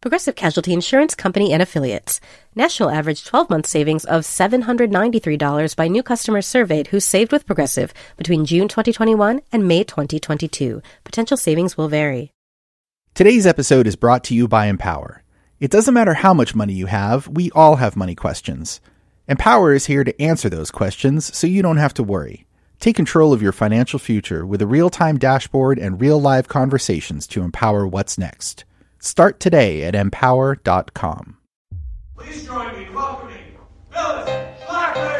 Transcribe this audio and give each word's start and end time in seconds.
Progressive 0.00 0.36
Casualty 0.36 0.72
Insurance 0.72 1.16
Company 1.16 1.52
and 1.52 1.60
Affiliates. 1.60 2.20
National 2.54 2.88
average 2.88 3.24
12 3.24 3.50
month 3.50 3.66
savings 3.66 4.04
of 4.04 4.22
$793 4.22 5.74
by 5.74 5.88
new 5.88 6.04
customers 6.04 6.46
surveyed 6.46 6.86
who 6.88 7.00
saved 7.00 7.32
with 7.32 7.46
Progressive 7.46 7.92
between 8.16 8.44
June 8.44 8.68
2021 8.68 9.40
and 9.50 9.66
May 9.66 9.82
2022. 9.82 10.80
Potential 11.02 11.36
savings 11.36 11.76
will 11.76 11.88
vary. 11.88 12.30
Today's 13.14 13.44
episode 13.44 13.88
is 13.88 13.96
brought 13.96 14.22
to 14.24 14.36
you 14.36 14.46
by 14.46 14.66
Empower. 14.66 15.24
It 15.58 15.72
doesn't 15.72 15.94
matter 15.94 16.14
how 16.14 16.32
much 16.32 16.54
money 16.54 16.74
you 16.74 16.86
have, 16.86 17.26
we 17.26 17.50
all 17.50 17.74
have 17.76 17.96
money 17.96 18.14
questions. 18.14 18.80
Empower 19.26 19.74
is 19.74 19.86
here 19.86 20.04
to 20.04 20.22
answer 20.22 20.48
those 20.48 20.70
questions 20.70 21.36
so 21.36 21.48
you 21.48 21.60
don't 21.60 21.78
have 21.78 21.94
to 21.94 22.04
worry. 22.04 22.46
Take 22.78 22.94
control 22.94 23.32
of 23.32 23.42
your 23.42 23.50
financial 23.50 23.98
future 23.98 24.46
with 24.46 24.62
a 24.62 24.66
real 24.68 24.90
time 24.90 25.18
dashboard 25.18 25.76
and 25.76 26.00
real 26.00 26.20
live 26.20 26.46
conversations 26.46 27.26
to 27.26 27.42
empower 27.42 27.84
what's 27.84 28.16
next. 28.16 28.64
Start 29.00 29.38
today 29.38 29.84
at 29.84 29.94
empower.com. 29.94 31.36
Please 32.16 32.44
join 32.44 32.76
me 32.76 32.86
in 32.86 32.92
welcoming 32.92 33.38
Phyllis 33.92 34.28
Schlafly. 34.64 35.14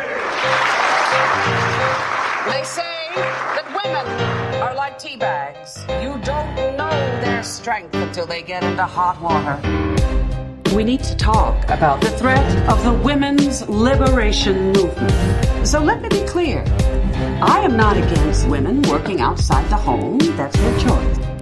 They 2.53 2.65
say 2.65 3.07
that 3.15 3.67
women 3.85 4.61
are 4.61 4.75
like 4.75 4.99
tea 4.99 5.17
bags. 5.17 5.79
You 6.03 6.19
don't 6.25 6.57
know 6.77 6.91
their 7.21 7.45
strength 7.45 7.95
until 7.95 8.27
they 8.27 8.43
get 8.43 8.65
into 8.65 8.85
hot 8.85 9.21
water. 9.23 9.57
We 10.75 10.83
need 10.83 11.05
to 11.05 11.17
talk 11.17 11.63
about 11.71 12.01
the 12.01 12.11
threat 12.11 12.69
of 12.69 12.83
the 12.83 12.93
women's 12.93 13.67
liberation 13.69 14.73
movement. 14.73 15.67
So 15.67 15.81
let 15.81 16.03
me 16.03 16.09
be 16.09 16.27
clear. 16.27 16.65
I 17.41 17.61
am 17.61 17.77
not 17.77 17.97
against 17.97 18.49
women 18.49 18.83
working 18.83 19.21
outside 19.21 19.71
the 19.71 19.77
home. 19.77 20.19
That's 20.37 20.57
their 20.57 20.79
choice. 20.81 21.38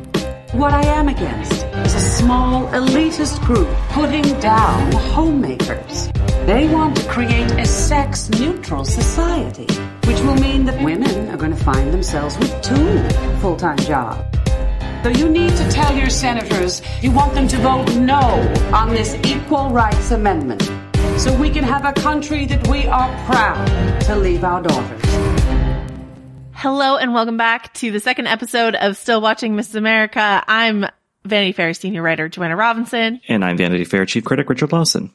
What 0.52 0.72
I 0.72 0.84
am 0.86 1.08
against 1.08 1.52
is 1.52 1.94
a 1.94 2.00
small 2.00 2.68
elitist 2.68 3.44
group 3.44 3.68
putting 3.90 4.22
down 4.38 4.92
homemakers. 4.92 6.08
They 6.46 6.68
want 6.68 6.96
to 6.98 7.08
create 7.08 7.50
a 7.52 7.66
sex 7.66 8.30
neutral 8.30 8.84
society, 8.84 9.66
which 10.06 10.20
will 10.20 10.36
mean 10.36 10.64
that 10.66 10.82
women 10.84 11.28
are 11.30 11.36
going 11.36 11.50
to 11.50 11.64
find 11.64 11.92
themselves 11.92 12.38
with 12.38 12.62
two 12.62 13.08
full 13.40 13.56
time 13.56 13.78
jobs. 13.78 14.24
So 15.02 15.08
you 15.10 15.28
need 15.28 15.50
to 15.56 15.68
tell 15.68 15.96
your 15.96 16.10
senators 16.10 16.80
you 17.02 17.10
want 17.10 17.34
them 17.34 17.48
to 17.48 17.56
vote 17.58 17.92
no 17.96 18.20
on 18.72 18.90
this 18.90 19.14
Equal 19.26 19.70
Rights 19.70 20.12
Amendment 20.12 20.62
so 21.18 21.36
we 21.38 21.50
can 21.50 21.64
have 21.64 21.84
a 21.84 21.92
country 21.92 22.46
that 22.46 22.66
we 22.68 22.86
are 22.86 23.08
proud 23.26 24.00
to 24.02 24.16
leave 24.16 24.44
our 24.44 24.62
daughters. 24.62 25.16
Hello 26.59 26.97
and 26.97 27.12
welcome 27.12 27.37
back 27.37 27.75
to 27.75 27.91
the 27.91 28.00
second 28.00 28.28
episode 28.28 28.75
of 28.75 28.97
Still 28.97 29.21
Watching 29.21 29.55
Mrs. 29.56 29.75
America. 29.75 30.43
I'm 30.49 30.87
Vanity 31.22 31.53
Fair 31.53 31.75
senior 31.75 32.00
writer 32.00 32.31
Joanna 32.31 32.56
Robinson. 32.56 33.21
And 33.28 33.44
I'm 33.44 33.59
Vanity 33.59 33.84
Fair 33.84 34.06
chief 34.06 34.25
critic 34.25 34.49
Richard 34.49 34.72
Lawson. 34.72 35.12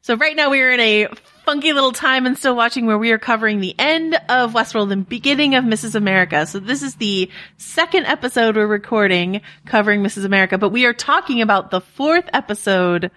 So 0.00 0.16
right 0.16 0.34
now 0.34 0.50
we 0.50 0.60
are 0.60 0.72
in 0.72 0.80
a 0.80 1.06
funky 1.44 1.72
little 1.72 1.92
time 1.92 2.26
and 2.26 2.36
still 2.36 2.56
watching 2.56 2.86
where 2.86 2.98
we 2.98 3.12
are 3.12 3.18
covering 3.18 3.60
the 3.60 3.76
end 3.78 4.16
of 4.28 4.54
Westworld 4.54 4.90
and 4.90 5.08
beginning 5.08 5.54
of 5.54 5.62
Mrs. 5.62 5.94
America. 5.94 6.46
So 6.46 6.58
this 6.58 6.82
is 6.82 6.96
the 6.96 7.30
second 7.56 8.06
episode 8.06 8.56
we're 8.56 8.66
recording 8.66 9.40
covering 9.66 10.02
Mrs. 10.02 10.24
America, 10.24 10.58
but 10.58 10.70
we 10.70 10.84
are 10.84 10.92
talking 10.92 11.42
about 11.42 11.70
the 11.70 11.80
fourth 11.80 12.28
episode 12.32 13.12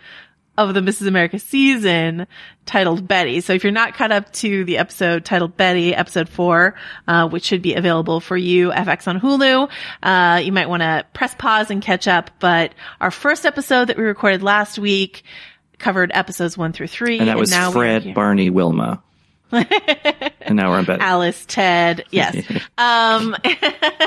of 0.58 0.74
the 0.74 0.80
Mrs. 0.80 1.08
America 1.08 1.40
season 1.40 2.28
titled 2.66 3.08
Betty. 3.08 3.42
So 3.42 3.54
if 3.54 3.64
you're 3.64 3.72
not 3.72 3.94
caught 3.94 4.12
up 4.12 4.32
to 4.34 4.66
the 4.66 4.78
episode 4.78 5.24
titled 5.24 5.56
Betty, 5.56 5.94
episode 5.94 6.28
four, 6.28 6.76
uh, 7.08 7.30
which 7.30 7.46
should 7.46 7.62
be 7.62 7.76
available 7.76 8.20
for 8.20 8.36
you 8.36 8.72
FX 8.72 9.08
on 9.08 9.20
Hulu, 9.20 9.70
uh, 10.04 10.40
you 10.40 10.52
might 10.52 10.68
want 10.68 10.82
to 10.82 11.06
press 11.14 11.36
pause 11.36 11.70
and 11.70 11.82
catch 11.82 12.08
up. 12.08 12.32
But 12.40 12.74
our 13.00 13.12
first 13.12 13.46
episode 13.46 13.86
that 13.86 13.98
we 13.98 14.04
recorded 14.04 14.42
last 14.44 14.80
week 14.80 15.24
covered 15.78 16.12
episodes 16.14 16.58
one 16.58 16.74
through 16.74 16.88
three. 16.88 17.20
And 17.20 17.28
that 17.28 17.38
was 17.38 17.52
now 17.52 17.72
Fred, 17.72 18.14
Barney, 18.14 18.50
Wilma. 18.50 19.04
and 19.52 20.56
now 20.56 20.72
we're 20.72 20.78
on 20.78 20.86
Betty. 20.86 21.02
Alice, 21.02 21.46
Ted. 21.48 22.04
Yes. 22.12 22.36
um, 22.78 23.36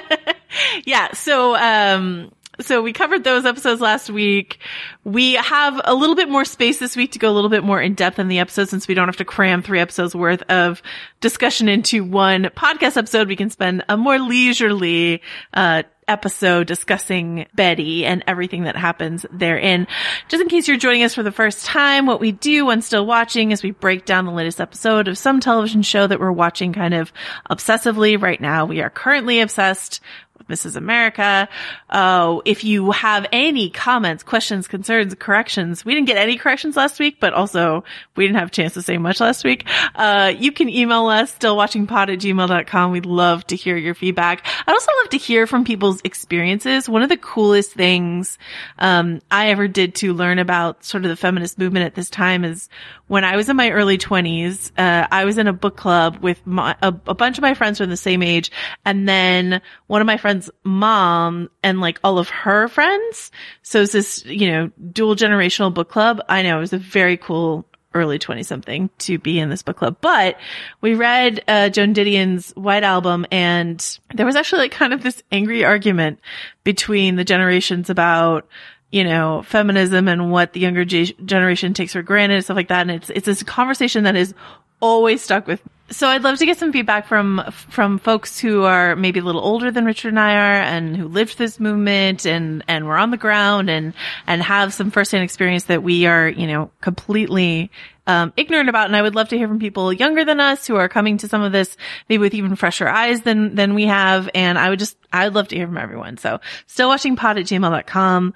yeah. 0.85 1.13
So, 1.13 1.55
um, 1.57 2.33
so 2.61 2.83
we 2.83 2.93
covered 2.93 3.25
those 3.25 3.45
episodes 3.45 3.81
last 3.81 4.11
week. 4.11 4.59
We 5.05 5.35
have 5.35 5.81
a 5.85 5.95
little 5.95 6.17
bit 6.17 6.29
more 6.29 6.45
space 6.45 6.79
this 6.79 6.97
week 6.97 7.13
to 7.13 7.19
go 7.19 7.31
a 7.31 7.33
little 7.35 7.51
bit 7.51 7.65
more 7.65 7.81
in 7.81 7.95
depth 7.95 8.19
in 8.19 8.29
the 8.29 8.39
episode 8.39 8.69
since 8.69 8.87
we 8.87 8.95
don't 8.95 9.09
have 9.09 9.17
to 9.17 9.25
cram 9.25 9.63
three 9.63 9.81
episodes 9.81 10.15
worth 10.15 10.43
of 10.51 10.83
discussion 11.21 11.69
into 11.69 12.05
one 12.05 12.45
podcast 12.57 12.97
episode. 12.97 13.29
We 13.29 13.37
can 13.37 13.51
spend 13.51 13.85
a 13.89 13.97
more 13.97 14.19
leisurely, 14.19 15.23
uh, 15.55 15.85
episode 16.11 16.67
discussing 16.67 17.47
Betty 17.55 18.05
and 18.05 18.25
everything 18.27 18.65
that 18.65 18.77
happens 18.77 19.25
therein. 19.31 19.87
Just 20.29 20.43
in 20.43 20.49
case 20.49 20.67
you're 20.67 20.77
joining 20.77 21.05
us 21.05 21.15
for 21.15 21.23
the 21.23 21.31
first 21.31 21.65
time, 21.65 22.05
what 22.05 22.21
we 22.21 22.33
do 22.33 22.67
when 22.67 22.83
still 22.83 23.07
watching 23.07 23.53
is 23.53 23.63
we 23.63 23.71
break 23.71 24.05
down 24.07 24.27
the 24.27 24.33
latest 24.33 24.61
episode 24.61 25.07
of 25.07 25.17
some 25.17 25.39
television 25.39 25.83
show 25.83 26.09
that 26.09 26.19
we're 26.19 26.33
watching 26.33 26.73
kind 26.73 26.95
of 26.95 27.13
obsessively 27.49 28.21
right 28.21 28.41
now. 28.41 28.65
We 28.65 28.83
are 28.83 28.91
currently 28.91 29.41
obsessed 29.41 30.01
Mrs. 30.49 30.77
America. 30.77 31.49
Oh, 31.91 32.43
if 32.45 32.65
you 32.65 32.91
have 32.91 33.27
any 33.33 33.71
comments, 33.71 34.23
questions, 34.23 34.69
concerns, 34.69 35.15
corrections, 35.15 35.85
we 35.85 35.95
didn't 35.95 36.07
get 36.07 36.17
any 36.17 36.37
corrections 36.37 36.77
last 36.77 36.99
week, 36.99 37.19
but 37.21 37.33
also 37.33 37.85
we 38.17 38.27
didn't 38.27 38.39
have 38.39 38.49
a 38.49 38.53
chance 38.53 38.75
to 38.75 38.83
say 38.83 38.99
much 38.99 39.21
last 39.21 39.45
week. 39.45 39.67
Uh, 39.95 40.33
you 40.37 40.53
can 40.53 40.69
email 40.69 41.07
us 41.07 41.37
stillwatchingpod 41.39 42.13
at 42.13 42.19
gmail.com. 42.19 42.91
We'd 42.91 43.07
love 43.07 43.47
to 43.49 43.57
hear 43.57 43.77
your 43.77 43.95
feedback. 43.95 44.47
I'd 44.67 44.73
also 44.73 44.93
love 45.03 45.11
to 45.11 45.19
hear 45.19 45.47
from 45.47 45.65
people's 45.65 46.01
experiences. 46.05 46.89
One 46.89 47.03
of 47.03 47.09
the 47.09 47.17
coolest 47.17 47.73
things, 47.73 48.39
um, 48.79 49.21
I 49.31 49.51
ever 49.51 49.69
did 49.69 49.95
to 49.97 50.13
learn 50.15 50.39
about 50.39 50.85
sort 50.85 51.05
of 51.05 51.11
the 51.11 51.17
feminist 51.17 51.59
movement 51.59 51.87
at 51.87 51.95
this 51.95 52.11
time 52.11 52.45
is 52.45 52.69
when 53.11 53.25
I 53.25 53.37
was 53.37 53.51
in 53.51 53.57
my 53.57 53.71
early 53.71 53.99
twenties, 53.99 54.73
uh, 54.79 55.07
I 55.11 55.27
was 55.27 55.37
in 55.37 55.49
a 55.49 55.53
book 55.53 55.77
club 55.77 56.19
with 56.23 56.47
my, 56.47 56.75
a, 56.81 56.95
a 57.07 57.15
bunch 57.15 57.37
of 57.37 57.43
my 57.43 57.53
friends 57.53 57.79
were 57.79 57.87
the 57.87 57.97
same 57.97 58.23
age. 58.23 58.51
And 58.87 59.07
then 59.07 59.61
one 59.87 60.01
of 60.01 60.07
my 60.07 60.17
friends 60.17 60.31
friend's 60.31 60.51
mom 60.63 61.51
and 61.65 61.81
like 61.81 61.99
all 62.05 62.19
of 62.19 62.29
her 62.29 62.69
friends. 62.69 63.33
So 63.63 63.83
it's 63.83 63.93
this, 63.93 64.25
you 64.25 64.49
know, 64.49 64.71
dual 64.93 65.17
generational 65.17 65.75
book 65.75 65.91
club. 65.91 66.21
I 66.29 66.43
know 66.43 66.59
it 66.59 66.61
was 66.61 66.73
a 66.73 66.79
very 66.79 67.17
cool 67.17 67.67
early 67.93 68.21
20 68.21 68.45
something 68.45 68.89
to 68.99 69.19
be 69.19 69.41
in 69.41 69.51
this 69.51 69.65
book 69.65 69.79
club, 69.79 69.97
but 70.01 70.37
we 70.81 70.95
read, 70.95 71.43
uh, 71.49 71.69
Joan 71.69 71.93
Didion's 71.93 72.53
White 72.53 72.85
Album 72.85 73.27
and 73.33 73.99
there 74.15 74.25
was 74.25 74.37
actually 74.37 74.61
like 74.61 74.71
kind 74.71 74.93
of 74.93 75.03
this 75.03 75.21
angry 75.33 75.65
argument 75.65 76.21
between 76.63 77.17
the 77.17 77.25
generations 77.25 77.91
about, 77.91 78.47
you 78.91 79.05
know, 79.05 79.43
feminism 79.43 80.09
and 80.09 80.31
what 80.31 80.53
the 80.53 80.61
younger 80.61 80.85
generation 80.85 81.75
takes 81.75 81.93
for 81.93 82.03
granted 82.03 82.37
and 82.37 82.45
stuff 82.45 82.57
like 82.57 82.69
that. 82.69 82.83
And 82.83 82.91
it's, 82.91 83.11
it's 83.11 83.27
this 83.27 83.43
conversation 83.43 84.05
that 84.05 84.17
is 84.17 84.35
always 84.81 85.23
stuck 85.23 85.47
with 85.47 85.63
so 85.91 86.07
I'd 86.07 86.23
love 86.23 86.39
to 86.39 86.47
get 86.47 86.57
some 86.57 86.73
feedback 86.73 87.07
from 87.07 87.43
from 87.51 87.99
folks 87.99 88.39
who 88.39 88.63
are 88.63 88.95
maybe 88.95 89.19
a 89.19 89.25
little 89.25 89.41
older 89.41 89.73
than 89.73 89.85
Richard 89.85 90.09
and 90.09 90.21
I 90.21 90.35
are, 90.35 90.63
and 90.63 90.97
who 90.97 91.09
lived 91.09 91.37
this 91.37 91.59
movement 91.59 92.27
and 92.27 92.63
and 92.69 92.87
were 92.87 92.97
on 92.97 93.11
the 93.11 93.17
ground 93.17 93.69
and 93.69 93.93
and 94.27 94.43
have 94.43 94.73
some 94.73 94.91
firsthand 94.91 95.25
experience 95.25 95.65
that 95.65 95.83
we 95.83 96.07
are, 96.07 96.29
you 96.29 96.47
know, 96.47 96.71
completely 96.81 97.73
um, 98.07 98.33
ignorant 98.37 98.69
about. 98.69 98.87
And 98.87 98.95
I 98.95 99.03
would 99.03 99.17
love 99.17 99.29
to 99.31 99.39
hear 99.39 99.49
from 99.49 99.59
people 99.59 99.93
younger 99.93 100.25
than 100.25 100.39
us 100.39 100.65
who 100.67 100.77
are 100.77 100.89
coming 100.89 101.19
to 101.19 101.29
some 101.29 101.43
of 101.43 101.51
this 101.51 101.77
maybe 102.09 102.21
with 102.21 102.35
even 102.35 102.55
fresher 102.55 102.89
eyes 102.89 103.23
than 103.23 103.57
than 103.57 103.75
we 103.75 103.87
have. 103.87 104.31
And 104.33 104.59
I 104.59 104.71
would 104.71 104.79
just 104.79 104.97
I 105.13 105.25
would 105.25 105.35
love 105.35 105.49
to 105.49 105.57
hear 105.57 105.67
from 105.67 105.79
everyone. 105.79 106.19
So 106.19 106.41
still 106.67 106.89
watching 106.89 107.17
pod 107.17 107.39
at 107.39 107.47
gmail.com. 107.47 108.35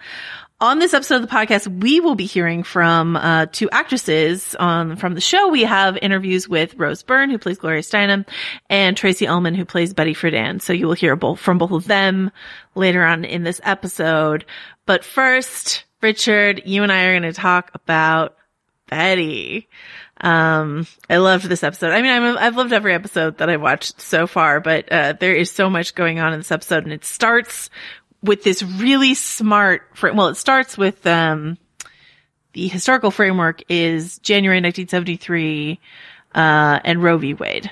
On 0.64 0.78
this 0.78 0.94
episode 0.94 1.16
of 1.16 1.20
the 1.20 1.28
podcast, 1.28 1.82
we 1.82 2.00
will 2.00 2.14
be 2.14 2.24
hearing 2.24 2.62
from 2.62 3.16
uh, 3.16 3.44
two 3.52 3.68
actresses 3.68 4.56
on 4.58 4.96
from 4.96 5.12
the 5.12 5.20
show. 5.20 5.48
We 5.48 5.64
have 5.64 5.98
interviews 5.98 6.48
with 6.48 6.74
Rose 6.76 7.02
Byrne, 7.02 7.28
who 7.28 7.36
plays 7.36 7.58
Gloria 7.58 7.82
Steinem, 7.82 8.26
and 8.70 8.96
Tracey 8.96 9.26
Ullman, 9.26 9.54
who 9.54 9.66
plays 9.66 9.92
Betty 9.92 10.14
Friedan. 10.14 10.62
So 10.62 10.72
you 10.72 10.86
will 10.86 10.94
hear 10.94 11.16
both 11.16 11.38
from 11.38 11.58
both 11.58 11.70
of 11.70 11.86
them 11.86 12.30
later 12.74 13.04
on 13.04 13.26
in 13.26 13.42
this 13.42 13.60
episode. 13.62 14.46
But 14.86 15.04
first, 15.04 15.84
Richard, 16.00 16.62
you 16.64 16.82
and 16.82 16.90
I 16.90 17.02
are 17.02 17.20
going 17.20 17.30
to 17.30 17.38
talk 17.38 17.70
about 17.74 18.34
Betty. 18.88 19.68
Um, 20.18 20.86
I 21.10 21.18
loved 21.18 21.44
this 21.44 21.62
episode. 21.62 21.92
I 21.92 22.00
mean, 22.00 22.10
I'm, 22.10 22.38
I've 22.38 22.56
loved 22.56 22.72
every 22.72 22.94
episode 22.94 23.36
that 23.36 23.50
I've 23.50 23.60
watched 23.60 24.00
so 24.00 24.26
far, 24.26 24.60
but 24.60 24.90
uh, 24.90 25.12
there 25.20 25.34
is 25.34 25.50
so 25.50 25.68
much 25.68 25.94
going 25.94 26.20
on 26.20 26.32
in 26.32 26.40
this 26.40 26.52
episode, 26.52 26.84
and 26.84 26.92
it 26.92 27.04
starts 27.04 27.68
with 28.24 28.42
this 28.42 28.62
really 28.62 29.14
smart, 29.14 29.82
well, 30.02 30.28
it 30.28 30.36
starts 30.36 30.76
with, 30.76 31.06
um, 31.06 31.58
the 32.54 32.68
historical 32.68 33.10
framework 33.10 33.62
is 33.68 34.18
January 34.18 34.58
1973, 34.58 35.78
uh, 36.34 36.80
and 36.84 37.02
Roe 37.02 37.18
v. 37.18 37.34
Wade. 37.34 37.70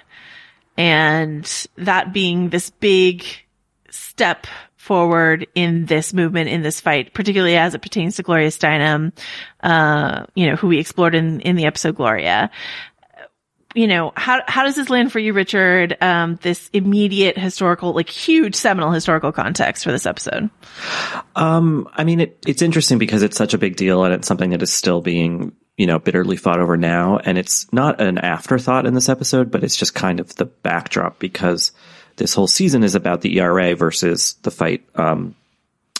And 0.77 1.69
that 1.77 2.13
being 2.13 2.49
this 2.49 2.71
big 2.71 3.25
step 3.91 4.47
forward 4.77 5.47
in 5.55 5.87
this 5.87 6.13
movement, 6.13 6.51
in 6.51 6.63
this 6.63 6.81
fight, 6.81 7.15
particularly 7.15 7.57
as 7.57 7.75
it 7.75 7.83
pertains 7.83 8.17
to 8.17 8.23
Gloria 8.23 8.49
Steinem, 8.49 9.13
uh, 9.63 10.27
you 10.35 10.49
know, 10.49 10.57
who 10.57 10.67
we 10.67 10.79
explored 10.79 11.15
in, 11.15 11.41
in 11.41 11.57
the 11.57 11.67
episode 11.67 11.95
Gloria 11.95 12.51
you 13.75 13.87
know, 13.87 14.13
how, 14.17 14.43
how 14.47 14.65
does 14.65 14.77
this 14.77 14.91
land 14.91 15.13
for 15.13 15.19
you, 15.19 15.33
Richard? 15.33 15.97
Um, 16.01 16.39
this 16.43 16.69
immediate 16.73 17.39
historical, 17.39 17.93
like 17.93 18.09
huge 18.09 18.55
seminal 18.55 18.91
historical 18.91 19.33
context 19.33 19.85
for 19.85 19.93
this 19.93 20.07
episode? 20.07 20.51
Um, 21.37 21.89
I 21.93 22.05
mean, 22.05 22.21
it, 22.21 22.39
it's 22.47 22.63
interesting 22.63 22.99
because 22.99 23.23
it's 23.23 23.37
such 23.37 23.55
a 23.55 23.59
big 23.59 23.77
deal 23.77 24.05
and 24.05 24.15
it's 24.15 24.29
something 24.29 24.51
that 24.51 24.63
is 24.63 24.73
still 24.73 25.01
being, 25.01 25.53
you 25.77 25.87
know, 25.87 25.99
bitterly 25.99 26.37
fought 26.37 26.61
over 26.61 26.77
now. 26.77 27.19
And 27.19 27.39
it's 27.39 27.73
not 27.73 28.01
an 28.01 28.19
afterthought 28.19 28.87
in 28.87 28.95
this 28.95 29.09
episode, 29.09 29.51
but 29.51 29.65
it's 29.65 29.77
just 29.77 29.95
kind 29.95 30.21
of 30.21 30.35
the 30.37 30.47
backdrop 30.47 31.19
because 31.19 31.73
this 32.17 32.35
whole 32.35 32.47
season 32.47 32.85
is 32.85 32.95
about 32.95 33.23
the 33.23 33.39
ERA 33.39 33.75
versus 33.75 34.35
the 34.43 34.51
fight, 34.51 34.85
um, 34.95 35.35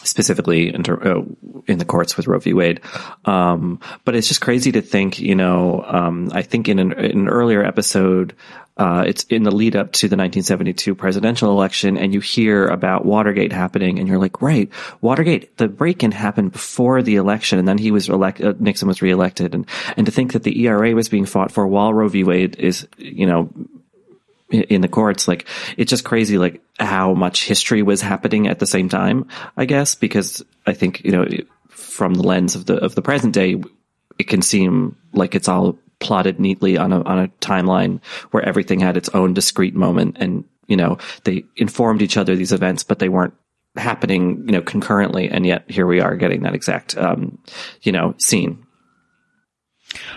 specifically 0.03 0.73
in, 0.73 0.83
ter- 0.83 1.17
uh, 1.17 1.23
in 1.67 1.77
the 1.77 1.85
courts 1.85 2.17
with 2.17 2.27
Roe 2.27 2.39
v. 2.39 2.53
Wade. 2.53 2.81
Um, 3.25 3.79
but 4.05 4.15
it's 4.15 4.27
just 4.27 4.41
crazy 4.41 4.71
to 4.73 4.81
think, 4.81 5.19
you 5.19 5.35
know, 5.35 5.83
um, 5.85 6.29
I 6.33 6.41
think 6.41 6.69
in 6.69 6.79
an, 6.79 6.93
in 6.93 7.19
an 7.21 7.29
earlier 7.29 7.63
episode, 7.63 8.35
uh, 8.75 9.03
it's 9.05 9.23
in 9.25 9.43
the 9.43 9.51
lead 9.51 9.75
up 9.75 9.91
to 9.91 10.07
the 10.07 10.15
1972 10.15 10.95
presidential 10.95 11.51
election 11.51 11.95
and 11.95 12.13
you 12.13 12.19
hear 12.19 12.67
about 12.67 13.05
Watergate 13.05 13.51
happening 13.51 13.99
and 13.99 14.07
you're 14.07 14.17
like, 14.17 14.41
right, 14.41 14.69
Watergate, 14.99 15.57
the 15.57 15.67
break-in 15.67 16.11
happened 16.11 16.51
before 16.51 17.03
the 17.03 17.17
election 17.17 17.59
and 17.59 17.67
then 17.67 17.77
he 17.77 17.91
was 17.91 18.09
elected, 18.09 18.47
uh, 18.47 18.53
Nixon 18.59 18.87
was 18.87 19.01
reelected. 19.01 19.53
And, 19.53 19.67
and 19.95 20.07
to 20.07 20.11
think 20.11 20.33
that 20.33 20.41
the 20.41 20.65
ERA 20.65 20.95
was 20.95 21.07
being 21.07 21.25
fought 21.25 21.51
for 21.51 21.67
while 21.67 21.93
Roe 21.93 22.09
v. 22.09 22.23
Wade 22.23 22.55
is, 22.55 22.87
you 22.97 23.27
know, 23.27 23.49
in 24.53 24.81
the 24.81 24.87
courts. 24.87 25.27
Like 25.27 25.47
it's 25.77 25.89
just 25.89 26.05
crazy, 26.05 26.37
like 26.37 26.61
how 26.79 27.13
much 27.13 27.45
history 27.45 27.81
was 27.81 28.01
happening 28.01 28.47
at 28.47 28.59
the 28.59 28.67
same 28.67 28.89
time, 28.89 29.27
I 29.57 29.65
guess, 29.65 29.95
because 29.95 30.43
I 30.65 30.73
think, 30.73 31.03
you 31.03 31.11
know, 31.11 31.27
from 31.69 32.13
the 32.13 32.23
lens 32.23 32.55
of 32.55 32.65
the, 32.65 32.75
of 32.75 32.95
the 32.95 33.01
present 33.01 33.33
day, 33.33 33.61
it 34.19 34.27
can 34.27 34.41
seem 34.41 34.95
like 35.11 35.35
it's 35.35 35.47
all 35.47 35.77
plotted 35.99 36.39
neatly 36.39 36.77
on 36.77 36.93
a, 36.93 37.01
on 37.01 37.19
a 37.19 37.27
timeline 37.39 38.03
where 38.31 38.43
everything 38.43 38.79
had 38.79 38.97
its 38.97 39.09
own 39.09 39.33
discrete 39.33 39.75
moment 39.75 40.17
and, 40.19 40.43
you 40.67 40.77
know, 40.77 40.97
they 41.23 41.43
informed 41.55 42.01
each 42.01 42.17
other 42.17 42.35
these 42.35 42.53
events, 42.53 42.83
but 42.83 42.99
they 42.99 43.09
weren't 43.09 43.33
happening, 43.75 44.43
you 44.45 44.51
know, 44.51 44.61
concurrently. 44.61 45.29
And 45.29 45.45
yet 45.45 45.69
here 45.69 45.87
we 45.87 45.99
are 45.99 46.15
getting 46.15 46.43
that 46.43 46.53
exact, 46.53 46.95
um, 46.97 47.39
you 47.81 47.91
know, 47.91 48.15
scene. 48.17 48.62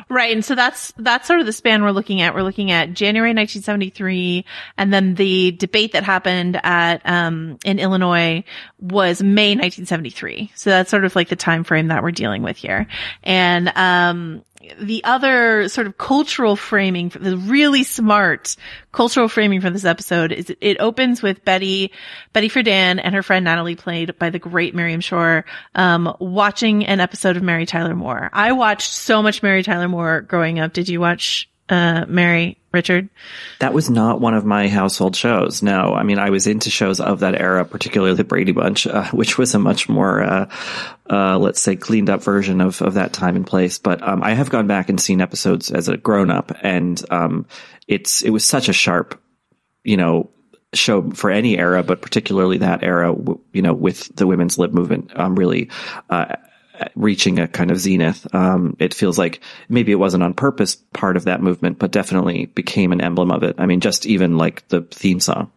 Right. 0.09 0.33
And 0.33 0.45
so 0.45 0.55
that's, 0.55 0.93
that's 0.97 1.27
sort 1.27 1.41
of 1.41 1.47
the 1.47 1.53
span 1.53 1.83
we're 1.83 1.91
looking 1.91 2.21
at. 2.21 2.35
We're 2.35 2.43
looking 2.43 2.71
at 2.71 2.93
January 2.93 3.31
1973 3.31 4.45
and 4.79 4.93
then 4.93 5.15
the 5.15 5.53
debate 5.53 5.93
that 5.93 6.05
happened 6.05 6.61
at, 6.63 7.01
um, 7.05 7.59
in 7.65 7.79
Illinois 7.79 8.45
was 8.81 9.23
May 9.23 9.51
1973. 9.51 10.53
So 10.55 10.71
that's 10.71 10.91
sort 10.91 11.05
of 11.05 11.17
like 11.17 11.29
the 11.29 11.37
time 11.37 11.65
frame 11.65 11.89
that 11.89 12.03
we're 12.03 12.11
dealing 12.11 12.43
with 12.43 12.57
here. 12.57 12.87
And, 13.23 13.73
um, 13.77 14.43
the 14.79 15.05
other 15.05 15.69
sort 15.69 15.87
of 15.87 15.99
cultural 15.99 16.57
framing, 16.57 17.09
the 17.09 17.37
really 17.37 17.83
smart 17.83 18.57
cultural 18.93 19.29
framing 19.29 19.61
for 19.61 19.71
this 19.71 19.85
episode 19.85 20.33
is 20.33 20.55
it 20.61 20.79
opens 20.81 21.23
with 21.23 21.45
Betty, 21.45 21.93
Betty 22.33 22.49
Friedan 22.49 23.01
and 23.03 23.15
her 23.15 23.23
friend 23.23 23.45
Natalie 23.45 23.77
played 23.77 24.19
by 24.19 24.31
the 24.31 24.39
great 24.39 24.75
Miriam 24.75 25.01
Shor, 25.01 25.45
um, 25.75 26.15
watching 26.19 26.87
an 26.87 27.01
episode 27.01 27.37
of 27.37 27.43
Mary 27.43 27.67
Tyler 27.67 27.95
Moore. 27.95 28.31
I 28.33 28.53
watched 28.53 28.91
so 28.93 29.23
much 29.23 29.43
Mary 29.43 29.63
Tyler 29.63 29.89
Moore 29.89 30.23
growing 30.23 30.59
up. 30.59 30.73
Did 30.73 30.89
you 30.89 31.01
watch, 31.01 31.49
uh, 31.69 32.05
Mary? 32.09 32.59
Richard? 32.77 33.09
That 33.61 33.73
was 33.73 33.89
not 33.89 34.21
one 34.21 34.35
of 34.35 34.45
my 34.45 34.69
household 34.69 35.17
shows. 35.17 35.63
No, 35.63 35.95
I 35.95 36.03
mean, 36.03 36.19
I 36.19 36.29
was 36.29 36.47
into 36.47 36.69
shows 36.69 37.01
of 37.01 37.21
that 37.21 37.41
era, 37.41 37.65
particularly 37.65 38.15
the 38.15 38.23
Brady 38.23 38.53
Bunch, 38.53 38.87
uh, 38.87 39.05
which 39.13 39.39
was 39.39 39.55
a 39.55 39.59
much 39.59 39.89
more, 39.89 40.23
uh, 40.23 40.51
uh, 41.11 41.39
let's 41.39 41.61
say, 41.61 41.75
cleaned 41.75 42.11
up 42.11 42.23
version 42.23 42.61
of, 42.61 42.83
of 42.83 42.95
that 42.95 43.15
time 43.15 43.35
and 43.35 43.47
place. 43.47 43.79
But 43.79 44.07
um, 44.07 44.23
I 44.23 44.35
have 44.35 44.51
gone 44.51 44.67
back 44.67 44.91
and 44.91 45.01
seen 45.01 45.23
episodes 45.23 45.71
as 45.71 45.89
a 45.89 45.97
grown 45.97 46.31
up, 46.31 46.53
and 46.63 47.03
um, 47.11 47.47
it's 47.89 48.23
it 48.23 48.31
was 48.31 48.45
such 48.45 48.69
a 48.69 48.75
sharp, 48.75 49.21
you 49.83 49.97
know, 49.97 50.29
show 50.75 51.11
for 51.11 51.31
any 51.31 51.59
era, 51.59 51.83
but 51.83 52.03
particularly 52.03 52.59
that 52.59 52.83
era, 52.83 53.15
you 53.53 53.63
know, 53.63 53.73
with 53.73 54.15
the 54.15 54.27
women's 54.27 54.59
lib 54.59 54.75
movement, 54.75 55.19
um, 55.19 55.35
really, 55.35 55.71
uh, 56.11 56.37
reaching 56.95 57.39
a 57.39 57.49
kind 57.49 57.71
of 57.71 57.79
zenith. 57.79 58.27
Um, 58.35 58.77
it 58.79 58.95
feels 58.95 59.19
like 59.19 59.41
maybe 59.69 59.93
it 59.93 59.97
wasn't 59.97 60.23
on 60.23 60.35
purpose 60.35 60.77
part 60.77 61.17
of 61.17 61.25
that 61.25 61.43
movement, 61.43 61.79
but 61.79 61.93
definitely 61.93 62.47
became 62.47 62.93
an 62.93 63.01
emblem 63.01 63.31
of 63.31 63.43
it. 63.43 63.57
I 63.59 63.67
mean, 63.67 63.81
just 63.81 64.07
even 64.07 64.37
like 64.37 64.69
the 64.69 64.83
theme 64.83 65.21
song. 65.21 65.51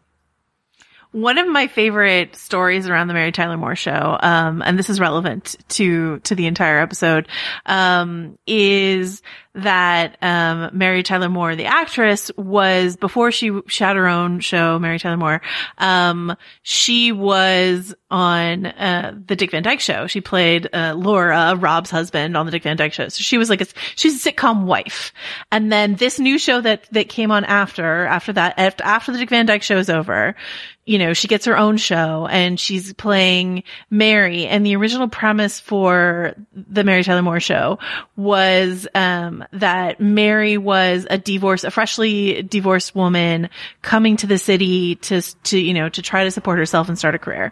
One 1.12 1.39
of 1.39 1.48
my 1.48 1.66
favorite 1.66 2.36
stories 2.36 2.88
around 2.88 3.08
the 3.08 3.15
Mary 3.15 3.32
Tyler 3.32 3.58
Moore 3.58 3.75
show, 3.75 4.17
um, 4.22 4.62
and 4.62 4.77
this 4.77 4.91
is 4.91 5.00
relevant 5.00 5.55
to 5.70 6.20
to 6.20 6.36
the 6.36 6.46
entire 6.46 6.79
episode, 6.79 7.27
um, 7.65 8.38
is 8.46 9.24
that 9.60 10.18
um, 10.22 10.70
Mary 10.74 11.04
Tyler 11.04 11.30
Moore, 11.30 11.56
the 11.56 11.66
actress, 11.66 12.32
was 12.38 12.96
before 12.96 13.32
she, 13.32 13.51
had 13.78 13.96
her 13.96 14.08
own 14.08 14.39
show, 14.39 14.80
Mary 14.80 15.00
Tyler 15.00 15.18
Moore. 15.18 15.42
Um, 15.78 16.36
she 16.63 17.12
was 17.12 17.94
on 18.12 18.66
uh, 18.66 19.13
the 19.25 19.36
Dick 19.36 19.51
Van 19.51 19.63
Dyke 19.63 19.80
Show. 19.80 20.08
She 20.08 20.22
played 20.22 20.68
uh, 20.74 20.96
Laura, 20.98 21.56
Rob's 21.56 21.92
husband, 21.92 22.36
on 22.36 22.46
the 22.46 22.51
Dick 22.51 22.63
Van 22.63 22.78
Dyke 22.78 22.94
Show. 22.94 23.10
So 23.10 23.22
she 23.22 23.38
was 23.38 23.50
like 23.50 23.62
a 23.62 23.68
she's 23.96 24.25
a 24.25 24.32
sitcom 24.32 24.63
wife. 24.63 25.13
And 25.51 25.72
then 25.72 25.96
this 25.96 26.20
new 26.20 26.38
show 26.38 26.62
that 26.62 26.92
that 26.92 27.10
came 27.10 27.32
on 27.32 27.46
after 27.46 28.06
after 28.06 28.34
that 28.34 28.56
after, 28.58 28.84
after 28.84 29.12
the 29.12 29.20
Dick 29.20 29.30
Van 29.30 29.46
Dyke 29.46 29.63
Show 29.63 29.78
is 29.78 29.89
over, 29.89 30.36
you 30.89 30.98
know, 30.98 31.13
she 31.13 31.28
gets 31.28 31.46
her 31.46 31.56
own 31.56 31.78
show 31.78 32.25
and 32.32 32.60
she's 32.60 32.94
playing 32.94 33.62
Mary. 33.92 34.48
And 34.48 34.66
the 34.66 34.75
original 34.75 35.08
premise 35.08 35.60
for 35.60 36.34
the 36.51 36.84
Mary 36.84 37.04
Tyler 37.04 37.22
Moore 37.22 37.39
show 37.39 37.78
was 38.16 38.88
um, 38.96 39.46
that 39.51 40.00
Mary 40.00 40.58
was 40.58 41.08
a 41.10 41.18
divorce, 41.18 41.63
a 41.63 41.72
freshly 41.72 42.44
divorced 42.44 42.96
woman 42.96 43.50
coming 43.82 44.18
to 44.18 44.27
the 44.27 44.38
city 44.38 44.96
to 44.96 45.22
to 45.44 45.60
you 45.60 45.74
know 45.74 45.89
to 45.89 46.01
try 46.01 46.24
to 46.24 46.32
support 46.32 46.60
herself 46.60 46.88
and 46.88 46.98
start 46.98 47.15
a 47.15 47.20
career. 47.20 47.51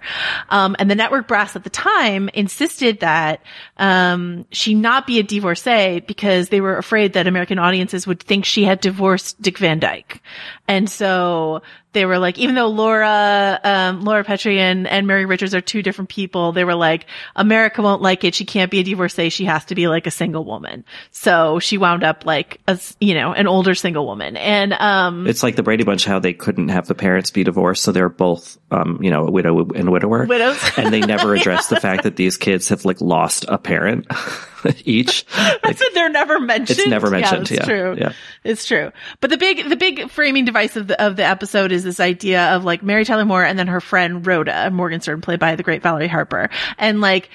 Um, 0.50 0.76
and 0.80 0.92
the 0.92 0.96
network 0.96 1.28
brass 1.28 1.56
at 1.56 1.64
the 1.64 1.70
time 1.70 2.30
insisted 2.34 3.00
that 3.00 3.42
um, 3.78 4.46
she 4.52 4.74
not 4.76 5.08
be 5.08 5.20
a 5.20 5.24
divorcee 5.24 6.02
because 6.02 6.50
they 6.50 6.62
were 6.62 6.78
afraid 6.78 7.14
that 7.14 7.28
American 7.28 7.60
audiences 7.60 8.06
would 8.06 8.22
think 8.22 8.46
she 8.46 8.64
had 8.64 8.80
divorced 8.80 9.42
Dick 9.42 9.58
Van 9.58 9.80
Dyke. 9.80 10.22
And 10.68 10.90
so 10.90 11.62
they 11.94 12.06
were 12.06 12.20
like, 12.20 12.38
even 12.38 12.56
though 12.56 12.68
Laura, 12.68 13.60
um, 13.64 14.02
Laura 14.02 14.24
Petrie 14.24 14.60
and, 14.60 14.88
and 14.88 15.08
Mary 15.08 15.26
Richards 15.26 15.56
are 15.56 15.62
two 15.62 15.82
different 15.82 16.10
people, 16.10 16.52
they 16.52 16.64
were 16.64 16.76
like, 16.76 17.06
America 17.36 17.82
won't 17.82 18.02
like 18.02 18.24
it. 18.24 18.36
She 18.36 18.46
can't 18.46 18.70
be 18.70 18.80
a 18.80 18.84
divorcee. 18.84 19.30
She 19.30 19.46
has 19.46 19.66
to 19.66 19.76
be 19.76 19.88
like 19.88 20.06
a 20.06 20.12
single 20.12 20.46
woman. 20.46 20.86
So 21.12 21.60
she 21.60 21.78
wound 21.78 22.04
up 22.04 22.26
like 22.26 22.60
a, 22.68 22.80
you 23.00 23.16
know, 23.16 23.34
an 23.34 23.48
older 23.48 23.74
single 23.74 24.06
woman. 24.06 24.38
And, 24.38 24.74
um, 24.74 25.28
it's 25.28 25.44
like 25.44 25.56
the 25.56 25.64
Brady 25.64 25.84
Bunch, 25.84 26.06
how 26.06 26.20
they 26.20 26.34
couldn't 26.34 26.70
have 26.70 26.88
the 26.88 26.96
parents 26.96 27.32
be 27.32 27.44
divorced. 27.44 27.84
So 27.84 27.92
they're 27.92 28.10
both, 28.10 28.58
um, 28.70 29.00
you 29.02 29.10
know, 29.10 29.26
a 29.26 29.32
widow 29.32 29.68
and 29.70 29.92
widower. 29.92 30.26
Widows. 30.26 30.62
and 30.78 30.94
they 30.94 31.02
never 31.02 31.34
address 31.36 31.68
the 31.68 31.80
fact 31.80 32.04
that 32.04 32.16
these 32.16 32.38
kids 32.38 32.70
have 32.70 32.86
like 32.86 33.02
lost 33.02 33.46
a 33.48 33.58
parent. 33.58 34.08
each. 34.86 35.26
It. 35.70 35.94
They're 35.94 36.10
never 36.10 36.40
mentioned. 36.40 36.80
It's 36.80 36.88
never 36.88 37.10
mentioned. 37.10 37.52
Yeah, 37.52 37.58
it's 37.58 37.68
yeah. 37.68 37.74
true. 37.76 37.96
Yeah. 37.98 38.14
It's 38.44 38.66
true. 38.66 38.92
But 39.20 39.30
the 39.30 39.38
big, 39.38 39.68
the 39.68 39.76
big 39.76 40.10
framing 40.10 40.46
device 40.46 40.76
of 40.76 40.88
the, 40.88 41.02
of 41.04 41.16
the 41.18 41.26
episode 41.26 41.72
is 41.72 41.84
this 41.84 42.00
idea 42.00 42.56
of 42.56 42.64
like 42.64 42.84
Mary 42.84 43.04
Tyler 43.04 43.26
Moore 43.26 43.44
and 43.44 43.60
then 43.60 43.68
her 43.68 43.82
friend 43.82 44.26
Rhoda 44.26 44.72
Morgenstern, 44.72 45.22
played 45.22 45.40
by 45.40 45.56
the 45.56 45.64
great 45.64 45.84
Valerie 45.84 46.08
Harper. 46.08 46.50
And 46.78 47.02
like, 47.02 47.30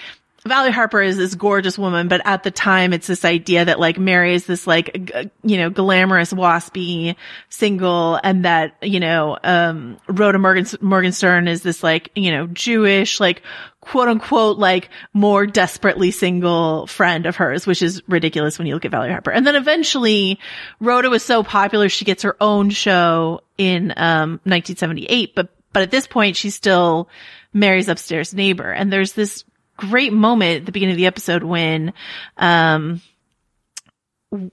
Valerie 0.44 0.72
Harper 0.72 1.00
is 1.00 1.16
this 1.16 1.34
gorgeous 1.36 1.78
woman, 1.78 2.08
but 2.08 2.20
at 2.24 2.42
the 2.42 2.50
time 2.50 2.92
it's 2.92 3.06
this 3.06 3.24
idea 3.24 3.64
that 3.64 3.78
like 3.78 3.98
Mary 3.98 4.34
is 4.34 4.44
this 4.44 4.66
like, 4.66 4.92
g- 4.92 5.30
you 5.44 5.56
know, 5.56 5.70
glamorous, 5.70 6.32
waspy 6.32 7.14
single 7.48 8.18
and 8.22 8.44
that, 8.44 8.76
you 8.82 8.98
know, 8.98 9.38
um, 9.44 9.98
Rhoda 10.08 10.38
Morgan, 10.38 10.66
Morgenstern 10.80 11.46
is 11.46 11.62
this 11.62 11.84
like, 11.84 12.10
you 12.16 12.32
know, 12.32 12.48
Jewish, 12.48 13.20
like 13.20 13.42
quote 13.82 14.08
unquote, 14.08 14.58
like 14.58 14.88
more 15.12 15.44
desperately 15.44 16.12
single 16.12 16.86
friend 16.86 17.26
of 17.26 17.36
hers, 17.36 17.66
which 17.66 17.82
is 17.82 18.00
ridiculous 18.08 18.56
when 18.56 18.66
you 18.66 18.74
look 18.74 18.84
at 18.84 18.92
Valerie 18.92 19.10
Harper. 19.10 19.32
And 19.32 19.44
then 19.44 19.56
eventually 19.56 20.38
Rhoda 20.80 21.10
was 21.10 21.24
so 21.24 21.42
popular, 21.42 21.88
she 21.88 22.04
gets 22.04 22.22
her 22.22 22.36
own 22.40 22.70
show 22.70 23.42
in, 23.58 23.92
um, 23.96 24.40
1978, 24.44 25.34
but, 25.34 25.48
but 25.72 25.82
at 25.82 25.90
this 25.90 26.06
point 26.06 26.36
she's 26.36 26.54
still 26.54 27.08
Mary's 27.52 27.88
upstairs 27.88 28.32
neighbor. 28.32 28.70
And 28.70 28.92
there's 28.92 29.14
this 29.14 29.44
great 29.76 30.12
moment 30.12 30.60
at 30.60 30.66
the 30.66 30.72
beginning 30.72 30.94
of 30.94 30.98
the 30.98 31.06
episode 31.06 31.42
when, 31.42 31.92
um, 32.36 33.00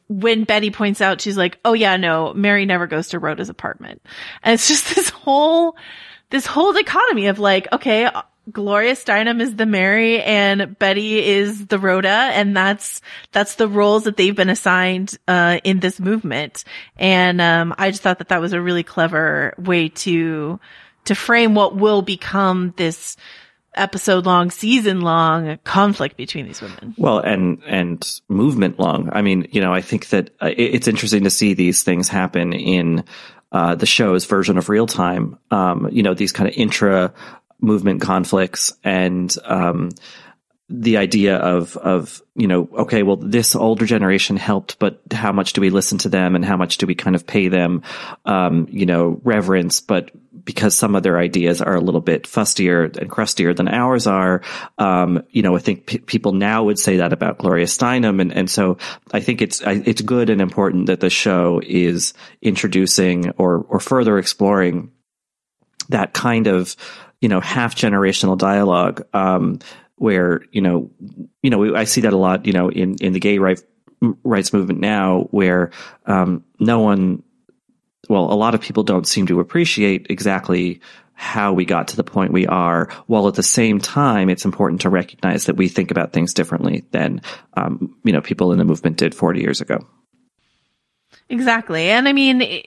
when 0.07 0.43
Betty 0.43 0.71
points 0.71 1.01
out, 1.01 1.21
she's 1.21 1.37
like, 1.37 1.59
Oh 1.63 1.73
yeah, 1.73 1.97
no, 1.97 2.33
Mary 2.33 2.65
never 2.65 2.87
goes 2.87 3.09
to 3.09 3.19
Rhoda's 3.19 3.49
apartment. 3.49 4.01
And 4.41 4.55
it's 4.55 4.67
just 4.67 4.95
this 4.95 5.09
whole, 5.09 5.77
this 6.31 6.47
whole 6.47 6.73
dichotomy 6.73 7.27
of 7.27 7.37
like, 7.37 7.67
okay, 7.71 8.09
Gloria 8.51 8.93
Steinem 8.93 9.41
is 9.41 9.55
the 9.55 9.65
Mary 9.65 10.21
and 10.21 10.77
Betty 10.77 11.25
is 11.25 11.67
the 11.67 11.79
Rhoda. 11.79 12.07
And 12.07 12.55
that's, 12.55 13.01
that's 13.31 13.55
the 13.55 13.67
roles 13.67 14.03
that 14.03 14.17
they've 14.17 14.35
been 14.35 14.49
assigned, 14.49 15.17
uh, 15.27 15.59
in 15.63 15.79
this 15.79 15.99
movement. 15.99 16.63
And, 16.97 17.41
um, 17.41 17.75
I 17.77 17.91
just 17.91 18.01
thought 18.01 18.19
that 18.19 18.29
that 18.29 18.41
was 18.41 18.53
a 18.53 18.61
really 18.61 18.83
clever 18.83 19.53
way 19.57 19.89
to, 19.89 20.59
to 21.05 21.15
frame 21.15 21.55
what 21.55 21.75
will 21.75 22.01
become 22.01 22.73
this, 22.77 23.17
episode 23.75 24.25
long, 24.25 24.51
season 24.51 25.01
long 25.01 25.57
conflict 25.63 26.17
between 26.17 26.45
these 26.45 26.61
women. 26.61 26.95
Well, 26.97 27.19
and 27.19 27.61
and 27.65 28.19
movement 28.27 28.79
long. 28.79 29.09
I 29.13 29.21
mean, 29.21 29.47
you 29.51 29.61
know, 29.61 29.73
I 29.73 29.81
think 29.81 30.09
that 30.09 30.31
uh, 30.41 30.51
it's 30.55 30.87
interesting 30.87 31.23
to 31.23 31.29
see 31.29 31.53
these 31.53 31.83
things 31.83 32.09
happen 32.09 32.53
in 32.53 33.05
uh, 33.51 33.75
the 33.75 33.85
show's 33.85 34.25
version 34.25 34.57
of 34.57 34.69
real 34.69 34.87
time. 34.87 35.37
Um, 35.51 35.89
you 35.91 36.03
know, 36.03 36.13
these 36.13 36.31
kind 36.31 36.49
of 36.49 36.55
intra 36.57 37.13
movement 37.61 38.01
conflicts 38.01 38.73
and 38.83 39.33
um, 39.45 39.89
the 40.69 40.97
idea 40.97 41.37
of 41.37 41.75
of 41.77 42.21
you 42.35 42.47
know, 42.47 42.69
okay, 42.73 43.03
well, 43.03 43.17
this 43.17 43.55
older 43.55 43.85
generation 43.85 44.37
helped, 44.37 44.77
but 44.79 45.01
how 45.11 45.31
much 45.31 45.53
do 45.53 45.61
we 45.61 45.71
listen 45.71 45.97
to 45.99 46.09
them, 46.09 46.35
and 46.35 46.45
how 46.45 46.57
much 46.57 46.77
do 46.77 46.85
we 46.85 46.95
kind 46.95 47.15
of 47.15 47.25
pay 47.25 47.47
them, 47.47 47.81
um, 48.25 48.67
you 48.69 48.85
know, 48.85 49.19
reverence, 49.23 49.81
but 49.81 50.11
because 50.45 50.75
some 50.75 50.95
of 50.95 51.03
their 51.03 51.19
ideas 51.19 51.61
are 51.61 51.75
a 51.75 51.81
little 51.81 52.01
bit 52.01 52.23
fustier 52.23 52.95
and 52.97 53.09
crustier 53.09 53.53
than 53.53 53.67
ours 53.67 54.07
are. 54.07 54.41
Um, 54.77 55.23
you 55.29 55.41
know, 55.41 55.55
I 55.55 55.59
think 55.59 55.85
p- 55.85 55.99
people 55.99 56.31
now 56.31 56.63
would 56.63 56.79
say 56.79 56.97
that 56.97 57.13
about 57.13 57.37
Gloria 57.37 57.65
Steinem. 57.65 58.19
And, 58.19 58.33
and 58.33 58.49
so 58.49 58.77
I 59.11 59.19
think 59.19 59.43
it's, 59.43 59.61
I, 59.61 59.83
it's 59.85 60.01
good 60.01 60.29
and 60.29 60.41
important 60.41 60.87
that 60.87 61.01
the 61.01 61.09
show 61.09 61.61
is 61.63 62.13
introducing 62.41 63.29
or, 63.31 63.63
or 63.69 63.79
further 63.79 64.17
exploring 64.17 64.91
that 65.89 66.13
kind 66.13 66.47
of, 66.47 66.75
you 67.21 67.29
know, 67.29 67.39
half 67.39 67.75
generational 67.75 68.37
dialogue, 68.37 69.05
um, 69.13 69.59
where, 69.95 70.41
you 70.51 70.61
know, 70.61 70.89
you 71.43 71.49
know, 71.49 71.75
I 71.75 71.83
see 71.83 72.01
that 72.01 72.13
a 72.13 72.17
lot, 72.17 72.45
you 72.45 72.53
know, 72.53 72.69
in, 72.69 72.95
in 72.95 73.13
the 73.13 73.19
gay 73.19 73.37
right, 73.37 73.61
rights 74.23 74.53
movement 74.53 74.79
now 74.79 75.27
where, 75.31 75.71
um, 76.05 76.45
no 76.59 76.79
one, 76.79 77.23
well, 78.07 78.31
a 78.31 78.35
lot 78.35 78.55
of 78.55 78.61
people 78.61 78.83
don't 78.83 79.07
seem 79.07 79.27
to 79.27 79.39
appreciate 79.39 80.07
exactly 80.09 80.81
how 81.13 81.51
we 81.51 81.65
got 81.65 81.89
to 81.89 81.97
the 81.97 82.03
point 82.03 82.31
we 82.31 82.47
are, 82.47 82.89
while 83.07 83.27
at 83.27 83.33
the 83.33 83.43
same 83.43 83.79
time, 83.79 84.29
it's 84.29 84.45
important 84.45 84.81
to 84.81 84.89
recognize 84.89 85.45
that 85.45 85.57
we 85.57 85.67
think 85.67 85.91
about 85.91 86.13
things 86.13 86.33
differently 86.33 86.85
than, 86.91 87.21
um, 87.55 87.93
you 88.05 88.13
know, 88.13 88.21
people 88.21 88.53
in 88.53 88.57
the 88.57 88.63
movement 88.63 88.95
did 88.95 89.13
40 89.13 89.41
years 89.41 89.59
ago. 89.59 89.85
Exactly. 91.27 91.89
And 91.89 92.07
I 92.07 92.13
mean, 92.13 92.63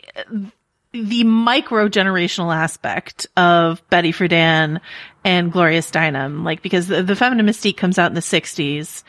the 0.92 1.24
micro 1.24 1.88
generational 1.88 2.54
aspect 2.54 3.26
of 3.36 3.82
Betty 3.88 4.12
Friedan 4.12 4.80
and 5.24 5.52
Gloria 5.52 5.80
Steinem, 5.80 6.44
like, 6.44 6.62
because 6.62 6.88
the, 6.88 7.02
the 7.02 7.16
feminine 7.16 7.46
mystique 7.46 7.76
comes 7.76 7.98
out 7.98 8.10
in 8.10 8.14
the 8.14 8.20
60s 8.20 9.02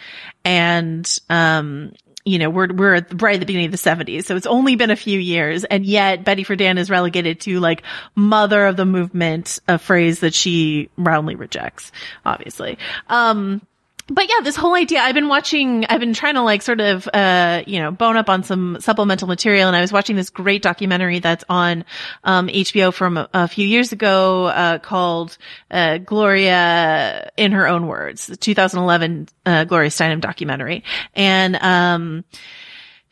and, 0.46 1.20
um, 1.30 1.92
you 2.26 2.40
know, 2.40 2.50
we're, 2.50 2.72
we're 2.74 2.96
at- 2.96 3.22
right 3.22 3.36
at 3.36 3.40
the 3.42 3.46
beginning 3.46 3.66
of 3.66 3.72
the 3.72 3.78
70s. 3.78 4.24
So 4.24 4.36
it's 4.38 4.48
only 4.48 4.76
been 4.78 4.92
a 4.92 4.96
few 4.96 5.20
years. 5.20 5.66
And 5.66 5.86
yet 5.86 6.24
Betty 6.24 6.46
Friedan 6.46 6.78
is 6.78 6.90
relegated 6.90 7.42
to 7.42 7.60
like 7.60 7.84
mother 8.16 8.66
of 8.66 8.78
the 8.78 8.86
movement, 8.86 9.60
a 9.68 9.78
phrase 9.78 10.22
that 10.22 10.34
she 10.34 10.90
roundly 10.96 11.36
rejects, 11.36 11.92
obviously. 12.26 12.78
Um, 13.10 13.62
but 14.08 14.28
yeah, 14.28 14.44
this 14.44 14.56
whole 14.56 14.76
idea, 14.76 15.00
I've 15.00 15.16
been 15.16 15.30
watching, 15.30 15.86
I've 15.86 16.00
been 16.00 16.14
trying 16.14 16.36
to 16.36 16.42
like 16.42 16.62
sort 16.62 16.82
of, 16.82 17.08
uh, 17.14 17.64
you 17.66 17.80
know, 17.80 17.92
bone 17.92 18.18
up 18.18 18.30
on 18.30 18.44
some 18.44 18.78
supplemental 18.80 19.28
material. 19.28 19.68
And 19.68 19.78
I 19.78 19.82
was 19.82 19.94
watching 19.94 20.16
this 20.16 20.30
great 20.30 20.62
documentary 20.62 21.20
that's 21.20 21.44
on, 21.48 21.86
um, 22.24 22.48
HBO 22.48 22.94
from 22.94 23.18
a, 23.18 23.30
a 23.34 23.48
few 23.48 23.66
years 23.66 23.92
ago, 23.94 24.46
uh, 24.48 24.80
called, 24.80 25.38
uh, 25.72 26.00
Gloria 26.00 27.32
in 27.38 27.54
her 27.54 27.68
own 27.68 27.88
words, 27.88 28.28
the 28.28 28.36
2011, 28.36 29.30
uh, 29.46 29.64
Gloria 29.64 29.90
Steinem 29.90 30.20
documentary. 30.20 30.84
And, 31.16 31.56
um, 31.56 32.26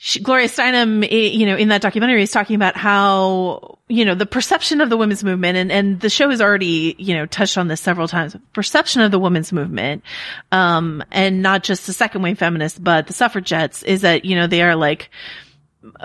she, 0.03 0.19
Gloria 0.19 0.47
Steinem, 0.47 1.03
eh, 1.03 1.29
you 1.29 1.45
know, 1.45 1.55
in 1.55 1.67
that 1.67 1.83
documentary 1.83 2.23
is 2.23 2.31
talking 2.31 2.55
about 2.55 2.75
how, 2.75 3.77
you 3.87 4.03
know, 4.03 4.15
the 4.15 4.25
perception 4.25 4.81
of 4.81 4.89
the 4.89 4.97
women's 4.97 5.23
movement 5.23 5.59
and, 5.59 5.71
and 5.71 5.99
the 5.99 6.09
show 6.09 6.31
has 6.31 6.41
already, 6.41 6.95
you 6.97 7.13
know, 7.13 7.27
touched 7.27 7.55
on 7.55 7.67
this 7.67 7.81
several 7.81 8.07
times. 8.07 8.35
Perception 8.53 9.03
of 9.03 9.11
the 9.11 9.19
women's 9.19 9.53
movement, 9.53 10.03
um, 10.51 11.03
and 11.11 11.43
not 11.43 11.61
just 11.61 11.85
the 11.85 11.93
second 11.93 12.23
wave 12.23 12.39
feminists, 12.39 12.79
but 12.79 13.05
the 13.05 13.13
suffragettes 13.13 13.83
is 13.83 14.01
that, 14.01 14.25
you 14.25 14.35
know, 14.35 14.47
they 14.47 14.63
are 14.63 14.75
like, 14.75 15.11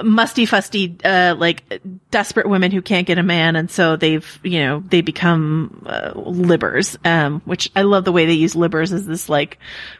musty 0.02 0.47
fusty 0.47 0.97
uh 1.04 1.35
like 1.37 1.80
desperate 2.11 2.49
women 2.49 2.71
who 2.71 2.80
can't 2.80 3.06
get 3.06 3.18
a 3.18 3.23
man 3.23 3.56
and 3.56 3.71
so 3.71 3.95
they've 3.95 4.40
you 4.42 4.59
know 4.61 4.83
they 4.88 5.02
become 5.02 5.85
uh, 5.87 6.12
libbers 6.14 6.97
um 7.06 7.42
which 7.45 7.71
i 7.76 7.83
love 7.83 8.04
the 8.06 8.12
way 8.12 8.25
they 8.25 8.33
use 8.33 8.54
libbers 8.54 8.90
as 8.90 9.06
this 9.06 9.28
like 9.28 9.59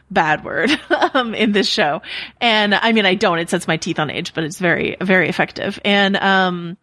bad 0.09 0.43
word 0.43 0.71
um 1.13 1.35
in 1.35 1.51
this 1.51 1.67
show. 1.67 2.01
And 2.41 2.73
i 2.73 2.91
mean 2.91 3.05
i 3.05 3.13
don't. 3.13 3.37
It 3.37 3.49
sets 3.49 3.67
my 3.67 3.77
teeth 3.77 3.99
on 3.99 4.09
edge 4.09 4.33
but 4.33 4.43
it's 4.43 4.57
very 4.57 4.97
very 4.99 5.29
effective. 5.29 5.79
And 5.85 6.17
um 6.17 6.77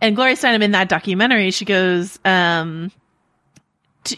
and 0.00 0.16
gloria 0.16 0.36
steinem 0.36 0.62
in 0.62 0.70
that 0.72 0.88
documentary 0.88 1.50
she 1.50 1.66
goes 1.66 2.18
um 2.24 2.90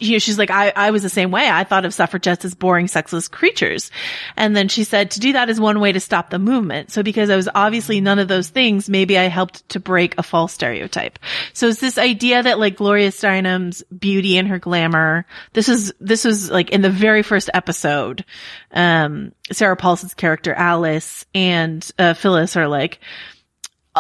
you 0.01 0.13
know, 0.13 0.19
she's 0.19 0.39
like, 0.39 0.51
I, 0.51 0.73
I 0.75 0.91
was 0.91 1.03
the 1.03 1.09
same 1.09 1.31
way. 1.31 1.49
I 1.49 1.65
thought 1.65 1.85
of 1.85 1.93
suffragettes 1.93 2.45
as 2.45 2.55
boring, 2.55 2.89
sexless 2.89 3.29
creatures. 3.29 3.91
And 4.37 4.57
then 4.57 4.69
she 4.69 4.85
said, 4.85 5.11
to 5.13 5.21
do 5.21 5.35
that 5.35 5.51
is 5.51 5.61
one 5.61 5.81
way 5.81 5.93
to 5.93 6.01
stop 6.01 6.31
the 6.31 6.39
movement. 6.39 6.91
So 6.91 7.03
because 7.03 7.31
I 7.31 7.37
was 7.37 7.49
obviously 7.55 8.01
none 8.01 8.19
of 8.19 8.29
those 8.29 8.49
things, 8.49 8.89
maybe 8.89 9.19
I 9.19 9.25
helped 9.25 9.69
to 9.71 9.81
break 9.81 10.17
a 10.19 10.23
false 10.23 10.53
stereotype. 10.53 11.19
So 11.53 11.69
it's 11.69 11.81
this 11.81 11.99
idea 11.99 12.43
that 12.43 12.59
like 12.59 12.77
Gloria 12.77 13.11
Steinem's 13.11 13.83
beauty 13.97 14.39
and 14.39 14.49
her 14.49 14.59
glamour, 14.59 15.27
this 15.53 15.69
is, 15.69 15.93
this 16.01 16.25
was 16.25 16.51
like 16.51 16.71
in 16.71 16.81
the 16.81 16.91
very 16.91 17.23
first 17.23 17.51
episode, 17.53 18.25
um, 18.73 19.33
Sarah 19.53 19.77
Paulson's 19.77 20.15
character 20.15 20.55
Alice 20.55 21.27
and, 21.35 21.89
uh, 21.99 22.15
Phyllis 22.15 22.57
are 22.57 22.69
like, 22.69 23.01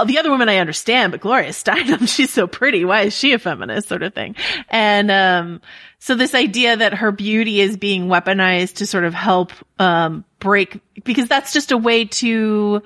the 0.02 0.18
other 0.18 0.30
women 0.30 0.48
I 0.48 0.56
understand, 0.56 1.12
but 1.12 1.20
Gloria 1.20 1.50
Steinem, 1.50 2.08
she's 2.14 2.32
so 2.32 2.46
pretty. 2.46 2.84
Why 2.84 3.02
is 3.02 3.16
she 3.16 3.32
a 3.32 3.38
feminist 3.38 3.88
sort 3.88 4.02
of 4.02 4.14
thing? 4.14 4.34
And, 4.68 5.10
um, 5.10 5.60
so 6.00 6.14
this 6.14 6.34
idea 6.34 6.76
that 6.76 6.94
her 6.94 7.12
beauty 7.12 7.60
is 7.60 7.76
being 7.76 8.08
weaponized 8.08 8.76
to 8.76 8.86
sort 8.86 9.04
of 9.04 9.14
help, 9.14 9.52
um, 9.78 10.24
break, 10.40 10.80
because 11.04 11.28
that's 11.28 11.52
just 11.52 11.72
a 11.72 11.78
way 11.78 12.04
to, 12.06 12.82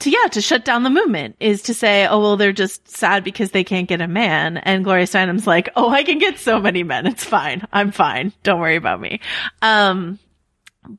to, 0.00 0.10
yeah, 0.10 0.28
to 0.32 0.40
shut 0.42 0.64
down 0.64 0.82
the 0.82 0.90
movement 0.90 1.36
is 1.40 1.62
to 1.62 1.74
say, 1.74 2.06
oh, 2.06 2.20
well, 2.20 2.36
they're 2.36 2.52
just 2.52 2.88
sad 2.94 3.24
because 3.24 3.50
they 3.50 3.64
can't 3.64 3.88
get 3.88 4.02
a 4.02 4.06
man. 4.06 4.58
And 4.58 4.84
Gloria 4.84 5.06
Steinem's 5.06 5.46
like, 5.46 5.70
oh, 5.74 5.88
I 5.88 6.04
can 6.04 6.18
get 6.18 6.38
so 6.38 6.60
many 6.60 6.82
men. 6.82 7.06
It's 7.06 7.24
fine. 7.24 7.66
I'm 7.72 7.90
fine. 7.90 8.32
Don't 8.42 8.60
worry 8.60 8.76
about 8.76 9.00
me. 9.00 9.20
Um, 9.62 10.18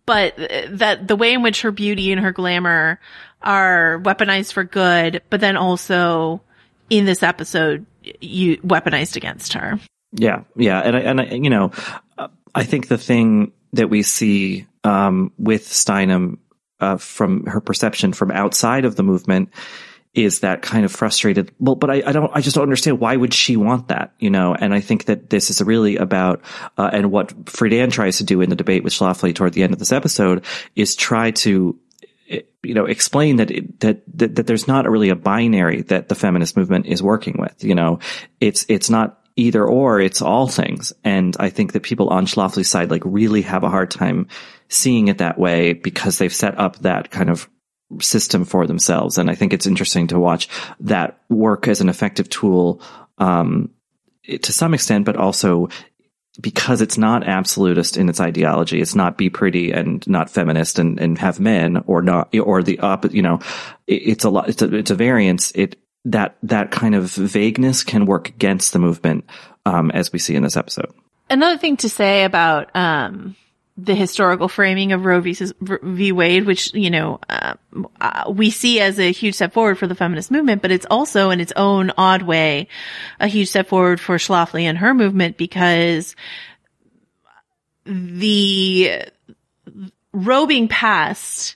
but 0.05 0.35
that 0.69 1.07
the 1.07 1.15
way 1.15 1.33
in 1.33 1.43
which 1.43 1.61
her 1.61 1.71
beauty 1.71 2.11
and 2.11 2.21
her 2.21 2.31
glamour 2.31 2.99
are 3.47 3.99
weaponized 4.03 4.51
for 4.51 4.65
good, 4.65 5.23
but 5.29 5.39
then 5.39 5.55
also 5.55 6.41
in 6.89 7.05
this 7.05 7.23
episode, 7.23 7.85
you 8.21 8.57
weaponized 8.57 9.15
against 9.15 9.53
her. 9.53 9.79
Yeah, 10.11 10.43
yeah, 10.55 10.79
and 10.79 10.95
I, 10.95 10.99
and 10.99 11.21
I, 11.21 11.23
you 11.25 11.49
know, 11.49 11.71
I 12.53 12.63
think 12.63 12.89
the 12.89 12.97
thing 12.97 13.53
that 13.73 13.89
we 13.89 14.03
see 14.03 14.67
um, 14.83 15.31
with 15.37 15.67
Steinem 15.67 16.39
uh, 16.79 16.97
from 16.97 17.45
her 17.45 17.61
perception 17.61 18.13
from 18.13 18.31
outside 18.31 18.85
of 18.85 18.95
the 18.95 19.03
movement 19.03 19.49
is 20.13 20.39
that 20.39 20.61
kind 20.61 20.83
of 20.83 20.91
frustrated. 20.91 21.51
Well, 21.59 21.75
but 21.75 21.89
I, 21.89 22.03
I 22.05 22.11
don't, 22.11 22.31
I 22.33 22.41
just 22.41 22.55
don't 22.55 22.63
understand 22.63 22.99
why 22.99 23.15
would 23.15 23.33
she 23.33 23.55
want 23.55 23.89
that, 23.89 24.13
you 24.19 24.29
know? 24.29 24.55
And 24.55 24.73
I 24.73 24.79
think 24.79 25.05
that 25.05 25.29
this 25.29 25.49
is 25.49 25.61
really 25.61 25.97
about, 25.97 26.41
uh, 26.77 26.89
and 26.91 27.11
what 27.11 27.29
Friedan 27.45 27.91
tries 27.91 28.17
to 28.17 28.23
do 28.23 28.41
in 28.41 28.49
the 28.49 28.55
debate 28.55 28.83
with 28.83 28.93
Schlafly 28.93 29.35
toward 29.35 29.53
the 29.53 29.63
end 29.63 29.73
of 29.73 29.79
this 29.79 29.91
episode 29.91 30.43
is 30.75 30.95
try 30.95 31.31
to 31.31 31.77
you 32.63 32.73
know, 32.73 32.85
explain 32.85 33.37
that, 33.37 33.51
it, 33.51 33.79
that, 33.79 34.01
that, 34.17 34.35
that 34.35 34.47
there's 34.47 34.67
not 34.67 34.89
really 34.89 35.09
a 35.09 35.15
binary 35.15 35.83
that 35.83 36.09
the 36.09 36.15
feminist 36.15 36.57
movement 36.57 36.85
is 36.85 37.01
working 37.01 37.37
with. 37.39 37.63
You 37.63 37.75
know, 37.75 37.99
it's, 38.39 38.65
it's 38.67 38.89
not 38.89 39.21
either 39.35 39.65
or, 39.65 40.01
it's 40.01 40.21
all 40.21 40.47
things. 40.47 40.93
And 41.03 41.35
I 41.39 41.49
think 41.49 41.73
that 41.73 41.83
people 41.83 42.09
on 42.09 42.25
Schlafly's 42.25 42.69
side, 42.69 42.91
like, 42.91 43.03
really 43.05 43.43
have 43.43 43.63
a 43.63 43.69
hard 43.69 43.91
time 43.91 44.27
seeing 44.67 45.07
it 45.07 45.19
that 45.19 45.39
way 45.39 45.73
because 45.73 46.17
they've 46.17 46.33
set 46.33 46.59
up 46.59 46.77
that 46.79 47.11
kind 47.11 47.29
of 47.29 47.49
system 48.01 48.43
for 48.43 48.67
themselves. 48.67 49.17
And 49.17 49.29
I 49.29 49.35
think 49.35 49.53
it's 49.53 49.67
interesting 49.67 50.07
to 50.07 50.19
watch 50.19 50.49
that 50.81 51.21
work 51.29 51.67
as 51.67 51.79
an 51.79 51.87
effective 51.87 52.29
tool, 52.29 52.81
um, 53.17 53.69
to 54.41 54.51
some 54.51 54.73
extent, 54.73 55.05
but 55.05 55.15
also 55.15 55.69
because 56.39 56.81
it's 56.81 56.97
not 56.97 57.27
absolutist 57.27 57.97
in 57.97 58.09
its 58.09 58.19
ideology, 58.19 58.81
it's 58.81 58.95
not 58.95 59.17
be 59.17 59.29
pretty 59.29 59.71
and 59.71 60.07
not 60.07 60.29
feminist 60.29 60.79
and, 60.79 60.99
and 60.99 61.17
have 61.17 61.39
men 61.39 61.83
or 61.87 62.01
not, 62.01 62.35
or 62.35 62.63
the 62.63 62.79
opposite, 62.79 63.15
you 63.15 63.21
know, 63.21 63.39
it, 63.87 63.95
it's 63.95 64.23
a 64.23 64.29
lot, 64.29 64.49
it's 64.49 64.61
a, 64.61 64.75
it's 64.75 64.91
a 64.91 64.95
variance. 64.95 65.51
It, 65.53 65.77
that, 66.05 66.37
that 66.43 66.71
kind 66.71 66.95
of 66.95 67.09
vagueness 67.11 67.83
can 67.83 68.05
work 68.05 68.29
against 68.29 68.73
the 68.73 68.79
movement, 68.79 69.25
um, 69.65 69.91
as 69.91 70.13
we 70.13 70.19
see 70.19 70.35
in 70.35 70.43
this 70.43 70.55
episode. 70.55 70.93
Another 71.29 71.57
thing 71.57 71.77
to 71.77 71.89
say 71.89 72.23
about, 72.23 72.73
um, 72.75 73.35
the 73.77 73.93
historical 73.93 74.47
framing 74.47 74.91
of 74.91 75.05
Roe 75.05 75.21
v. 75.21 75.37
v. 75.61 76.11
Wade, 76.11 76.45
which, 76.45 76.73
you 76.73 76.89
know, 76.89 77.19
uh, 77.29 77.53
uh, 78.01 78.31
we 78.33 78.49
see 78.49 78.79
as 78.79 78.99
a 78.99 79.11
huge 79.11 79.35
step 79.35 79.53
forward 79.53 79.77
for 79.77 79.85
the 79.85 79.93
feminist 79.93 80.31
movement, 80.31 80.63
but 80.63 80.71
it's 80.71 80.87
also 80.89 81.29
in 81.29 81.39
its 81.39 81.53
own 81.55 81.91
odd 81.95 82.23
way 82.23 82.67
a 83.19 83.27
huge 83.27 83.49
step 83.49 83.67
forward 83.67 83.99
for 83.99 84.17
Schlafly 84.17 84.63
and 84.63 84.79
her 84.79 84.95
movement 84.95 85.37
because 85.37 86.15
the 87.85 89.03
Roe 90.11 90.47
being 90.47 90.67
passed 90.67 91.55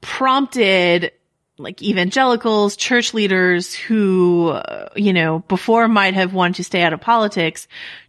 prompted 0.00 1.10
like 1.58 1.82
evangelicals, 1.82 2.76
church 2.76 3.14
leaders 3.14 3.74
who, 3.74 4.48
uh, 4.50 4.88
you 4.94 5.12
know, 5.12 5.40
before 5.48 5.88
might 5.88 6.14
have 6.14 6.34
wanted 6.34 6.56
to 6.56 6.64
stay 6.64 6.82
out 6.82 6.92
of 6.92 7.00
politics 7.00 7.66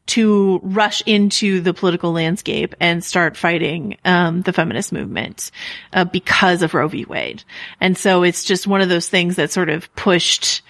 to 0.07 0.59
rush 0.63 1.03
into 1.05 1.59
the 1.61 1.73
political 1.73 2.11
landscape 2.11 2.75
and 2.79 3.03
start 3.03 3.37
fighting 3.37 3.97
um, 4.05 4.41
the 4.41 4.53
feminist 4.53 4.91
movement 4.91 5.51
uh, 5.93 6.05
because 6.05 6.61
of 6.61 6.73
Roe 6.73 6.87
v. 6.87 7.05
Wade. 7.05 7.43
And 7.79 7.97
so 7.97 8.23
it's 8.23 8.43
just 8.43 8.67
one 8.67 8.81
of 8.81 8.89
those 8.89 9.09
things 9.09 9.35
that 9.35 9.51
sort 9.51 9.69
of 9.69 9.93
pushed. 9.95 10.61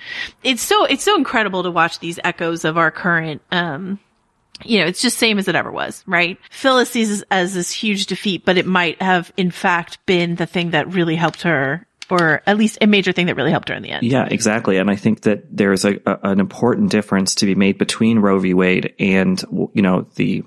It's 0.44 0.62
so 0.62 0.86
it's 0.86 1.04
so 1.04 1.16
incredible 1.16 1.64
to 1.64 1.72
watch 1.72 2.00
these 2.00 2.20
echoes 2.24 2.66
of 2.66 2.78
our 2.78 2.92
current. 2.92 3.42
Um, 3.52 4.00
you 4.66 4.80
know, 4.80 4.88
it's 4.88 5.02
just 5.02 5.20
same 5.20 5.38
as 5.38 5.48
it 5.48 5.56
ever 5.56 5.72
was, 5.72 6.04
right? 6.08 6.40
Phyllis 6.50 6.90
sees 6.90 7.22
it 7.22 7.28
as 7.30 7.54
this 7.54 7.72
huge 7.72 8.08
defeat, 8.08 8.44
but 8.44 8.58
it 8.58 8.66
might 8.66 9.00
have 9.02 9.32
in 9.38 9.52
fact 9.52 10.04
been 10.08 10.36
the 10.36 10.48
thing 10.48 10.72
that 10.72 10.92
really 10.92 11.16
helped 11.16 11.44
her 11.44 11.87
or 12.10 12.42
at 12.46 12.58
least 12.58 12.78
a 12.82 12.88
major 12.88 13.12
thing 13.12 13.26
that 13.28 13.36
really 13.36 13.52
helped 13.52 13.70
her 13.70 13.76
in 13.76 13.84
the 13.84 13.90
end. 13.90 14.06
Yeah, 14.06 14.28
exactly. 14.30 14.78
And 14.78 14.90
I 14.90 14.96
think 14.96 15.22
that 15.22 15.46
there's 15.50 15.86
a, 15.86 16.00
a, 16.06 16.20
an 16.24 16.40
important 16.40 16.92
difference 16.92 17.36
to 17.36 17.46
be 17.46 17.56
made 17.56 17.78
between 17.78 18.20
Roe 18.20 18.40
v. 18.40 18.54
Wade 18.54 18.94
and, 19.00 19.44
you 19.74 19.82
know, 19.82 20.08
the 20.16 20.44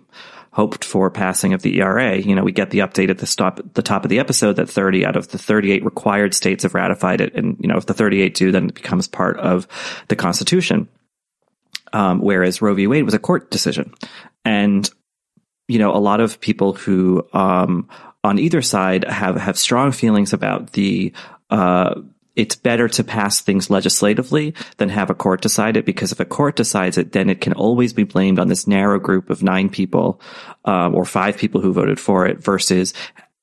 hoped 0.52 0.84
for 0.84 1.10
passing 1.10 1.52
of 1.52 1.62
the 1.62 1.78
ERA. 1.78 2.16
You 2.16 2.34
know, 2.34 2.42
we 2.42 2.52
get 2.52 2.70
the 2.70 2.80
update 2.80 3.10
at 3.10 3.18
the 3.18 3.26
stop, 3.26 3.60
the 3.74 3.82
top 3.82 4.04
of 4.04 4.08
the 4.08 4.18
episode 4.18 4.56
that 4.56 4.68
30 4.68 5.06
out 5.06 5.16
of 5.16 5.28
the 5.28 5.38
38 5.38 5.84
required 5.84 6.34
states 6.34 6.64
have 6.64 6.74
ratified 6.74 7.20
it. 7.20 7.34
And, 7.34 7.56
you 7.60 7.68
know, 7.68 7.76
if 7.76 7.86
the 7.86 7.94
38 7.94 8.34
do, 8.34 8.52
then 8.52 8.68
it 8.68 8.74
becomes 8.74 9.06
part 9.06 9.38
of 9.38 9.68
the 10.08 10.16
Constitution. 10.16 10.88
Um, 11.92 12.20
whereas 12.20 12.62
Roe 12.62 12.74
v. 12.74 12.86
Wade 12.86 13.04
was 13.04 13.14
a 13.14 13.18
court 13.18 13.50
decision. 13.50 13.94
And, 14.44 14.88
you 15.68 15.78
know, 15.78 15.94
a 15.94 15.98
lot 15.98 16.20
of 16.20 16.40
people 16.40 16.72
who, 16.72 17.26
um, 17.32 17.88
on 18.22 18.38
either 18.38 18.60
side 18.60 19.04
have, 19.04 19.36
have 19.36 19.58
strong 19.58 19.92
feelings 19.92 20.32
about 20.32 20.72
the 20.72 21.12
uh, 21.50 22.00
it's 22.36 22.56
better 22.56 22.88
to 22.88 23.04
pass 23.04 23.40
things 23.40 23.70
legislatively 23.70 24.54
than 24.76 24.88
have 24.88 25.10
a 25.10 25.14
court 25.14 25.42
decide 25.42 25.76
it 25.76 25.84
because 25.84 26.12
if 26.12 26.20
a 26.20 26.24
court 26.24 26.56
decides 26.56 26.96
it, 26.96 27.12
then 27.12 27.28
it 27.28 27.40
can 27.40 27.52
always 27.52 27.92
be 27.92 28.04
blamed 28.04 28.38
on 28.38 28.48
this 28.48 28.66
narrow 28.66 28.98
group 28.98 29.30
of 29.30 29.42
nine 29.42 29.68
people 29.68 30.20
um, 30.64 30.94
or 30.94 31.04
five 31.04 31.36
people 31.36 31.60
who 31.60 31.72
voted 31.72 31.98
for 31.98 32.26
it 32.26 32.42
versus 32.42 32.94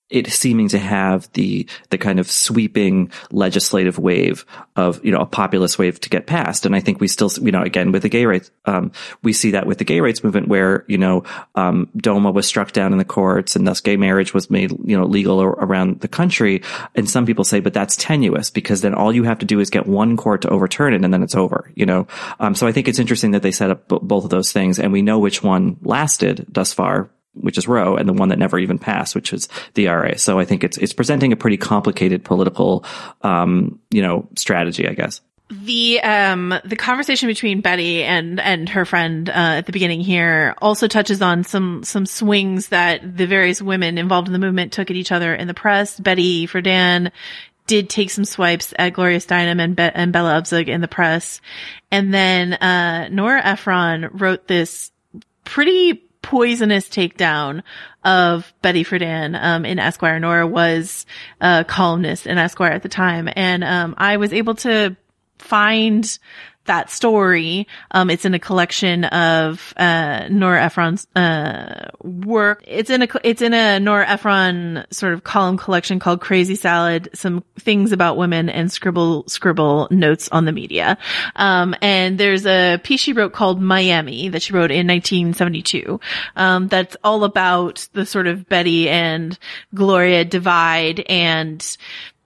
it 0.10 0.28
seeming 0.28 0.70
to 0.70 0.80
have 0.80 1.32
the 1.34 1.68
the 1.90 1.98
kind 1.98 2.20
of 2.20 2.30
sweeping 2.30 3.12
legislative 3.32 3.98
wave 3.98 4.46
of 4.76 5.04
you 5.04 5.12
know 5.12 5.20
a 5.20 5.26
populist 5.26 5.80
wave 5.80 6.00
to 6.02 6.10
get 6.10 6.28
passed, 6.28 6.66
and 6.66 6.76
I 6.76 6.80
think 6.80 7.00
we 7.00 7.08
still 7.08 7.32
you 7.42 7.52
know 7.52 7.62
again 7.62 7.92
with 7.92 8.04
the 8.04 8.10
gay 8.10 8.26
rights 8.26 8.52
um, 8.66 8.92
we 9.24 9.34
see 9.34 9.52
that 9.52 9.68
with 9.68 9.78
the 9.78 9.86
gay 9.86 10.02
rights 10.02 10.24
movement 10.24 10.48
where 10.48 10.84
you 10.88 10.98
know 10.98 11.24
um, 11.56 11.90
DOMA 11.96 12.32
was 12.32 12.48
struck 12.48 12.72
down 12.72 12.92
in 12.92 12.98
the 12.98 13.06
courts 13.06 13.56
and 13.56 13.66
thus 13.66 13.82
gay 13.82 13.98
marriage 13.98 14.34
was 14.34 14.50
made 14.50 14.72
you 14.84 14.98
know 14.98 15.06
legal 15.06 15.42
around 15.42 16.02
the 16.02 16.08
country, 16.08 16.64
and 16.96 17.10
some 17.10 17.26
people 17.26 17.44
say 17.44 17.60
but 17.60 17.74
that's 17.74 17.96
tenuous 17.96 18.50
because 18.50 18.82
then 18.82 18.94
all 18.94 19.14
you 19.14 19.24
have 19.24 19.40
to 19.40 19.46
do 19.46 19.60
is 19.60 19.70
get 19.70 19.88
one 19.88 20.18
court 20.18 20.42
to 20.42 20.50
overturn 20.50 20.94
it 20.94 21.04
and 21.04 21.14
then 21.14 21.24
it's 21.24 21.36
over 21.36 21.72
you 21.78 21.86
know? 21.86 22.08
Um, 22.40 22.56
so 22.56 22.68
I 22.68 22.72
think 22.72 22.88
it's 22.88 23.00
interesting 23.00 23.32
that 23.32 23.44
they 23.44 23.52
set 23.52 23.70
up 23.70 23.88
b- 23.88 24.00
both 24.02 24.24
of 24.24 24.30
those 24.30 24.52
things 24.52 24.80
and 24.80 24.92
we 24.92 25.02
know 25.02 25.20
which 25.20 25.44
one 25.44 25.78
lasted 25.84 26.46
thus 26.50 26.74
far 26.74 27.10
which 27.42 27.58
is 27.58 27.68
Roe, 27.68 27.96
and 27.96 28.08
the 28.08 28.14
one 28.14 28.30
that 28.30 28.40
never 28.40 28.60
even 28.60 28.80
passed, 28.80 29.16
which 29.16 29.34
is 29.34 29.48
the 29.74 29.88
RA. 29.88 30.16
So 30.18 30.40
I 30.40 30.46
think 30.46 30.64
it's 30.64 30.78
it's 30.78 30.94
presenting 30.94 31.32
a 31.32 31.36
pretty 31.36 31.58
complicated 31.58 32.24
political, 32.24 32.86
um, 33.22 33.80
you 33.90 34.02
know, 34.02 34.28
strategy, 34.36 34.88
I 34.88 34.94
guess. 34.94 35.22
The 35.50 36.02
um 36.02 36.54
the 36.66 36.76
conversation 36.76 37.28
between 37.28 37.62
Betty 37.62 38.04
and 38.04 38.38
and 38.40 38.68
her 38.68 38.84
friend 38.84 39.30
uh, 39.30 39.32
at 39.32 39.66
the 39.66 39.72
beginning 39.72 40.02
here 40.02 40.54
also 40.58 40.90
touches 40.90 41.22
on 41.22 41.46
some 41.46 41.84
some 41.84 42.06
swings 42.06 42.68
that 42.68 43.18
the 43.18 43.28
various 43.28 43.62
women 43.62 43.98
involved 43.98 44.28
in 44.28 44.34
the 44.34 44.40
movement 44.40 44.74
took 44.74 44.92
at 44.92 44.98
each 44.98 45.12
other 45.14 45.34
in 45.34 45.48
the 45.48 45.54
press. 45.54 45.98
Betty 45.98 46.48
Friedan 46.48 47.12
did 47.66 47.90
take 47.90 48.10
some 48.10 48.26
swipes 48.26 48.74
at 48.78 48.92
Gloria 48.94 49.20
Steinem 49.20 49.62
and, 49.62 49.76
Be- 49.76 49.84
and 49.84 50.12
Bella 50.12 50.42
Abzug 50.42 50.68
in 50.68 50.82
the 50.82 50.88
press, 50.88 51.40
and 51.92 52.14
then 52.14 52.54
uh, 52.54 53.08
Nora 53.10 53.42
Ephron 53.46 54.10
wrote 54.14 54.48
this 54.48 54.92
pretty 55.46 56.07
poisonous 56.28 56.90
takedown 56.90 57.64
of 58.04 58.54
Betty 58.62 58.84
Friedan 58.84 59.42
um, 59.42 59.64
in 59.64 59.80
Esquire. 59.80 60.20
Nora 60.20 60.46
was 60.46 61.06
a 61.40 61.64
columnist 61.66 62.28
in 62.28 62.38
Esquire 62.38 62.74
at 62.74 62.84
the 62.84 62.90
time, 62.90 63.30
and 63.34 63.64
um, 63.64 63.96
I 63.98 64.18
was 64.18 64.34
able 64.34 64.56
to 64.56 64.98
find 65.40 66.20
that 66.68 66.90
story. 66.90 67.68
Um, 67.92 68.10
it's 68.10 68.26
in 68.26 68.34
a 68.34 68.40
collection 68.40 69.06
of, 69.06 69.74
uh, 69.78 70.28
Nora 70.30 70.64
Ephron's, 70.64 71.08
uh, 71.16 71.90
work. 72.04 72.64
It's 72.68 72.90
in 72.90 73.04
a, 73.04 73.08
it's 73.24 73.42
in 73.42 73.54
a 73.54 73.80
Nora 73.80 74.08
Ephron 74.08 74.86
sort 74.92 75.14
of 75.14 75.24
column 75.24 75.58
collection 75.58 76.00
called 76.00 76.22
Crazy 76.22 76.56
Salad, 76.56 77.10
some 77.14 77.44
things 77.60 77.92
about 77.92 78.18
women 78.18 78.50
and 78.50 78.72
scribble, 78.72 79.28
scribble 79.28 79.88
notes 79.92 80.30
on 80.30 80.46
the 80.46 80.52
media. 80.52 80.98
Um, 81.36 81.76
and 81.82 82.18
there's 82.18 82.46
a 82.46 82.80
piece 82.84 83.02
she 83.02 83.14
wrote 83.14 83.34
called 83.34 83.62
Miami 83.62 84.30
that 84.30 84.42
she 84.42 84.54
wrote 84.54 84.72
in 84.72 84.88
1972. 84.88 86.00
Um, 86.36 86.68
that's 86.68 86.96
all 87.04 87.24
about 87.24 87.88
the 87.94 88.06
sort 88.06 88.28
of 88.28 88.48
Betty 88.48 88.90
and 88.90 89.38
Gloria 89.74 90.26
divide 90.26 91.00
and 91.02 91.78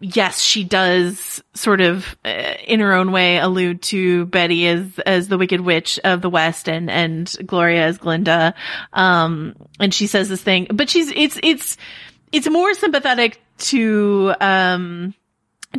yes, 0.02 0.42
she 0.42 0.64
does 0.64 1.42
sort 1.54 1.80
of 1.80 2.18
uh, 2.26 2.56
in 2.68 2.80
her 2.80 2.94
own 2.94 3.12
way 3.12 3.38
allude 3.38 3.82
to 3.84 4.26
Betty 4.26 4.68
as 4.68 5.00
as 5.00 5.28
the 5.28 5.38
wicked 5.38 5.62
witch 5.62 6.00
of 6.04 6.22
the 6.22 6.30
West 6.30 6.68
and 6.68 6.90
and 6.90 7.34
Gloria 7.46 7.86
as 7.86 7.98
Glinda. 7.98 8.54
Um 8.92 9.56
and 9.80 9.94
she 9.94 10.08
says 10.08 10.28
this 10.28 10.42
thing, 10.42 10.68
but 10.74 10.90
she's 10.90 11.12
it's 11.12 11.40
it's 11.44 11.78
it's 12.32 12.50
more 12.50 12.74
sympathetic 12.74 13.40
to 13.60 14.34
um 14.42 15.14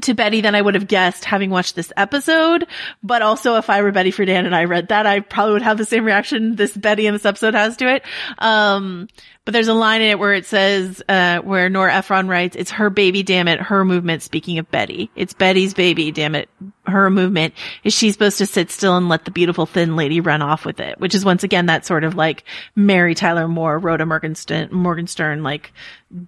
to 0.00 0.14
Betty 0.14 0.40
than 0.40 0.54
I 0.54 0.62
would 0.62 0.74
have 0.74 0.88
guessed 0.88 1.24
having 1.24 1.50
watched 1.50 1.74
this 1.74 1.92
episode. 1.96 2.66
But 3.02 3.22
also 3.22 3.56
if 3.56 3.68
I 3.68 3.82
were 3.82 3.92
Betty 3.92 4.10
Friedan 4.10 4.46
and 4.46 4.54
I 4.54 4.64
read 4.64 4.88
that, 4.88 5.06
I 5.06 5.20
probably 5.20 5.54
would 5.54 5.62
have 5.62 5.78
the 5.78 5.84
same 5.84 6.04
reaction 6.04 6.56
this 6.56 6.74
Betty 6.76 7.06
in 7.06 7.12
this 7.12 7.26
episode 7.26 7.54
has 7.54 7.76
to 7.78 7.94
it. 7.94 8.02
Um, 8.38 9.08
but 9.44 9.52
there's 9.52 9.68
a 9.68 9.74
line 9.74 10.02
in 10.02 10.10
it 10.10 10.18
where 10.18 10.34
it 10.34 10.46
says, 10.46 11.02
uh, 11.08 11.38
where 11.38 11.68
Nora 11.68 11.94
Ephron 11.94 12.28
writes, 12.28 12.54
it's 12.54 12.70
her 12.70 12.90
baby, 12.90 13.22
damn 13.22 13.48
it, 13.48 13.60
her 13.60 13.84
movement. 13.84 14.22
Speaking 14.22 14.58
of 14.58 14.70
Betty, 14.70 15.10
it's 15.16 15.34
Betty's 15.34 15.74
baby, 15.74 16.12
damn 16.12 16.36
it, 16.36 16.48
her 16.86 17.10
movement. 17.10 17.54
Is 17.82 17.92
she 17.92 18.12
supposed 18.12 18.38
to 18.38 18.46
sit 18.46 18.70
still 18.70 18.96
and 18.96 19.08
let 19.08 19.24
the 19.24 19.32
beautiful 19.32 19.66
thin 19.66 19.96
lady 19.96 20.20
run 20.20 20.42
off 20.42 20.64
with 20.64 20.78
it? 20.78 21.00
Which 21.00 21.14
is 21.14 21.24
once 21.24 21.42
again 21.42 21.66
that 21.66 21.84
sort 21.84 22.04
of 22.04 22.14
like 22.14 22.44
Mary 22.76 23.14
Tyler 23.16 23.48
Moore, 23.48 23.78
Rhoda 23.78 24.06
Morgenstern, 24.06 24.72
Morgenstern, 24.72 25.42
like 25.42 25.72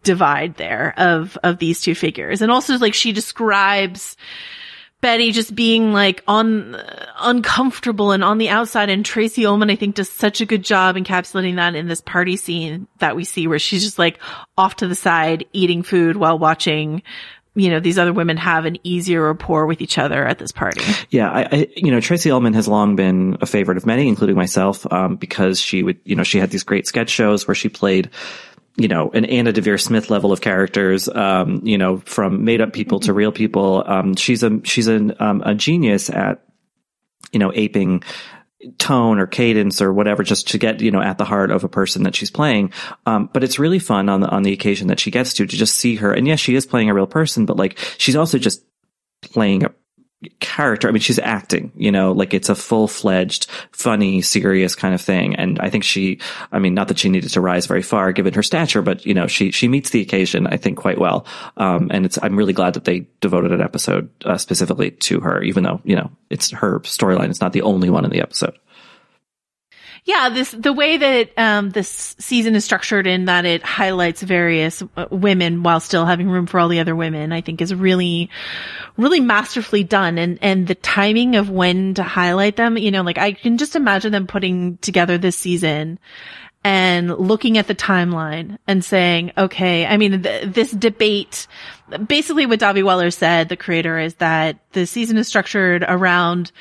divide 0.02 0.56
there 0.56 0.94
of, 0.96 1.38
of 1.44 1.58
these 1.58 1.80
two 1.80 1.94
figures. 1.94 2.42
And 2.42 2.50
also 2.50 2.78
like 2.78 2.94
she 2.94 3.12
describes, 3.12 4.16
Betty 5.04 5.32
just 5.32 5.54
being 5.54 5.92
like 5.92 6.24
on 6.26 6.80
uncomfortable 7.20 8.12
and 8.12 8.24
on 8.24 8.38
the 8.38 8.48
outside. 8.48 8.88
And 8.88 9.04
Tracey 9.04 9.44
Ullman, 9.44 9.68
I 9.68 9.76
think, 9.76 9.96
does 9.96 10.08
such 10.08 10.40
a 10.40 10.46
good 10.46 10.64
job 10.64 10.96
encapsulating 10.96 11.56
that 11.56 11.74
in 11.74 11.88
this 11.88 12.00
party 12.00 12.36
scene 12.36 12.86
that 13.00 13.14
we 13.14 13.24
see 13.24 13.46
where 13.46 13.58
she's 13.58 13.84
just 13.84 13.98
like 13.98 14.18
off 14.56 14.76
to 14.76 14.88
the 14.88 14.94
side 14.94 15.44
eating 15.52 15.82
food 15.82 16.16
while 16.16 16.38
watching 16.38 17.02
you 17.54 17.70
know, 17.70 17.80
these 17.80 17.98
other 17.98 18.14
women 18.14 18.38
have 18.38 18.64
an 18.64 18.78
easier 18.82 19.26
rapport 19.26 19.66
with 19.66 19.80
each 19.80 19.98
other 19.98 20.24
at 20.24 20.38
this 20.38 20.52
party. 20.52 20.80
Yeah, 21.10 21.30
I, 21.30 21.48
I 21.52 21.68
you 21.76 21.90
know, 21.92 22.00
Tracey 22.00 22.30
Ullman 22.30 22.54
has 22.54 22.66
long 22.66 22.96
been 22.96 23.36
a 23.42 23.46
favorite 23.46 23.76
of 23.76 23.86
many, 23.86 24.08
including 24.08 24.36
myself, 24.36 24.90
um, 24.92 25.16
because 25.16 25.60
she 25.60 25.82
would, 25.82 26.00
you 26.04 26.16
know, 26.16 26.24
she 26.24 26.38
had 26.38 26.50
these 26.50 26.64
great 26.64 26.86
sketch 26.86 27.10
shows 27.10 27.46
where 27.46 27.54
she 27.54 27.68
played, 27.68 28.10
you 28.76 28.88
know, 28.88 29.10
an 29.12 29.24
Anna 29.24 29.52
Deavere 29.52 29.80
Smith 29.80 30.10
level 30.10 30.32
of 30.32 30.40
characters, 30.40 31.08
um, 31.08 31.60
you 31.64 31.78
know, 31.78 31.98
from 31.98 32.44
made 32.44 32.60
up 32.60 32.72
people 32.72 33.00
to 33.00 33.12
real 33.12 33.32
people. 33.32 33.84
Um, 33.86 34.16
she's 34.16 34.42
a, 34.42 34.60
she's 34.64 34.88
an, 34.88 35.14
um, 35.20 35.42
a 35.44 35.54
genius 35.54 36.10
at, 36.10 36.44
you 37.32 37.38
know, 37.38 37.52
aping 37.54 38.02
tone 38.78 39.18
or 39.18 39.26
cadence 39.26 39.82
or 39.82 39.92
whatever 39.92 40.22
just 40.22 40.48
to 40.48 40.58
get 40.58 40.80
you 40.80 40.90
know 40.90 41.02
at 41.02 41.18
the 41.18 41.24
heart 41.24 41.50
of 41.50 41.64
a 41.64 41.68
person 41.68 42.04
that 42.04 42.16
she's 42.16 42.30
playing 42.30 42.72
um, 43.04 43.28
but 43.30 43.44
it's 43.44 43.58
really 43.58 43.78
fun 43.78 44.08
on 44.08 44.20
the 44.20 44.28
on 44.28 44.42
the 44.42 44.54
occasion 44.54 44.88
that 44.88 44.98
she 44.98 45.10
gets 45.10 45.34
to 45.34 45.46
to 45.46 45.54
just 45.54 45.76
see 45.76 45.96
her 45.96 46.12
and 46.12 46.26
yes 46.26 46.40
she 46.40 46.54
is 46.54 46.64
playing 46.64 46.88
a 46.88 46.94
real 46.94 47.06
person 47.06 47.44
but 47.44 47.58
like 47.58 47.78
she's 47.98 48.16
also 48.16 48.38
just 48.38 48.64
playing 49.22 49.64
a 49.64 49.74
character. 50.40 50.88
I 50.88 50.92
mean 50.92 51.00
she's 51.00 51.18
acting 51.18 51.72
you 51.76 51.92
know 51.92 52.12
like 52.12 52.34
it's 52.34 52.48
a 52.48 52.54
full-fledged 52.54 53.46
funny 53.72 54.22
serious 54.22 54.74
kind 54.74 54.94
of 54.94 55.00
thing. 55.00 55.36
And 55.36 55.58
i 55.60 55.70
think 55.70 55.84
she 55.84 56.20
i 56.52 56.58
mean 56.58 56.74
not 56.74 56.88
that 56.88 56.98
she 56.98 57.08
needed 57.08 57.30
to 57.30 57.40
rise 57.40 57.66
very 57.66 57.82
far 57.82 58.12
given 58.12 58.34
her 58.34 58.42
stature 58.42 58.82
but 58.82 59.04
you 59.06 59.14
know 59.14 59.26
she 59.26 59.50
she 59.50 59.68
meets 59.68 59.90
the 59.90 60.00
occasion 60.00 60.46
i 60.46 60.56
think 60.56 60.78
quite 60.78 60.98
well. 60.98 61.26
Um, 61.56 61.90
and 61.92 62.04
it's 62.04 62.18
i'm 62.22 62.36
really 62.36 62.52
glad 62.52 62.74
that 62.74 62.84
they 62.84 63.06
devoted 63.20 63.52
an 63.52 63.60
episode 63.60 64.10
uh, 64.24 64.38
specifically 64.38 64.90
to 64.90 65.20
her 65.20 65.42
even 65.42 65.64
though 65.64 65.80
you 65.84 65.96
know 65.96 66.10
it's 66.30 66.50
her 66.50 66.80
storyline. 66.80 67.30
It's 67.30 67.40
not 67.40 67.52
the 67.52 67.62
only 67.62 67.90
one 67.90 68.04
in 68.04 68.10
the 68.10 68.20
episode 68.20 68.58
Yeah, 70.06 70.28
this 70.28 70.50
the 70.50 70.74
way 70.74 70.98
that 70.98 71.30
um, 71.38 71.70
this 71.70 72.14
season 72.18 72.54
is 72.54 72.64
structured 72.64 73.06
in 73.06 73.24
that 73.24 73.46
it 73.46 73.62
highlights 73.62 74.22
various 74.22 74.82
uh, 74.98 75.06
women 75.10 75.62
while 75.62 75.80
still 75.80 76.04
having 76.04 76.28
room 76.28 76.46
for 76.46 76.60
all 76.60 76.68
the 76.68 76.80
other 76.80 76.94
women, 76.94 77.32
I 77.32 77.40
think 77.40 77.62
is 77.62 77.74
really, 77.74 78.28
really 78.98 79.20
masterfully 79.20 79.82
done. 79.82 80.18
And 80.18 80.38
and 80.42 80.66
the 80.66 80.74
timing 80.74 81.36
of 81.36 81.48
when 81.48 81.94
to 81.94 82.02
highlight 82.02 82.56
them, 82.56 82.76
you 82.76 82.90
know, 82.90 83.00
like 83.00 83.16
I 83.16 83.32
can 83.32 83.56
just 83.56 83.76
imagine 83.76 84.12
them 84.12 84.26
putting 84.26 84.76
together 84.78 85.16
this 85.16 85.36
season 85.36 85.98
and 86.64 87.16
looking 87.16 87.56
at 87.56 87.66
the 87.66 87.74
timeline 87.74 88.58
and 88.66 88.84
saying, 88.84 89.32
okay, 89.38 89.86
I 89.86 89.96
mean, 89.96 90.22
th- 90.22 90.52
this 90.52 90.70
debate, 90.70 91.46
basically 92.06 92.44
what 92.44 92.60
Dahvi 92.60 92.84
Waller 92.84 93.10
said, 93.10 93.48
the 93.48 93.56
creator, 93.56 93.98
is 93.98 94.16
that 94.16 94.58
the 94.72 94.86
season 94.86 95.16
is 95.16 95.28
structured 95.28 95.82
around 95.86 96.52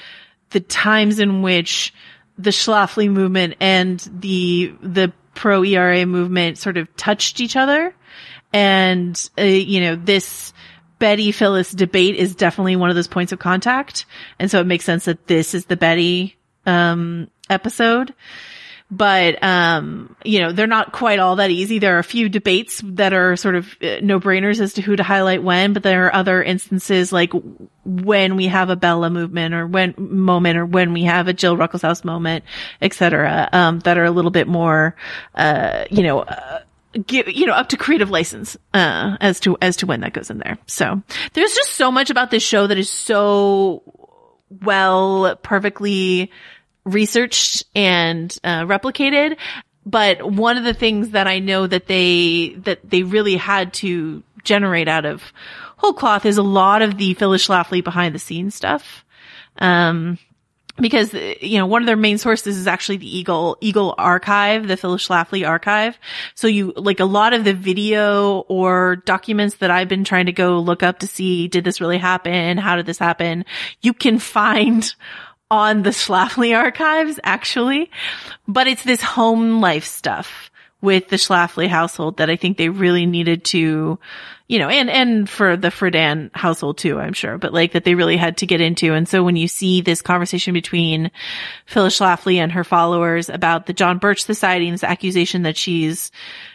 the 0.52 0.62
times 0.62 1.20
in 1.20 1.42
which 1.42 1.94
the 2.38 2.50
Schlafly 2.50 3.10
movement 3.10 3.56
and 3.60 4.00
the, 4.20 4.74
the 4.82 5.14
pro 5.36 5.64
ERA 5.64 6.06
movement 6.06 6.58
sort 6.58 6.78
of 6.78 6.94
touched 6.96 7.40
each 7.40 7.56
other. 7.56 7.94
And, 8.52 9.30
uh, 9.38 9.44
you 9.44 9.82
know, 9.82 9.96
this 9.96 10.54
Betty 11.00 11.32
Phyllis 11.32 11.72
debate 11.72 12.16
is 12.16 12.36
definitely 12.36 12.76
one 12.76 12.90
of 12.90 12.96
those 12.96 13.08
points 13.08 13.32
of 13.32 13.40
contact. 13.40 14.06
And 14.40 14.50
so 14.50 14.62
it 14.62 14.68
makes 14.68 14.86
sense 14.86 15.06
that 15.06 15.28
this 15.28 15.54
is 15.54 15.66
the 15.66 15.76
Betty, 15.76 16.38
um, 16.66 17.30
episode 17.50 18.14
but 18.98 19.42
um 19.44 20.16
you 20.24 20.40
know 20.40 20.52
they're 20.52 20.68
not 20.68 20.92
quite 20.92 21.20
all 21.20 21.38
that 21.38 21.50
easy 21.50 21.80
there 21.80 21.96
are 21.96 22.00
a 22.00 22.04
few 22.04 22.30
debates 22.30 22.82
that 22.86 23.14
are 23.14 23.36
sort 23.36 23.56
of 23.56 23.76
uh, 23.82 23.98
no 24.02 24.20
brainers 24.20 24.60
as 24.60 24.74
to 24.74 24.82
who 24.82 24.96
to 24.96 25.04
highlight 25.04 25.42
when 25.42 25.74
but 25.74 25.84
there 25.84 26.06
are 26.06 26.14
other 26.14 26.44
instances 26.44 27.12
like 27.12 27.32
when 27.86 28.36
we 28.36 28.48
have 28.48 28.70
a 28.70 28.76
bella 28.76 29.10
movement 29.10 29.54
or 29.54 29.66
when 29.66 29.94
moment 29.98 30.58
or 30.58 30.66
when 30.66 30.94
we 30.94 31.04
have 31.04 31.28
a 31.28 31.34
jill 31.34 31.58
ruckelshaus 31.58 32.06
moment 32.06 32.44
etc 32.82 33.50
um 33.52 33.80
that 33.80 33.98
are 33.98 34.06
a 34.06 34.12
little 34.12 34.32
bit 34.32 34.48
more 34.48 34.96
uh 35.36 35.86
you 35.90 36.04
know 36.04 36.20
uh, 36.20 36.60
give, 37.08 37.28
you 37.28 37.48
know, 37.48 37.54
up 37.54 37.70
to 37.70 37.76
creative 37.76 38.12
license, 38.12 38.56
uh, 38.72 39.18
as 39.20 39.40
to, 39.40 39.58
as 39.64 39.78
to 39.78 39.88
when 39.88 40.02
that 40.02 40.14
goes 40.14 40.30
in 40.30 40.38
there. 40.38 40.60
So 40.68 41.02
there's 41.34 41.56
just 41.56 41.72
so 41.72 41.92
much 41.92 42.12
about 42.12 42.30
this 42.30 42.44
show 42.44 42.68
that 42.68 42.78
is 42.78 42.88
so 42.88 43.82
well, 44.62 45.36
perfectly 45.38 46.32
researched 46.86 47.64
and 47.76 48.36
uh, 48.44 48.62
replicated. 48.62 49.38
But 49.86 50.32
one 50.32 50.58
of 50.58 50.64
the 50.64 50.74
things 50.74 51.10
that 51.10 51.28
I 51.28 51.40
know 51.40 51.68
that 51.68 51.88
they 51.88 52.56
that 52.60 52.80
they 52.90 53.04
really 53.04 53.36
had 53.36 53.74
to 53.76 54.24
generate 54.44 54.88
out 54.88 55.06
of 55.06 55.34
whole 55.78 55.94
cloth 55.94 56.26
is 56.26 56.38
a 56.38 56.44
lot 56.44 56.82
of 56.82 56.98
the 56.98 57.14
Phyllis 57.16 57.46
Schlafly 57.46 57.84
behind 57.84 58.16
the 58.16 58.20
scenes 58.20 58.56
stuff. 58.56 59.04
Um, 59.58 60.18
because 60.78 61.14
you 61.14 61.60
know 61.60 61.68
one 61.68 61.84
of 61.84 61.86
their 61.86 61.96
main 61.96 62.18
sources 62.18 62.58
is 62.58 62.66
actually 62.66 62.98
the 62.98 63.18
Eagle 63.18 63.58
Eagle 63.62 63.94
archive, 63.98 64.68
the 64.68 64.78
Phyllis 64.78 65.08
Schlafly 65.08 65.48
archive. 65.48 65.98
So 66.34 66.48
you 66.48 66.74
like 66.76 67.00
a 67.00 67.06
lot 67.06 67.34
of 67.34 67.44
the 67.44 67.54
video 67.54 68.40
or 68.48 68.96
documents 68.96 69.58
that 69.58 69.70
I've 69.70 69.88
been 69.88 70.04
trying 70.04 70.26
to 70.26 70.32
go 70.32 70.60
look 70.60 70.82
up 70.82 71.00
to 71.00 71.08
see 71.08 71.48
did 71.48 71.64
this 71.64 71.80
really 71.80 72.00
happen? 72.00 72.58
How 72.58 72.76
did 72.76 72.86
this 72.86 72.98
happen? 72.98 73.46
You 73.82 73.94
can 73.94 74.18
find 74.18 74.92
on 75.52 75.84
the 75.84 75.92
Schlafly 75.92 76.58
archives 76.58 77.20
actually, 77.24 77.92
but 78.48 78.68
it's 78.68 78.84
this 78.84 79.02
home 79.02 79.62
life 79.62 79.86
stuff 79.86 80.50
with 80.82 81.08
the 81.08 81.16
Schlafly 81.16 81.68
household 81.68 82.18
that 82.18 82.30
I 82.30 82.36
think 82.36 82.58
they 82.58 82.68
really 82.68 83.06
needed 83.06 83.46
to, 83.46 83.98
you 84.50 84.60
know, 84.60 84.68
and, 84.68 84.90
and 84.90 85.30
for 85.30 85.56
the 85.56 85.70
Friedan 85.70 86.30
household 86.36 86.78
too, 86.78 87.00
I'm 87.00 87.14
sure, 87.14 87.38
but 87.38 87.54
like 87.54 87.72
that 87.72 87.86
they 87.86 87.96
really 87.96 88.18
had 88.18 88.38
to 88.38 88.46
get 88.46 88.60
into. 88.60 88.94
And 88.94 89.08
so 89.08 89.24
when 89.24 89.38
you 89.38 89.48
see 89.48 89.80
this 89.80 90.02
conversation 90.02 90.54
between 90.54 91.10
Phyllis 91.66 91.98
Schlafly 91.98 92.36
and 92.36 92.52
her 92.52 92.66
followers 92.66 93.30
about 93.30 93.66
the 93.66 93.74
John 93.74 93.98
Birch 93.98 94.26
Society 94.26 94.68
and 94.68 94.74
this 94.74 94.84
accusation 94.84 95.44
that 95.44 95.56
she's, 95.56 96.12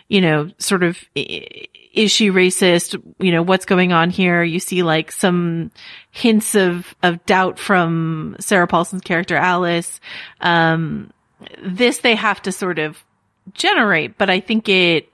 you 0.08 0.22
know, 0.22 0.50
sort 0.58 0.82
of, 0.82 0.98
is 1.14 2.10
she 2.10 2.30
racist? 2.30 3.00
You 3.18 3.32
know, 3.32 3.42
what's 3.42 3.66
going 3.66 3.92
on 3.92 4.10
here? 4.10 4.42
You 4.42 4.58
see 4.58 4.82
like 4.82 5.12
some 5.12 5.70
hints 6.10 6.54
of, 6.54 6.94
of 7.02 7.24
doubt 7.26 7.58
from 7.58 8.36
Sarah 8.40 8.66
Paulson's 8.66 9.02
character 9.02 9.36
Alice. 9.36 10.00
Um, 10.40 11.12
this 11.62 11.98
they 11.98 12.14
have 12.14 12.40
to 12.42 12.52
sort 12.52 12.78
of 12.78 13.04
generate, 13.52 14.16
but 14.16 14.30
I 14.30 14.40
think 14.40 14.68
it, 14.68 15.10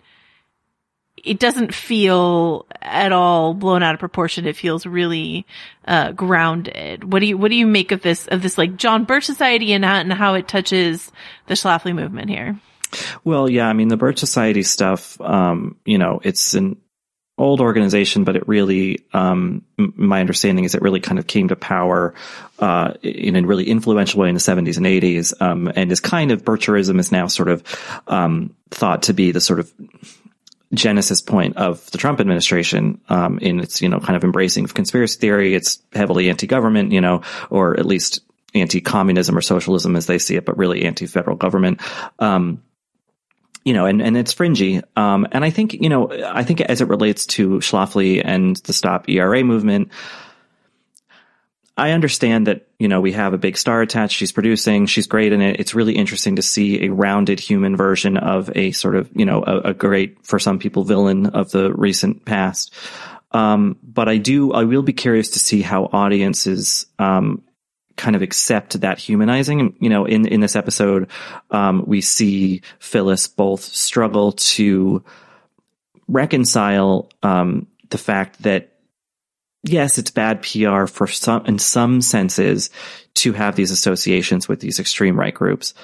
it 1.24 1.38
doesn't 1.40 1.74
feel 1.74 2.66
at 2.82 3.10
all 3.10 3.54
blown 3.54 3.82
out 3.82 3.94
of 3.94 4.00
proportion. 4.00 4.46
It 4.46 4.56
feels 4.56 4.86
really, 4.86 5.46
uh, 5.88 6.12
grounded. 6.12 7.12
What 7.12 7.20
do 7.20 7.26
you, 7.26 7.36
what 7.36 7.50
do 7.50 7.56
you 7.56 7.66
make 7.66 7.92
of 7.92 8.02
this, 8.02 8.26
of 8.28 8.42
this 8.42 8.58
like 8.58 8.76
John 8.76 9.04
Birch 9.04 9.24
Society 9.24 9.72
and 9.72 9.84
how, 9.84 9.96
and 9.96 10.12
how 10.12 10.34
it 10.34 10.46
touches 10.46 11.10
the 11.46 11.54
Schlafly 11.54 11.94
movement 11.94 12.30
here? 12.30 12.60
Well, 13.24 13.48
yeah, 13.48 13.68
I 13.68 13.72
mean, 13.72 13.88
the 13.88 13.96
Birch 13.96 14.18
Society 14.18 14.62
stuff, 14.62 15.20
um, 15.20 15.76
you 15.84 15.98
know, 15.98 16.20
it's 16.22 16.54
an 16.54 16.76
old 17.36 17.60
organization, 17.60 18.24
but 18.24 18.36
it 18.36 18.46
really, 18.46 19.04
um, 19.12 19.64
my 19.76 20.20
understanding 20.20 20.64
is 20.64 20.74
it 20.74 20.82
really 20.82 21.00
kind 21.00 21.18
of 21.18 21.26
came 21.26 21.48
to 21.48 21.56
power, 21.56 22.14
uh, 22.60 22.92
in 23.02 23.34
a 23.34 23.42
really 23.42 23.68
influential 23.68 24.20
way 24.20 24.28
in 24.28 24.34
the 24.34 24.40
70s 24.40 24.76
and 24.76 24.86
80s, 24.86 25.40
um, 25.42 25.70
and 25.74 25.90
is 25.90 26.00
kind 26.00 26.30
of, 26.30 26.44
Bircherism 26.44 27.00
is 27.00 27.10
now 27.10 27.26
sort 27.26 27.48
of, 27.48 27.62
um, 28.06 28.54
thought 28.70 29.02
to 29.04 29.14
be 29.14 29.32
the 29.32 29.40
sort 29.40 29.58
of, 29.58 29.72
genesis 30.72 31.20
point 31.20 31.56
of 31.56 31.88
the 31.92 31.98
Trump 31.98 32.20
administration, 32.20 33.00
um, 33.08 33.38
in 33.38 33.60
its, 33.60 33.80
you 33.80 33.88
know, 33.88 34.00
kind 34.00 34.16
of 34.16 34.24
embracing 34.24 34.64
of 34.64 34.74
conspiracy 34.74 35.18
theory. 35.20 35.54
It's 35.54 35.80
heavily 35.92 36.28
anti-government, 36.30 36.90
you 36.90 37.00
know, 37.00 37.22
or 37.48 37.78
at 37.78 37.86
least 37.86 38.20
anti-communism 38.54 39.36
or 39.36 39.40
socialism 39.40 39.94
as 39.96 40.06
they 40.06 40.18
see 40.18 40.36
it, 40.36 40.44
but 40.44 40.58
really 40.58 40.84
anti-federal 40.84 41.36
government. 41.36 41.80
Um, 42.18 42.62
you 43.64 43.72
know, 43.72 43.86
and, 43.86 44.02
and 44.02 44.16
it's 44.16 44.32
fringy. 44.32 44.82
Um, 44.94 45.26
and 45.32 45.44
I 45.44 45.50
think, 45.50 45.72
you 45.72 45.88
know, 45.88 46.10
I 46.12 46.44
think 46.44 46.60
as 46.60 46.80
it 46.80 46.88
relates 46.88 47.26
to 47.26 47.58
Schlafly 47.60 48.22
and 48.24 48.56
the 48.56 48.72
Stop 48.72 49.08
ERA 49.08 49.42
movement, 49.42 49.90
I 51.76 51.90
understand 51.90 52.46
that, 52.46 52.68
you 52.78 52.86
know, 52.86 53.00
we 53.00 53.12
have 53.12 53.32
a 53.32 53.38
big 53.38 53.56
star 53.56 53.82
attached. 53.82 54.16
She's 54.16 54.30
producing. 54.30 54.86
She's 54.86 55.08
great 55.08 55.32
in 55.32 55.40
it. 55.40 55.58
It's 55.58 55.74
really 55.74 55.94
interesting 55.94 56.36
to 56.36 56.42
see 56.42 56.84
a 56.84 56.92
rounded 56.92 57.40
human 57.40 57.76
version 57.76 58.16
of 58.16 58.54
a 58.54 58.70
sort 58.72 58.94
of, 58.94 59.10
you 59.14 59.24
know, 59.24 59.42
a, 59.42 59.70
a 59.70 59.74
great, 59.74 60.24
for 60.24 60.38
some 60.38 60.58
people, 60.58 60.84
villain 60.84 61.26
of 61.26 61.50
the 61.50 61.72
recent 61.72 62.24
past. 62.24 62.72
Um, 63.32 63.76
but 63.82 64.08
I 64.08 64.18
do, 64.18 64.52
I 64.52 64.64
will 64.64 64.82
be 64.82 64.92
curious 64.92 65.30
to 65.30 65.40
see 65.40 65.62
how 65.62 65.86
audiences, 65.86 66.86
um, 67.00 67.42
kind 67.96 68.16
of 68.16 68.22
accept 68.22 68.80
that 68.80 68.98
humanizing. 68.98 69.60
And, 69.60 69.74
you 69.80 69.88
know, 69.88 70.04
in, 70.04 70.26
in 70.26 70.40
this 70.40 70.56
episode, 70.56 71.10
um, 71.50 71.84
we 71.86 72.00
see 72.00 72.62
Phyllis 72.78 73.28
both 73.28 73.62
struggle 73.62 74.32
to 74.32 75.04
reconcile, 76.08 77.10
um, 77.22 77.66
the 77.90 77.98
fact 77.98 78.42
that 78.42 78.74
yes, 79.64 79.98
it's 79.98 80.10
bad 80.10 80.42
PR 80.42 80.86
for 80.86 81.06
some, 81.06 81.44
in 81.46 81.58
some 81.58 82.00
senses 82.00 82.70
to 83.14 83.32
have 83.32 83.56
these 83.56 83.70
associations 83.70 84.48
with 84.48 84.60
these 84.60 84.78
extreme 84.78 85.18
right 85.18 85.34
groups. 85.34 85.74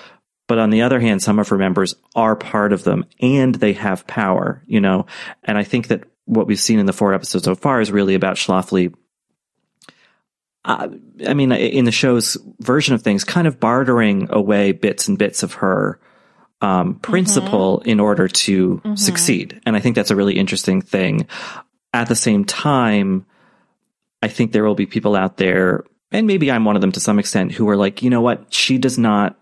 But 0.46 0.59
on 0.59 0.70
the 0.70 0.83
other 0.83 1.01
hand, 1.01 1.23
some 1.23 1.38
of 1.38 1.49
her 1.49 1.57
members 1.57 1.94
are 2.14 2.37
part 2.37 2.73
of 2.73 2.85
them 2.85 3.07
and 3.20 3.55
they 3.55 3.73
have 3.75 4.07
power, 4.07 4.62
you 4.66 4.81
know, 4.81 5.07
and 5.44 5.57
I 5.57 5.64
think 5.64 5.88
that 5.88 6.05
what 6.25 6.46
we've 6.46 6.61
seen 6.61 6.79
in 6.79 6.87
the 6.87 6.92
four 6.92 7.14
episodes 7.14 7.44
so 7.44 7.55
far 7.55 7.81
is 7.81 7.90
really 7.90 8.14
about 8.14 8.37
Schlafly 8.37 8.94
uh, 10.64 10.88
I 11.27 11.35
mean, 11.35 11.53
in 11.53 11.85
the 11.85 11.92
show's 11.92 12.37
version 12.61 12.94
of 12.94 13.03
things, 13.03 13.25
kind 13.25 13.46
of 13.46 13.59
bartering 13.59 14.29
away 14.31 14.73
bits 14.73 15.09
and 15.09 15.18
bits 15.18 15.42
of 15.42 15.55
her 15.55 15.99
um, 16.61 16.96
principle 16.96 17.79
mm-hmm. 17.79 17.88
in 17.88 18.01
order 18.01 18.29
to 18.29 18.77
mm-hmm. 18.77 18.94
succeed. 18.94 19.61
And 19.64 19.75
I 19.75 19.81
think 19.81 19.96
that's 19.96 20.11
a 20.11 20.16
really 20.16 20.38
interesting 20.38 20.83
thing. 20.83 21.27
at 21.92 22.09
the 22.09 22.16
same 22.16 22.44
time, 22.44 23.27
I 24.23 24.29
think 24.29 24.53
there 24.53 24.64
will 24.64 24.75
be 24.75 24.87
people 24.87 25.16
out 25.16 25.37
there, 25.37 25.85
and 26.12 26.27
maybe 26.27 26.51
I'm 26.51 26.64
one 26.64 26.77
of 26.77 26.83
them 26.83 26.92
to 26.92 27.01
some 27.01 27.18
extent, 27.18 27.53
who 27.53 27.68
are 27.68 27.77
like, 27.77 28.03
you 28.03 28.11
know 28.11 28.20
what, 28.20 28.53
she 28.53 28.79
does 28.79 28.99
not 28.99 29.40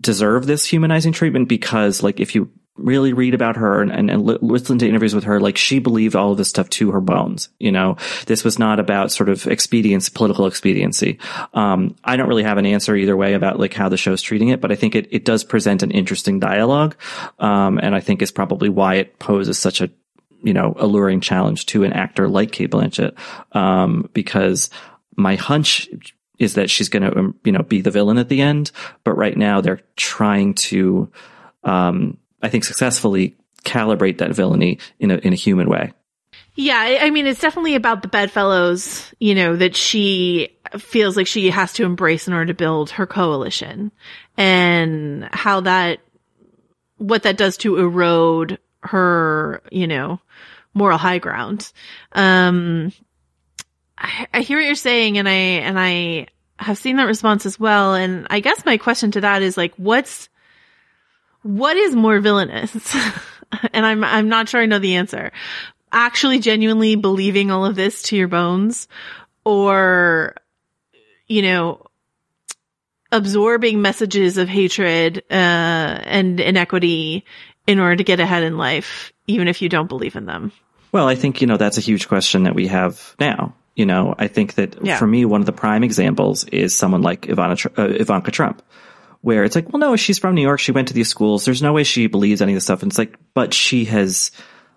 deserve 0.00 0.46
this 0.46 0.64
humanizing 0.64 1.12
treatment 1.12 1.48
because, 1.48 2.02
like, 2.02 2.20
if 2.20 2.34
you 2.34 2.50
really 2.78 3.12
read 3.12 3.34
about 3.34 3.56
her 3.56 3.82
and, 3.82 3.90
and, 3.90 4.10
and 4.10 4.24
listen 4.24 4.78
to 4.78 4.88
interviews 4.88 5.14
with 5.14 5.24
her, 5.24 5.40
like 5.40 5.56
she 5.56 5.78
believed 5.78 6.16
all 6.16 6.32
of 6.32 6.38
this 6.38 6.48
stuff 6.48 6.70
to 6.70 6.92
her 6.92 7.00
bones. 7.00 7.48
You 7.58 7.72
know, 7.72 7.96
this 8.26 8.44
was 8.44 8.58
not 8.58 8.80
about 8.80 9.12
sort 9.12 9.28
of 9.28 9.46
expedience, 9.46 10.08
political 10.08 10.46
expediency. 10.46 11.18
Um, 11.54 11.96
I 12.04 12.16
don't 12.16 12.28
really 12.28 12.44
have 12.44 12.58
an 12.58 12.66
answer 12.66 12.94
either 12.96 13.16
way 13.16 13.34
about 13.34 13.58
like 13.58 13.74
how 13.74 13.88
the 13.88 13.96
show's 13.96 14.22
treating 14.22 14.48
it, 14.48 14.60
but 14.60 14.72
I 14.72 14.76
think 14.76 14.94
it, 14.94 15.08
it 15.10 15.24
does 15.24 15.44
present 15.44 15.82
an 15.82 15.90
interesting 15.90 16.40
dialogue. 16.40 16.96
Um, 17.38 17.78
and 17.78 17.94
I 17.94 18.00
think 18.00 18.22
is 18.22 18.30
probably 18.30 18.68
why 18.68 18.94
it 18.94 19.18
poses 19.18 19.58
such 19.58 19.80
a, 19.80 19.90
you 20.42 20.54
know, 20.54 20.74
alluring 20.78 21.20
challenge 21.20 21.66
to 21.66 21.84
an 21.84 21.92
actor 21.92 22.28
like 22.28 22.52
Cate 22.52 22.70
Blanchett. 22.70 23.18
Um, 23.56 24.08
because 24.12 24.70
my 25.16 25.34
hunch 25.34 25.88
is 26.38 26.54
that 26.54 26.70
she's 26.70 26.88
going 26.88 27.02
to, 27.02 27.34
you 27.42 27.50
know, 27.50 27.62
be 27.62 27.80
the 27.80 27.90
villain 27.90 28.18
at 28.18 28.28
the 28.28 28.40
end. 28.40 28.70
But 29.02 29.16
right 29.16 29.36
now 29.36 29.60
they're 29.60 29.80
trying 29.96 30.54
to, 30.54 31.10
um, 31.64 32.18
I 32.42 32.48
think 32.48 32.64
successfully 32.64 33.36
calibrate 33.64 34.18
that 34.18 34.32
villainy 34.32 34.78
in 34.98 35.10
a 35.10 35.16
in 35.16 35.32
a 35.32 35.36
human 35.36 35.68
way. 35.68 35.92
Yeah, 36.60 36.98
I 37.02 37.10
mean, 37.10 37.28
it's 37.28 37.40
definitely 37.40 37.76
about 37.76 38.02
the 38.02 38.08
bedfellows, 38.08 39.14
you 39.20 39.36
know, 39.36 39.54
that 39.54 39.76
she 39.76 40.58
feels 40.76 41.16
like 41.16 41.28
she 41.28 41.50
has 41.50 41.72
to 41.74 41.84
embrace 41.84 42.26
in 42.26 42.34
order 42.34 42.46
to 42.46 42.54
build 42.54 42.90
her 42.90 43.06
coalition 43.06 43.92
and 44.36 45.28
how 45.32 45.60
that, 45.60 46.00
what 46.96 47.22
that 47.22 47.36
does 47.36 47.58
to 47.58 47.78
erode 47.78 48.58
her, 48.82 49.62
you 49.70 49.86
know, 49.86 50.20
moral 50.74 50.98
high 50.98 51.18
ground. 51.18 51.72
Um, 52.10 52.92
I, 53.96 54.26
I 54.34 54.40
hear 54.40 54.58
what 54.58 54.66
you're 54.66 54.74
saying 54.74 55.16
and 55.16 55.28
I, 55.28 55.32
and 55.32 55.78
I 55.78 56.26
have 56.58 56.76
seen 56.76 56.96
that 56.96 57.04
response 57.04 57.46
as 57.46 57.60
well. 57.60 57.94
And 57.94 58.26
I 58.30 58.40
guess 58.40 58.66
my 58.66 58.78
question 58.78 59.12
to 59.12 59.20
that 59.20 59.42
is 59.42 59.56
like, 59.56 59.74
what's, 59.76 60.28
what 61.48 61.76
is 61.78 61.96
more 61.96 62.20
villainous? 62.20 62.94
and 63.72 63.86
I'm, 63.86 64.04
I'm 64.04 64.28
not 64.28 64.48
sure 64.50 64.60
I 64.60 64.66
know 64.66 64.78
the 64.78 64.96
answer. 64.96 65.32
Actually 65.90 66.40
genuinely 66.40 66.94
believing 66.96 67.50
all 67.50 67.64
of 67.64 67.74
this 67.74 68.02
to 68.02 68.16
your 68.16 68.28
bones 68.28 68.86
or, 69.44 70.34
you 71.26 71.40
know, 71.40 71.86
absorbing 73.10 73.80
messages 73.80 74.36
of 74.36 74.48
hatred, 74.48 75.24
uh, 75.30 75.34
and 75.34 76.38
inequity 76.40 77.24
in 77.66 77.78
order 77.78 77.96
to 77.96 78.04
get 78.04 78.20
ahead 78.20 78.42
in 78.42 78.58
life, 78.58 79.14
even 79.26 79.48
if 79.48 79.62
you 79.62 79.70
don't 79.70 79.88
believe 79.88 80.14
in 80.16 80.26
them. 80.26 80.52
Well, 80.92 81.08
I 81.08 81.14
think, 81.14 81.40
you 81.40 81.46
know, 81.46 81.56
that's 81.56 81.78
a 81.78 81.82
huge 81.82 82.08
question 82.08 82.42
that 82.42 82.54
we 82.54 82.66
have 82.66 83.14
now. 83.18 83.54
You 83.76 83.86
know, 83.86 84.14
I 84.18 84.26
think 84.26 84.54
that 84.56 84.76
Yeah. 84.84 84.98
for 84.98 85.06
me, 85.06 85.24
one 85.24 85.40
of 85.40 85.46
the 85.46 85.52
prime 85.52 85.84
examples 85.84 86.44
is 86.44 86.76
someone 86.76 87.00
like 87.00 87.22
Ivana, 87.22 87.66
uh, 87.78 87.94
Ivanka 87.98 88.30
Trump, 88.30 88.60
where 89.20 89.44
it's 89.44 89.56
like, 89.56 89.72
well, 89.72 89.80
no, 89.80 89.96
she's 89.96 90.18
from 90.18 90.34
New 90.34 90.42
York. 90.42 90.60
She 90.60 90.72
went 90.72 90.88
to 90.88 90.94
these 90.94 91.08
schools. 91.08 91.44
There's 91.44 91.62
no 91.62 91.72
way 91.72 91.84
she 91.84 92.06
believes 92.06 92.40
any 92.40 92.52
of 92.52 92.56
this 92.56 92.64
stuff. 92.64 92.82
And 92.82 92.90
it's 92.92 92.98
like, 92.98 93.18
but 93.34 93.52
she 93.52 93.84
has 93.86 94.30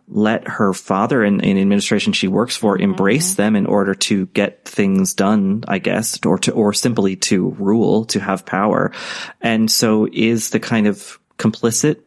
let 0.07 0.47
her 0.47 0.73
father 0.73 1.23
and, 1.23 1.43
and 1.45 1.57
administration 1.57 2.11
she 2.11 2.27
works 2.27 2.57
for 2.57 2.77
embrace 2.77 3.35
them 3.35 3.55
in 3.55 3.65
order 3.65 3.93
to 3.93 4.25
get 4.27 4.65
things 4.65 5.13
done, 5.13 5.63
I 5.67 5.77
guess, 5.77 6.19
or 6.25 6.37
to, 6.39 6.51
or 6.51 6.73
simply 6.73 7.15
to 7.17 7.49
rule, 7.51 8.05
to 8.05 8.19
have 8.19 8.45
power. 8.45 8.91
And 9.39 9.71
so 9.71 10.07
is 10.11 10.49
the 10.49 10.59
kind 10.59 10.87
of 10.87 11.17
complicit 11.37 12.01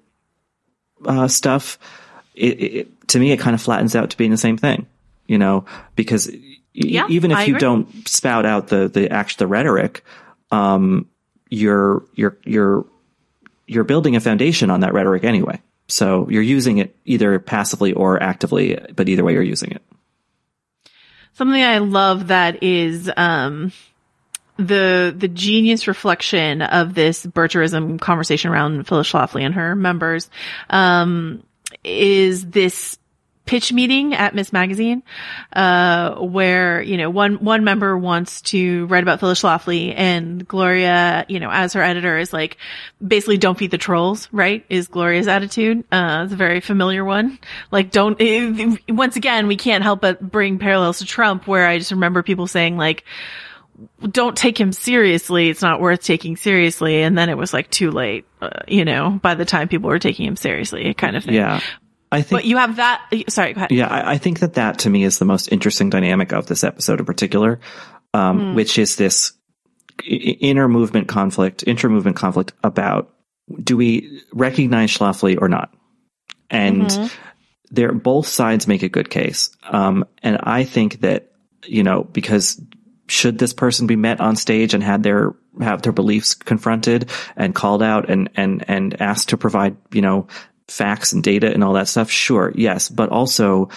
uh, 1.07 1.29
stuff, 1.29 1.79
it, 2.35 2.63
it, 2.63 3.09
to 3.09 3.19
me, 3.19 3.33
it 3.33 3.39
kind 3.41 3.55
of 3.55 3.63
flattens 3.63 3.95
out 3.97 4.11
to 4.11 4.17
being 4.17 4.31
the 4.33 4.37
same 4.37 4.57
thing, 4.59 4.87
you 5.27 5.39
know, 5.39 5.65
because 5.97 6.31
e- 6.31 6.61
Yeah, 6.73 7.07
even 7.09 7.31
if 7.31 7.39
I 7.39 7.45
you 7.45 7.53
agree. 7.57 7.61
don't 7.61 8.09
spout 8.09 8.45
out 8.45 8.69
the, 8.69 8.89
the 8.89 9.11
act, 9.11 9.39
the 9.39 9.47
rhetoric, 9.47 10.05
um, 10.51 11.09
you're, 11.55 12.05
you're, 12.15 12.37
you're, 12.45 12.85
you're 13.67 13.85
building 13.85 14.17
a 14.17 14.21
foundation 14.21 14.71
on 14.71 14.81
that 14.81 14.93
rhetoric 14.93 15.25
anyway. 15.25 15.61
So 15.89 16.29
you're 16.29 16.43
using 16.43 16.79
it 16.79 16.97
either 17.05 17.39
passively 17.39 17.93
or 17.93 18.23
actively, 18.23 18.79
but 18.95 19.09
either 19.09 19.23
way 19.25 19.35
you're 19.35 19.43
using 19.43 19.71
it. 19.71 19.83
Something 21.35 21.63
I 21.63 21.79
love 21.79 22.29
that 22.29 22.63
is, 22.63 23.11
um, 23.17 23.73
the, 24.57 25.15
the 25.17 25.29
genius 25.29 25.89
reflection 25.89 26.63
of 26.63 26.95
this 26.95 27.27
Bircherism 27.27 28.01
conversation 28.01 28.51
around 28.51 28.87
Phyllis 28.87 29.11
Schlafly 29.11 29.43
and 29.43 29.55
her 29.55 29.75
members, 29.75 30.31
um, 30.71 31.43
is 31.83 32.47
this 32.47 32.99
pitch 33.47 33.73
meeting 33.73 34.15
at 34.15 34.35
Ms. 34.35 34.53
Magazine, 34.53 35.03
uh, 35.53 36.15
where, 36.17 36.81
you 36.81 36.97
know, 36.97 37.11
one, 37.11 37.37
one 37.37 37.63
member 37.63 37.97
wants 37.97 38.41
to 38.43 38.87
write 38.87 39.03
about 39.03 39.21
Phyllis 39.21 39.43
Schlafly 39.43 39.93
and 39.95 40.47
Gloria, 40.47 41.27
you 41.29 41.41
know, 41.41 41.51
as 41.51 41.75
her 41.75 41.83
editor 41.83 42.17
is 42.17 42.33
like, 42.33 42.57
basically 43.07 43.37
don't 43.37 43.59
feed 43.59 43.71
the 43.71 43.79
trolls, 43.79 44.29
right? 44.33 44.65
Is 44.71 44.89
Gloria's 44.89 45.29
attitude. 45.29 45.85
Uh, 45.93 46.23
it's 46.25 46.33
a 46.33 46.37
very 46.37 46.61
familiar 46.61 47.05
one. 47.05 47.39
Like 47.71 47.91
don't, 47.91 48.17
eh, 48.21 48.77
once 48.89 49.17
again, 49.17 49.47
we 49.47 49.57
can't 49.57 49.85
help 49.85 50.01
but 50.01 50.21
bring 50.21 50.59
parallels 50.59 50.99
to 50.99 51.05
Trump 51.05 51.47
where 51.47 51.67
I 51.67 51.79
just 51.79 51.91
remember 51.91 52.23
people 52.23 52.47
saying 52.47 52.79
like, 52.79 53.05
don't 54.09 54.37
take 54.37 54.59
him 54.59 54.73
seriously. 54.73 55.49
It's 55.49 55.63
not 55.63 55.81
worth 55.81 56.03
taking 56.03 56.37
seriously. 56.37 57.03
And 57.03 57.19
then 57.19 57.29
it 57.29 57.37
was 57.37 57.53
like 57.53 57.71
too 57.71 57.91
late, 57.91 58.25
uh, 58.41 58.61
you 58.69 58.85
know, 58.85 59.19
by 59.23 59.35
the 59.35 59.45
time 59.45 59.69
people 59.69 59.91
were 59.91 59.99
taking 59.99 60.27
him 60.27 60.37
seriously 60.37 60.95
kind 60.95 61.17
of 61.17 61.25
thing. 61.25 61.35
Yeah. 61.35 61.61
I 62.15 62.23
think 62.23 62.43
But 62.43 62.45
you 62.45 62.57
have 62.59 62.77
that. 62.77 63.13
Sorry, 63.29 63.53
go 63.53 63.59
ahead. 63.59 63.73
Yeah, 63.73 63.89
I, 63.89 64.13
I 64.13 64.19
think 64.19 64.41
that 64.41 64.55
that 64.55 64.79
to 64.81 64.91
me 64.91 65.05
is 65.05 65.19
the 65.19 65.25
most 65.25 65.51
interesting 65.51 65.91
dynamic 65.91 66.33
of 66.33 66.47
this 66.47 66.63
episode 66.63 67.01
in 67.01 67.07
particular, 67.07 67.61
um, 68.13 68.55
which 68.55 68.79
is 68.79 68.97
this 68.97 69.33
inner 70.07 70.69
movement 70.69 71.09
conflict, 71.09 71.65
inter 71.65 71.89
movement 71.89 72.17
conflict 72.17 72.53
about 72.63 73.11
do 73.63 73.77
we 73.77 74.23
recognize 74.33 74.97
Schlafly 74.97 75.41
or 75.41 75.49
not? 75.49 75.75
And 76.51 77.11
they're 77.71 77.93
both 77.93 78.29
sides 78.29 78.69
make 78.69 78.83
a 78.83 78.89
good 78.89 79.11
case. 79.11 79.51
Um, 79.65 80.05
and 80.23 80.39
I 80.43 80.65
think 80.65 81.01
that, 81.01 81.33
you 81.67 81.83
know, 81.83 82.05
because 82.05 82.61
should 83.09 83.39
this 83.39 83.53
person 83.53 83.87
be 83.87 83.97
met 83.97 84.21
on 84.21 84.37
stage 84.37 84.73
and 84.73 84.83
had 84.83 85.03
their 85.03 85.35
have 85.61 85.83
their 85.83 85.93
beliefs 85.93 86.35
confronted 86.35 87.11
and 87.37 87.55
called 87.55 87.83
out 87.83 88.09
and 88.09 88.31
and 88.35 88.65
and 88.69 89.01
asked 89.01 89.29
to 89.31 89.37
provide 89.37 89.77
you 89.93 90.01
know 90.01 90.27
facts 90.69 91.13
and 91.13 91.23
data 91.23 91.53
and 91.53 91.63
all 91.63 91.75
that 91.75 91.89
stuff? 91.89 92.11
Sure 92.11 92.53
yes. 92.55 92.89
But 92.89 93.11
also 93.11 93.69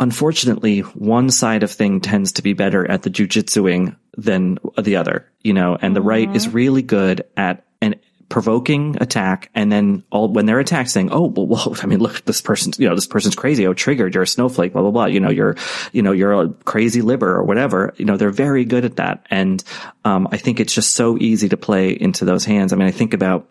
unfortunately 0.00 0.80
one 0.80 1.30
side 1.30 1.62
of 1.62 1.70
thing 1.70 2.00
tends 2.00 2.32
to 2.32 2.42
be 2.42 2.52
better 2.52 2.88
at 2.90 3.02
the 3.02 3.10
jujitsuing 3.10 3.96
than 4.16 4.58
the 4.76 4.96
other 4.96 5.28
you 5.42 5.54
know? 5.54 5.76
And 5.80 5.94
the 5.94 6.02
right 6.02 6.34
is 6.34 6.48
really 6.48 6.82
good 6.82 7.24
at 7.36 7.64
an 7.80 7.96
provoking 8.28 8.94
attack 9.00 9.50
and 9.54 9.72
then 9.72 10.04
all 10.10 10.28
when 10.28 10.44
they're 10.44 10.58
attacked 10.58 10.90
saying 10.90 11.08
oh 11.10 11.28
well, 11.28 11.46
well 11.46 11.74
i 11.82 11.86
mean 11.86 11.98
look 11.98 12.22
this 12.26 12.42
person's 12.42 12.78
you 12.78 12.86
know 12.86 12.94
this 12.94 13.06
person's 13.06 13.34
crazy. 13.34 13.66
Oh 13.66 13.72
triggered. 13.72 14.12
You're 14.12 14.24
a 14.24 14.26
snowflake 14.26 14.74
blah 14.74 14.82
blah 14.82 14.90
blah. 14.90 15.06
You 15.06 15.20
know 15.20 15.30
you're 15.30 15.56
you 15.92 16.02
know 16.02 16.12
you're 16.12 16.34
a 16.34 16.48
crazy 16.64 17.00
liber 17.00 17.34
or 17.34 17.42
whatever. 17.42 17.94
You 17.96 18.04
know 18.04 18.18
they're 18.18 18.30
very 18.30 18.66
good 18.66 18.84
at 18.84 18.96
that. 18.96 19.26
And 19.30 19.64
um, 20.04 20.28
i 20.30 20.36
think 20.36 20.60
it's 20.60 20.74
just 20.74 20.92
so 20.92 21.16
easy 21.16 21.48
to 21.48 21.56
play 21.56 21.90
into 21.90 22.26
those 22.26 22.44
hands. 22.44 22.72
I 22.72 22.76
mean 22.76 22.88
i 22.88 22.92
think 22.92 23.14
about 23.14 23.48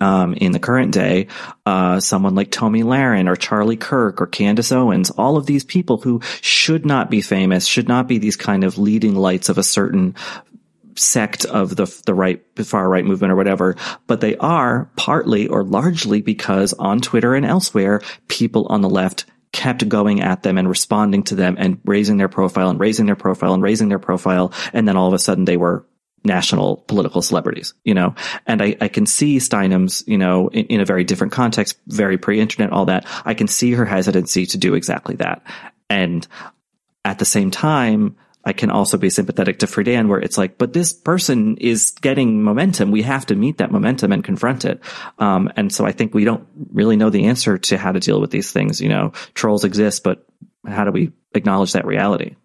um, 0.00 0.34
in 0.34 0.52
the 0.52 0.58
current 0.58 0.92
day, 0.92 1.28
uh, 1.66 2.00
someone 2.00 2.34
like 2.34 2.50
Tomi 2.50 2.82
Lahren 2.82 3.28
or 3.28 3.36
Charlie 3.36 3.76
Kirk 3.76 4.20
or 4.20 4.26
Candace 4.26 4.72
Owens, 4.72 5.10
all 5.10 5.36
of 5.36 5.46
these 5.46 5.64
people 5.64 5.98
who 5.98 6.20
should 6.40 6.86
not 6.86 7.10
be 7.10 7.20
famous, 7.20 7.66
should 7.66 7.88
not 7.88 8.08
be 8.08 8.18
these 8.18 8.36
kind 8.36 8.64
of 8.64 8.78
leading 8.78 9.14
lights 9.14 9.48
of 9.48 9.58
a 9.58 9.62
certain 9.62 10.14
sect 10.96 11.44
of 11.44 11.76
the 11.76 11.86
the 12.04 12.14
right 12.14 12.42
far 12.64 12.88
right 12.88 13.04
movement 13.04 13.32
or 13.32 13.36
whatever, 13.36 13.76
but 14.06 14.20
they 14.20 14.36
are 14.36 14.90
partly 14.96 15.48
or 15.48 15.62
largely 15.62 16.20
because 16.20 16.72
on 16.74 17.00
Twitter 17.00 17.34
and 17.34 17.46
elsewhere, 17.46 18.00
people 18.28 18.66
on 18.68 18.80
the 18.80 18.90
left 18.90 19.26
kept 19.52 19.88
going 19.88 20.20
at 20.20 20.42
them 20.42 20.58
and 20.58 20.68
responding 20.68 21.24
to 21.24 21.34
them 21.34 21.56
and 21.58 21.80
raising 21.84 22.16
their 22.18 22.28
profile 22.28 22.70
and 22.70 22.78
raising 22.78 23.06
their 23.06 23.16
profile 23.16 23.54
and 23.54 23.62
raising 23.62 23.88
their 23.88 23.98
profile, 23.98 24.52
and 24.72 24.86
then 24.86 24.96
all 24.96 25.08
of 25.08 25.14
a 25.14 25.18
sudden 25.18 25.44
they 25.44 25.56
were 25.56 25.84
national 26.24 26.78
political 26.86 27.22
celebrities, 27.22 27.74
you 27.84 27.94
know, 27.94 28.14
and 28.46 28.62
I, 28.62 28.76
I 28.80 28.88
can 28.88 29.06
see 29.06 29.38
Steinem's, 29.38 30.04
you 30.06 30.18
know, 30.18 30.48
in, 30.48 30.66
in 30.66 30.80
a 30.80 30.84
very 30.84 31.04
different 31.04 31.32
context, 31.32 31.78
very 31.86 32.18
pre-internet, 32.18 32.70
all 32.70 32.86
that. 32.86 33.06
I 33.24 33.34
can 33.34 33.48
see 33.48 33.72
her 33.72 33.84
hesitancy 33.84 34.46
to 34.46 34.58
do 34.58 34.74
exactly 34.74 35.16
that. 35.16 35.42
And 35.88 36.26
at 37.04 37.18
the 37.18 37.24
same 37.24 37.50
time, 37.50 38.16
I 38.44 38.52
can 38.52 38.70
also 38.70 38.96
be 38.96 39.10
sympathetic 39.10 39.58
to 39.58 39.66
Friedan 39.66 40.08
where 40.08 40.18
it's 40.18 40.38
like, 40.38 40.56
but 40.56 40.72
this 40.72 40.92
person 40.92 41.56
is 41.58 41.90
getting 42.00 42.42
momentum. 42.42 42.90
We 42.90 43.02
have 43.02 43.26
to 43.26 43.34
meet 43.34 43.58
that 43.58 43.70
momentum 43.70 44.12
and 44.12 44.24
confront 44.24 44.64
it. 44.64 44.80
Um, 45.18 45.52
and 45.56 45.72
so 45.72 45.84
I 45.84 45.92
think 45.92 46.14
we 46.14 46.24
don't 46.24 46.46
really 46.72 46.96
know 46.96 47.10
the 47.10 47.26
answer 47.26 47.58
to 47.58 47.76
how 47.76 47.92
to 47.92 48.00
deal 48.00 48.20
with 48.20 48.30
these 48.30 48.50
things. 48.50 48.80
You 48.80 48.88
know, 48.88 49.12
trolls 49.34 49.64
exist, 49.64 50.04
but 50.04 50.26
how 50.66 50.84
do 50.84 50.90
we 50.90 51.12
acknowledge 51.34 51.72
that 51.72 51.86
reality? 51.86 52.36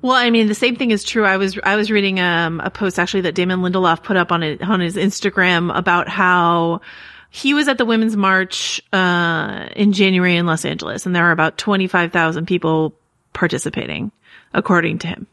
Well, 0.00 0.12
I 0.12 0.30
mean, 0.30 0.46
the 0.46 0.54
same 0.54 0.76
thing 0.76 0.90
is 0.92 1.02
true. 1.02 1.24
I 1.24 1.36
was 1.36 1.58
I 1.64 1.76
was 1.76 1.90
reading 1.90 2.20
um, 2.20 2.60
a 2.60 2.70
post 2.70 2.98
actually 2.98 3.22
that 3.22 3.34
Damon 3.34 3.60
Lindelof 3.60 4.02
put 4.02 4.16
up 4.16 4.30
on 4.30 4.42
it 4.42 4.62
on 4.62 4.80
his 4.80 4.96
Instagram 4.96 5.76
about 5.76 6.08
how 6.08 6.82
he 7.30 7.52
was 7.52 7.68
at 7.68 7.78
the 7.78 7.84
Women's 7.84 8.16
March 8.16 8.80
uh, 8.92 9.68
in 9.74 9.92
January 9.92 10.36
in 10.36 10.46
Los 10.46 10.64
Angeles, 10.64 11.04
and 11.04 11.16
there 11.16 11.24
were 11.24 11.32
about 11.32 11.58
twenty 11.58 11.88
five 11.88 12.12
thousand 12.12 12.46
people 12.46 12.94
participating, 13.32 14.12
according 14.54 14.98
to 15.00 15.08
him. 15.08 15.26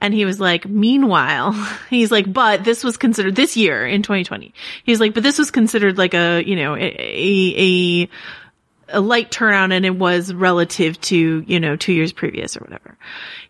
And 0.00 0.14
he 0.14 0.24
was 0.24 0.40
like, 0.40 0.66
meanwhile, 0.66 1.52
he's 1.90 2.10
like, 2.10 2.32
but 2.32 2.64
this 2.64 2.82
was 2.82 2.96
considered 2.96 3.36
this 3.36 3.56
year 3.56 3.86
in 3.86 4.02
2020. 4.02 4.54
He's 4.84 5.00
like, 5.00 5.14
but 5.14 5.22
this 5.22 5.38
was 5.38 5.50
considered 5.50 5.98
like 5.98 6.14
a, 6.14 6.42
you 6.42 6.56
know, 6.56 6.74
a, 6.74 6.80
a, 6.80 8.08
a 8.88 9.00
light 9.00 9.30
turnout 9.30 9.72
and 9.72 9.84
it 9.84 9.94
was 9.96 10.32
relative 10.32 11.00
to, 11.02 11.44
you 11.46 11.60
know, 11.60 11.76
two 11.76 11.92
years 11.92 12.12
previous 12.12 12.56
or 12.56 12.60
whatever. 12.60 12.96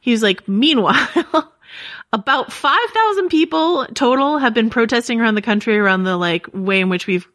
He 0.01 0.13
was 0.13 0.23
like, 0.23 0.49
meanwhile, 0.49 1.53
about 2.13 2.53
5,000 2.53 3.29
people 3.29 3.87
total 3.95 4.39
have 4.39 4.55
been 4.55 4.71
protesting 4.71 5.21
around 5.21 5.37
the 5.37 5.43
country 5.43 5.79
around 5.79 6.05
the 6.05 6.17
like 6.17 6.47
way 6.53 6.81
in 6.81 6.89
which 6.89 7.07
we've, 7.07 7.29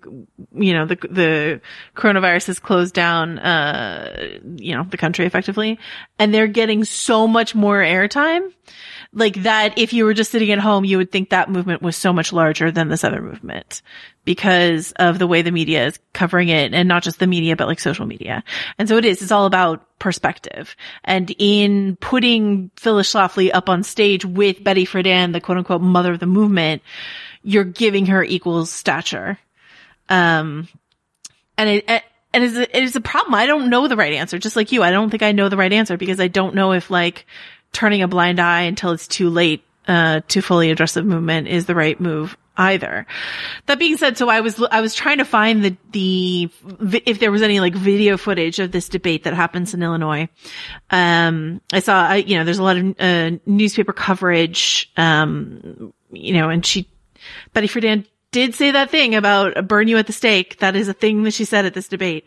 you 0.54 0.74
know, 0.74 0.86
the, 0.86 0.96
the 0.96 1.62
coronavirus 1.96 2.48
has 2.48 2.60
closed 2.60 2.94
down, 2.94 3.40
uh, 3.40 4.40
you 4.58 4.76
know, 4.76 4.84
the 4.84 4.98
country 4.98 5.26
effectively. 5.26 5.80
And 6.20 6.34
they're 6.34 6.48
getting 6.48 6.84
so 6.84 7.28
much 7.28 7.56
more 7.56 7.80
airtime 7.80 8.52
like 9.16 9.44
that 9.44 9.78
if 9.78 9.94
you 9.94 10.04
were 10.04 10.14
just 10.14 10.30
sitting 10.30 10.52
at 10.52 10.60
home, 10.60 10.84
you 10.84 10.98
would 10.98 11.10
think 11.10 11.30
that 11.30 11.50
movement 11.50 11.82
was 11.82 11.96
so 11.96 12.12
much 12.12 12.34
larger 12.34 12.70
than 12.70 12.90
this 12.90 13.06
other 13.06 13.22
movement 13.22 13.82
because 14.26 14.92
of 14.98 15.20
the 15.20 15.26
way 15.26 15.42
the 15.42 15.52
media 15.52 15.88
is 15.88 15.98
covering 16.12 16.50
it 16.50 16.74
and 16.74 16.90
not 16.90 17.02
just 17.02 17.20
the 17.20 17.26
media, 17.26 17.56
but 17.56 17.68
like 17.68 17.80
social 17.80 18.06
media. 18.06 18.44
And 18.78 18.90
so 18.90 18.98
it 18.98 19.06
is, 19.06 19.22
it's 19.22 19.32
all 19.32 19.46
about 19.46 19.88
perspective. 20.00 20.76
And 21.06 21.34
in 21.40 21.96
putting 22.02 22.72
Phyllis 22.76 23.12
Schlafly 23.14 23.52
up 23.54 23.70
on 23.70 23.84
stage 23.84 24.26
with 24.26 24.64
Betty 24.64 24.86
Friedan, 24.86 25.32
the 25.32 25.40
quote 25.40 25.60
unquote 25.60 25.82
mother 25.82 26.14
of 26.14 26.20
the 26.20 26.26
movement, 26.26 26.82
you're 27.42 27.64
giving 27.64 28.08
her 28.08 28.22
equal 28.22 28.66
stature. 28.66 29.40
Um, 30.10 30.68
and 31.58 31.70
it, 31.70 32.04
and 32.36 32.44
it's 32.44 32.58
a, 32.58 32.78
it 32.78 32.84
is 32.84 32.98
a 32.98 33.02
problem. 33.02 33.34
I 33.34 33.46
don't 33.46 33.70
know 33.70 33.88
the 33.88 33.96
right 33.96 34.12
answer. 34.12 34.38
Just 34.38 34.58
like 34.58 34.74
you, 34.74 34.84
I 34.84 34.92
don't 34.92 35.10
think 35.10 35.24
I 35.24 35.32
know 35.32 35.48
the 35.48 35.56
right 35.56 35.72
answer 35.72 35.96
because 35.96 36.20
I 36.20 36.28
don't 36.28 36.54
know 36.54 36.74
if 36.74 36.92
like 36.92 37.26
turning 37.76 38.02
a 38.02 38.08
blind 38.08 38.40
eye 38.40 38.62
until 38.62 38.92
it's 38.92 39.08
too 39.08 39.30
late 39.30 39.64
uh, 39.88 40.22
to 40.30 40.42
fully 40.42 40.72
address 40.72 40.94
the 40.94 41.04
movement 41.04 41.48
is 41.48 41.66
the 41.66 41.76
right 41.76 42.00
move 42.00 42.38
either. 42.58 43.06
That 43.66 43.80
being 43.80 43.98
said, 43.98 44.18
so 44.18 44.30
I 44.30 44.40
was 44.40 44.64
I 44.72 44.80
was 44.80 44.96
trying 44.96 45.18
to 45.18 45.26
find 45.26 45.64
the 45.64 45.78
the 45.92 46.50
if 47.06 47.20
there 47.20 47.32
was 47.32 47.42
any 47.42 47.60
like 47.60 47.76
video 47.76 48.18
footage 48.18 48.60
of 48.60 48.72
this 48.72 48.90
debate 48.90 49.26
that 49.26 49.34
happens 49.34 49.74
in 49.74 49.84
Illinois. 49.84 50.30
Um, 50.90 51.62
I 51.74 51.82
saw 51.82 52.08
I, 52.08 52.16
you 52.16 52.38
know 52.38 52.46
there's 52.46 52.60
a 52.60 52.64
lot 52.64 52.78
of 52.78 52.96
uh, 53.00 53.32
newspaper 53.46 53.94
coverage. 53.94 54.92
Um, 54.96 55.94
you 56.12 56.34
know, 56.34 56.50
and 56.50 56.66
she 56.66 56.88
Betty 57.54 57.68
Friedan 57.68 58.06
did 58.32 58.56
say 58.56 58.72
that 58.72 58.90
thing 58.90 59.16
about 59.16 59.68
burn 59.68 59.88
you 59.88 59.98
at 59.98 60.08
the 60.08 60.14
stake. 60.14 60.60
That 60.60 60.76
is 60.76 60.88
a 60.88 60.94
thing 60.94 61.24
that 61.24 61.34
she 61.34 61.46
said 61.46 61.66
at 61.66 61.74
this 61.74 61.90
debate. 61.90 62.26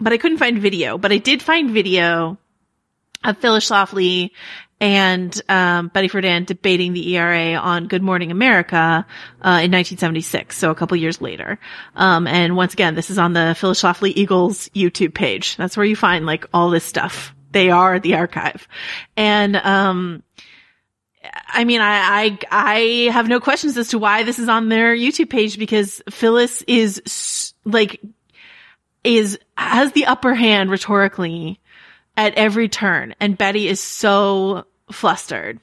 But 0.00 0.12
I 0.12 0.18
couldn't 0.18 0.38
find 0.38 0.58
video. 0.58 0.98
But 0.98 1.12
I 1.12 1.18
did 1.18 1.42
find 1.42 1.70
video 1.70 2.38
of 3.26 3.38
Phyllis 3.38 3.68
Schlafly 3.68 4.30
and 4.80 5.40
um, 5.48 5.88
Betty 5.88 6.08
Friedan 6.08 6.44
debating 6.44 6.92
the 6.92 7.16
ERA 7.16 7.54
on 7.54 7.88
Good 7.88 8.02
Morning 8.02 8.30
America 8.30 9.06
uh, 9.40 9.60
in 9.62 9.72
1976, 9.72 10.56
so 10.56 10.70
a 10.70 10.74
couple 10.74 10.96
years 10.96 11.20
later. 11.20 11.58
Um, 11.94 12.26
and 12.26 12.56
once 12.56 12.74
again, 12.74 12.94
this 12.94 13.10
is 13.10 13.18
on 13.18 13.32
the 13.32 13.56
Phyllis 13.58 13.82
Schlafly 13.82 14.12
Eagles 14.14 14.68
YouTube 14.74 15.14
page. 15.14 15.56
That's 15.56 15.76
where 15.76 15.86
you 15.86 15.96
find 15.96 16.26
like 16.26 16.46
all 16.52 16.70
this 16.70 16.84
stuff. 16.84 17.34
They 17.52 17.70
are 17.70 17.98
the 17.98 18.16
archive, 18.16 18.68
and 19.16 19.56
um, 19.56 20.22
I 21.48 21.64
mean, 21.64 21.80
I, 21.80 22.28
I 22.28 22.38
I 22.50 22.80
have 23.12 23.28
no 23.28 23.40
questions 23.40 23.78
as 23.78 23.88
to 23.88 23.98
why 23.98 24.24
this 24.24 24.38
is 24.38 24.50
on 24.50 24.68
their 24.68 24.94
YouTube 24.94 25.30
page 25.30 25.58
because 25.58 26.02
Phyllis 26.10 26.62
is 26.66 27.54
like 27.64 28.02
is 29.04 29.38
has 29.56 29.92
the 29.92 30.04
upper 30.04 30.34
hand 30.34 30.70
rhetorically 30.70 31.60
at 32.16 32.34
every 32.34 32.68
turn. 32.68 33.14
And 33.20 33.36
Betty 33.36 33.68
is 33.68 33.80
so 33.80 34.64
flustered. 34.90 35.60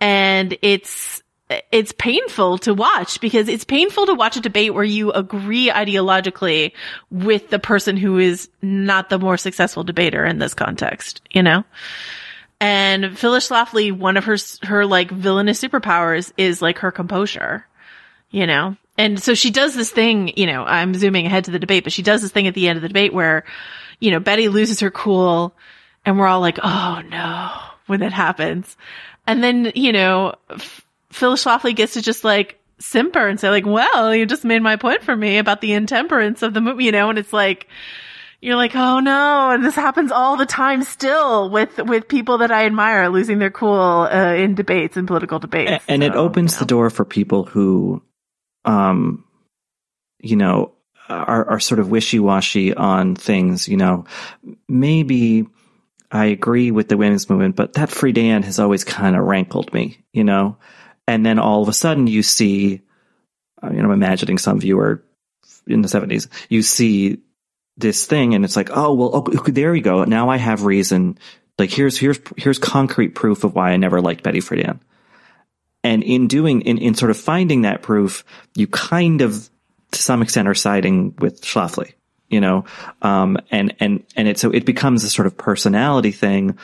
And 0.00 0.56
it's, 0.62 1.22
it's 1.70 1.92
painful 1.92 2.58
to 2.58 2.74
watch 2.74 3.20
because 3.20 3.48
it's 3.48 3.64
painful 3.64 4.06
to 4.06 4.14
watch 4.14 4.36
a 4.36 4.40
debate 4.40 4.74
where 4.74 4.84
you 4.84 5.12
agree 5.12 5.70
ideologically 5.70 6.72
with 7.10 7.50
the 7.50 7.58
person 7.58 7.96
who 7.96 8.18
is 8.18 8.48
not 8.62 9.10
the 9.10 9.18
more 9.18 9.36
successful 9.36 9.84
debater 9.84 10.24
in 10.24 10.38
this 10.38 10.54
context, 10.54 11.20
you 11.30 11.42
know? 11.42 11.64
And 12.60 13.18
Phyllis 13.18 13.48
Schlafly, 13.48 13.92
one 13.92 14.16
of 14.16 14.24
her, 14.24 14.36
her 14.62 14.86
like 14.86 15.10
villainous 15.10 15.60
superpowers 15.60 16.32
is 16.36 16.62
like 16.62 16.78
her 16.78 16.92
composure, 16.92 17.66
you 18.30 18.46
know? 18.46 18.76
And 18.98 19.22
so 19.22 19.34
she 19.34 19.50
does 19.50 19.74
this 19.74 19.90
thing, 19.90 20.32
you 20.36 20.46
know, 20.46 20.64
I'm 20.64 20.94
zooming 20.94 21.26
ahead 21.26 21.44
to 21.46 21.50
the 21.50 21.58
debate, 21.58 21.84
but 21.84 21.92
she 21.92 22.02
does 22.02 22.22
this 22.22 22.30
thing 22.30 22.46
at 22.46 22.54
the 22.54 22.68
end 22.68 22.76
of 22.76 22.82
the 22.82 22.88
debate 22.88 23.12
where, 23.12 23.44
you 24.00 24.10
know, 24.10 24.20
Betty 24.20 24.48
loses 24.48 24.80
her 24.80 24.90
cool 24.90 25.54
and 26.04 26.18
we're 26.18 26.26
all 26.26 26.40
like, 26.40 26.58
oh 26.62 27.02
no, 27.08 27.50
when 27.86 28.00
that 28.00 28.12
happens. 28.12 28.76
And 29.26 29.42
then, 29.42 29.72
you 29.74 29.92
know, 29.92 30.34
Phil 31.10 31.36
Schlafly 31.36 31.76
gets 31.76 31.94
to 31.94 32.02
just 32.02 32.24
like 32.24 32.58
simper 32.78 33.26
and 33.26 33.38
say 33.38 33.50
like, 33.50 33.66
well, 33.66 34.14
you 34.14 34.26
just 34.26 34.44
made 34.44 34.62
my 34.62 34.76
point 34.76 35.02
for 35.02 35.14
me 35.14 35.38
about 35.38 35.60
the 35.60 35.72
intemperance 35.72 36.42
of 36.42 36.54
the 36.54 36.60
movie, 36.60 36.84
you 36.84 36.92
know, 36.92 37.10
and 37.10 37.18
it's 37.18 37.32
like, 37.32 37.68
you're 38.40 38.56
like, 38.56 38.74
oh 38.74 38.98
no, 38.98 39.50
and 39.52 39.64
this 39.64 39.76
happens 39.76 40.10
all 40.10 40.36
the 40.36 40.46
time 40.46 40.82
still 40.82 41.48
with, 41.48 41.78
with 41.78 42.08
people 42.08 42.38
that 42.38 42.50
I 42.50 42.66
admire 42.66 43.08
losing 43.08 43.38
their 43.38 43.52
cool, 43.52 44.08
uh, 44.10 44.34
in 44.34 44.56
debates 44.56 44.96
and 44.96 45.06
political 45.06 45.38
debates. 45.38 45.84
And, 45.86 46.02
so, 46.02 46.06
it 46.06 46.14
opens 46.16 46.52
you 46.52 46.56
know. 46.56 46.58
the 46.58 46.66
door 46.66 46.90
for 46.90 47.04
people 47.04 47.44
who, 47.44 48.02
um, 48.64 49.24
you 50.18 50.34
know, 50.34 50.72
are, 51.08 51.48
are 51.50 51.60
sort 51.60 51.78
of 51.78 51.90
wishy-washy 51.90 52.74
on 52.74 53.14
things, 53.14 53.68
you 53.68 53.76
know, 53.76 54.06
maybe, 54.68 55.46
I 56.12 56.26
agree 56.26 56.70
with 56.70 56.88
the 56.88 56.98
women's 56.98 57.30
movement, 57.30 57.56
but 57.56 57.72
that 57.72 57.88
Friedan 57.88 58.44
has 58.44 58.58
always 58.58 58.84
kind 58.84 59.16
of 59.16 59.24
rankled 59.24 59.72
me, 59.72 60.04
you 60.12 60.24
know? 60.24 60.58
And 61.08 61.24
then 61.24 61.38
all 61.38 61.62
of 61.62 61.68
a 61.68 61.72
sudden 61.72 62.06
you 62.06 62.22
see, 62.22 62.82
I 63.62 63.70
mean, 63.70 63.82
I'm 63.82 63.90
imagining 63.90 64.36
some 64.36 64.60
viewer 64.60 65.02
in 65.66 65.80
the 65.80 65.88
70s, 65.88 66.28
you 66.50 66.60
see 66.60 67.18
this 67.78 68.04
thing 68.06 68.34
and 68.34 68.44
it's 68.44 68.56
like, 68.56 68.68
oh, 68.70 68.92
well, 68.92 69.10
oh, 69.14 69.38
okay, 69.38 69.52
there 69.52 69.72
we 69.72 69.80
go. 69.80 70.04
Now 70.04 70.28
I 70.28 70.36
have 70.36 70.64
reason. 70.64 71.18
Like 71.58 71.70
here's, 71.70 71.96
here's, 71.96 72.20
here's 72.36 72.58
concrete 72.58 73.14
proof 73.14 73.44
of 73.44 73.54
why 73.54 73.70
I 73.70 73.76
never 73.78 74.02
liked 74.02 74.22
Betty 74.22 74.40
Friedan. 74.40 74.80
And 75.82 76.02
in 76.02 76.28
doing, 76.28 76.60
in, 76.60 76.76
in 76.76 76.94
sort 76.94 77.10
of 77.10 77.16
finding 77.16 77.62
that 77.62 77.82
proof, 77.82 78.24
you 78.54 78.66
kind 78.66 79.22
of, 79.22 79.48
to 79.92 80.02
some 80.02 80.20
extent, 80.20 80.46
are 80.46 80.54
siding 80.54 81.14
with 81.18 81.40
Schlafly 81.40 81.94
you 82.32 82.40
know, 82.40 82.64
um, 83.02 83.36
and, 83.50 83.74
and, 83.78 84.02
and 84.16 84.26
it, 84.26 84.38
so 84.38 84.50
it 84.50 84.64
becomes 84.64 85.04
a 85.04 85.10
sort 85.10 85.26
of 85.26 85.36
personality 85.36 86.10
thing 86.10 86.58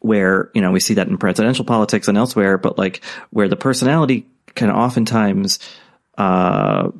where, 0.00 0.50
you 0.54 0.62
know, 0.62 0.70
we 0.70 0.80
see 0.80 0.94
that 0.94 1.08
in 1.08 1.18
presidential 1.18 1.64
politics 1.64 2.08
and 2.08 2.16
elsewhere, 2.16 2.56
but 2.56 2.78
like 2.78 3.04
where 3.30 3.48
the 3.48 3.56
personality 3.56 4.26
can 4.54 4.70
oftentimes, 4.70 5.58
uh, 6.16 6.90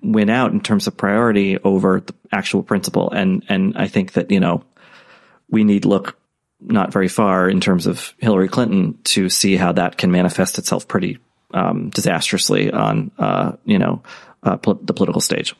win 0.00 0.30
out 0.30 0.52
in 0.52 0.60
terms 0.60 0.86
of 0.86 0.96
priority 0.96 1.58
over 1.58 2.00
the 2.00 2.14
actual 2.30 2.62
principle. 2.62 3.10
And, 3.10 3.44
and 3.48 3.76
I 3.76 3.88
think 3.88 4.12
that, 4.12 4.30
you 4.30 4.40
know, 4.40 4.62
we 5.50 5.64
need 5.64 5.84
look 5.84 6.16
not 6.60 6.92
very 6.92 7.08
far 7.08 7.48
in 7.48 7.60
terms 7.60 7.86
of 7.86 8.14
Hillary 8.18 8.48
Clinton 8.48 8.98
to 9.04 9.28
see 9.28 9.56
how 9.56 9.72
that 9.72 9.96
can 9.96 10.10
manifest 10.10 10.58
itself 10.58 10.86
pretty, 10.86 11.18
um, 11.52 11.90
disastrously 11.90 12.70
on, 12.72 13.10
uh, 13.18 13.52
you 13.64 13.78
know, 13.78 14.02
uh, 14.42 14.56
the 14.82 14.94
political 14.94 15.20
stage. 15.20 15.54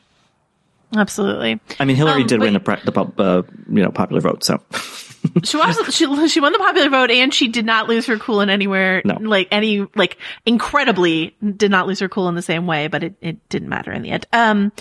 Absolutely. 0.95 1.59
I 1.79 1.85
mean, 1.85 1.95
Hillary 1.95 2.21
um, 2.21 2.27
did 2.27 2.41
win 2.41 2.53
the, 2.53 2.59
the 2.59 3.23
uh, 3.23 3.43
you 3.69 3.83
know 3.83 3.91
popular 3.91 4.21
vote, 4.21 4.43
so 4.43 4.61
she 5.43 5.57
was 5.57 5.93
she 5.93 6.27
she 6.27 6.39
won 6.39 6.51
the 6.51 6.57
popular 6.59 6.89
vote, 6.89 7.11
and 7.11 7.33
she 7.33 7.47
did 7.47 7.65
not 7.65 7.87
lose 7.87 8.07
her 8.07 8.17
cool 8.17 8.41
in 8.41 8.49
anywhere. 8.49 9.01
No. 9.05 9.15
like 9.15 9.47
any 9.51 9.87
like 9.95 10.17
incredibly 10.45 11.35
did 11.55 11.69
not 11.69 11.87
lose 11.87 11.99
her 11.99 12.09
cool 12.09 12.27
in 12.27 12.35
the 12.35 12.41
same 12.41 12.65
way, 12.65 12.87
but 12.87 13.03
it 13.03 13.15
it 13.21 13.49
didn't 13.49 13.69
matter 13.69 13.91
in 13.91 14.01
the 14.01 14.09
end. 14.09 14.25
Um. 14.33 14.71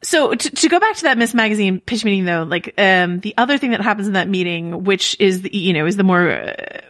So 0.00 0.32
to, 0.32 0.50
to 0.50 0.68
go 0.68 0.78
back 0.78 0.94
to 0.96 1.02
that 1.04 1.18
Ms. 1.18 1.34
Magazine 1.34 1.80
pitch 1.80 2.04
meeting 2.04 2.24
though, 2.24 2.44
like, 2.44 2.72
um, 2.78 3.18
the 3.18 3.34
other 3.36 3.58
thing 3.58 3.72
that 3.72 3.80
happens 3.80 4.06
in 4.06 4.12
that 4.12 4.28
meeting, 4.28 4.84
which 4.84 5.16
is, 5.18 5.42
the, 5.42 5.56
you 5.56 5.72
know, 5.72 5.86
is 5.86 5.96
the 5.96 6.04
more, 6.04 6.30
uh, 6.30 6.80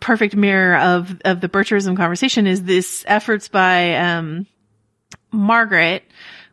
perfect 0.00 0.34
mirror 0.34 0.76
of, 0.76 1.16
of 1.24 1.40
the 1.40 1.48
Bircherism 1.48 1.96
conversation 1.96 2.48
is 2.48 2.64
this 2.64 3.04
efforts 3.06 3.46
by, 3.46 3.94
um, 3.94 4.46
Margaret, 5.30 6.02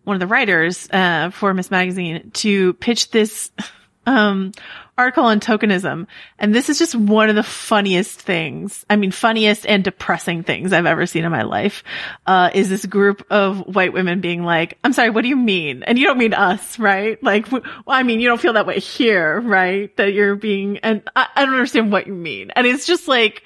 one 0.04 0.16
of 0.16 0.20
the 0.20 0.28
writers 0.28 0.90
uh, 0.92 1.30
for 1.30 1.54
Ms. 1.54 1.72
Magazine 1.72 2.32
to 2.36 2.74
pitch 2.74 3.12
this 3.12 3.52
um, 4.06 4.52
article 4.98 5.24
on 5.24 5.40
tokenism. 5.40 6.08
And 6.38 6.54
this 6.54 6.70
is 6.70 6.78
just 6.78 6.94
one 6.94 7.30
of 7.30 7.36
the 7.36 7.44
funniest 7.44 8.22
things. 8.22 8.86
I 8.90 8.96
mean, 8.96 9.12
funniest 9.12 9.66
and 9.66 9.84
depressing 9.84 10.44
things 10.44 10.72
I've 10.72 10.86
ever 10.86 11.06
seen 11.06 11.26
in 11.26 11.32
my 11.32 11.44
life, 11.44 11.84
uh, 12.26 12.52
is 12.54 12.70
this 12.70 12.86
group 12.86 13.26
of 13.32 13.60
white 13.76 13.94
women 13.94 14.22
being 14.22 14.44
like, 14.44 14.78
I'm 14.84 14.94
sorry, 14.94 15.10
what 15.10 15.24
do 15.24 15.30
you 15.30 15.36
mean? 15.36 15.84
And 15.84 15.98
you 15.98 16.06
don't 16.06 16.18
mean 16.18 16.34
us, 16.34 16.78
right? 16.78 17.22
Like, 17.24 17.52
well, 17.52 17.64
I 17.88 18.04
mean, 18.04 18.20
you 18.20 18.28
don't 18.28 18.42
feel 18.42 18.54
that 18.54 18.68
way 18.68 18.80
here, 18.80 19.40
right? 19.40 19.96
That 19.98 20.14
you're 20.14 20.36
being, 20.36 20.78
and 20.80 21.02
I, 21.16 21.28
I 21.36 21.46
don't 21.46 21.56
understand 21.56 21.92
what 21.92 22.08
you 22.08 22.14
mean. 22.14 22.52
And 22.56 22.68
it's 22.68 22.86
just 22.86 23.08
like 23.08 23.44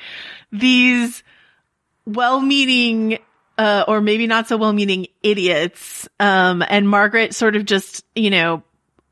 these 0.51 1.23
well-meaning 2.05 3.19
uh, 3.57 3.85
or 3.87 4.01
maybe 4.01 4.27
not 4.27 4.47
so 4.47 4.57
well-meaning 4.57 5.07
idiots. 5.23 6.07
Um, 6.19 6.63
and 6.67 6.87
Margaret 6.87 7.33
sort 7.33 7.55
of 7.55 7.65
just, 7.65 8.05
you 8.15 8.29
know, 8.29 8.63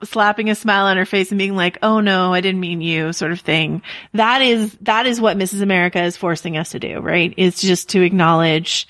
slapping 0.04 0.50
a 0.50 0.56
smile 0.56 0.86
on 0.86 0.98
her 0.98 1.06
face 1.06 1.32
and 1.32 1.40
being 1.40 1.56
like, 1.56 1.78
"Oh 1.82 2.00
no, 2.00 2.34
I 2.34 2.42
didn't 2.42 2.60
mean 2.60 2.82
you," 2.82 3.14
sort 3.14 3.32
of 3.32 3.40
thing. 3.40 3.82
That 4.14 4.42
is 4.42 4.78
that 4.82 5.06
is 5.06 5.22
what 5.22 5.38
Mrs. 5.38 5.62
America 5.62 6.02
is 6.04 6.18
forcing 6.18 6.58
us 6.58 6.72
to 6.72 6.80
do, 6.80 7.00
right? 7.00 7.34
Is 7.38 7.62
just 7.62 7.90
to 7.90 8.02
acknowledge 8.02 8.88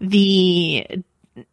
the 0.00 0.86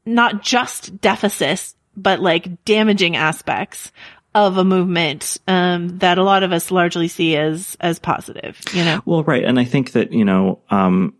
not 0.06 0.44
just 0.44 1.00
deficits, 1.02 1.76
but 1.96 2.20
like 2.20 2.64
damaging 2.66 3.16
aspects 3.16 3.92
of 4.36 4.58
a 4.58 4.64
movement 4.64 5.38
um, 5.48 6.00
that 6.00 6.18
a 6.18 6.24
lot 6.24 6.44
of 6.44 6.52
us 6.52 6.72
largely 6.72 7.08
see 7.08 7.36
as 7.36 7.78
as 7.80 8.00
positive. 8.00 8.60
You 8.74 8.86
know. 8.86 9.02
Well, 9.06 9.24
right, 9.24 9.44
and 9.44 9.60
I 9.60 9.66
think 9.66 9.92
that 9.92 10.12
you 10.12 10.26
know 10.26 10.60
um, 10.70 11.16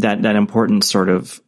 that 0.00 0.22
that 0.22 0.36
important 0.36 0.84
sort 0.84 1.08
of 1.08 1.40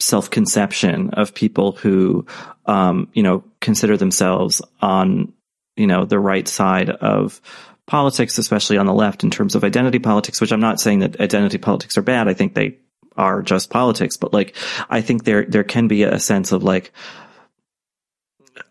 self 0.00 0.30
conception 0.30 1.10
of 1.10 1.34
people 1.34 1.72
who, 1.72 2.26
um, 2.66 3.08
you 3.12 3.22
know, 3.22 3.44
consider 3.60 3.96
themselves 3.96 4.62
on, 4.80 5.32
you 5.76 5.86
know, 5.86 6.04
the 6.04 6.18
right 6.18 6.48
side 6.48 6.90
of 6.90 7.40
politics, 7.86 8.38
especially 8.38 8.78
on 8.78 8.86
the 8.86 8.94
left 8.94 9.24
in 9.24 9.30
terms 9.30 9.54
of 9.54 9.64
identity 9.64 9.98
politics, 9.98 10.40
which 10.40 10.52
I'm 10.52 10.60
not 10.60 10.80
saying 10.80 11.00
that 11.00 11.20
identity 11.20 11.58
politics 11.58 11.98
are 11.98 12.02
bad. 12.02 12.28
I 12.28 12.34
think 12.34 12.54
they 12.54 12.78
are 13.16 13.42
just 13.42 13.70
politics, 13.70 14.16
but 14.16 14.32
like, 14.32 14.56
I 14.88 15.00
think 15.00 15.24
there, 15.24 15.44
there 15.44 15.64
can 15.64 15.88
be 15.88 16.04
a 16.04 16.20
sense 16.20 16.52
of 16.52 16.62
like, 16.62 16.92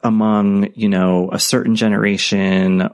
among, 0.03 0.71
you 0.75 0.87
know, 0.87 1.29
a 1.31 1.39
certain 1.39 1.75
generation 1.75 2.89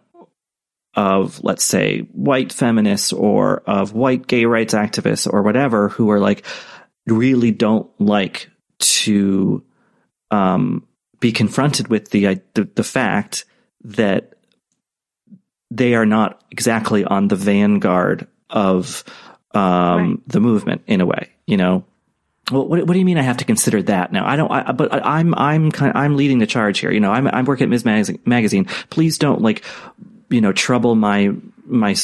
of, 0.96 1.44
let's 1.44 1.64
say, 1.64 2.00
white 2.14 2.52
feminists 2.52 3.14
or 3.14 3.58
of 3.68 3.94
white 3.94 4.28
gay 4.28 4.46
rights 4.46 4.74
activists 4.74 5.32
or 5.32 5.44
whatever 5.44 5.90
who 5.90 6.10
are 6.10 6.20
like, 6.20 6.46
really 7.08 7.52
don't 7.52 7.90
like 8.00 8.50
to 8.80 9.64
um, 10.32 10.88
be 11.20 11.32
confronted 11.32 11.88
with 11.88 12.10
the, 12.10 12.42
the, 12.54 12.70
the 12.76 12.84
fact 12.84 13.46
that 13.84 14.34
they 15.72 15.96
are 15.96 16.06
not 16.06 16.44
exactly 16.52 17.04
on 17.04 17.28
the 17.28 17.36
vanguard 17.36 18.28
of 18.50 19.04
um, 19.54 20.10
right. 20.10 20.20
the 20.28 20.40
movement 20.40 20.84
in 20.88 21.02
a 21.02 21.06
way. 21.06 21.32
You 21.48 21.58
know, 21.58 21.86
well, 22.52 22.68
what, 22.68 22.86
what 22.86 22.94
do 22.94 23.00
you 23.00 23.06
mean 23.06 23.18
I 23.18 23.24
have 23.24 23.38
to 23.38 23.46
consider 23.46 23.82
that 23.84 24.12
now? 24.12 24.28
I 24.28 24.36
don't, 24.36 24.52
I, 24.52 24.72
but 24.72 24.94
I, 24.94 25.20
I'm, 25.20 25.34
I'm 25.36 25.72
kind 25.72 25.92
of, 25.92 25.96
I'm 25.96 26.16
leading 26.16 26.40
the 26.40 26.48
charge 26.48 26.80
here. 26.80 26.92
You 26.92 27.00
know, 27.00 27.12
I'm, 27.12 27.28
I'm 27.28 27.46
working 27.46 27.66
at 27.66 27.70
Ms. 27.70 27.86
Magazine. 28.26 28.66
Please 28.90 29.18
don't 29.18 29.42
like, 29.42 29.64
you 30.30 30.42
know, 30.42 30.52
trouble 30.52 30.96
my 30.96 31.34
my 31.68 31.96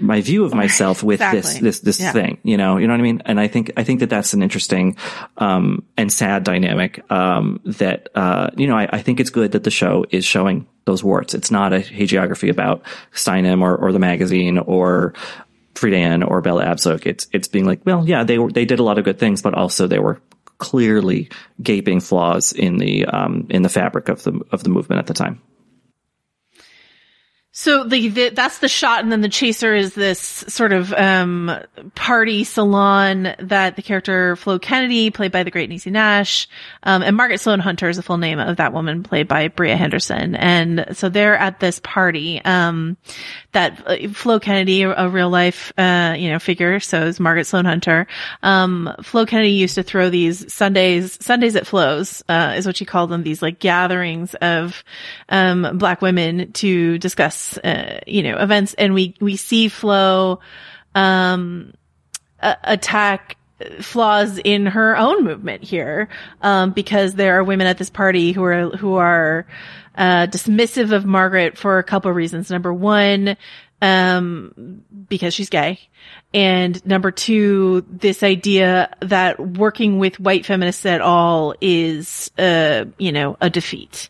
my 0.00 0.20
view 0.22 0.44
of 0.44 0.54
myself 0.54 1.02
with 1.02 1.20
exactly. 1.20 1.40
this 1.40 1.60
this 1.60 1.80
this 1.80 2.00
yeah. 2.00 2.12
thing 2.12 2.38
you 2.42 2.56
know 2.56 2.78
you 2.78 2.86
know 2.86 2.94
what 2.94 3.00
i 3.00 3.02
mean 3.02 3.20
and 3.26 3.38
i 3.38 3.46
think 3.46 3.70
i 3.76 3.84
think 3.84 4.00
that 4.00 4.08
that's 4.08 4.32
an 4.32 4.42
interesting 4.42 4.96
um 5.36 5.84
and 5.98 6.10
sad 6.10 6.42
dynamic 6.42 7.04
um 7.12 7.60
that 7.66 8.08
uh 8.14 8.48
you 8.56 8.66
know 8.66 8.74
I, 8.74 8.88
I 8.90 9.02
think 9.02 9.20
it's 9.20 9.28
good 9.28 9.52
that 9.52 9.62
the 9.62 9.70
show 9.70 10.06
is 10.08 10.24
showing 10.24 10.66
those 10.86 11.04
warts 11.04 11.34
it's 11.34 11.50
not 11.50 11.74
a 11.74 11.80
hagiography 11.80 12.48
about 12.48 12.82
steinem 13.12 13.60
or 13.60 13.76
or 13.76 13.92
the 13.92 13.98
magazine 13.98 14.56
or 14.56 15.12
Friedan 15.74 16.26
or 16.26 16.40
Bella 16.40 16.64
Abzug. 16.64 17.06
It's 17.06 17.26
it's 17.32 17.48
being 17.48 17.64
like, 17.66 17.80
well, 17.84 18.06
yeah, 18.08 18.24
they 18.24 18.38
were 18.38 18.50
they 18.50 18.64
did 18.64 18.78
a 18.78 18.82
lot 18.82 18.98
of 18.98 19.04
good 19.04 19.18
things, 19.18 19.42
but 19.42 19.54
also 19.54 19.86
they 19.86 19.98
were 19.98 20.20
clearly 20.58 21.28
gaping 21.62 22.00
flaws 22.00 22.52
in 22.52 22.78
the 22.78 23.04
um, 23.06 23.46
in 23.50 23.62
the 23.62 23.68
fabric 23.68 24.08
of 24.08 24.22
the 24.22 24.40
of 24.52 24.62
the 24.62 24.70
movement 24.70 25.00
at 25.00 25.06
the 25.06 25.14
time. 25.14 25.40
So 27.56 27.84
the, 27.84 28.08
the, 28.08 28.28
that's 28.30 28.58
the 28.58 28.68
shot, 28.68 29.04
and 29.04 29.12
then 29.12 29.20
the 29.20 29.28
chaser 29.28 29.76
is 29.76 29.94
this 29.94 30.18
sort 30.18 30.72
of 30.72 30.92
um, 30.92 31.52
party 31.94 32.42
salon 32.42 33.32
that 33.38 33.76
the 33.76 33.82
character 33.82 34.34
Flo 34.34 34.58
Kennedy, 34.58 35.10
played 35.10 35.30
by 35.30 35.44
the 35.44 35.52
great 35.52 35.70
Niecy 35.70 35.92
Nash, 35.92 36.48
um, 36.82 37.04
and 37.04 37.16
Margaret 37.16 37.38
Sloan 37.38 37.60
Hunter 37.60 37.88
is 37.88 37.96
the 37.96 38.02
full 38.02 38.18
name 38.18 38.40
of 38.40 38.56
that 38.56 38.72
woman, 38.72 39.04
played 39.04 39.28
by 39.28 39.46
Bria 39.46 39.76
Henderson. 39.76 40.34
And 40.34 40.96
so 40.96 41.08
they're 41.08 41.36
at 41.36 41.60
this 41.60 41.78
party 41.78 42.44
um, 42.44 42.96
that 43.52 43.80
uh, 43.86 44.08
Flo 44.08 44.40
Kennedy, 44.40 44.82
a 44.82 45.08
real 45.08 45.30
life 45.30 45.72
uh, 45.78 46.16
you 46.18 46.30
know 46.30 46.40
figure, 46.40 46.80
so 46.80 47.02
is 47.02 47.20
Margaret 47.20 47.44
Sloan 47.44 47.66
Hunter. 47.66 48.08
Um, 48.42 48.92
Flo 49.04 49.26
Kennedy 49.26 49.52
used 49.52 49.76
to 49.76 49.84
throw 49.84 50.10
these 50.10 50.52
Sundays 50.52 51.24
Sundays 51.24 51.54
at 51.54 51.68
Flo's 51.68 52.24
uh, 52.28 52.54
is 52.56 52.66
what 52.66 52.76
she 52.76 52.84
called 52.84 53.10
them. 53.10 53.22
These 53.22 53.42
like 53.42 53.60
gatherings 53.60 54.34
of 54.34 54.82
um, 55.28 55.78
black 55.78 56.02
women 56.02 56.50
to 56.54 56.98
discuss 56.98 57.43
uh, 57.58 58.00
you 58.06 58.22
know, 58.22 58.36
events 58.38 58.74
and 58.74 58.94
we, 58.94 59.14
we 59.20 59.36
see 59.36 59.68
Flo, 59.68 60.40
um, 60.94 61.72
attack 62.40 63.36
flaws 63.80 64.38
in 64.38 64.66
her 64.66 64.96
own 64.96 65.24
movement 65.24 65.62
here, 65.62 66.08
um, 66.42 66.72
because 66.72 67.14
there 67.14 67.38
are 67.38 67.44
women 67.44 67.66
at 67.66 67.78
this 67.78 67.90
party 67.90 68.32
who 68.32 68.44
are, 68.44 68.70
who 68.70 68.94
are, 68.94 69.46
uh, 69.96 70.26
dismissive 70.26 70.92
of 70.92 71.04
Margaret 71.04 71.56
for 71.56 71.78
a 71.78 71.84
couple 71.84 72.10
of 72.10 72.16
reasons. 72.16 72.50
Number 72.50 72.74
one, 72.74 73.36
um, 73.80 74.82
because 75.08 75.34
she's 75.34 75.50
gay. 75.50 75.78
And 76.32 76.84
number 76.84 77.10
two, 77.10 77.84
this 77.88 78.22
idea 78.22 78.94
that 79.00 79.38
working 79.38 79.98
with 79.98 80.18
white 80.18 80.44
feminists 80.44 80.84
at 80.86 81.00
all 81.00 81.54
is, 81.60 82.30
uh, 82.38 82.86
you 82.98 83.12
know, 83.12 83.36
a 83.40 83.50
defeat. 83.50 84.08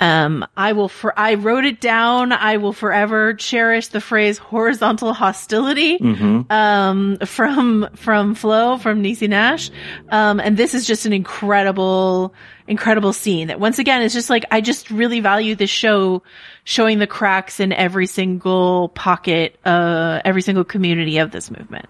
Um, 0.00 0.46
I 0.56 0.72
will 0.72 0.88
for, 0.88 1.16
I 1.18 1.34
wrote 1.34 1.66
it 1.66 1.78
down. 1.78 2.32
I 2.32 2.56
will 2.56 2.72
forever 2.72 3.34
cherish 3.34 3.88
the 3.88 4.00
phrase 4.00 4.38
horizontal 4.38 5.12
hostility, 5.12 5.98
mm-hmm. 5.98 6.50
um, 6.50 7.18
from, 7.18 7.88
from 7.94 8.34
Flo, 8.34 8.78
from 8.78 9.02
Niecy 9.02 9.28
Nash. 9.28 9.70
Um, 10.08 10.40
and 10.40 10.56
this 10.56 10.72
is 10.72 10.86
just 10.86 11.04
an 11.04 11.12
incredible, 11.12 12.34
incredible 12.66 13.12
scene 13.12 13.48
that 13.48 13.60
once 13.60 13.78
again 13.78 14.00
is 14.00 14.14
just 14.14 14.30
like, 14.30 14.46
I 14.50 14.62
just 14.62 14.90
really 14.90 15.20
value 15.20 15.54
this 15.54 15.68
show 15.68 16.22
showing 16.64 16.98
the 16.98 17.06
cracks 17.06 17.60
in 17.60 17.72
every 17.74 18.06
single 18.06 18.88
pocket, 18.88 19.58
uh, 19.66 20.22
every 20.24 20.40
single 20.40 20.64
community 20.64 21.18
of 21.18 21.30
this 21.30 21.50
movement. 21.50 21.86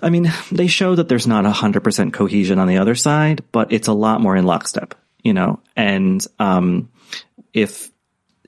I 0.00 0.10
mean, 0.10 0.30
they 0.52 0.68
show 0.68 0.94
that 0.94 1.08
there's 1.08 1.26
not 1.26 1.44
a 1.44 1.50
hundred 1.50 1.82
percent 1.82 2.14
cohesion 2.14 2.60
on 2.60 2.68
the 2.68 2.78
other 2.78 2.94
side, 2.94 3.42
but 3.50 3.72
it's 3.72 3.88
a 3.88 3.92
lot 3.92 4.20
more 4.20 4.36
in 4.36 4.46
lockstep, 4.46 4.94
you 5.24 5.32
know, 5.32 5.58
and, 5.74 6.24
um, 6.38 6.88
if 7.52 7.90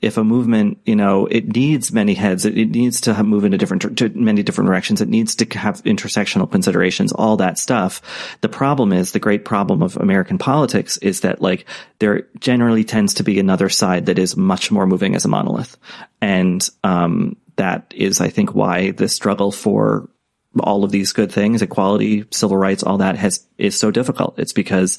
if 0.03 0.19
a 0.19 0.25
movement, 0.25 0.79
you 0.85 0.95
know, 0.95 1.27
it 1.27 1.57
needs 1.57 1.91
many 1.91 2.13
heads, 2.13 2.45
it, 2.45 2.59
it 2.59 2.71
needs 2.71 3.01
to 3.03 3.23
move 3.23 3.45
in 3.45 3.55
a 3.55 3.59
different, 3.59 3.97
to 3.97 4.09
many 4.11 4.43
different 4.43 4.69
directions. 4.69 5.01
It 5.01 5.09
needs 5.09 5.35
to 5.37 5.59
have 5.59 5.83
intersectional 5.85 6.51
considerations, 6.51 7.13
all 7.13 7.39
that 7.39 7.59
stuff. 7.59 8.03
The 8.43 8.51
problem 8.51 8.93
is, 8.93 9.13
the 9.13 9.19
great 9.19 9.47
problem 9.47 9.83
of 9.83 9.97
American 9.97 10.37
politics 10.37 10.99
is 10.99 11.21
that 11.21 11.41
like 11.41 11.65
there 12.01 12.29
generally 12.39 12.85
tends 12.85 13.15
to 13.15 13.23
be 13.23 13.41
another 13.41 13.71
side 13.71 14.07
that 14.07 14.19
is 14.19 14.37
much 14.37 14.71
more 14.71 14.87
moving 14.87 15.15
as 15.15 15.25
a 15.25 15.29
monolith. 15.29 15.77
And, 16.21 16.69
um, 16.83 17.37
that 17.57 17.95
is, 17.97 18.21
I 18.21 18.29
think, 18.29 18.55
why 18.55 18.91
the 18.91 19.09
struggle 19.09 19.53
for 19.53 20.11
all 20.61 20.85
of 20.85 20.91
these 20.91 21.13
good 21.13 21.33
things, 21.33 21.63
equality, 21.63 22.25
civil 22.31 22.57
rights, 22.57 22.83
all 22.83 22.99
that 22.99 23.17
has, 23.17 23.47
is 23.59 23.79
so 23.79 23.91
difficult. 23.91 24.39
It's 24.39 24.53
because 24.53 24.99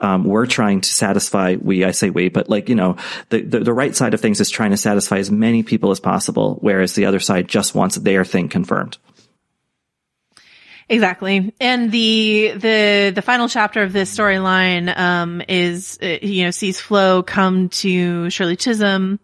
um, 0.00 0.24
we're 0.24 0.46
trying 0.46 0.80
to 0.80 0.88
satisfy 0.88 1.56
we 1.60 1.84
i 1.84 1.90
say 1.90 2.10
we 2.10 2.28
but 2.28 2.48
like 2.48 2.68
you 2.68 2.74
know 2.74 2.96
the, 3.30 3.42
the, 3.42 3.60
the 3.60 3.72
right 3.72 3.94
side 3.96 4.14
of 4.14 4.20
things 4.20 4.40
is 4.40 4.50
trying 4.50 4.70
to 4.70 4.76
satisfy 4.76 5.18
as 5.18 5.30
many 5.30 5.62
people 5.62 5.90
as 5.90 6.00
possible 6.00 6.58
whereas 6.60 6.94
the 6.94 7.06
other 7.06 7.20
side 7.20 7.48
just 7.48 7.74
wants 7.74 7.96
their 7.96 8.24
thing 8.24 8.48
confirmed 8.48 8.98
Exactly. 10.88 11.52
And 11.60 11.90
the, 11.90 12.52
the, 12.54 13.12
the 13.12 13.22
final 13.22 13.48
chapter 13.48 13.82
of 13.82 13.92
this 13.92 14.16
storyline, 14.16 14.96
um, 14.96 15.42
is, 15.48 15.98
uh, 16.00 16.18
you 16.22 16.44
know, 16.44 16.52
sees 16.52 16.80
Flo 16.80 17.24
come 17.24 17.70
to 17.70 18.30
Shirley 18.30 18.54
Chisholm, 18.54 19.18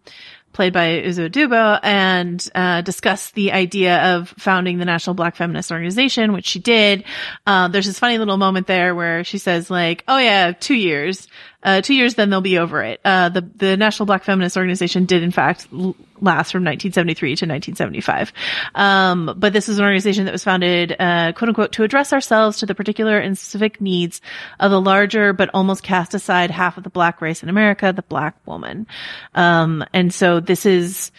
played 0.53 0.73
by 0.73 1.01
Uzo 1.01 1.29
Aduba, 1.29 1.79
and 1.83 2.47
uh, 2.55 2.81
discuss 2.81 3.31
the 3.31 3.51
idea 3.51 4.15
of 4.15 4.29
founding 4.37 4.77
the 4.77 4.85
National 4.85 5.13
Black 5.13 5.35
Feminist 5.35 5.71
Organization, 5.71 6.33
which 6.33 6.45
she 6.45 6.59
did. 6.59 7.03
Uh, 7.45 7.67
there's 7.67 7.87
this 7.87 7.99
funny 7.99 8.17
little 8.17 8.37
moment 8.37 8.67
there 8.67 8.95
where 8.95 9.23
she 9.23 9.37
says 9.37 9.69
like, 9.69 10.03
"Oh 10.07 10.17
yeah, 10.17 10.51
two 10.51 10.75
years." 10.75 11.27
Uh, 11.63 11.81
two 11.81 11.93
years, 11.93 12.15
then 12.15 12.29
they'll 12.29 12.41
be 12.41 12.57
over 12.57 12.83
it. 12.83 12.99
Uh, 13.03 13.29
the, 13.29 13.41
the 13.41 13.77
National 13.77 14.05
Black 14.05 14.23
Feminist 14.23 14.57
Organization 14.57 15.05
did 15.05 15.23
in 15.23 15.31
fact 15.31 15.67
l- 15.71 15.95
last 16.21 16.51
from 16.51 16.63
1973 16.63 17.29
to 17.29 17.31
1975. 17.45 18.33
Um, 18.75 19.33
but 19.37 19.53
this 19.53 19.69
is 19.69 19.79
an 19.79 19.85
organization 19.85 20.25
that 20.25 20.31
was 20.31 20.43
founded, 20.43 20.95
uh, 20.99 21.31
quote 21.33 21.49
unquote, 21.49 21.71
to 21.73 21.83
address 21.83 22.13
ourselves 22.13 22.57
to 22.59 22.65
the 22.65 22.75
particular 22.75 23.17
and 23.17 23.37
specific 23.37 23.81
needs 23.81 24.21
of 24.59 24.71
the 24.71 24.81
larger 24.81 25.33
but 25.33 25.49
almost 25.53 25.83
cast 25.83 26.13
aside 26.13 26.51
half 26.51 26.77
of 26.77 26.83
the 26.83 26.89
black 26.89 27.21
race 27.21 27.43
in 27.43 27.49
America, 27.49 27.93
the 27.93 28.03
black 28.03 28.35
woman. 28.45 28.87
Um, 29.33 29.85
and 29.93 30.13
so 30.13 30.39
this 30.39 30.65
is 30.65 31.11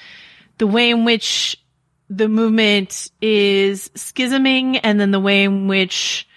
the 0.59 0.67
way 0.67 0.91
in 0.91 1.05
which 1.05 1.61
the 2.11 2.29
movement 2.29 3.11
is 3.21 3.89
schisming 3.95 4.79
and 4.83 5.01
then 5.01 5.11
the 5.11 5.21
way 5.21 5.45
in 5.45 5.69
which 5.69 6.29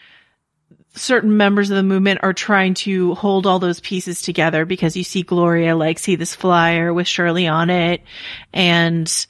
certain 0.97 1.37
members 1.37 1.69
of 1.69 1.77
the 1.77 1.83
movement 1.83 2.19
are 2.23 2.33
trying 2.33 2.73
to 2.73 3.13
hold 3.15 3.47
all 3.47 3.59
those 3.59 3.79
pieces 3.79 4.21
together 4.21 4.65
because 4.65 4.97
you 4.97 5.03
see 5.03 5.21
Gloria 5.21 5.75
like 5.75 5.99
see 5.99 6.15
this 6.15 6.35
flyer 6.35 6.93
with 6.93 7.07
Shirley 7.07 7.47
on 7.47 7.69
it 7.69 8.01
and 8.53 9.27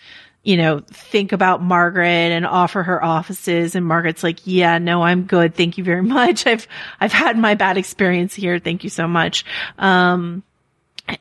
you 0.48 0.56
know, 0.56 0.80
think 0.88 1.34
about 1.34 1.62
Margaret 1.62 2.08
and 2.08 2.46
offer 2.46 2.82
her 2.82 3.04
offices. 3.04 3.76
And 3.76 3.86
Margaret's 3.86 4.24
like, 4.24 4.40
yeah, 4.46 4.78
no, 4.78 5.04
I'm 5.04 5.24
good. 5.24 5.56
Thank 5.56 5.78
you 5.78 5.84
very 5.84 6.02
much. 6.04 6.48
I've, 6.48 6.66
I've 7.02 7.12
had 7.12 7.38
my 7.38 7.56
bad 7.56 7.78
experience 7.78 8.34
here. 8.34 8.58
Thank 8.58 8.86
you 8.86 8.90
so 8.90 9.10
much. 9.10 9.44
Um, 9.78 10.44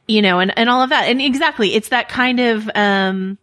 you 0.07 0.23
know, 0.23 0.39
and, 0.39 0.57
and 0.57 0.71
all 0.71 0.81
of 0.81 0.91
that. 0.91 1.09
And 1.09 1.21
exactly, 1.21 1.75
it's 1.75 1.89
that 1.89 2.09
kind 2.09 2.39
of, 2.39 2.71
um, 2.77 3.37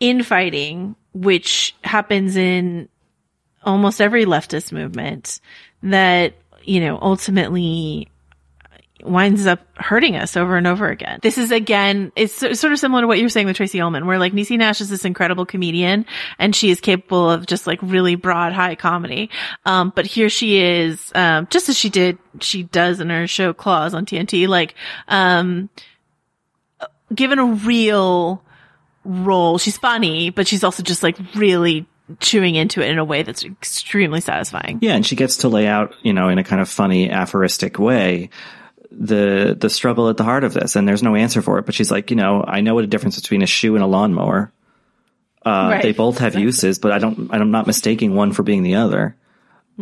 infighting, 0.00 0.96
which 1.12 1.76
happens 1.84 2.36
in 2.36 2.88
almost 3.62 4.00
every 4.00 4.24
leftist 4.24 4.72
movement 4.72 5.40
that, 5.82 6.34
you 6.62 6.80
know, 6.80 6.98
ultimately 7.00 8.08
winds 9.04 9.46
up 9.46 9.60
hurting 9.76 10.16
us 10.16 10.36
over 10.36 10.56
and 10.56 10.66
over 10.66 10.88
again. 10.88 11.18
This 11.22 11.38
is 11.38 11.50
again, 11.50 12.12
it's 12.16 12.34
sort 12.34 12.72
of 12.72 12.78
similar 12.78 13.02
to 13.02 13.06
what 13.06 13.18
you're 13.18 13.28
saying 13.28 13.46
with 13.46 13.56
Tracey 13.56 13.80
Ullman, 13.80 14.06
where 14.06 14.18
like 14.18 14.32
Niecy 14.32 14.58
Nash 14.58 14.80
is 14.80 14.90
this 14.90 15.04
incredible 15.04 15.46
comedian 15.46 16.06
and 16.38 16.54
she 16.54 16.70
is 16.70 16.80
capable 16.80 17.30
of 17.30 17.46
just 17.46 17.66
like 17.66 17.78
really 17.82 18.14
broad, 18.14 18.52
high 18.52 18.74
comedy. 18.74 19.30
Um, 19.64 19.92
but 19.94 20.06
here 20.06 20.28
she 20.28 20.60
is, 20.60 21.12
um, 21.14 21.46
just 21.50 21.68
as 21.68 21.78
she 21.78 21.88
did, 21.88 22.18
she 22.40 22.64
does 22.64 23.00
in 23.00 23.10
her 23.10 23.26
show 23.26 23.52
Claws 23.52 23.94
on 23.94 24.06
TNT, 24.06 24.48
like, 24.48 24.74
um, 25.08 25.70
given 27.14 27.38
a 27.38 27.46
real 27.46 28.42
role. 29.04 29.58
She's 29.58 29.78
funny, 29.78 30.30
but 30.30 30.46
she's 30.46 30.64
also 30.64 30.82
just 30.82 31.02
like 31.02 31.16
really 31.34 31.86
chewing 32.18 32.54
into 32.54 32.82
it 32.82 32.90
in 32.90 32.98
a 32.98 33.04
way 33.04 33.22
that's 33.22 33.44
extremely 33.44 34.20
satisfying. 34.20 34.78
Yeah, 34.82 34.94
and 34.94 35.06
she 35.06 35.16
gets 35.16 35.38
to 35.38 35.48
lay 35.48 35.66
out, 35.66 35.94
you 36.02 36.12
know, 36.12 36.28
in 36.28 36.38
a 36.38 36.44
kind 36.44 36.60
of 36.60 36.68
funny 36.68 37.10
aphoristic 37.10 37.78
way 37.78 38.30
the 38.92 39.56
the 39.58 39.70
struggle 39.70 40.08
at 40.08 40.16
the 40.16 40.24
heart 40.24 40.42
of 40.42 40.52
this 40.52 40.74
and 40.74 40.86
there's 40.86 41.02
no 41.02 41.14
answer 41.14 41.40
for 41.42 41.58
it 41.58 41.64
but 41.64 41.74
she's 41.74 41.92
like 41.92 42.10
you 42.10 42.16
know 42.16 42.44
i 42.46 42.60
know 42.60 42.74
what 42.74 42.82
a 42.82 42.88
difference 42.88 43.14
between 43.14 43.40
a 43.40 43.46
shoe 43.46 43.76
and 43.76 43.84
a 43.84 43.86
lawnmower 43.86 44.52
uh, 45.46 45.68
right. 45.70 45.82
they 45.82 45.92
both 45.92 46.18
have 46.18 46.28
exactly. 46.28 46.42
uses 46.42 46.78
but 46.80 46.90
i 46.90 46.98
don't 46.98 47.32
i'm 47.32 47.52
not 47.52 47.68
mistaking 47.68 48.14
one 48.14 48.32
for 48.32 48.42
being 48.42 48.62
the 48.62 48.74
other. 48.74 49.16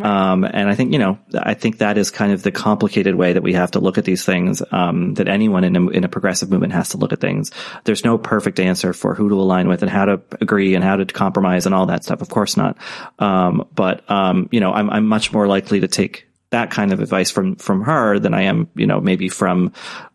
Um, 0.03 0.45
and 0.45 0.68
i 0.68 0.74
think 0.74 0.93
you 0.93 0.99
know 0.99 1.18
i 1.43 1.55
think 1.55 1.78
that 1.78 1.99
is 1.99 2.11
kind 2.11 2.32
of 2.32 2.43
the 2.43 2.53
complicated 2.53 3.14
way 3.14 3.32
that 3.32 3.43
we 3.43 3.53
have 3.53 3.70
to 3.70 3.80
look 3.80 3.99
at 3.99 4.05
these 4.05 4.24
things 4.24 4.62
um, 4.70 5.14
that 5.14 5.28
anyone 5.28 5.64
in 5.64 5.76
a, 5.76 5.89
in 5.89 6.05
a 6.05 6.09
progressive 6.09 6.51
movement 6.51 6.72
has 6.72 6.91
to 6.91 6.97
look 6.97 7.12
at 7.12 7.20
things. 7.20 7.51
There's 7.84 8.05
no 8.05 8.18
perfect 8.18 8.61
answer 8.61 8.93
for 8.93 9.14
who 9.14 9.28
to 9.28 9.34
align 9.34 9.68
with 9.68 9.82
and 9.82 9.91
how 9.91 10.05
to 10.07 10.20
agree 10.41 10.74
and 10.74 10.84
how 10.84 10.97
to 10.97 11.05
compromise 11.07 11.66
and 11.66 11.74
all 11.74 11.86
that 11.86 12.05
stuff. 12.05 12.20
Of 12.20 12.28
course 12.28 12.57
not. 12.57 12.76
Um, 13.18 13.68
but 13.74 14.09
um, 14.11 14.49
you 14.53 14.61
know 14.61 14.72
I'm, 14.72 14.91
I'm 14.91 15.07
much 15.07 15.32
more 15.32 15.47
likely 15.47 15.80
to 15.80 15.89
take 15.89 16.28
that 16.51 16.70
kind 16.70 16.93
of 16.93 17.01
advice 17.01 17.30
from 17.30 17.57
from 17.57 17.82
her 17.82 18.18
than 18.18 18.34
I 18.34 18.43
am, 18.43 18.68
you 18.74 18.86
know, 18.86 19.01
maybe 19.01 19.28
from 19.28 19.72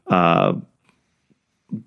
uh, 0.08 0.54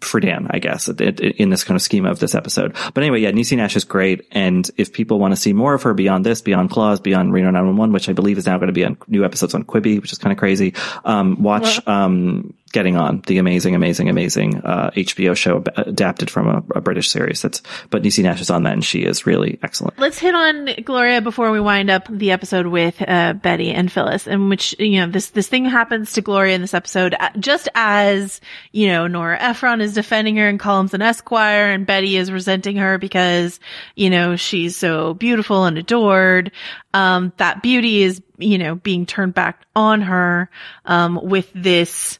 Friedan, 0.00 0.48
I 0.50 0.58
guess, 0.58 0.88
in 0.88 1.50
this 1.50 1.64
kind 1.64 1.76
of 1.76 1.82
schema 1.82 2.10
of 2.10 2.18
this 2.18 2.34
episode. 2.34 2.74
But 2.94 3.02
anyway, 3.02 3.20
yeah, 3.20 3.30
Niecy 3.30 3.56
Nash 3.56 3.76
is 3.76 3.84
great. 3.84 4.26
And 4.32 4.68
if 4.76 4.92
people 4.92 5.18
want 5.18 5.32
to 5.32 5.36
see 5.36 5.52
more 5.52 5.74
of 5.74 5.82
her 5.82 5.94
beyond 5.94 6.26
this, 6.26 6.40
beyond 6.40 6.70
Claws, 6.70 7.00
beyond 7.00 7.32
Reno 7.32 7.50
911, 7.50 7.92
which 7.92 8.08
I 8.08 8.12
believe 8.12 8.38
is 8.38 8.46
now 8.46 8.58
going 8.58 8.68
to 8.68 8.72
be 8.72 8.84
on 8.84 8.96
new 9.08 9.24
episodes 9.24 9.54
on 9.54 9.64
Quibi, 9.64 10.00
which 10.00 10.12
is 10.12 10.18
kind 10.18 10.32
of 10.32 10.38
crazy, 10.38 10.74
um, 11.04 11.42
watch, 11.42 11.86
um, 11.86 12.54
Getting 12.76 12.98
On, 12.98 13.22
the 13.26 13.38
amazing, 13.38 13.74
amazing, 13.74 14.10
amazing 14.10 14.58
uh, 14.58 14.90
HBO 14.90 15.34
show 15.34 15.64
adapted 15.78 16.28
from 16.28 16.46
a, 16.46 16.62
a, 16.74 16.82
British 16.82 17.08
series. 17.08 17.40
That's 17.40 17.62
but 17.88 18.02
Niecy 18.02 18.22
Nash 18.22 18.42
is 18.42 18.50
on 18.50 18.64
that, 18.64 18.74
and 18.74 18.84
she 18.84 18.98
is 18.98 19.24
really 19.24 19.58
excellent. 19.62 19.98
Let's 19.98 20.18
hit 20.18 20.34
on 20.34 20.68
Gloria 20.84 21.22
before 21.22 21.50
we 21.52 21.58
wind 21.58 21.88
up 21.88 22.06
the 22.10 22.32
episode 22.32 22.66
with 22.66 23.00
uh, 23.00 23.32
Betty 23.32 23.70
and 23.70 23.90
Phyllis, 23.90 24.26
in 24.26 24.50
which 24.50 24.76
you 24.78 25.00
know 25.00 25.06
this 25.10 25.30
this 25.30 25.48
thing 25.48 25.64
happens 25.64 26.12
to 26.12 26.20
Gloria 26.20 26.54
in 26.54 26.60
this 26.60 26.74
episode, 26.74 27.14
uh, 27.18 27.30
just 27.38 27.66
as 27.74 28.42
you 28.72 28.88
know 28.88 29.06
Nora 29.06 29.40
Ephron 29.40 29.80
is 29.80 29.94
defending 29.94 30.36
her 30.36 30.46
in 30.46 30.58
columns 30.58 30.92
and 30.92 31.02
Esquire, 31.02 31.70
and 31.70 31.86
Betty 31.86 32.18
is 32.18 32.30
resenting 32.30 32.76
her 32.76 32.98
because 32.98 33.58
you 33.94 34.10
know 34.10 34.36
she's 34.36 34.76
so 34.76 35.14
beautiful 35.14 35.64
and 35.64 35.78
adored. 35.78 36.52
Um, 36.92 37.32
that 37.38 37.62
beauty 37.62 38.02
is 38.02 38.20
you 38.36 38.58
know 38.58 38.74
being 38.74 39.06
turned 39.06 39.32
back 39.32 39.64
on 39.74 40.02
her 40.02 40.50
um, 40.84 41.18
with 41.22 41.50
this 41.54 42.18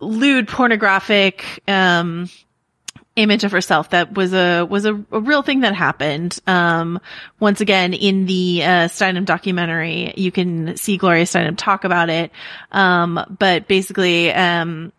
lewd 0.00 0.48
pornographic 0.48 1.62
um 1.68 2.28
image 3.16 3.44
of 3.44 3.52
herself 3.52 3.90
that 3.90 4.14
was 4.14 4.34
a 4.34 4.64
was 4.64 4.84
a, 4.84 4.94
a 5.10 5.20
real 5.20 5.42
thing 5.42 5.60
that 5.60 5.74
happened. 5.74 6.38
Um, 6.46 7.00
once 7.40 7.60
again, 7.60 7.94
in 7.94 8.26
the 8.26 8.62
uh, 8.62 8.88
Steinem 8.88 9.24
documentary, 9.24 10.12
you 10.16 10.30
can 10.30 10.76
see 10.76 10.98
Gloria 10.98 11.24
Steinem 11.24 11.56
talk 11.56 11.84
about 11.84 12.10
it. 12.10 12.30
Um, 12.70 13.36
but 13.38 13.66
basically, 13.66 14.32
um, 14.32 14.92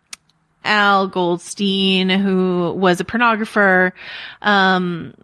Al 0.64 1.06
Goldstein, 1.06 2.10
who 2.10 2.72
was 2.76 3.00
a 3.00 3.04
pornographer, 3.04 3.92
um, 4.42 5.14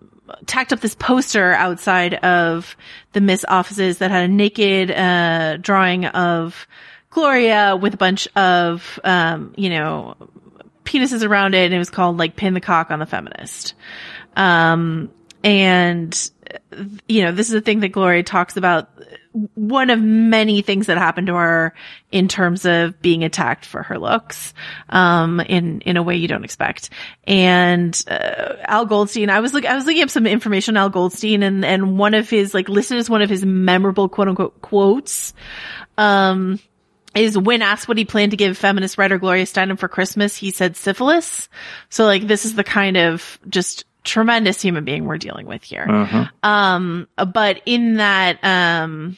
tacked 0.47 0.73
up 0.73 0.81
this 0.81 0.95
poster 0.95 1.53
outside 1.53 2.15
of 2.15 2.77
the 3.13 3.21
Miss 3.21 3.45
offices 3.47 3.99
that 3.99 4.13
had 4.13 4.25
a 4.25 4.33
naked 4.33 4.91
uh, 4.93 5.57
drawing 5.57 6.07
of 6.07 6.67
Gloria 7.15 7.77
with 7.77 7.95
a 7.95 7.97
bunch 7.97 8.29
of, 8.37 9.01
um, 9.05 9.55
you 9.57 9.71
know, 9.71 10.17
penises 10.85 11.27
around 11.27 11.55
it 11.55 11.65
and 11.65 11.73
it 11.73 11.79
was 11.79 11.91
called 11.91 12.19
like 12.19 12.37
pin 12.37 12.55
the 12.55 12.61
cock 12.61 12.91
on 12.91 12.99
the 12.99 13.07
feminist. 13.07 13.75
Um, 14.37 15.11
and, 15.43 16.31
you 17.09 17.23
know, 17.23 17.33
this 17.33 17.49
is 17.49 17.55
a 17.55 17.61
thing 17.61 17.81
that 17.81 17.89
Gloria 17.89 18.23
talks 18.23 18.57
about. 18.57 18.91
One 19.55 19.91
of 19.91 20.01
many 20.01 20.63
things 20.63 20.87
that 20.87 20.97
happened 20.97 21.27
to 21.27 21.35
her 21.35 21.75
in 22.13 22.29
terms 22.29 22.65
of 22.65 23.01
being 23.03 23.25
attacked 23.25 23.65
for 23.65 23.83
her 23.83 23.99
looks, 23.99 24.55
um, 24.89 25.41
in, 25.41 25.81
in 25.81 25.97
a 25.97 26.03
way 26.03 26.17
you 26.17 26.29
don't 26.29 26.45
expect. 26.45 26.91
And, 27.27 28.01
uh, 28.09 28.55
Al 28.63 28.87
Goldstein, 28.87 29.31
I 29.31 29.41
was 29.41 29.53
like, 29.53 29.65
I 29.65 29.75
was 29.75 29.87
looking 29.87 30.03
up 30.03 30.11
some 30.11 30.27
information 30.27 30.77
on 30.77 30.83
Al 30.83 30.91
Goldstein 30.91 31.43
and, 31.43 31.65
and 31.65 31.99
one 31.99 32.15
of 32.15 32.31
his, 32.31 32.55
like, 32.55 32.69
listed 32.69 32.99
as 32.99 33.11
one 33.11 33.23
of 33.23 33.31
his 33.31 33.45
memorable 33.45 34.09
quote 34.09 34.29
unquote 34.29 34.63
quotes, 34.63 35.35
um, 35.99 36.61
is 37.15 37.39
when 37.39 37.63
asked 37.63 37.89
what 37.89 37.99
he 37.99 38.05
planned 38.05 38.33
to 38.33 38.37
give 38.37 38.59
feminist 38.59 38.99
writer 38.99 39.19
Gloria 39.19 39.45
Steinem 39.45 39.79
for 39.79 39.89
Christmas, 39.89 40.37
he 40.37 40.51
said 40.51 40.77
syphilis. 40.77 41.49
So 41.89 42.05
like 42.05 42.27
this 42.27 42.45
is 42.45 42.55
the 42.55 42.65
kind 42.65 42.97
of 42.97 43.39
just 43.49 43.85
tremendous 44.05 44.61
human 44.61 44.85
being 44.85 45.05
we're 45.07 45.19
dealing 45.19 45.47
with 45.47 45.65
here. 45.65 45.87
Uh-huh. 45.89 46.27
Um, 46.43 47.09
but 47.33 47.63
in 47.67 47.95
that, 47.95 48.39
um, 48.45 49.17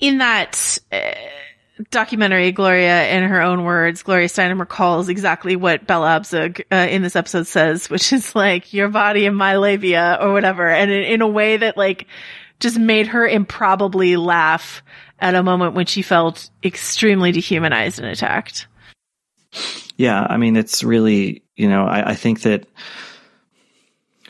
in 0.00 0.18
that, 0.18 0.78
uh, 0.92 1.12
documentary, 1.90 2.52
Gloria, 2.52 3.08
in 3.08 3.24
her 3.24 3.40
own 3.40 3.64
words, 3.64 4.02
Gloria 4.02 4.28
Steinem 4.28 4.60
recalls 4.60 5.08
exactly 5.08 5.56
what 5.56 5.86
Bella 5.86 6.20
Abzug 6.20 6.62
uh, 6.70 6.88
in 6.88 7.02
this 7.02 7.16
episode 7.16 7.46
says, 7.46 7.90
which 7.90 8.12
is 8.12 8.34
like, 8.34 8.72
your 8.72 8.88
body 8.88 9.26
and 9.26 9.36
my 9.36 9.56
labia 9.56 10.18
or 10.20 10.32
whatever. 10.32 10.68
And 10.68 10.90
in, 10.90 11.02
in 11.02 11.20
a 11.22 11.28
way 11.28 11.56
that 11.56 11.76
like 11.76 12.06
just 12.60 12.78
made 12.78 13.08
her 13.08 13.26
improbably 13.26 14.16
laugh 14.16 14.82
at 15.18 15.34
a 15.34 15.42
moment 15.42 15.74
when 15.74 15.86
she 15.86 16.02
felt 16.02 16.50
extremely 16.62 17.32
dehumanized 17.32 17.98
and 17.98 18.08
attacked. 18.08 18.66
Yeah, 19.96 20.26
I 20.28 20.36
mean, 20.36 20.56
it's 20.56 20.82
really, 20.82 21.44
you 21.56 21.68
know, 21.68 21.84
I, 21.84 22.10
I 22.10 22.14
think 22.14 22.42
that 22.42 22.66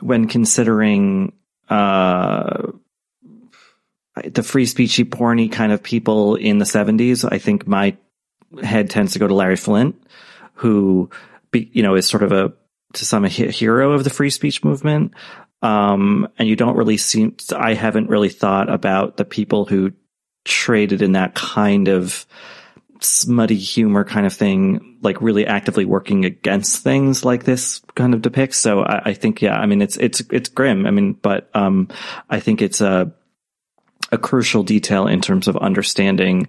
when 0.01 0.29
considering 0.29 1.33
uh, 1.71 2.73
the 4.23 4.43
free 4.43 4.67
speechy, 4.67 5.05
porny 5.05 5.51
kind 5.51 5.73
of 5.73 5.83
people 5.83 6.37
in 6.37 6.59
the 6.59 6.65
70s, 6.65 7.27
I 7.31 7.39
think 7.39 7.67
my 7.67 7.97
head 8.63 8.91
tends 8.91 9.15
to 9.15 9.19
go 9.19 9.27
to 9.27 9.35
Larry 9.35 9.57
Flynt, 9.57 9.95
who, 10.55 11.11
be, 11.51 11.71
you 11.73 11.83
know, 11.83 11.95
is 11.95 12.07
sort 12.07 12.23
of 12.23 12.33
a, 12.33 12.53
to 12.93 13.05
some, 13.05 13.25
a 13.25 13.29
hero 13.29 13.93
of 13.93 14.05
the 14.05 14.11
free 14.11 14.31
speech 14.31 14.63
movement. 14.63 15.15
Um, 15.65 16.29
and 16.39 16.47
you 16.47 16.57
don't 16.57 16.77
really 16.77 16.99
seem, 16.99 17.37
I 17.57 17.73
haven't 17.73 18.11
really 18.11 18.29
thought 18.29 18.69
about 18.69 19.17
the 19.17 19.25
people 19.25 19.65
who 19.65 19.93
traded 20.45 21.01
in 21.01 21.13
that 21.13 21.35
kind 21.35 21.89
of 21.89 22.27
smutty 23.01 23.57
humor 23.57 24.05
kind 24.05 24.27
of 24.27 24.35
thing, 24.35 24.99
like 25.01 25.23
really 25.23 25.47
actively 25.47 25.87
working 25.87 26.27
against 26.27 26.83
things 26.83 27.25
like 27.25 27.45
this 27.45 27.81
kind 27.95 28.13
of 28.13 28.21
depicts. 28.21 28.59
So 28.59 28.83
I, 28.83 29.11
I 29.11 29.15
think, 29.15 29.41
yeah, 29.41 29.59
I 29.59 29.65
mean, 29.65 29.81
it's, 29.81 29.97
it's, 29.97 30.21
it's 30.31 30.51
grim. 30.51 30.85
I 30.85 30.91
mean, 30.91 31.15
but, 31.15 31.49
um, 31.55 31.89
I 32.29 32.41
think 32.41 32.61
it's 32.61 32.83
a, 32.83 33.15
a 34.13 34.19
crucial 34.19 34.65
detail 34.65 35.07
in 35.07 35.23
terms 35.23 35.49
of 35.49 35.57
understanding, 35.57 36.49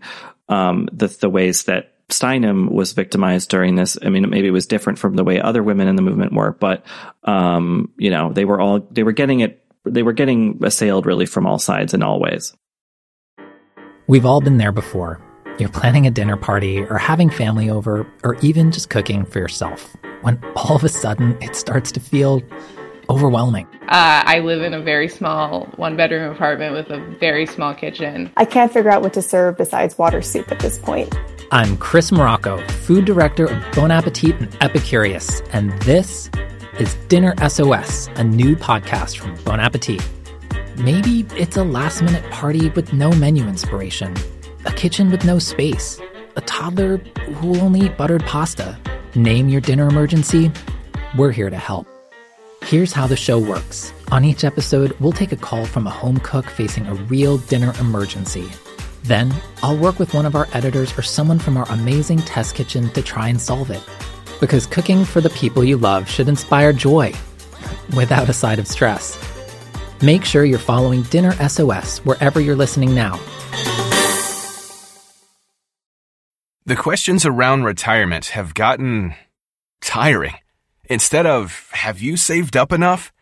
um, 0.49 0.89
the, 0.91 1.07
the 1.07 1.30
ways 1.30 1.63
that 1.63 1.95
Steinem 2.12 2.70
was 2.72 2.93
victimized 2.93 3.49
during 3.49 3.76
this. 3.76 3.97
I 4.01 4.10
mean, 4.10 4.30
maybe 4.30 4.47
it 4.47 4.51
was 4.51 4.68
different 4.68 4.99
from 4.99 5.16
the 5.16 5.24
way 5.24 5.41
other 5.41 5.64
women 5.64 5.88
in 5.88 5.95
the 5.95 6.01
movement 6.01 6.34
were, 6.34 6.51
but, 6.51 6.86
um, 7.24 7.91
you 7.97 8.12
know, 8.12 8.32
they 8.32 8.45
were 8.45 8.60
all, 8.60 8.88
they 8.91 9.03
were 9.03 9.12
getting 9.12 9.39
it, 9.39 9.64
they 9.86 10.03
were 10.03 10.14
getting 10.14 10.60
assailed 10.64 11.06
really 11.06 11.26
from 11.26 11.47
all 11.47 11.58
sides 11.58 11.93
in 11.93 12.03
all 12.03 12.20
ways. 12.20 12.56
We've 14.08 14.26
all 14.26 14.39
been 14.39 14.58
there 14.58 14.72
before. 14.72 15.20
You're 15.58 15.70
planning 15.70 16.06
a 16.06 16.12
dinner 16.12 16.38
party 16.38 16.82
or 16.82 16.97
having 16.97 17.30
family 17.30 17.70
over 17.70 18.06
or 18.24 18.36
even 18.41 18.72
just 18.72 18.89
cooking 18.89 19.26
for 19.26 19.39
yourself 19.39 19.95
when 20.22 20.39
all 20.56 20.76
of 20.76 20.84
a 20.84 20.89
sudden 20.89 21.38
it 21.41 21.56
starts 21.56 21.91
to 21.93 21.99
feel 21.99 22.43
overwhelming. 23.10 23.68
Uh, 23.84 24.24
I 24.26 24.39
live 24.39 24.62
in 24.62 24.74
a 24.74 24.82
very 24.82 25.08
small 25.08 25.66
one 25.78 25.95
bedroom 25.95 26.32
apartment 26.32 26.74
with 26.74 26.89
a 26.89 26.99
very 27.20 27.45
small 27.45 27.74
kitchen. 27.74 28.32
I 28.36 28.45
can't 28.45 28.72
figure 28.72 28.91
out 28.91 29.01
what 29.01 29.14
to 29.14 29.22
serve 29.22 29.58
besides 29.58 29.97
water 29.97 30.22
soup 30.22 30.51
at 30.51 30.60
this 30.60 30.78
point. 30.78 31.16
I'm 31.52 31.78
Chris 31.78 32.12
Morocco, 32.12 32.58
food 32.68 33.06
director 33.06 33.46
of 33.46 33.64
Bon 33.74 33.91
Appetit 33.91 34.36
and 34.39 34.50
Epicurious, 34.62 35.48
and 35.54 35.72
this 35.84 36.28
is 36.80 36.96
Dinner 37.08 37.36
SOS, 37.48 38.08
a 38.16 38.24
new 38.24 38.56
podcast 38.56 39.18
from 39.18 39.36
Bon 39.43 39.60
Appetit. 39.60 40.02
Maybe 40.78 41.24
it's 41.39 41.56
a 41.56 41.64
last 41.64 42.02
minute 42.02 42.28
party 42.32 42.70
with 42.70 42.93
no 42.93 43.12
menu 43.12 43.46
inspiration, 43.48 44.16
a 44.66 44.72
kitchen 44.74 45.12
with 45.12 45.24
no 45.24 45.38
space, 45.38 46.02
a 46.36 46.41
toddler 46.41 46.98
who 46.98 47.50
will 47.50 47.62
only 47.62 47.82
eat 47.82 47.96
buttered 47.96 48.26
pasta. 48.26 48.76
Name 49.14 49.48
your 49.48 49.62
dinner 49.62 49.88
emergency. 49.88 50.52
We're 51.16 51.32
here 51.32 51.52
to 51.52 51.58
help. 51.58 51.88
Here's 52.64 52.91
how 52.91 53.06
the 53.06 53.16
show 53.16 53.38
works. 53.38 53.93
On 54.12 54.26
each 54.26 54.43
episode, 54.43 54.93
we'll 55.00 55.12
take 55.12 55.32
a 55.32 55.38
call 55.38 55.66
from 55.66 55.86
a 55.86 55.91
home 55.91 56.18
cook 56.22 56.46
facing 56.46 56.88
a 56.88 56.96
real 56.96 57.38
dinner 57.38 57.72
emergency. 57.80 58.50
Then, 59.08 59.32
I'll 59.62 59.78
work 59.78 59.99
with 59.99 60.16
one 60.16 60.26
of 60.26 60.36
our 60.36 60.47
editors 60.53 60.97
or 60.97 61.03
someone 61.03 61.38
from 61.38 61.58
our 61.58 61.70
amazing 61.70 62.20
test 62.24 62.56
kitchen 62.56 62.89
to 62.93 63.03
try 63.03 63.30
and 63.30 63.39
solve 63.39 63.70
it. 63.70 63.84
Because 64.39 64.66
cooking 64.66 65.06
for 65.06 65.22
the 65.22 65.30
people 65.30 65.64
you 65.64 65.78
love 65.78 66.10
should 66.10 66.28
inspire 66.28 66.74
joy 66.74 67.14
without 67.95 68.30
a 68.30 68.34
side 68.34 68.58
of 68.58 68.68
stress. 68.68 69.16
Make 70.01 70.26
sure 70.26 70.43
you're 70.43 70.58
following 70.58 71.03
Dinner 71.03 71.34
SOS 71.47 71.99
wherever 71.99 72.39
you're 72.39 72.56
listening 72.56 72.95
now. 72.95 73.20
The 76.66 76.76
questions 76.76 77.28
around 77.28 77.64
retirement 77.64 78.26
have 78.30 78.56
gotten 78.56 79.14
tiring. 79.82 80.34
Instead 80.89 81.28
of, 81.28 81.70
have 81.74 82.01
you 82.01 82.18
saved 82.18 82.58
up 82.58 82.72
enough? 82.72 83.14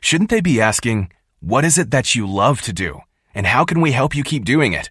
Shouldn't 0.00 0.30
they 0.30 0.40
be 0.40 0.60
asking, 0.60 1.12
what 1.40 1.64
is 1.64 1.78
it 1.78 1.90
that 1.90 2.14
you 2.14 2.28
love 2.28 2.62
to 2.62 2.72
do? 2.72 3.00
And 3.34 3.48
how 3.48 3.64
can 3.64 3.80
we 3.80 3.90
help 3.90 4.14
you 4.14 4.22
keep 4.22 4.44
doing 4.44 4.72
it? 4.72 4.90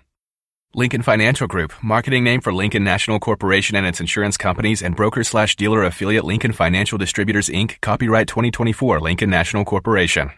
Lincoln 0.73 1.01
Financial 1.01 1.47
Group, 1.47 1.73
marketing 1.83 2.23
name 2.23 2.39
for 2.39 2.53
Lincoln 2.53 2.81
National 2.81 3.19
Corporation 3.19 3.75
and 3.75 3.85
its 3.85 3.99
insurance 3.99 4.37
companies 4.37 4.81
and 4.81 4.95
broker 4.95 5.21
slash 5.21 5.57
dealer 5.57 5.83
affiliate 5.83 6.23
Lincoln 6.23 6.53
Financial 6.53 6.97
Distributors 6.97 7.49
Inc., 7.49 7.81
copyright 7.81 8.29
2024 8.29 9.01
Lincoln 9.01 9.29
National 9.29 9.65
Corporation. 9.65 10.31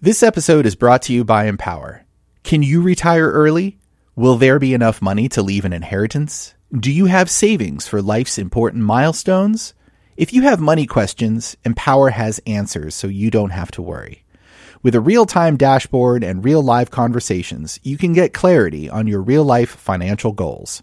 This 0.00 0.22
episode 0.22 0.64
is 0.64 0.76
brought 0.76 1.02
to 1.02 1.12
you 1.12 1.24
by 1.24 1.44
Empower. 1.44 2.06
Can 2.42 2.62
you 2.62 2.80
retire 2.80 3.30
early? 3.30 3.78
Will 4.16 4.36
there 4.36 4.58
be 4.58 4.72
enough 4.72 5.02
money 5.02 5.28
to 5.28 5.42
leave 5.42 5.66
an 5.66 5.74
inheritance? 5.74 6.54
Do 6.72 6.90
you 6.90 7.04
have 7.04 7.28
savings 7.28 7.86
for 7.86 8.00
life's 8.00 8.38
important 8.38 8.84
milestones? 8.84 9.74
If 10.16 10.32
you 10.32 10.40
have 10.44 10.58
money 10.58 10.86
questions, 10.86 11.54
Empower 11.66 12.08
has 12.08 12.40
answers 12.46 12.94
so 12.94 13.08
you 13.08 13.30
don't 13.30 13.50
have 13.50 13.70
to 13.72 13.82
worry. 13.82 14.24
With 14.82 14.94
a 14.94 15.00
real 15.00 15.26
time 15.26 15.58
dashboard 15.58 16.24
and 16.24 16.42
real 16.42 16.62
live 16.62 16.90
conversations, 16.90 17.78
you 17.82 17.98
can 17.98 18.14
get 18.14 18.32
clarity 18.32 18.88
on 18.88 19.06
your 19.06 19.20
real 19.20 19.44
life 19.44 19.68
financial 19.68 20.32
goals. 20.32 20.82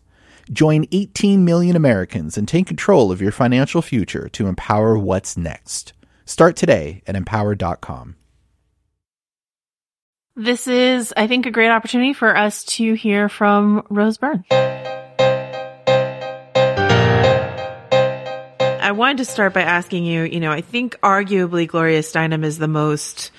Join 0.51 0.85
18 0.91 1.43
million 1.43 1.75
Americans 1.75 2.37
and 2.37 2.47
take 2.47 2.67
control 2.67 3.11
of 3.11 3.23
your 3.23 3.31
financial 3.31 3.81
future 3.81 4.29
to 4.29 4.45
empower 4.45 4.99
what's 4.99 5.35
next. 5.35 5.93
Start 6.25 6.55
today 6.55 7.01
at 7.07 7.15
empower.com. 7.15 8.17
This 10.35 10.67
is, 10.67 11.11
I 11.17 11.25
think, 11.25 11.47
a 11.47 11.51
great 11.51 11.71
opportunity 11.71 12.13
for 12.13 12.37
us 12.37 12.65
to 12.65 12.93
hear 12.93 13.29
from 13.29 13.83
Rose 13.89 14.19
Byrne. 14.19 14.45
I 18.87 18.91
wanted 18.91 19.17
to 19.17 19.25
start 19.25 19.55
by 19.55 19.63
asking 19.63 20.05
you, 20.05 20.21
you 20.21 20.39
know, 20.39 20.51
I 20.51 20.61
think 20.61 20.99
arguably 21.01 21.67
Gloria 21.67 22.01
Steinem 22.01 22.45
is 22.45 22.59
the 22.59 22.67
most 22.67 23.31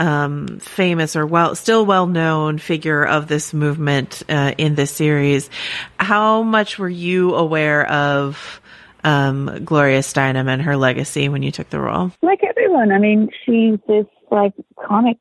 um, 0.00 0.58
famous 0.60 1.14
or 1.14 1.26
well, 1.26 1.54
still 1.54 1.84
well 1.84 2.06
known 2.06 2.58
figure 2.58 3.04
of 3.04 3.28
this 3.28 3.52
movement 3.52 4.22
uh, 4.28 4.54
in 4.56 4.74
this 4.74 4.90
series. 4.90 5.50
How 5.98 6.42
much 6.42 6.78
were 6.78 6.88
you 6.88 7.34
aware 7.34 7.86
of 7.86 8.60
um, 9.04 9.62
Gloria 9.64 10.00
Steinem 10.00 10.48
and 10.48 10.62
her 10.62 10.76
legacy 10.76 11.28
when 11.28 11.42
you 11.42 11.52
took 11.52 11.68
the 11.68 11.78
role? 11.78 12.12
Like 12.22 12.40
everyone, 12.42 12.92
I 12.92 12.98
mean, 12.98 13.28
she's 13.44 13.78
this 13.86 14.06
like 14.30 14.54
comic, 14.82 15.18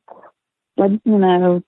you 0.77 0.99
know, 1.05 1.61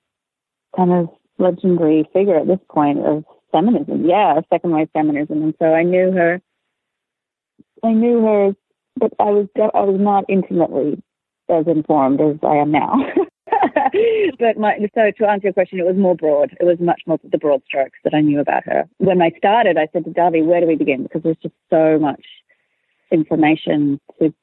kind 0.75 0.91
of 0.93 1.09
legendary 1.37 2.07
figure 2.13 2.39
at 2.39 2.47
this 2.47 2.59
point 2.69 2.99
of 2.99 3.25
feminism. 3.51 4.05
Yeah, 4.05 4.39
second 4.49 4.71
wave 4.71 4.89
feminism, 4.93 5.43
and 5.43 5.53
so 5.59 5.65
I 5.65 5.83
knew 5.83 6.13
her. 6.13 6.41
I 7.83 7.91
knew 7.91 8.21
her, 8.21 8.55
but 8.95 9.11
I 9.19 9.31
was 9.31 9.47
I 9.57 9.81
was 9.81 9.99
not 9.99 10.25
intimately 10.29 11.03
as 11.49 11.67
informed 11.67 12.21
as 12.21 12.37
I 12.43 12.55
am 12.55 12.71
now. 12.71 12.95
but 14.39 14.57
my, 14.57 14.77
so 14.95 15.11
to 15.17 15.29
answer 15.29 15.47
your 15.47 15.53
question, 15.53 15.79
it 15.79 15.85
was 15.85 15.97
more 15.97 16.15
broad. 16.15 16.55
It 16.59 16.63
was 16.63 16.79
much 16.79 17.01
more 17.05 17.19
the 17.23 17.37
broad 17.37 17.61
strokes 17.65 17.99
that 18.03 18.13
I 18.13 18.21
knew 18.21 18.39
about 18.39 18.63
her. 18.65 18.85
When 18.97 19.21
I 19.21 19.31
started, 19.37 19.77
I 19.77 19.87
said 19.91 20.05
to 20.05 20.11
Dahvi, 20.11 20.45
where 20.45 20.61
do 20.61 20.67
we 20.67 20.75
begin? 20.75 21.03
Because 21.03 21.23
there's 21.23 21.37
just 21.41 21.55
so 21.69 21.99
much 21.99 22.23
information 23.11 23.99
to 24.19 24.33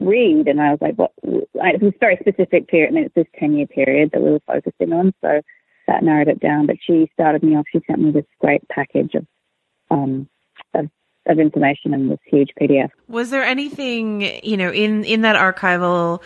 read. 0.00 0.48
And 0.48 0.60
I 0.60 0.70
was 0.70 0.78
like, 0.80 0.96
what? 0.96 1.12
It 1.22 1.82
was 1.82 1.92
a 1.94 1.98
very 1.98 2.16
specific 2.20 2.68
period. 2.68 2.90
I 2.90 2.92
mean, 2.92 3.04
it's 3.04 3.14
this 3.14 3.26
10 3.38 3.54
year 3.54 3.66
period 3.66 4.10
that 4.12 4.22
we 4.22 4.30
were 4.30 4.40
focusing 4.46 4.92
on. 4.92 5.12
So 5.20 5.40
that 5.86 6.02
narrowed 6.02 6.28
it 6.28 6.40
down. 6.40 6.66
But 6.66 6.76
she 6.84 7.10
started 7.12 7.42
me 7.42 7.56
off. 7.56 7.66
She 7.70 7.80
sent 7.86 8.00
me 8.00 8.10
this 8.10 8.24
great 8.40 8.66
package 8.68 9.14
of, 9.14 9.26
um, 9.90 10.28
of 11.26 11.38
information 11.38 11.94
in 11.94 12.08
this 12.08 12.18
huge 12.24 12.50
PDF. 12.60 12.90
Was 13.08 13.30
there 13.30 13.44
anything, 13.44 14.22
you 14.42 14.56
know, 14.56 14.70
in 14.70 15.04
in 15.04 15.22
that 15.22 15.36
archival 15.36 16.22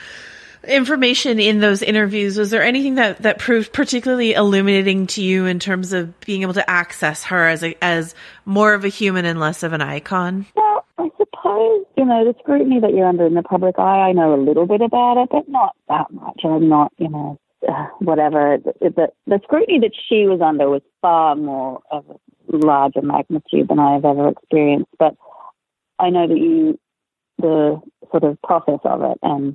information 0.64 1.38
in 1.38 1.60
those 1.60 1.82
interviews 1.82 2.36
was 2.36 2.50
there 2.50 2.62
anything 2.62 2.96
that 2.96 3.22
that 3.22 3.38
proved 3.38 3.72
particularly 3.72 4.32
illuminating 4.32 5.06
to 5.06 5.22
you 5.22 5.46
in 5.46 5.58
terms 5.58 5.92
of 5.92 6.18
being 6.20 6.42
able 6.42 6.54
to 6.54 6.68
access 6.68 7.24
her 7.24 7.46
as 7.46 7.62
a 7.62 7.76
as 7.82 8.14
more 8.44 8.74
of 8.74 8.84
a 8.84 8.88
human 8.88 9.24
and 9.24 9.38
less 9.38 9.62
of 9.62 9.72
an 9.72 9.80
icon? 9.80 10.46
Well 10.56 10.84
i 10.98 11.08
suppose 11.16 11.84
you 11.96 12.04
know 12.04 12.24
the 12.24 12.34
scrutiny 12.40 12.80
that 12.80 12.92
you're 12.92 13.06
under 13.06 13.26
in 13.26 13.34
the 13.34 13.42
public 13.42 13.78
eye 13.78 14.08
i 14.08 14.12
know 14.12 14.34
a 14.34 14.40
little 14.42 14.66
bit 14.66 14.80
about 14.80 15.22
it 15.22 15.28
but 15.30 15.48
not 15.48 15.76
that 15.88 16.10
much. 16.10 16.40
I'm 16.44 16.68
not 16.68 16.92
you 16.98 17.08
know 17.08 17.38
uh, 17.68 17.86
whatever 18.00 18.58
the, 18.80 19.08
the 19.26 19.40
scrutiny 19.44 19.78
that 19.80 19.92
she 20.08 20.26
was 20.26 20.40
under 20.40 20.68
was 20.68 20.82
far 21.00 21.36
more 21.36 21.80
of 21.90 22.04
a 22.10 22.14
larger 22.52 23.02
magnitude 23.02 23.68
than 23.68 23.78
I 23.78 23.94
have 23.94 24.04
ever 24.04 24.28
experienced. 24.28 24.90
But 24.98 25.14
I 25.98 26.10
know 26.10 26.26
that 26.26 26.36
you, 26.36 26.78
the 27.38 27.80
sort 28.10 28.24
of 28.24 28.40
process 28.42 28.80
of 28.84 29.02
it 29.02 29.18
and 29.22 29.54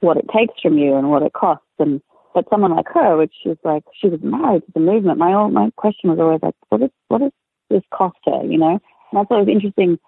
what 0.00 0.16
it 0.16 0.26
takes 0.34 0.60
from 0.60 0.78
you 0.78 0.94
and 0.94 1.10
what 1.10 1.22
it 1.22 1.32
costs. 1.32 1.64
And 1.78 2.00
but 2.34 2.46
someone 2.50 2.74
like 2.74 2.88
her, 2.92 3.16
which 3.16 3.34
is 3.44 3.56
like 3.64 3.84
she 4.00 4.08
was 4.08 4.20
married 4.22 4.62
to 4.66 4.72
the 4.74 4.80
movement. 4.80 5.18
My 5.18 5.32
old, 5.32 5.52
my 5.52 5.70
question 5.76 6.10
was 6.10 6.18
always 6.18 6.40
like, 6.42 6.54
what 6.68 6.82
is 6.82 6.90
what 7.08 7.18
does 7.18 7.32
this 7.70 7.82
cost 7.92 8.18
her? 8.24 8.44
You 8.44 8.58
know, 8.58 8.70
and 8.70 8.80
that's 9.12 9.30
always 9.30 9.48
interesting 9.48 9.98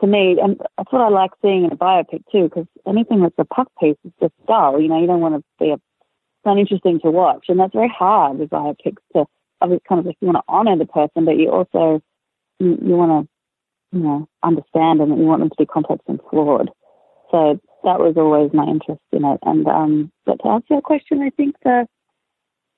to 0.00 0.06
me. 0.06 0.38
And 0.42 0.60
that's 0.76 0.92
what 0.92 1.02
I 1.02 1.08
like 1.08 1.30
seeing 1.42 1.64
in 1.64 1.72
a 1.72 1.76
biopic 1.76 2.22
too, 2.30 2.44
because 2.44 2.66
anything 2.86 3.22
that's 3.22 3.34
a 3.38 3.44
puck 3.44 3.68
piece 3.80 3.96
is 4.04 4.12
just 4.20 4.34
dull. 4.46 4.80
You 4.80 4.88
know, 4.88 5.00
you 5.00 5.06
don't 5.06 5.20
want 5.20 5.36
to 5.36 5.44
be 5.58 5.70
a 5.70 5.74
it's 6.40 6.46
not 6.46 6.58
interesting 6.58 6.98
to 7.00 7.10
watch, 7.10 7.46
and 7.48 7.60
that's 7.60 7.74
very 7.74 7.92
hard 7.94 8.38
with 8.38 8.48
biopics 8.48 9.02
to 9.12 9.26
obviously 9.60 9.84
kind 9.88 9.98
of 9.98 10.06
like 10.06 10.16
you 10.20 10.26
want 10.28 10.38
to 10.38 10.52
honor 10.52 10.76
the 10.76 10.86
person, 10.86 11.24
but 11.24 11.36
you 11.36 11.50
also 11.50 12.02
you, 12.58 12.78
you 12.82 12.96
want 12.96 13.26
to 13.26 13.96
you 13.96 14.02
know 14.02 14.28
understand 14.42 15.00
and 15.00 15.18
you 15.18 15.24
want 15.24 15.40
them 15.40 15.50
to 15.50 15.56
be 15.58 15.66
complex 15.66 16.02
and 16.06 16.20
flawed. 16.30 16.70
So 17.30 17.60
that 17.84 18.00
was 18.00 18.14
always 18.16 18.52
my 18.52 18.64
interest 18.64 19.00
in 19.12 19.24
it. 19.24 19.38
And 19.42 19.66
um, 19.66 20.12
but 20.26 20.38
to 20.42 20.48
answer 20.48 20.74
your 20.74 20.82
question, 20.82 21.22
I 21.22 21.30
think 21.30 21.56
the 21.64 21.86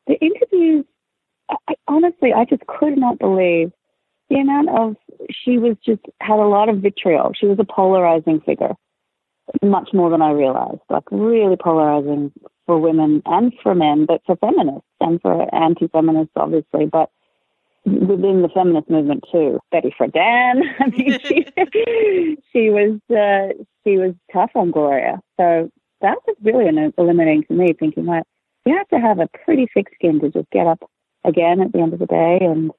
the 0.07 0.19
interviews, 0.21 0.85
I, 1.69 1.75
honestly, 1.89 2.33
I 2.33 2.45
just 2.45 2.67
could 2.67 2.99
not 2.99 3.19
believe 3.19 3.73
the 4.29 4.37
amount 4.37 4.69
of 4.71 4.97
she 5.31 5.59
was 5.59 5.77
just 5.85 6.03
had 6.21 6.39
a 6.39 6.49
lot 6.49 6.69
of 6.69 6.79
vitriol. 6.79 7.33
She 7.39 7.47
was 7.47 7.59
a 7.59 7.65
polarizing 7.65 8.41
figure, 8.41 8.75
much 9.63 9.91
more 9.93 10.11
than 10.11 10.23
I 10.23 10.31
realized. 10.33 10.81
Like 10.89 11.05
really 11.11 11.57
polarizing 11.57 12.33
for 12.67 12.79
women 12.79 13.23
and 13.27 13.53
for 13.63 13.75
men, 13.75 14.07
but 14.07 14.23
for 14.27 14.37
feminists 14.37 14.87
and 15.01 15.21
for 15.21 15.53
anti-feminists, 15.55 16.33
obviously, 16.37 16.87
but 16.87 17.11
within 17.85 18.43
the 18.43 18.49
feminist 18.49 18.89
movement 18.89 19.25
too. 19.31 19.61
Betty 19.71 19.95
Friedan, 19.99 20.63
I 20.79 20.87
mean, 20.87 21.19
she, 21.21 21.47
she 22.53 22.71
was 22.71 23.01
uh, 23.11 23.53
she 23.85 23.99
was 23.99 24.15
tough 24.33 24.51
on 24.55 24.71
Gloria. 24.71 25.21
So 25.39 25.71
that 26.01 26.19
was 26.27 26.37
really 26.43 26.69
eliminating 26.97 27.45
to 27.45 27.55
me, 27.55 27.73
thinking 27.79 28.07
like 28.07 28.25
you 28.65 28.77
have 28.77 28.89
to 28.89 29.01
have 29.01 29.19
a 29.19 29.29
pretty 29.45 29.69
thick 29.75 29.89
skin 29.95 30.21
to 30.21 30.31
just 30.31 30.51
get 30.51 30.67
up 30.67 30.89
again 31.25 31.61
at 31.61 31.73
the 31.73 31.81
end 31.81 31.93
of 31.93 31.99
the 31.99 32.07
day 32.07 32.39
and 32.41 32.71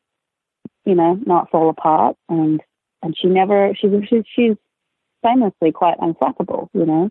you 0.85 0.95
know 0.95 1.19
not 1.25 1.49
fall 1.51 1.69
apart. 1.69 2.15
And 2.29 2.61
and 3.01 3.15
she 3.17 3.27
never 3.27 3.73
she's 3.75 3.91
she's, 4.07 4.23
she's 4.33 4.55
famously 5.21 5.71
quite 5.71 5.97
unflappable. 5.99 6.69
You 6.73 6.85
know, 6.85 7.09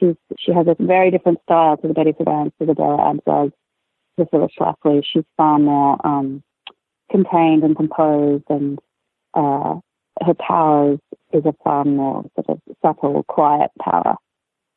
she's 0.00 0.16
she 0.38 0.52
has 0.52 0.66
a 0.66 0.76
very 0.78 1.10
different 1.10 1.40
style 1.42 1.76
to 1.76 1.88
the 1.88 1.94
Betty 1.94 2.12
Friedan, 2.12 2.52
to 2.58 2.66
the 2.66 2.74
Bella 2.74 3.14
Abzug, 3.14 3.52
to 4.18 4.26
Phyllis 4.26 4.52
Schlafly. 4.58 5.02
She's 5.10 5.24
far 5.36 5.58
more 5.58 6.04
um, 6.06 6.42
contained 7.10 7.64
and 7.64 7.76
composed, 7.76 8.44
and 8.48 8.78
uh, 9.34 9.76
her 10.24 10.34
powers 10.34 10.98
is 11.32 11.44
a 11.44 11.54
far 11.64 11.84
more 11.84 12.24
sort 12.34 12.48
of 12.48 12.60
subtle, 12.82 13.22
quiet 13.24 13.70
power. 13.82 14.16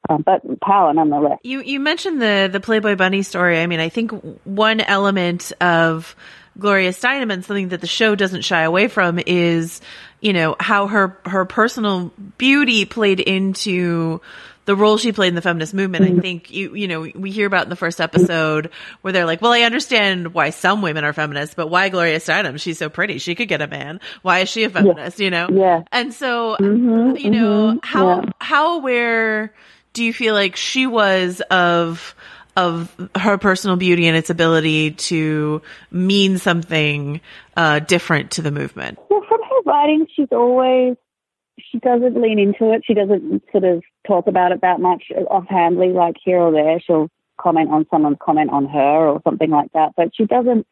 Um, 0.09 0.23
but 0.25 0.41
power 0.61 0.93
nonetheless. 0.93 1.37
You 1.43 1.61
you 1.61 1.79
mentioned 1.79 2.21
the 2.21 2.49
the 2.51 2.59
Playboy 2.59 2.95
Bunny 2.95 3.21
story. 3.21 3.59
I 3.59 3.67
mean, 3.67 3.79
I 3.79 3.89
think 3.89 4.11
one 4.45 4.81
element 4.81 5.53
of 5.61 6.15
Gloria 6.57 6.91
Steinem 6.91 7.31
and 7.31 7.45
something 7.45 7.69
that 7.69 7.81
the 7.81 7.87
show 7.87 8.15
doesn't 8.15 8.41
shy 8.41 8.61
away 8.61 8.87
from 8.87 9.19
is, 9.25 9.81
you 10.19 10.33
know, 10.33 10.55
how 10.59 10.87
her 10.87 11.17
her 11.25 11.45
personal 11.45 12.11
beauty 12.37 12.85
played 12.85 13.19
into 13.19 14.21
the 14.65 14.75
role 14.75 14.97
she 14.97 15.11
played 15.11 15.29
in 15.29 15.35
the 15.35 15.41
feminist 15.41 15.73
movement. 15.73 16.05
Mm-hmm. 16.05 16.19
I 16.19 16.21
think 16.21 16.51
you 16.51 16.75
you 16.75 16.87
know 16.87 17.01
we 17.15 17.31
hear 17.31 17.47
about 17.47 17.63
in 17.63 17.69
the 17.69 17.75
first 17.75 17.99
episode 17.99 18.69
where 19.01 19.11
they're 19.11 19.25
like, 19.25 19.41
well, 19.41 19.53
I 19.53 19.61
understand 19.61 20.33
why 20.33 20.51
some 20.51 20.81
women 20.81 21.03
are 21.03 21.13
feminists, 21.13 21.55
but 21.55 21.67
why 21.67 21.89
Gloria 21.89 22.19
Steinem? 22.19 22.59
She's 22.59 22.77
so 22.77 22.89
pretty, 22.89 23.17
she 23.17 23.35
could 23.35 23.47
get 23.47 23.61
a 23.61 23.67
man. 23.67 23.99
Why 24.21 24.39
is 24.39 24.49
she 24.49 24.63
a 24.63 24.69
feminist? 24.69 25.19
Yeah. 25.19 25.23
You 25.23 25.31
know? 25.31 25.47
Yeah. 25.51 25.83
And 25.91 26.13
so, 26.13 26.57
mm-hmm, 26.59 27.17
you 27.17 27.31
know, 27.31 27.73
mm-hmm, 27.73 27.77
how 27.83 28.21
yeah. 28.21 28.29
how 28.39 28.77
aware 28.77 29.53
do 29.93 30.03
you 30.03 30.13
feel 30.13 30.33
like 30.33 30.55
she 30.55 30.87
was 30.87 31.41
of 31.49 32.15
of 32.55 32.93
her 33.15 33.37
personal 33.37 33.77
beauty 33.77 34.07
and 34.07 34.17
its 34.17 34.29
ability 34.29 34.91
to 34.91 35.61
mean 35.91 36.37
something 36.37 37.21
uh, 37.55 37.79
different 37.79 38.31
to 38.31 38.41
the 38.41 38.51
movement? 38.51 38.99
Well, 39.09 39.23
from 39.27 39.41
her 39.41 39.61
writing, 39.65 40.07
she's 40.15 40.27
always 40.31 40.97
she 41.71 41.79
doesn't 41.79 42.19
lean 42.21 42.39
into 42.39 42.73
it. 42.73 42.83
She 42.85 42.93
doesn't 42.93 43.43
sort 43.51 43.63
of 43.63 43.83
talk 44.05 44.27
about 44.27 44.51
it 44.51 44.61
that 44.61 44.79
much 44.79 45.03
offhandedly, 45.29 45.89
like 45.89 46.15
here 46.23 46.39
or 46.39 46.51
there. 46.51 46.79
She'll 46.79 47.09
comment 47.39 47.69
on 47.69 47.85
someone's 47.89 48.17
comment 48.21 48.51
on 48.51 48.67
her 48.67 49.07
or 49.07 49.21
something 49.23 49.49
like 49.49 49.71
that, 49.73 49.93
but 49.95 50.09
she 50.15 50.25
doesn't. 50.25 50.65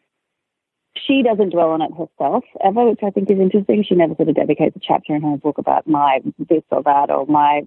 She 1.07 1.23
doesn't 1.23 1.51
dwell 1.51 1.69
on 1.69 1.81
it 1.81 1.91
herself 1.91 2.43
ever, 2.63 2.89
which 2.89 2.99
I 3.03 3.11
think 3.11 3.31
is 3.31 3.39
interesting. 3.39 3.85
She 3.87 3.95
never 3.95 4.15
sort 4.15 4.29
of 4.29 4.35
dedicates 4.35 4.75
a 4.75 4.79
chapter 4.81 5.15
in 5.15 5.21
her 5.21 5.37
book 5.37 5.57
about 5.57 5.87
my 5.87 6.19
this 6.37 6.63
or 6.71 6.83
that 6.83 7.09
or 7.09 7.25
my, 7.25 7.61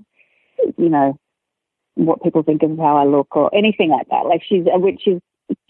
you 0.77 0.89
know, 0.89 1.19
what 1.95 2.23
people 2.23 2.43
think 2.43 2.63
of 2.63 2.77
how 2.79 2.97
I 2.97 3.05
look 3.05 3.35
or 3.37 3.55
anything 3.55 3.91
like 3.91 4.09
that. 4.09 4.27
Like 4.27 4.43
she's, 4.47 4.65
which 4.67 5.07
is, 5.07 5.21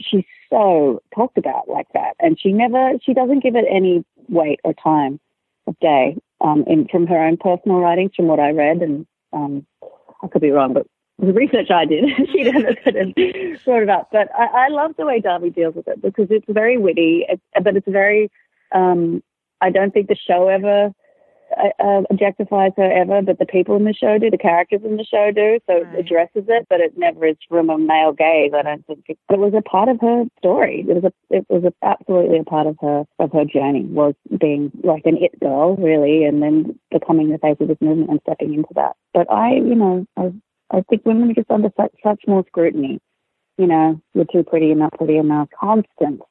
she's 0.01 0.25
so 0.51 1.03
talked 1.14 1.39
about 1.39 1.68
like 1.68 1.89
that. 1.95 2.14
And 2.20 2.39
she 2.39 2.53
never, 2.53 2.93
she 3.03 3.14
doesn't 3.14 3.43
give 3.43 3.57
it 3.57 3.64
any 3.68 4.05
weight 4.29 4.61
or 4.64 4.75
time 4.75 5.18
of 5.66 5.79
day, 5.81 6.16
um, 6.41 6.64
in, 6.66 6.89
from 6.89 7.07
her 7.07 7.23
own 7.23 7.37
personal 7.37 7.79
writings, 7.79 8.12
from 8.16 8.27
what 8.27 8.41
I 8.41 8.51
read. 8.51 8.79
And, 8.79 9.07
um, 9.33 9.66
I 10.23 10.29
could 10.29 10.43
be 10.43 10.51
wrong, 10.51 10.73
but 10.73 10.87
the 11.18 11.33
research 11.33 11.70
I 11.70 11.85
did, 11.85 12.05
she 12.33 12.45
sort 12.45 12.97
of 12.97 13.14
brought 13.64 13.83
it 13.83 13.89
up. 13.89 14.09
But 14.12 14.29
I, 14.37 14.66
I 14.66 14.68
love 14.68 14.95
the 14.97 15.07
way 15.07 15.20
Dahvi 15.20 15.55
deals 15.55 15.75
with 15.75 15.89
it 15.89 16.01
because 16.01 16.29
it's 16.31 16.47
very 16.49 16.79
witty, 16.79 17.27
it's, 17.29 17.43
but 17.62 17.77
it's 17.77 17.89
very, 17.89 18.31
um, 18.73 19.23
I 19.61 19.70
don't 19.70 19.93
think 19.93 20.09
the 20.09 20.16
show 20.16 20.49
ever 20.49 20.93
uh, 21.59 22.03
objectifies 22.12 22.76
her 22.76 22.90
ever, 22.90 23.22
but 23.22 23.38
the 23.38 23.46
people 23.46 23.76
in 23.76 23.84
the 23.84 23.94
show 23.94 24.18
do, 24.18 24.30
the 24.30 24.38
characters 24.38 24.80
in 24.84 24.96
the 24.96 25.05
show 25.05 25.30
do. 25.34 25.59
So 25.66 25.82
right. 25.82 25.94
it 25.94 26.00
addresses 26.00 26.44
it, 26.48 26.66
but 26.68 26.80
it 26.80 26.96
never 26.96 27.26
is 27.26 27.36
from 27.48 27.70
a 27.70 27.78
male 27.78 28.12
gaze. 28.12 28.53
I 28.55 28.62
don't 28.62 28.86
think 28.86 29.05
it, 29.09 29.18
it 29.30 29.38
was 29.38 29.53
a 29.57 29.62
part 29.62 29.88
of 29.88 30.00
her 30.00 30.24
story. 30.38 30.84
It 30.88 31.03
was 31.03 31.05
a, 31.05 31.36
it 31.36 31.46
was 31.48 31.64
a, 31.64 31.72
absolutely 31.84 32.38
a 32.38 32.44
part 32.44 32.66
of 32.66 32.76
her 32.80 33.05
of 33.18 33.32
her 33.32 33.44
journey 33.44 33.84
was 33.84 34.14
being 34.40 34.70
like 34.82 35.03
an 35.07 35.18
it 35.18 35.38
girl, 35.40 35.76
really, 35.76 36.24
and 36.24 36.42
then 36.42 36.78
becoming 36.90 37.30
the 37.30 37.38
face 37.38 37.57
of 37.61 37.68
this 37.68 37.80
movement 37.80 38.11
and 38.11 38.20
stepping 38.22 38.55
into 38.55 38.72
that. 38.74 38.92
But 39.14 39.30
I, 39.30 39.55
you 39.55 39.74
know, 39.74 40.07
I 40.16 40.32
I 40.70 40.82
think 40.88 41.05
women 41.05 41.30
are 41.30 41.34
just 41.34 41.50
under 41.50 41.70
such 41.76 41.92
such 42.03 42.22
more 42.26 42.44
scrutiny. 42.48 43.00
You 43.59 43.66
know, 43.66 44.00
you're 44.14 44.24
too 44.32 44.42
pretty, 44.44 44.66
you're 44.66 44.76
not 44.76 44.94
pretty 44.94 45.18
enough. 45.18 45.48
Constant 45.59 46.22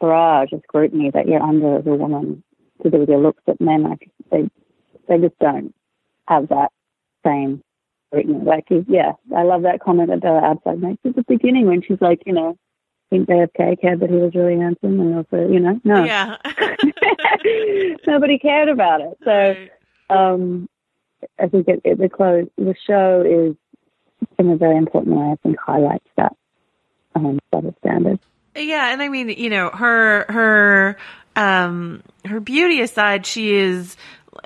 barrage 0.00 0.52
of 0.52 0.62
scrutiny 0.62 1.10
that 1.12 1.28
you're 1.28 1.42
under 1.42 1.78
as 1.78 1.86
a 1.86 1.90
woman 1.90 2.42
to 2.82 2.90
do 2.90 2.98
with 2.98 3.08
your 3.08 3.20
looks 3.20 3.42
that 3.46 3.60
men 3.60 3.82
like 3.82 4.10
they 4.30 4.50
they 5.08 5.18
just 5.18 5.38
don't 5.38 5.74
have 6.28 6.48
that 6.48 6.70
same 7.24 7.62
scrutiny. 8.08 8.44
Like 8.44 8.66
yeah, 8.88 9.12
I 9.36 9.42
love 9.42 9.62
that 9.62 9.80
comment 9.80 10.08
that 10.10 10.20
Bella 10.20 10.40
Abzug 10.40 10.80
makes 10.80 11.00
at 11.04 11.16
the 11.16 11.24
beginning 11.28 11.66
when 11.66 11.82
she's 11.82 12.00
like, 12.00 12.22
you 12.26 12.32
know, 12.32 12.56
I 13.10 13.16
think 13.16 13.28
JFK 13.28 13.80
cared 13.80 14.00
that 14.00 14.10
he 14.10 14.16
was 14.16 14.34
really 14.34 14.58
handsome 14.58 15.00
and 15.00 15.16
also, 15.16 15.48
you 15.48 15.60
know, 15.60 15.80
no. 15.84 16.04
Yeah. 16.04 16.36
Nobody 18.06 18.38
cared 18.38 18.68
about 18.68 19.00
it. 19.00 19.18
So 19.24 20.14
um 20.14 20.68
I 21.38 21.48
think 21.48 21.68
it, 21.68 21.80
it, 21.84 21.98
the 21.98 22.08
close 22.08 22.46
the 22.56 22.74
show 22.86 23.22
is 23.26 23.56
in 24.38 24.50
a 24.50 24.56
very 24.56 24.76
important 24.76 25.16
way 25.16 25.32
I 25.32 25.36
think 25.42 25.58
highlights 25.58 26.08
that 26.16 26.36
um 27.14 27.38
double 27.52 27.74
standard. 27.80 28.20
Yeah, 28.56 28.92
and 28.92 29.00
I 29.00 29.08
mean, 29.08 29.28
you 29.28 29.48
know, 29.48 29.70
her 29.70 30.26
her 30.28 30.96
um 31.36 32.02
her 32.24 32.40
beauty 32.40 32.80
aside, 32.80 33.26
she 33.26 33.54
is 33.54 33.96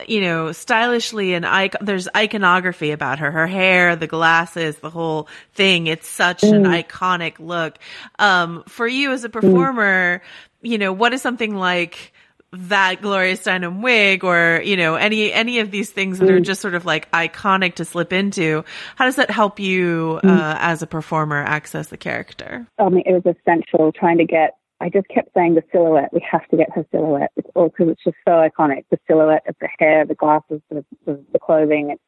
you 0.07 0.20
know, 0.20 0.53
stylishly 0.53 1.35
and 1.35 1.47
icon- 1.47 1.85
there's 1.85 2.09
iconography 2.16 2.91
about 2.91 3.18
her, 3.18 3.30
her 3.30 3.47
hair, 3.47 3.97
the 3.97 4.07
glasses, 4.07 4.76
the 4.78 4.91
whole 4.91 5.28
thing. 5.55 5.87
It's 5.87 6.09
such 6.09 6.41
mm. 6.41 6.55
an 6.55 6.64
iconic 6.64 7.39
look. 7.39 7.78
Um, 8.18 8.64
for 8.66 8.87
you 8.87 9.12
as 9.12 9.24
a 9.24 9.28
performer, 9.28 10.18
mm. 10.18 10.70
you 10.70 10.78
know, 10.78 10.93
what 10.93 11.12
is 11.12 11.22
something 11.22 11.55
like 11.55 12.12
that 12.53 13.03
Gloria 13.03 13.35
Steinem 13.35 13.82
wig 13.82 14.24
or, 14.24 14.62
you 14.64 14.76
know, 14.76 14.95
any, 14.95 15.32
any 15.32 15.59
of 15.59 15.70
these 15.70 15.91
things 15.91 16.18
that 16.20 16.28
mm. 16.28 16.32
are 16.32 16.41
just 16.41 16.61
sort 16.61 16.74
of 16.74 16.85
like 16.85 17.11
iconic 17.11 17.74
to 17.76 17.85
slip 17.85 18.12
into? 18.12 18.64
How 18.97 19.05
does 19.05 19.16
that 19.16 19.30
help 19.30 19.59
you, 19.59 20.20
mm. 20.22 20.28
uh, 20.28 20.57
as 20.61 20.82
a 20.82 20.87
performer 20.87 21.43
access 21.43 21.89
the 21.89 21.97
character? 21.97 22.66
I 22.78 22.89
mean, 22.89 23.03
it 23.07 23.24
was 23.24 23.37
essential 23.37 23.93
trying 23.93 24.18
to 24.18 24.24
get 24.24 24.57
I 24.80 24.88
just 24.88 25.08
kept 25.08 25.32
saying 25.34 25.54
the 25.54 25.62
silhouette. 25.72 26.12
We 26.12 26.24
have 26.30 26.46
to 26.48 26.56
get 26.56 26.70
her 26.74 26.84
silhouette. 26.90 27.30
It's 27.36 27.48
all 27.54 27.68
because 27.68 27.88
it's 27.90 28.04
just 28.04 28.16
so 28.26 28.32
iconic. 28.32 28.84
The 28.90 28.98
silhouette 29.06 29.44
of 29.48 29.56
the 29.60 29.68
hair, 29.78 30.04
the 30.04 30.14
glasses, 30.14 30.60
the, 30.70 30.84
the, 31.06 31.24
the 31.32 31.38
clothing. 31.38 31.90
It's 31.90 32.02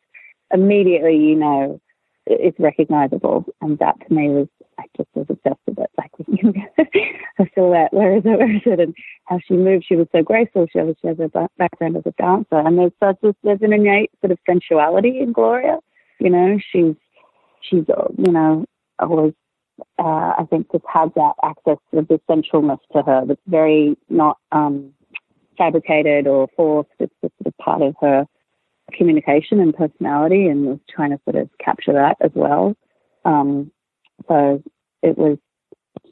immediately, 0.53 1.17
you 1.17 1.37
know, 1.37 1.81
it's 2.27 2.59
recognizable. 2.59 3.47
And 3.61 3.79
that 3.79 3.95
to 4.07 4.15
me 4.15 4.29
was, 4.31 4.49
I 4.79 4.85
just 4.97 5.09
was 5.15 5.27
obsessed 5.31 5.61
with 5.67 5.79
it. 5.79 5.91
Like 5.97 6.11
her 7.37 7.49
silhouette, 7.55 7.93
where 7.93 8.17
is 8.17 8.25
it, 8.25 8.39
where 8.39 8.57
is 8.57 8.63
it? 8.67 8.81
And 8.81 8.95
how 9.27 9.39
she 9.47 9.55
moves. 9.55 9.87
She 9.87 9.97
was 9.97 10.09
so 10.13 10.23
graceful. 10.23 10.67
She 10.73 10.81
she 11.01 11.09
has 11.09 11.19
a 11.21 11.49
background 11.57 11.97
as 11.97 12.03
a 12.07 12.13
dancer. 12.21 12.59
And 12.59 12.79
there's 12.79 12.93
such 13.01 13.19
a, 13.23 13.35
there's 13.45 13.63
an 13.63 13.73
innate 13.73 14.11
sort 14.21 14.33
of 14.33 14.39
sensuality 14.45 15.21
in 15.21 15.33
Gloria. 15.33 15.79
You 16.19 16.31
know, 16.31 16.59
she's, 16.73 16.95
she's, 17.61 17.89
uh, 17.89 18.09
you 18.19 18.33
know, 18.33 18.67
always 18.99 19.35
uh, 19.99 20.35
I 20.39 20.47
think 20.49 20.71
just 20.73 20.85
has 20.93 21.11
that 21.17 21.35
access 21.43 21.79
to 21.95 22.03
the 22.03 22.21
essentialness 22.29 22.81
to 22.93 23.03
her 23.03 23.25
that's 23.27 23.41
very 23.47 23.97
not 24.09 24.39
um, 24.53 24.93
fabricated 25.59 26.27
or 26.27 26.49
forced. 26.57 26.91
It's 26.99 27.13
just 27.23 27.35
sort 27.43 27.47
of 27.47 27.59
part 27.59 27.83
of 27.83 27.95
her 28.01 28.27
communication 28.93 29.61
and 29.61 29.75
personality, 29.75 30.47
and 30.47 30.67
was 30.67 30.79
trying 30.89 31.11
to 31.11 31.21
sort 31.25 31.37
of 31.37 31.51
capture 31.59 31.93
that 31.93 32.17
as 32.21 32.31
well. 32.35 32.77
Um, 33.25 33.71
so 34.29 34.63
it 35.03 35.19
was 35.19 35.39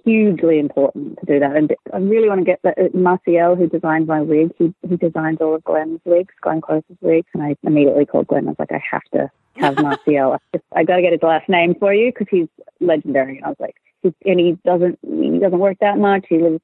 hugely 0.04 0.58
important 0.58 1.18
to 1.20 1.26
do 1.26 1.38
that. 1.40 1.56
And 1.56 1.72
I 1.92 1.98
really 1.98 2.28
want 2.28 2.40
to 2.40 2.44
get 2.44 2.60
that. 2.64 2.76
Marciel, 2.94 3.56
who 3.56 3.68
designed 3.68 4.06
my 4.06 4.20
wig, 4.20 4.50
he, 4.58 4.74
he 4.88 4.96
designed 4.96 5.40
all 5.40 5.54
of 5.54 5.64
Glenn's 5.64 6.00
wigs, 6.04 6.34
Glenn 6.42 6.60
Close's 6.60 6.96
wigs. 7.00 7.28
And 7.34 7.42
I 7.42 7.56
immediately 7.62 8.06
called 8.06 8.26
Glenn. 8.26 8.46
I 8.46 8.50
was 8.50 8.56
like, 8.58 8.72
I 8.72 8.82
have 8.90 9.04
to 9.14 9.30
have 9.56 9.76
Marciel. 9.76 10.38
I 10.72 10.84
got 10.84 10.96
to 10.96 11.02
get 11.02 11.12
his 11.12 11.22
last 11.22 11.48
name 11.48 11.74
for 11.78 11.92
you 11.94 12.12
because 12.12 12.26
he's 12.30 12.48
legendary. 12.80 13.36
And 13.36 13.46
I 13.46 13.48
was 13.48 13.56
like, 13.60 13.76
he's, 14.02 14.12
and 14.24 14.40
he 14.40 14.58
doesn't, 14.64 14.98
he 15.02 15.38
doesn't 15.38 15.58
work 15.58 15.78
that 15.80 15.98
much. 15.98 16.26
He 16.28 16.38
lives 16.38 16.60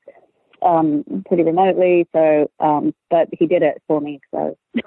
um, 0.62 1.05
pretty 1.26 1.43
remotely. 1.43 2.07
So, 2.12 2.51
um, 2.61 2.95
but 3.11 3.28
he 3.32 3.47
did 3.47 3.62
it 3.62 3.82
for 3.86 4.01
me. 4.01 4.20
So 4.32 4.57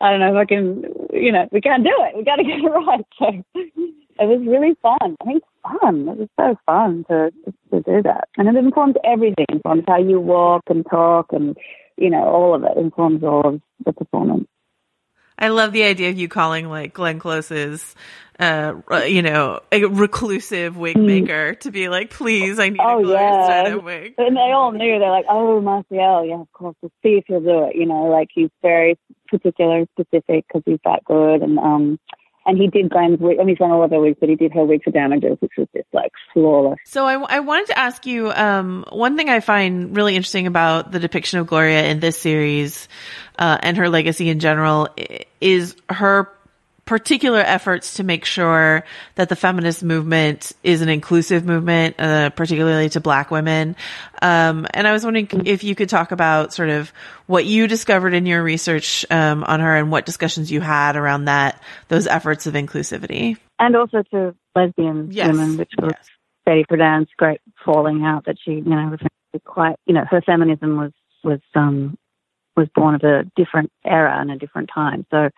I 0.00 0.10
don't 0.10 0.20
know 0.20 0.30
if 0.30 0.36
I 0.36 0.44
can, 0.44 0.84
you 1.12 1.32
know, 1.32 1.48
we 1.52 1.60
can't 1.60 1.84
do 1.84 1.94
it. 1.94 2.16
We 2.16 2.24
got 2.24 2.36
to 2.36 2.44
get 2.44 2.58
it 2.58 2.68
right. 2.68 3.06
So 3.18 3.42
it 4.18 4.26
was 4.26 4.46
really 4.46 4.74
fun. 4.82 5.16
I 5.20 5.24
think 5.24 5.42
fun. 5.62 6.08
It 6.08 6.18
was 6.18 6.28
so 6.38 6.56
fun 6.66 7.04
to 7.08 7.32
to 7.70 7.80
do 7.82 8.02
that, 8.02 8.28
and 8.36 8.48
it 8.48 8.56
informs 8.56 8.96
everything. 9.04 9.46
Informs 9.50 9.84
how 9.86 9.98
you 9.98 10.20
walk 10.20 10.64
and 10.68 10.86
talk, 10.88 11.32
and 11.32 11.56
you 11.96 12.10
know, 12.10 12.24
all 12.24 12.54
of 12.54 12.64
it 12.64 12.76
informs 12.76 13.22
all 13.22 13.46
of 13.46 13.60
the 13.84 13.92
performance. 13.92 14.48
I 15.38 15.48
love 15.48 15.72
the 15.72 15.84
idea 15.84 16.10
of 16.10 16.18
you 16.18 16.28
calling 16.28 16.68
like 16.68 16.94
Glenn 16.94 17.18
Close's, 17.18 17.94
uh, 18.38 18.74
you 19.06 19.22
know, 19.22 19.60
a 19.70 19.84
reclusive 19.84 20.76
wig 20.76 20.96
mm. 20.96 21.06
maker 21.06 21.54
to 21.54 21.70
be 21.70 21.88
like, 21.88 22.10
please, 22.10 22.58
I 22.58 22.70
need 22.70 22.80
oh, 22.82 23.00
a 23.00 23.02
Gloria 23.02 23.68
yeah. 23.68 23.74
wig. 23.76 24.14
And 24.18 24.36
they 24.36 24.52
all 24.52 24.72
knew. 24.72 24.98
They're 24.98 25.10
like, 25.10 25.26
oh, 25.28 25.60
Marciel, 25.60 26.28
yeah, 26.28 26.40
of 26.40 26.52
course, 26.52 26.76
we'll 26.80 26.92
see 27.02 27.18
if 27.18 27.24
he'll 27.26 27.40
do 27.40 27.64
it. 27.64 27.76
You 27.76 27.86
know, 27.86 28.04
like 28.04 28.28
he's 28.34 28.50
very 28.62 28.98
particular 29.28 29.78
and 29.78 29.88
specific 29.92 30.46
because 30.48 30.62
he's 30.64 30.80
that 30.84 31.04
good. 31.04 31.42
And, 31.42 31.58
um, 31.58 31.98
And 32.46 32.56
he 32.58 32.68
did 32.68 32.90
Glenn's 32.90 33.18
wig. 33.18 33.38
I 33.38 33.40
mean, 33.40 33.48
he's 33.50 33.58
done 33.58 33.72
all 33.72 33.82
of 33.82 33.90
her 33.90 34.00
wigs, 34.00 34.16
but 34.20 34.28
he 34.28 34.36
did 34.36 34.52
her 34.54 34.64
wig 34.64 34.84
for 34.84 34.92
damages, 34.92 35.36
which 35.40 35.52
was 35.58 35.66
just 35.74 35.88
like 35.92 36.12
flawless. 36.32 36.78
So 36.84 37.04
I, 37.04 37.14
I 37.14 37.40
wanted 37.40 37.66
to 37.68 37.78
ask 37.78 38.06
you 38.06 38.30
um, 38.30 38.84
one 38.90 39.16
thing 39.16 39.28
I 39.28 39.40
find 39.40 39.96
really 39.96 40.14
interesting 40.14 40.46
about 40.46 40.92
the 40.92 41.00
depiction 41.00 41.40
of 41.40 41.48
Gloria 41.48 41.84
in 41.86 41.98
this 41.98 42.16
series 42.16 42.88
uh, 43.38 43.58
and 43.60 43.76
her 43.76 43.88
legacy 43.88 44.28
in 44.28 44.38
general 44.38 44.88
is 45.40 45.76
her 45.90 46.30
particular 46.86 47.40
efforts 47.40 47.94
to 47.94 48.04
make 48.04 48.24
sure 48.24 48.84
that 49.16 49.28
the 49.28 49.34
feminist 49.36 49.82
movement 49.82 50.52
is 50.62 50.82
an 50.82 50.88
inclusive 50.88 51.44
movement, 51.44 51.96
uh, 51.98 52.30
particularly 52.30 52.88
to 52.88 53.00
black 53.00 53.32
women. 53.32 53.74
Um, 54.22 54.68
and 54.72 54.86
I 54.86 54.92
was 54.92 55.04
wondering 55.04 55.28
if 55.46 55.64
you 55.64 55.74
could 55.74 55.88
talk 55.88 56.12
about 56.12 56.54
sort 56.54 56.70
of 56.70 56.92
what 57.26 57.44
you 57.44 57.66
discovered 57.66 58.14
in 58.14 58.24
your 58.24 58.40
research 58.40 59.04
um, 59.10 59.42
on 59.42 59.58
her 59.58 59.76
and 59.76 59.90
what 59.90 60.06
discussions 60.06 60.50
you 60.50 60.60
had 60.60 60.94
around 60.94 61.24
that, 61.24 61.60
those 61.88 62.06
efforts 62.06 62.46
of 62.46 62.54
inclusivity. 62.54 63.36
And 63.58 63.74
also 63.74 64.04
to 64.12 64.36
lesbian 64.54 65.10
Yes. 65.10 65.32
women, 65.32 65.56
which 65.58 65.72
was 65.78 65.92
Betty 66.44 66.64
Friedan's 66.70 67.10
great 67.16 67.40
falling 67.64 68.04
out 68.04 68.26
that 68.26 68.36
she, 68.44 68.52
you 68.52 68.62
know, 68.62 68.88
was 68.90 69.00
quite, 69.44 69.76
you 69.86 69.92
know, 69.92 70.04
her 70.08 70.22
feminism 70.22 70.76
was, 70.76 70.92
was, 71.24 71.40
um, 71.56 71.98
was 72.56 72.68
born 72.76 72.94
of 72.94 73.02
a 73.02 73.24
different 73.34 73.72
era 73.84 74.16
and 74.20 74.30
a 74.30 74.38
different 74.38 74.70
time. 74.72 75.04
So 75.10 75.30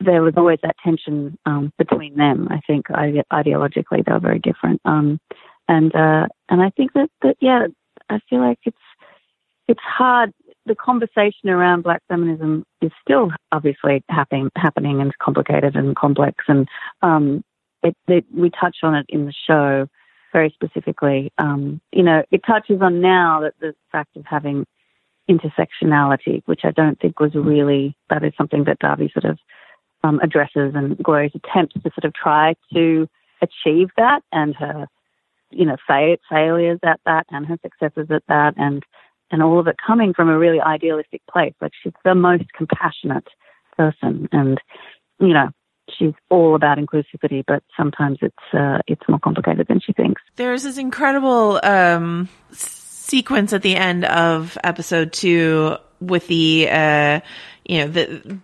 there 0.00 0.22
was 0.22 0.34
always 0.36 0.58
that 0.62 0.76
tension 0.82 1.38
um, 1.46 1.72
between 1.78 2.16
them. 2.16 2.48
I 2.50 2.60
think 2.66 2.90
ide- 2.90 3.24
ideologically 3.32 4.04
they 4.04 4.12
were 4.12 4.20
very 4.20 4.38
different. 4.38 4.80
Um, 4.84 5.20
and 5.68 5.94
uh, 5.94 6.26
and 6.48 6.62
I 6.62 6.70
think 6.70 6.92
that, 6.94 7.10
that 7.22 7.36
yeah, 7.40 7.66
I 8.08 8.20
feel 8.28 8.40
like 8.40 8.58
it's 8.64 8.76
it's 9.68 9.80
hard. 9.80 10.32
The 10.66 10.74
conversation 10.74 11.48
around 11.48 11.82
black 11.82 12.02
feminism 12.08 12.64
is 12.82 12.90
still 13.02 13.30
obviously 13.52 14.02
happening 14.08 14.50
happening 14.56 15.00
and 15.00 15.16
complicated 15.18 15.76
and 15.76 15.96
complex. 15.96 16.44
And 16.48 16.68
um, 17.02 17.44
it, 17.82 17.96
it, 18.08 18.24
we 18.34 18.50
touch 18.50 18.78
on 18.82 18.94
it 18.94 19.06
in 19.08 19.26
the 19.26 19.34
show 19.46 19.86
very 20.32 20.50
specifically. 20.50 21.32
Um, 21.38 21.80
you 21.92 22.02
know, 22.02 22.22
it 22.30 22.42
touches 22.46 22.80
on 22.82 23.00
now 23.00 23.40
that 23.40 23.54
the 23.60 23.74
fact 23.90 24.16
of 24.16 24.24
having 24.26 24.66
intersectionality, 25.30 26.42
which 26.46 26.62
I 26.64 26.72
don't 26.72 26.98
think 27.00 27.20
was 27.20 27.34
really 27.34 27.96
that 28.10 28.24
is 28.24 28.32
something 28.36 28.64
that 28.64 28.80
Dahvi 28.80 29.12
sort 29.12 29.24
of 29.24 29.38
um, 30.02 30.20
addresses 30.22 30.72
and 30.74 30.96
Gloria's 30.98 31.32
attempts 31.34 31.74
to 31.74 31.90
sort 31.94 32.04
of 32.04 32.14
try 32.14 32.54
to 32.72 33.08
achieve 33.42 33.88
that 33.96 34.22
and 34.32 34.54
her, 34.56 34.86
you 35.50 35.64
know, 35.64 35.76
fa- 35.86 36.18
failures 36.30 36.78
at 36.82 37.00
that 37.06 37.26
and 37.30 37.46
her 37.46 37.58
successes 37.62 38.08
at 38.10 38.22
that 38.28 38.54
and 38.56 38.84
and 39.30 39.42
all 39.42 39.60
of 39.60 39.68
it 39.68 39.76
coming 39.84 40.12
from 40.12 40.28
a 40.28 40.38
really 40.38 40.60
idealistic 40.60 41.22
place. 41.30 41.54
Like 41.60 41.72
she's 41.82 41.92
the 42.04 42.14
most 42.14 42.52
compassionate 42.52 43.28
person 43.76 44.28
and, 44.32 44.60
you 45.20 45.32
know, 45.32 45.50
she's 45.96 46.14
all 46.30 46.54
about 46.54 46.78
inclusivity, 46.78 47.44
but 47.46 47.62
sometimes 47.76 48.18
it's 48.22 48.54
uh, 48.54 48.78
it's 48.86 49.02
more 49.08 49.18
complicated 49.18 49.66
than 49.68 49.80
she 49.80 49.92
thinks. 49.92 50.22
There's 50.36 50.62
this 50.62 50.78
incredible 50.78 51.60
um, 51.62 52.28
sequence 52.52 53.52
at 53.52 53.62
the 53.62 53.76
end 53.76 54.04
of 54.04 54.58
episode 54.64 55.12
two 55.12 55.76
with 56.00 56.26
the, 56.26 56.68
uh, 56.70 57.20
you 57.64 57.78
know, 57.78 57.88
the 57.88 58.38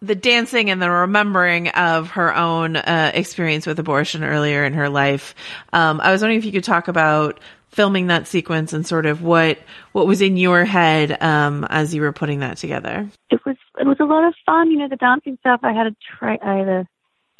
the 0.00 0.14
dancing 0.14 0.70
and 0.70 0.80
the 0.80 0.90
remembering 0.90 1.68
of 1.68 2.10
her 2.10 2.34
own 2.34 2.76
uh, 2.76 3.10
experience 3.14 3.66
with 3.66 3.78
abortion 3.78 4.22
earlier 4.22 4.64
in 4.64 4.74
her 4.74 4.88
life. 4.88 5.34
Um, 5.72 6.00
I 6.00 6.12
was 6.12 6.22
wondering 6.22 6.38
if 6.38 6.44
you 6.44 6.52
could 6.52 6.64
talk 6.64 6.88
about 6.88 7.40
filming 7.70 8.06
that 8.06 8.26
sequence 8.26 8.72
and 8.72 8.86
sort 8.86 9.06
of 9.06 9.22
what 9.22 9.58
what 9.92 10.06
was 10.06 10.22
in 10.22 10.36
your 10.36 10.64
head 10.64 11.20
um, 11.22 11.64
as 11.68 11.94
you 11.94 12.00
were 12.00 12.12
putting 12.12 12.40
that 12.40 12.56
together. 12.56 13.08
It 13.30 13.40
was 13.44 13.56
it 13.78 13.86
was 13.86 13.98
a 14.00 14.04
lot 14.04 14.26
of 14.26 14.34
fun. 14.46 14.70
You 14.70 14.78
know, 14.78 14.88
the 14.88 14.96
dancing 14.96 15.36
stuff. 15.40 15.60
I 15.62 15.72
had 15.72 15.86
a 15.86 15.96
tra- 16.18 16.38
I 16.42 16.58
had 16.58 16.68
a 16.68 16.88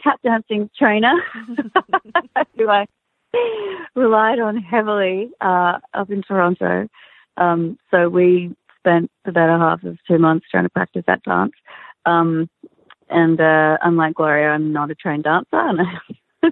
tap 0.03 0.21
dancing 0.23 0.71
trainer 0.79 1.15
who 2.57 2.69
I 2.69 2.87
relied 3.95 4.39
on 4.39 4.57
heavily 4.57 5.31
uh, 5.41 5.79
up 5.95 6.11
in 6.11 6.23
Toronto. 6.23 6.89
Um, 7.37 7.79
so 7.91 8.09
we 8.09 8.55
spent 8.79 9.11
the 9.25 9.33
better 9.33 9.59
half 9.59 9.83
of 9.85 9.99
two 10.07 10.19
months 10.19 10.47
trying 10.51 10.65
to 10.65 10.71
practice 10.71 11.05
that 11.07 11.23
dance. 11.23 11.53
Um, 12.05 12.49
and 13.09 13.41
uh, 13.41 13.79
unlike 13.83 14.15
Gloria, 14.15 14.49
I'm 14.51 14.73
not 14.73 14.91
a 14.91 14.95
trained 14.95 15.25
dancer, 15.25 15.47
and 15.53 15.81
I 15.81 16.51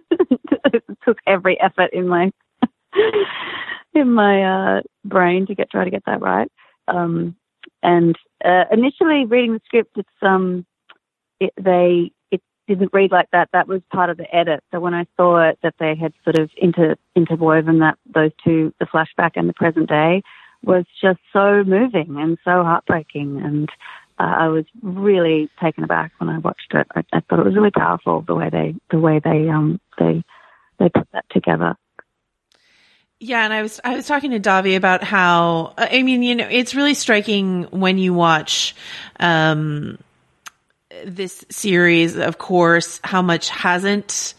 took 1.05 1.19
every 1.27 1.61
effort 1.61 1.91
in 1.93 2.09
my 2.09 2.33
in 3.95 4.13
my 4.13 4.43
uh, 4.79 4.81
brain 5.05 5.47
to 5.47 5.55
get 5.55 5.71
try 5.71 5.85
to 5.85 5.91
get 5.91 6.05
that 6.07 6.21
right. 6.21 6.51
Um, 6.89 7.37
and 7.83 8.17
uh, 8.45 8.65
initially, 8.71 9.25
reading 9.25 9.55
the 9.55 9.61
script, 9.65 9.97
it's 9.97 10.09
um, 10.23 10.65
it, 11.41 11.53
they 11.57 12.11
it 12.31 12.43
didn't 12.69 12.93
read 12.93 13.13
like 13.13 13.29
that. 13.33 13.49
That 13.53 13.69
was 13.69 13.83
part 13.93 14.11
of 14.11 14.17
the 14.17 14.35
edit. 14.35 14.63
So 14.73 14.81
when 14.81 14.95
I 14.95 15.07
saw 15.17 15.49
it, 15.49 15.59
that 15.63 15.75
they 15.79 15.95
had 15.95 16.13
sort 16.25 16.39
of 16.39 16.51
inter 16.57 16.97
interwoven 17.15 17.81
that 17.81 17.99
those 18.13 18.33
two, 18.45 18.73
the 18.81 18.87
flashback 18.87 19.33
and 19.37 19.49
the 19.49 19.55
present 19.55 19.89
day, 19.89 20.23
was 20.63 20.85
just 21.01 21.21
so 21.33 21.65
moving 21.65 22.17
and 22.19 22.39
so 22.45 22.63
heartbreaking 22.63 23.41
and 23.43 23.69
uh, 24.19 24.23
I 24.23 24.49
was 24.49 24.65
really 24.83 25.51
taken 25.63 25.85
aback 25.85 26.13
when 26.19 26.31
I 26.31 26.39
watched 26.39 26.73
it. 26.73 26.87
I, 26.95 27.05
I 27.13 27.21
thought 27.21 27.41
it 27.41 27.45
was 27.45 27.55
really 27.55 27.71
powerful 27.71 28.23
the 28.23 28.35
way 28.35 28.49
they 28.51 28.75
the 28.91 28.99
way 28.99 29.21
they 29.23 29.49
um 29.49 29.81
they 29.99 30.25
they 30.79 30.89
put 30.89 31.09
that 31.13 31.25
together. 31.31 31.77
Yeah, 33.19 33.45
and 33.45 33.53
I 33.53 33.63
was 33.63 33.81
I 33.85 33.97
was 33.97 34.07
talking 34.07 34.31
to 34.33 34.41
Dahvi 34.41 34.77
about 34.77 35.03
how 35.03 35.75
I 35.77 36.03
mean, 36.03 36.23
you 36.23 36.35
know, 36.35 36.49
it's 36.51 36.75
really 36.75 36.95
striking 36.95 37.65
when 37.65 37.99
you 37.99 38.15
watch 38.15 38.75
um 39.21 39.99
this 41.05 41.45
series, 41.51 42.17
of 42.17 42.39
course, 42.39 43.01
how 43.05 43.23
much 43.23 43.49
hasn't 43.51 44.35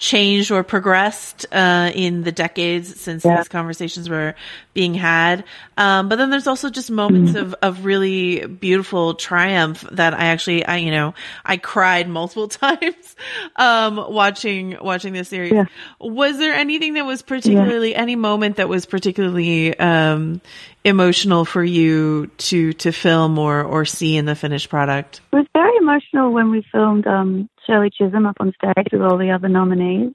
changed 0.00 0.50
or 0.50 0.64
progressed 0.64 1.44
uh, 1.52 1.92
in 1.94 2.22
the 2.22 2.32
decades 2.32 2.98
since 2.98 3.22
Yeah. 3.22 3.36
these 3.36 3.48
conversations 3.48 4.08
were 4.08 4.34
being 4.72 4.94
had. 4.94 5.44
Um, 5.76 6.08
but 6.08 6.16
then 6.16 6.30
there's 6.30 6.46
also 6.46 6.70
just 6.70 6.90
moments 6.90 7.34
of, 7.34 7.54
of 7.60 7.84
really 7.84 8.46
beautiful 8.46 9.12
triumph 9.12 9.84
that 9.92 10.14
I 10.14 10.28
actually, 10.28 10.64
I, 10.64 10.78
you 10.78 10.90
know, 10.90 11.12
I 11.44 11.58
cried 11.58 12.08
multiple 12.08 12.48
times, 12.48 13.14
um, 13.56 13.96
watching, 13.96 14.78
watching 14.80 15.12
this 15.12 15.28
series. 15.28 15.52
Yeah. 15.52 15.66
Was 16.00 16.38
there 16.38 16.54
anything 16.54 16.94
that 16.94 17.04
was 17.04 17.20
particularly, 17.20 17.94
any 17.94 18.16
moment 18.16 18.56
that 18.56 18.70
was 18.70 18.86
particularly, 18.86 19.78
um, 19.78 20.40
emotional 20.82 21.44
for 21.44 21.62
you 21.62 22.28
to, 22.38 22.72
to 22.72 22.90
film 22.90 23.38
or, 23.38 23.62
or 23.62 23.84
see 23.84 24.16
in 24.16 24.24
the 24.24 24.34
finished 24.34 24.70
product? 24.70 25.20
It 25.30 25.36
was 25.36 25.46
very 25.52 25.76
emotional 25.76 26.32
when 26.32 26.50
we 26.50 26.64
filmed 26.72 27.06
um, 27.06 27.50
Shirley 27.70 27.90
Chisholm 27.90 28.26
up 28.26 28.36
on 28.40 28.52
stage 28.52 28.88
with 28.92 29.02
all 29.02 29.16
the 29.16 29.30
other 29.30 29.48
nominees. 29.48 30.12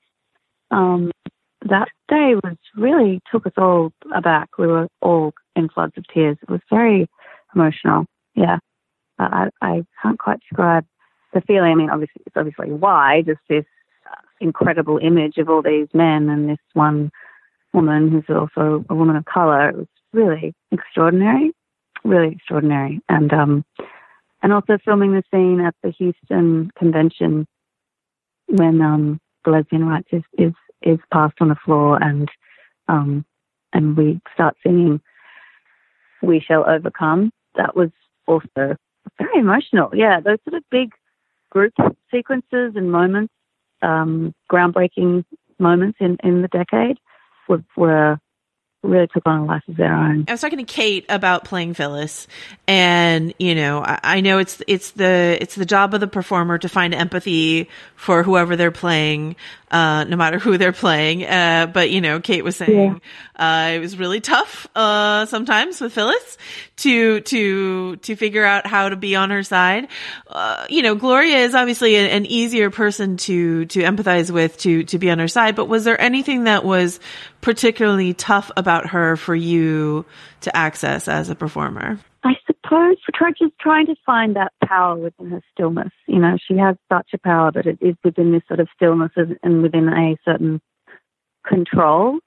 Um, 0.72 1.12
that 1.62 1.88
day 2.10 2.36
was 2.44 2.58
really 2.76 3.22
took 3.32 3.48
us 3.48 3.54
all 3.58 3.92
aback. 4.14 4.50
We 4.58 4.68
were 4.68 4.88
all 5.02 5.34
in 5.56 5.70
floods 5.70 5.94
of 5.98 6.06
tears. 6.14 6.38
It 6.42 6.50
was 6.50 6.62
very 6.70 7.08
emotional. 7.56 8.06
Yeah, 8.36 8.58
I, 9.18 9.50
I 9.62 9.86
can't 10.02 10.20
quite 10.20 10.42
describe 10.42 10.86
the 11.34 11.42
feeling. 11.42 11.72
I 11.72 11.76
mean, 11.76 11.90
obviously, 11.90 12.22
it's 12.26 12.36
obviously 12.36 12.72
why 12.72 13.24
just 13.26 13.40
this 13.48 13.66
incredible 14.42 15.00
image 15.02 15.38
of 15.38 15.50
all 15.50 15.62
these 15.62 15.88
men 15.94 16.30
and 16.30 16.50
this 16.50 16.60
one 16.74 17.10
woman 17.74 18.12
who's 18.12 18.26
also 18.30 18.84
a 18.90 18.96
woman 18.96 19.16
of 19.16 19.26
color. 19.26 19.70
It 19.70 19.78
was 19.78 19.88
really 20.12 20.54
extraordinary, 20.72 21.52
really 22.04 22.34
extraordinary, 22.34 23.02
and 23.08 23.32
um, 23.34 23.66
and 24.42 24.54
also 24.54 24.78
filming 24.84 25.14
the 25.14 25.24
scene 25.32 25.62
at 25.62 25.76
the 25.84 25.92
Houston 25.92 26.72
convention 26.78 27.48
when 28.48 28.82
um, 28.82 29.20
the 29.44 29.52
lesbian 29.52 29.86
rights 29.86 30.10
is, 30.12 30.24
is 30.38 30.54
is 30.82 31.00
passed 31.12 31.36
on 31.42 31.50
the 31.50 31.56
floor 31.66 32.02
and 32.02 32.30
um, 32.88 33.26
and 33.74 33.98
we 33.98 34.20
start 34.34 34.56
singing 34.64 35.02
"We 36.22 36.40
Shall 36.40 36.70
Overcome." 36.70 37.32
That 37.56 37.76
was 37.76 37.90
also 38.28 38.76
very 39.18 39.40
emotional. 39.40 39.90
Yeah, 39.94 40.20
those 40.20 40.40
sort 40.44 40.56
of 40.56 40.64
big 40.70 40.92
group 41.50 41.74
sequences 42.12 42.74
and 42.76 42.92
moments, 42.92 43.34
um, 43.82 44.34
groundbreaking 44.52 45.24
moments 45.60 45.98
in 46.00 46.18
in 46.24 46.42
the 46.42 46.48
decade, 46.50 46.98
were, 47.48 47.64
were 47.76 48.20
really 48.88 49.08
took 49.08 49.26
on 49.26 49.40
a 49.40 49.46
life 49.46 49.64
of 49.68 49.78
their 49.78 49.94
own. 49.94 50.26
I 50.28 50.32
was 50.32 50.42
talking 50.42 50.58
to 50.58 50.64
Cate 50.64 51.06
about 51.10 51.46
playing 51.46 51.74
Phyllis, 51.74 52.28
and 52.68 53.34
you 53.40 53.56
know, 53.56 53.82
I, 53.84 54.00
I 54.04 54.22
know 54.22 54.40
it's 54.40 54.62
it's 54.68 54.92
the 54.92 55.38
it's 55.40 55.56
the 55.56 55.66
job 55.66 55.94
of 55.94 56.00
the 56.00 56.08
performer 56.08 56.58
to 56.58 56.70
find 56.70 56.94
empathy 56.94 57.70
for 57.96 58.24
whoever 58.24 58.56
they're 58.56 58.72
playing, 58.72 59.36
uh, 59.72 60.04
no 60.06 60.16
matter 60.16 60.40
who 60.40 60.58
they're 60.58 60.72
playing. 60.72 61.26
Uh, 61.26 61.68
but 61.72 61.90
you 61.90 62.02
know, 62.02 62.20
Cate 62.20 62.44
was 62.44 62.56
saying 62.56 63.02
uh, 63.36 63.72
it 63.74 63.80
was 63.80 63.98
really 63.98 64.22
tough 64.22 64.68
uh, 64.76 65.26
sometimes 65.26 65.82
with 65.82 65.94
Phyllis 65.94 66.38
to 66.78 67.22
to 67.22 67.96
to 67.98 68.16
figure 68.16 68.46
out 68.46 68.68
how 68.68 68.90
to 68.90 68.96
be 68.96 69.16
on 69.16 69.30
her 69.30 69.44
side. 69.44 69.88
Uh, 70.28 70.66
you 70.70 70.82
know, 70.82 70.96
Gloria 70.96 71.40
is 71.40 71.56
obviously 71.56 71.96
an, 71.96 72.10
an 72.10 72.26
easier 72.26 72.70
person 72.70 73.18
to 73.18 73.66
to 73.66 73.80
empathize 73.82 74.32
with 74.32 74.58
to 74.60 74.84
to 74.86 75.00
be 75.00 75.10
on 75.10 75.20
her 75.20 75.28
side. 75.28 75.56
But 75.56 75.66
was 75.66 75.84
there 75.84 76.00
anything 76.00 76.46
that 76.46 76.64
was 76.64 77.00
particularly 77.46 78.12
tough 78.12 78.50
about 78.58 78.88
her 78.88 79.16
for 79.16 79.36
you 79.36 80.04
to 80.42 80.58
access 80.58 81.08
as 81.08 81.30
a 81.30 81.36
performer? 81.36 82.00
I 82.24 82.34
suppose 82.48 82.98
try, 83.14 83.34
just 83.38 83.54
trying 83.60 83.86
to 83.86 83.96
find 84.04 84.36
that 84.36 84.52
power 84.66 84.96
within 84.96 85.30
her 85.30 85.44
stillness. 85.54 85.92
You 86.08 86.18
know, 86.18 86.38
she 86.44 86.58
has 86.58 86.76
such 86.92 87.10
a 87.14 87.20
power, 87.20 87.52
but 87.52 87.68
it 87.68 87.78
is 87.82 87.94
within 88.04 88.32
this 88.32 88.42
sort 88.48 88.60
of 88.60 88.68
stillness 88.76 89.12
and 89.44 89.62
within 89.62 89.88
a 89.90 90.18
certain 90.26 90.60
control. 91.46 92.18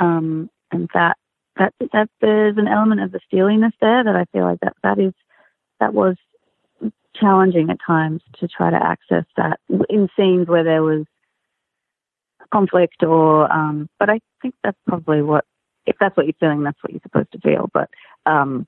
Um, 0.00 0.50
and 0.72 0.90
that, 0.92 1.18
that, 1.56 1.72
that 1.92 2.10
there's 2.20 2.58
an 2.58 2.66
element 2.66 3.00
of 3.00 3.12
the 3.12 3.20
steeliness 3.28 3.74
there 3.80 4.02
that 4.02 4.16
I 4.16 4.24
feel 4.32 4.42
like 4.42 4.58
that, 4.62 4.74
that 4.82 4.98
is, 4.98 5.12
that 5.78 5.94
was 5.94 6.16
challenging 7.14 7.70
at 7.70 7.78
times 7.86 8.22
to 8.40 8.48
try 8.48 8.70
to 8.70 8.84
access 8.84 9.24
that 9.36 9.60
in 9.88 10.08
scenes 10.16 10.48
where 10.48 10.64
there 10.64 10.82
was 10.82 11.06
conflict 12.52 13.02
or, 13.02 13.50
um, 13.52 13.88
but 13.98 14.10
I 14.10 14.20
think 14.42 14.54
that's 14.62 14.78
probably 14.86 15.22
what, 15.22 15.44
if 15.86 15.96
that's 16.00 16.16
what 16.16 16.26
you're 16.26 16.34
feeling, 16.40 16.62
that's 16.62 16.82
what 16.82 16.92
you're 16.92 17.02
supposed 17.02 17.32
to 17.32 17.40
feel. 17.40 17.70
But, 17.72 17.90
um, 18.26 18.66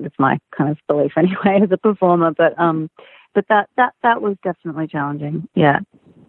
that's 0.00 0.18
my 0.18 0.38
kind 0.56 0.70
of 0.70 0.78
belief 0.88 1.12
anyway 1.16 1.60
as 1.62 1.70
a 1.70 1.76
performer. 1.76 2.32
But, 2.36 2.58
um, 2.58 2.90
but 3.34 3.46
that, 3.48 3.68
that, 3.76 3.94
that 4.02 4.22
was 4.22 4.36
definitely 4.42 4.86
challenging. 4.86 5.48
Yeah. 5.54 5.80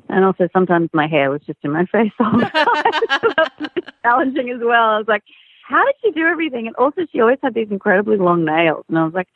And 0.09 0.23
also 0.23 0.47
sometimes 0.53 0.89
my 0.93 1.07
hair 1.07 1.31
was 1.31 1.41
just 1.45 1.59
in 1.63 1.71
my 1.71 1.85
face 1.91 2.11
all 2.19 2.37
the 2.37 2.45
time. 2.45 3.69
challenging 4.03 4.49
as 4.49 4.59
well. 4.61 4.89
I 4.89 4.97
was 4.97 5.07
like, 5.07 5.23
how 5.67 5.83
did 5.83 5.95
she 6.03 6.11
do 6.11 6.27
everything? 6.27 6.67
And 6.67 6.75
also 6.75 7.01
she 7.11 7.19
always 7.19 7.39
had 7.41 7.53
these 7.53 7.71
incredibly 7.71 8.17
long 8.17 8.45
nails. 8.45 8.85
And 8.87 8.97
I 8.97 9.03
was 9.03 9.13
like, 9.13 9.27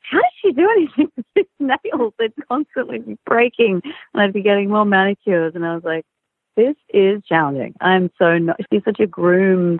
how 0.00 0.18
does 0.18 0.32
she 0.42 0.52
do 0.52 0.68
anything 0.70 1.08
with 1.16 1.26
these 1.34 1.44
nails? 1.60 2.14
They'd 2.18 2.32
constantly 2.48 2.98
be 2.98 3.18
breaking 3.26 3.82
and 3.84 4.22
I'd 4.22 4.32
be 4.32 4.42
getting 4.42 4.70
more 4.70 4.84
manicures. 4.84 5.52
And 5.54 5.64
I 5.64 5.74
was 5.74 5.84
like, 5.84 6.04
this 6.58 6.74
is 6.92 7.22
challenging. 7.28 7.72
I'm 7.80 8.10
so 8.18 8.36
not, 8.36 8.56
she's 8.72 8.82
such 8.84 8.98
a 8.98 9.06
groomed 9.06 9.78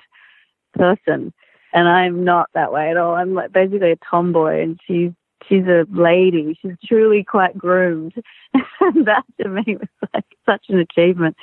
person 0.74 1.33
and 1.72 1.89
I'm 1.89 2.22
not 2.22 2.51
that 2.55 2.72
way 2.72 2.91
at 2.91 2.97
all. 2.97 3.16
I'm 3.16 3.35
like 3.35 3.53
basically 3.53 3.91
a 3.91 3.99
tomboy 4.09 4.62
and 4.62 4.79
she's, 4.87 5.11
she's 5.49 5.64
a 5.64 5.87
lady. 5.91 6.57
She's 6.62 6.76
truly 6.87 7.24
quite 7.24 7.59
groomed. 7.59 8.14
and 8.81 9.07
that 9.09 9.24
to 9.43 9.49
me 9.49 9.64
was 9.81 9.89
like 10.14 10.24
such 10.47 10.66
an 10.68 10.79
achievement. 10.79 11.37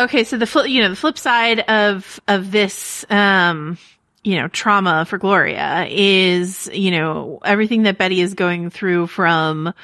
Okay, 0.00 0.24
so 0.24 0.36
the 0.36 0.46
flip, 0.46 0.68
you 0.68 0.82
know, 0.82 0.88
the 0.88 0.96
flip 0.96 1.16
side 1.16 1.60
of 1.60 2.20
of 2.26 2.50
this 2.50 3.06
um 3.08 3.78
you 4.24 4.36
know, 4.36 4.48
trauma 4.48 5.04
for 5.04 5.18
Gloria 5.18 5.86
is, 5.88 6.68
you 6.72 6.90
know, 6.90 7.38
everything 7.44 7.82
that 7.82 7.98
Betty 7.98 8.22
is 8.22 8.32
going 8.32 8.70
through 8.70 9.06
from 9.06 9.74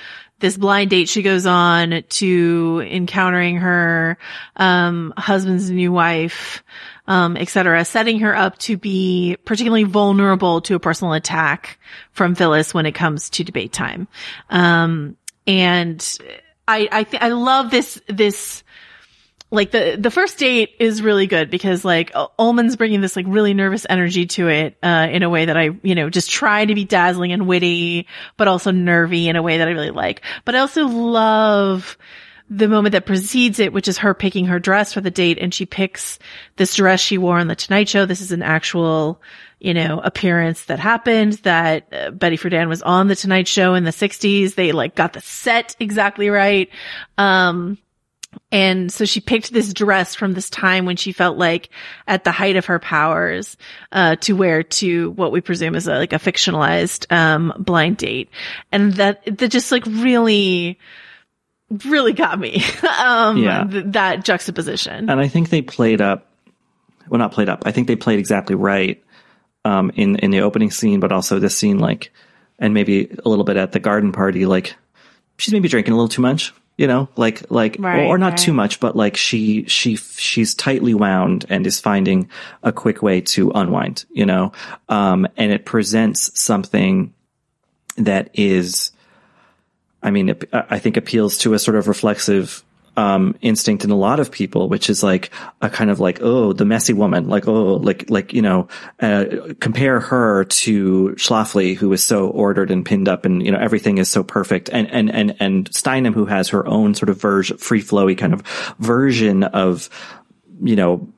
this 0.41 0.57
blind 0.57 0.91
date 0.91 1.09
she 1.09 1.23
goes 1.23 1.47
on 1.47 2.03
to 2.09 2.87
encountering 2.91 3.57
her, 3.59 4.19
um, 4.57 5.13
husband's 5.17 5.71
new 5.71 5.93
wife, 5.93 6.65
um, 7.07 7.37
et 7.37 7.49
cetera, 7.49 7.85
setting 7.85 8.21
her 8.21 8.37
up 8.37 8.59
to 8.59 8.77
be 8.77 9.37
particularly 9.45 9.85
vulnerable 9.85 10.61
to 10.63 10.75
a 10.75 10.81
personal 10.81 11.13
attack 11.13 11.79
from 12.13 12.35
Phyllis 12.35 12.75
when 12.75 12.87
it 12.87 12.93
comes 12.93 13.31
to 13.31 13.45
debate 13.45 13.73
time. 13.73 14.09
Um, 14.49 15.17
and 15.47 16.19
I, 16.67 16.89
I, 16.91 17.05
th- 17.05 17.23
I 17.23 17.29
love 17.29 17.71
this, 17.71 18.01
this, 18.09 18.63
like 19.51 19.73
the 19.73 19.97
the 19.99 20.11
first 20.11 20.39
date 20.39 20.77
is 20.79 21.03
really 21.03 21.27
good 21.27 21.51
because 21.51 21.85
like 21.85 22.13
Ullman's 22.39 22.77
bringing 22.77 23.01
this 23.01 23.17
like 23.17 23.27
really 23.29 23.53
nervous 23.55 23.85
energy 23.89 24.27
to 24.27 24.49
it 24.49 24.77
uh, 24.83 25.09
in 25.11 25.23
a 25.23 25.31
way 25.31 25.47
that 25.47 25.57
I 25.57 25.71
you 25.83 25.95
know 25.95 26.09
just 26.09 26.31
try 26.31 26.65
to 26.65 26.75
be 26.75 26.85
dazzling 26.85 27.33
and 27.33 27.47
witty, 27.47 28.07
but 28.37 28.49
also 28.49 28.71
nervy 28.71 29.29
in 29.29 29.37
a 29.37 29.43
way 29.43 29.59
that 29.59 29.69
I 29.69 29.73
really 29.73 29.91
like. 29.91 30.23
But 30.45 30.55
I 30.55 30.61
also 30.61 30.87
love 30.87 31.99
the 32.49 32.69
moment 32.69 32.93
that 32.93 33.07
precedes 33.07 33.61
it, 33.61 33.73
which 33.73 33.89
is 33.89 33.99
her 33.99 34.15
picking 34.15 34.47
her 34.47 34.59
dress 34.59 34.93
for 34.93 35.01
the 35.01 35.11
date, 35.11 35.39
and 35.41 35.53
she 35.53 35.67
picks 35.67 36.19
this 36.57 36.75
dress 36.75 37.01
she 37.01 37.19
wore 37.19 37.39
on 37.39 37.49
the 37.49 37.57
Tonight 37.57 37.89
Show. 37.89 38.07
This 38.07 38.21
is 38.21 38.33
an 38.33 38.43
actual 38.43 39.21
you 39.61 39.75
know, 39.75 40.01
appearance 40.03 40.65
that 40.65 40.79
happened 40.79 41.35
that 41.43 41.87
uh, 41.93 42.11
Betty 42.11 42.39
Friedan 42.39 42.69
was 42.69 42.81
on 42.81 43.09
the 43.09 43.15
Tonight 43.15 43.47
Show 43.47 43.75
in 43.75 43.85
the 43.85 43.91
60s. 43.91 44.55
They 44.55 44.73
like 44.73 44.95
got 44.95 45.13
the 45.13 45.21
set 45.21 45.77
exactly 45.79 46.31
right. 46.31 46.71
Um, 47.19 47.77
and 48.53 48.93
so 48.93 49.05
she 49.05 49.21
picked 49.21 49.53
this 49.53 49.73
dress 49.73 50.15
from 50.15 50.33
this 50.35 50.51
time 50.51 50.85
when 50.87 50.97
she 50.97 51.13
felt 51.13 51.37
like 51.37 51.69
at 52.07 52.25
the 52.25 52.33
height 52.33 52.57
of 52.57 52.67
her 52.67 52.79
powers, 52.79 53.57
uh, 53.93 54.17
to 54.17 54.35
wear 54.35 54.63
to 54.63 55.11
what 55.13 55.33
we 55.33 55.41
presume 55.41 55.75
is 55.75 55.87
a, 55.89 55.95
like 55.97 56.13
a 56.13 56.17
fictionalized, 56.19 57.11
um, 57.13 57.53
blind 57.59 57.97
date. 57.97 58.29
And 58.73 58.93
that, 58.95 59.25
that 59.39 59.49
just 59.51 59.73
like 59.73 59.85
really, 59.87 60.79
really 61.85 62.13
got 62.13 62.39
me, 62.39 62.63
um, 62.99 63.37
Yeah. 63.39 63.65
th- 63.65 63.85
that 63.89 64.25
juxtaposition. 64.25 65.09
And 65.11 65.21
I 65.21 65.29
think 65.29 65.51
they 65.51 65.63
played 65.63 66.01
up, 66.01 66.27
well, 67.09 67.19
not 67.19 67.33
played 67.33 67.49
up. 67.49 67.65
I 67.67 67.73
think 67.73 67.89
they 67.89 67.97
played 67.97 68.19
exactly 68.19 68.55
right 68.55 69.03
um, 69.65 69.91
in 69.95 70.17
in 70.17 70.31
the 70.31 70.41
opening 70.43 70.71
scene, 70.71 71.01
but 71.01 71.13
also 71.13 71.39
this 71.39 71.57
scene, 71.57 71.79
like, 71.79 72.13
and 72.59 72.73
maybe 72.75 73.15
a 73.25 73.29
little 73.29 73.45
bit 73.45 73.57
at 73.57 73.73
the 73.73 73.81
garden 73.81 74.13
party. 74.13 74.47
Like, 74.47 74.77
she's 75.37 75.53
maybe 75.53 75.69
drinking 75.69 75.93
a 75.93 75.97
little 75.97 76.09
too 76.09 76.23
much, 76.23 76.55
you 76.81 76.87
know, 76.87 77.11
like 77.15 77.51
like, 77.51 77.77
Right, 77.79 78.05
or, 78.05 78.15
or 78.15 78.19
not 78.19 78.31
right. 78.31 78.39
too 78.39 78.55
much, 78.55 78.81
but 78.81 78.97
like 78.97 79.15
she 79.15 79.67
she 79.67 79.97
she's 79.97 80.55
tightly 80.55 80.95
wound 80.95 81.45
and 81.51 81.67
is 81.67 81.79
finding 81.79 82.31
a 82.63 82.73
quick 82.73 83.03
way 83.03 83.21
to 83.21 83.51
unwind, 83.51 84.07
you 84.11 84.25
know, 84.25 84.53
um, 84.89 85.29
and 85.37 85.53
it 85.53 85.67
presents 85.67 86.41
something 86.41 87.13
that 87.99 88.31
is. 88.33 88.93
I 90.03 90.11
mean, 90.11 90.31
it, 90.31 90.49
I 90.55 90.79
think 90.79 90.97
appeals 90.97 91.37
to 91.39 91.53
a 91.53 91.59
sort 91.59 91.77
of 91.77 91.87
reflexive 91.87 92.65
um, 92.97 93.37
instinct 93.41 93.85
in 93.85 93.91
a 93.91 93.97
lot 93.97 94.21
of 94.21 94.31
people, 94.31 94.69
which 94.69 94.91
is 94.91 95.03
like 95.03 95.31
a 95.61 95.71
kind 95.71 95.91
of 95.91 96.01
like, 96.01 96.21
oh, 96.21 96.53
the 96.53 96.65
messy 96.65 96.93
woman, 96.93 97.29
like, 97.29 97.47
oh, 97.49 97.77
like, 97.77 98.11
like, 98.11 98.33
you 98.33 98.43
know, 98.43 98.69
uh, 99.01 99.25
compare 99.61 100.01
her 100.01 100.45
to 100.45 101.15
Schlafly, 101.17 101.77
who 101.77 101.93
is 101.93 102.05
so 102.05 102.29
ordered 102.29 102.71
and 102.71 102.85
pinned 102.85 103.09
up 103.09 103.25
and, 103.25 103.45
you 103.45 103.53
know, 103.53 103.59
everything 103.59 103.99
is 103.99 104.11
so 104.11 104.23
perfect. 104.23 104.69
And, 104.71 104.91
and, 104.91 105.11
and, 105.11 105.37
and 105.41 105.71
Steinem, 105.71 106.15
who 106.15 106.27
has 106.27 106.49
her 106.49 106.67
own 106.67 106.95
sort 106.95 107.09
of 107.09 107.21
version, 107.21 107.59
free 107.59 107.83
flowy 107.83 108.19
kind 108.19 108.35
of 108.35 108.43
version 108.79 109.45
of, 109.45 109.89
you 110.63 110.77
know, 110.77 111.09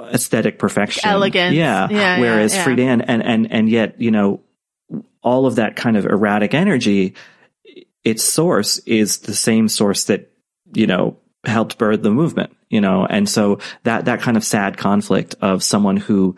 aesthetic 0.00 0.58
perfection. 0.58 1.08
Elegance. 1.08 1.54
Yeah. 1.54 1.88
Yeah, 1.90 2.18
Whereas 2.18 2.54
yeah, 2.54 2.58
yeah. 2.58 2.66
Friedan 2.66 3.04
and, 3.06 3.22
and, 3.22 3.52
and 3.52 3.68
yet, 3.68 4.00
you 4.00 4.10
know, 4.10 4.40
all 5.22 5.46
of 5.46 5.56
that 5.56 5.76
kind 5.76 5.96
of 5.96 6.04
erratic 6.04 6.52
energy, 6.52 7.14
its 8.02 8.24
source 8.24 8.78
is 8.78 9.18
the 9.18 9.34
same 9.34 9.68
source 9.68 10.04
that, 10.04 10.31
you 10.74 10.86
know, 10.86 11.18
helped 11.44 11.78
birth 11.78 12.02
the 12.02 12.10
movement, 12.10 12.56
you 12.70 12.80
know, 12.80 13.06
and 13.06 13.28
so 13.28 13.58
that, 13.82 14.04
that 14.04 14.20
kind 14.20 14.36
of 14.36 14.44
sad 14.44 14.76
conflict 14.76 15.34
of 15.40 15.62
someone 15.62 15.96
who, 15.96 16.36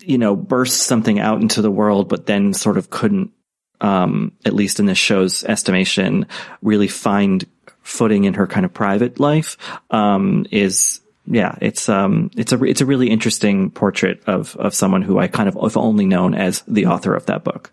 you 0.00 0.18
know, 0.18 0.34
bursts 0.34 0.86
something 0.86 1.20
out 1.20 1.42
into 1.42 1.62
the 1.62 1.70
world, 1.70 2.08
but 2.08 2.26
then 2.26 2.54
sort 2.54 2.78
of 2.78 2.90
couldn't, 2.90 3.32
um, 3.80 4.32
at 4.44 4.54
least 4.54 4.80
in 4.80 4.86
this 4.86 4.98
show's 4.98 5.44
estimation, 5.44 6.26
really 6.62 6.88
find 6.88 7.44
footing 7.82 8.24
in 8.24 8.34
her 8.34 8.46
kind 8.46 8.64
of 8.64 8.72
private 8.72 9.20
life, 9.20 9.56
um, 9.90 10.46
is, 10.50 11.00
yeah, 11.26 11.56
it's, 11.60 11.88
um, 11.88 12.30
it's 12.36 12.52
a, 12.52 12.64
it's 12.64 12.80
a 12.80 12.86
really 12.86 13.10
interesting 13.10 13.70
portrait 13.70 14.22
of, 14.26 14.56
of 14.56 14.74
someone 14.74 15.02
who 15.02 15.18
I 15.18 15.26
kind 15.28 15.48
of 15.48 15.56
have 15.60 15.76
only 15.76 16.06
known 16.06 16.34
as 16.34 16.62
the 16.62 16.86
author 16.86 17.14
of 17.14 17.26
that 17.26 17.44
book. 17.44 17.72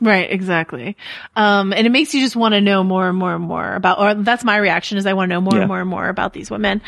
Right, 0.00 0.30
exactly. 0.32 0.96
Um, 1.36 1.72
and 1.74 1.86
it 1.86 1.90
makes 1.90 2.14
you 2.14 2.22
just 2.22 2.34
want 2.36 2.54
to 2.54 2.60
know 2.60 2.82
more 2.82 3.08
and 3.08 3.18
more 3.18 3.34
and 3.34 3.44
more 3.44 3.74
about, 3.74 3.98
or 3.98 4.14
that's 4.14 4.44
my 4.44 4.56
reaction 4.56 4.96
is 4.96 5.04
I 5.06 5.12
want 5.12 5.28
to 5.28 5.34
know 5.34 5.40
more 5.42 5.54
Yeah. 5.54 5.60
and 5.60 5.68
more 5.68 5.80
and 5.80 5.90
more 5.90 6.08
about 6.08 6.32
these 6.32 6.50
women. 6.50 6.80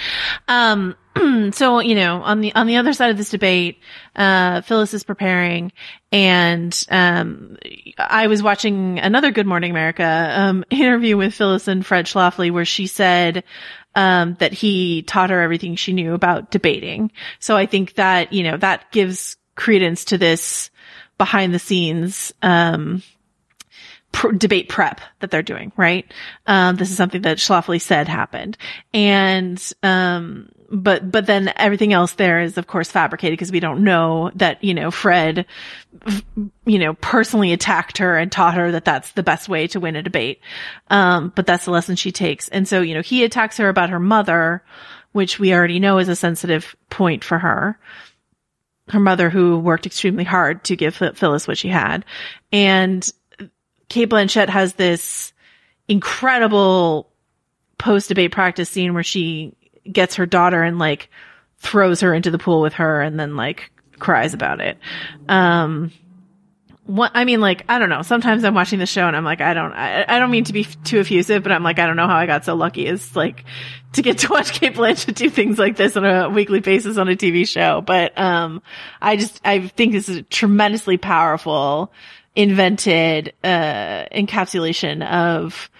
Um, 0.48 0.96
so, 1.52 1.80
you 1.80 1.94
know, 1.94 2.22
on 2.22 2.40
the, 2.40 2.54
on 2.54 2.66
the 2.66 2.76
other 2.76 2.94
side 2.94 3.10
of 3.10 3.18
this 3.18 3.28
debate, 3.28 3.78
uh, 4.16 4.62
Phyllis 4.62 4.94
is 4.94 5.04
preparing 5.04 5.72
and, 6.10 6.84
um, 6.90 7.58
I 7.98 8.28
was 8.28 8.42
watching 8.42 8.98
another 8.98 9.30
Good 9.30 9.46
Morning 9.46 9.70
America, 9.70 10.32
um, 10.34 10.64
interview 10.70 11.18
with 11.18 11.34
Phyllis 11.34 11.68
and 11.68 11.84
Fred 11.84 12.06
Schlafly 12.06 12.50
where 12.50 12.64
she 12.64 12.86
said, 12.86 13.44
um, 13.94 14.36
that 14.40 14.54
he 14.54 15.02
taught 15.02 15.28
her 15.28 15.42
everything 15.42 15.76
she 15.76 15.92
knew 15.92 16.14
about 16.14 16.50
debating. 16.50 17.12
So 17.40 17.58
I 17.58 17.66
think 17.66 17.94
that, 17.96 18.32
you 18.32 18.42
know, 18.42 18.56
that 18.56 18.90
gives 18.90 19.36
credence 19.54 20.06
to 20.06 20.16
this 20.16 20.70
behind 21.22 21.54
the 21.54 21.58
scenes, 21.60 22.34
um, 22.42 23.00
pr- 24.10 24.32
debate 24.32 24.68
prep 24.68 25.00
that 25.20 25.30
they're 25.30 25.40
doing, 25.40 25.70
right? 25.76 26.04
Um, 26.48 26.74
this 26.74 26.90
is 26.90 26.96
something 26.96 27.22
that 27.22 27.38
Schlafly 27.38 27.80
said 27.80 28.08
happened. 28.08 28.58
And, 28.92 29.62
um, 29.84 30.48
but, 30.68 31.12
but 31.12 31.26
then 31.26 31.52
everything 31.54 31.92
else 31.92 32.14
there 32.14 32.40
is 32.40 32.58
of 32.58 32.66
course 32.66 32.90
fabricated 32.90 33.38
because 33.38 33.52
we 33.52 33.60
don't 33.60 33.84
know 33.84 34.32
that, 34.34 34.64
you 34.64 34.74
know, 34.74 34.90
Fred, 34.90 35.46
you 36.66 36.80
know, 36.80 36.94
personally 36.94 37.52
attacked 37.52 37.98
her 37.98 38.18
and 38.18 38.32
taught 38.32 38.54
her 38.54 38.72
that 38.72 38.84
that's 38.84 39.12
the 39.12 39.22
best 39.22 39.48
way 39.48 39.68
to 39.68 39.78
win 39.78 39.94
a 39.94 40.02
debate. 40.02 40.40
Um, 40.90 41.32
but 41.36 41.46
that's 41.46 41.66
the 41.66 41.70
lesson 41.70 41.94
she 41.94 42.10
takes. 42.10 42.48
And 42.48 42.66
so, 42.66 42.80
you 42.80 42.94
know, 42.94 43.02
he 43.02 43.22
attacks 43.22 43.58
her 43.58 43.68
about 43.68 43.90
her 43.90 44.00
mother, 44.00 44.64
which 45.12 45.38
we 45.38 45.54
already 45.54 45.78
know 45.78 45.98
is 45.98 46.08
a 46.08 46.16
sensitive 46.16 46.74
point 46.90 47.22
for 47.22 47.38
her 47.38 47.78
her 48.88 49.00
mother 49.00 49.30
who 49.30 49.58
worked 49.58 49.86
extremely 49.86 50.24
hard 50.24 50.64
to 50.64 50.76
give 50.76 50.94
Phyllis 50.94 51.46
what 51.46 51.58
she 51.58 51.68
had. 51.68 52.04
And 52.50 53.08
Cate 53.88 54.08
Blanchett 54.08 54.48
has 54.48 54.74
this 54.74 55.32
incredible 55.88 57.10
post 57.78 58.08
debate 58.08 58.32
practice 58.32 58.70
scene 58.70 58.94
where 58.94 59.02
she 59.02 59.54
gets 59.90 60.16
her 60.16 60.26
daughter 60.26 60.62
and 60.62 60.78
like 60.78 61.10
throws 61.58 62.00
her 62.00 62.14
into 62.14 62.30
the 62.30 62.38
pool 62.38 62.60
with 62.60 62.74
her 62.74 63.00
and 63.02 63.18
then 63.18 63.36
like 63.36 63.70
cries 63.98 64.34
about 64.34 64.60
it. 64.60 64.78
Um, 65.28 65.92
what, 66.84 67.12
I 67.14 67.24
mean, 67.24 67.40
like, 67.40 67.64
I 67.68 67.78
don't 67.78 67.88
know. 67.88 68.02
Sometimes 68.02 68.44
I'm 68.44 68.54
watching 68.54 68.78
the 68.78 68.86
show 68.86 69.06
and 69.06 69.16
I'm 69.16 69.24
like, 69.24 69.40
I 69.40 69.54
don't, 69.54 69.72
I, 69.72 70.04
I 70.08 70.18
don't 70.18 70.30
mean 70.30 70.44
to 70.44 70.52
be 70.52 70.62
f- 70.62 70.82
too 70.82 70.98
effusive, 70.98 71.42
but 71.42 71.52
I'm 71.52 71.62
like, 71.62 71.78
I 71.78 71.86
don't 71.86 71.96
know 71.96 72.08
how 72.08 72.16
I 72.16 72.26
got 72.26 72.44
so 72.44 72.54
lucky 72.54 72.88
as 72.88 73.14
like 73.14 73.44
to 73.92 74.02
get 74.02 74.18
to 74.18 74.28
watch 74.30 74.52
Cate 74.52 74.74
Blanchett 74.74 75.14
do 75.14 75.30
things 75.30 75.58
like 75.58 75.76
this 75.76 75.96
on 75.96 76.04
a 76.04 76.28
weekly 76.28 76.60
basis 76.60 76.98
on 76.98 77.08
a 77.08 77.14
TV 77.14 77.46
show. 77.46 77.82
But, 77.82 78.18
um, 78.18 78.62
I 79.00 79.16
just, 79.16 79.40
I 79.44 79.68
think 79.68 79.92
this 79.92 80.08
is 80.08 80.18
a 80.18 80.22
tremendously 80.22 80.96
powerful, 80.96 81.92
invented, 82.34 83.32
uh, 83.44 84.06
encapsulation 84.12 85.06
of, 85.06 85.70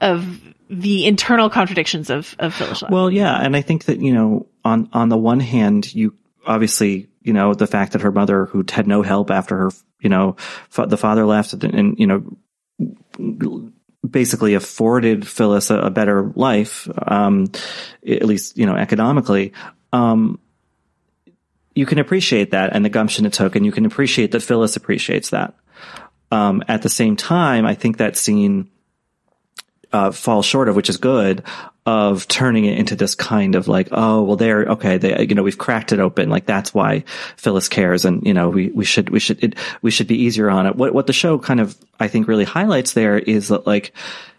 of 0.00 0.40
the 0.68 1.06
internal 1.06 1.48
contradictions 1.48 2.10
of, 2.10 2.34
of 2.40 2.54
Schlafly. 2.54 2.90
Well, 2.90 3.10
yeah. 3.10 3.36
And 3.36 3.54
I 3.54 3.60
think 3.60 3.84
that, 3.84 4.00
you 4.00 4.12
know, 4.12 4.46
on, 4.64 4.88
on 4.92 5.10
the 5.10 5.18
one 5.18 5.40
hand, 5.40 5.94
you 5.94 6.14
obviously, 6.44 7.08
you 7.22 7.32
know, 7.32 7.54
the 7.54 7.66
fact 7.68 7.92
that 7.92 8.02
her 8.02 8.10
mother, 8.10 8.46
who 8.46 8.64
had 8.68 8.88
no 8.88 9.02
help 9.02 9.30
after 9.30 9.56
her, 9.56 9.70
you 10.00 10.08
know, 10.08 10.36
the 10.74 10.96
father 10.96 11.26
left 11.26 11.52
and, 11.52 11.64
and, 11.64 11.98
you 11.98 12.06
know, 12.06 13.72
basically 14.08 14.54
afforded 14.54 15.26
Phyllis 15.26 15.70
a, 15.70 15.78
a 15.78 15.90
better 15.90 16.32
life, 16.34 16.88
um, 17.06 17.50
at 18.06 18.24
least, 18.24 18.56
you 18.56 18.66
know, 18.66 18.76
economically. 18.76 19.52
Um, 19.92 20.38
you 21.74 21.86
can 21.86 21.98
appreciate 21.98 22.50
that 22.50 22.74
and 22.74 22.84
the 22.84 22.88
gumption 22.88 23.26
it 23.26 23.32
took, 23.32 23.56
and 23.56 23.64
you 23.64 23.72
can 23.72 23.86
appreciate 23.86 24.32
that 24.32 24.42
Phyllis 24.42 24.76
appreciates 24.76 25.30
that. 25.30 25.54
Um, 26.30 26.62
at 26.68 26.82
the 26.82 26.88
same 26.88 27.16
time, 27.16 27.66
I 27.66 27.74
think 27.74 27.98
that 27.98 28.16
scene, 28.16 28.70
uh, 29.92 30.10
falls 30.12 30.46
short 30.46 30.68
of, 30.68 30.76
which 30.76 30.88
is 30.88 30.96
good, 30.96 31.42
of 31.86 32.28
turning 32.28 32.64
it 32.64 32.78
into 32.78 32.94
this 32.94 33.14
kind 33.14 33.54
of 33.54 33.68
like, 33.68 33.88
oh, 33.90 34.22
well, 34.22 34.36
they're 34.36 34.64
okay. 34.64 34.98
They, 34.98 35.26
you 35.26 35.34
know, 35.34 35.42
we've 35.42 35.58
cracked 35.58 35.92
it 35.92 35.98
open. 35.98 36.28
Like 36.28 36.46
that's 36.46 36.72
why 36.72 37.04
Phyllis 37.36 37.68
cares. 37.68 38.04
And, 38.04 38.24
you 38.26 38.34
know, 38.34 38.48
we, 38.48 38.68
we 38.68 38.84
should, 38.84 39.10
we 39.10 39.18
should, 39.18 39.42
it, 39.42 39.56
we 39.82 39.90
should 39.90 40.06
be 40.06 40.22
easier 40.22 40.50
on 40.50 40.66
it. 40.66 40.76
What, 40.76 40.94
what 40.94 41.06
the 41.06 41.12
show 41.12 41.38
kind 41.38 41.60
of, 41.60 41.76
I 41.98 42.08
think 42.08 42.28
really 42.28 42.44
highlights 42.44 42.92
there 42.92 43.18
is 43.18 43.48
that 43.48 43.66
like, 43.66 43.92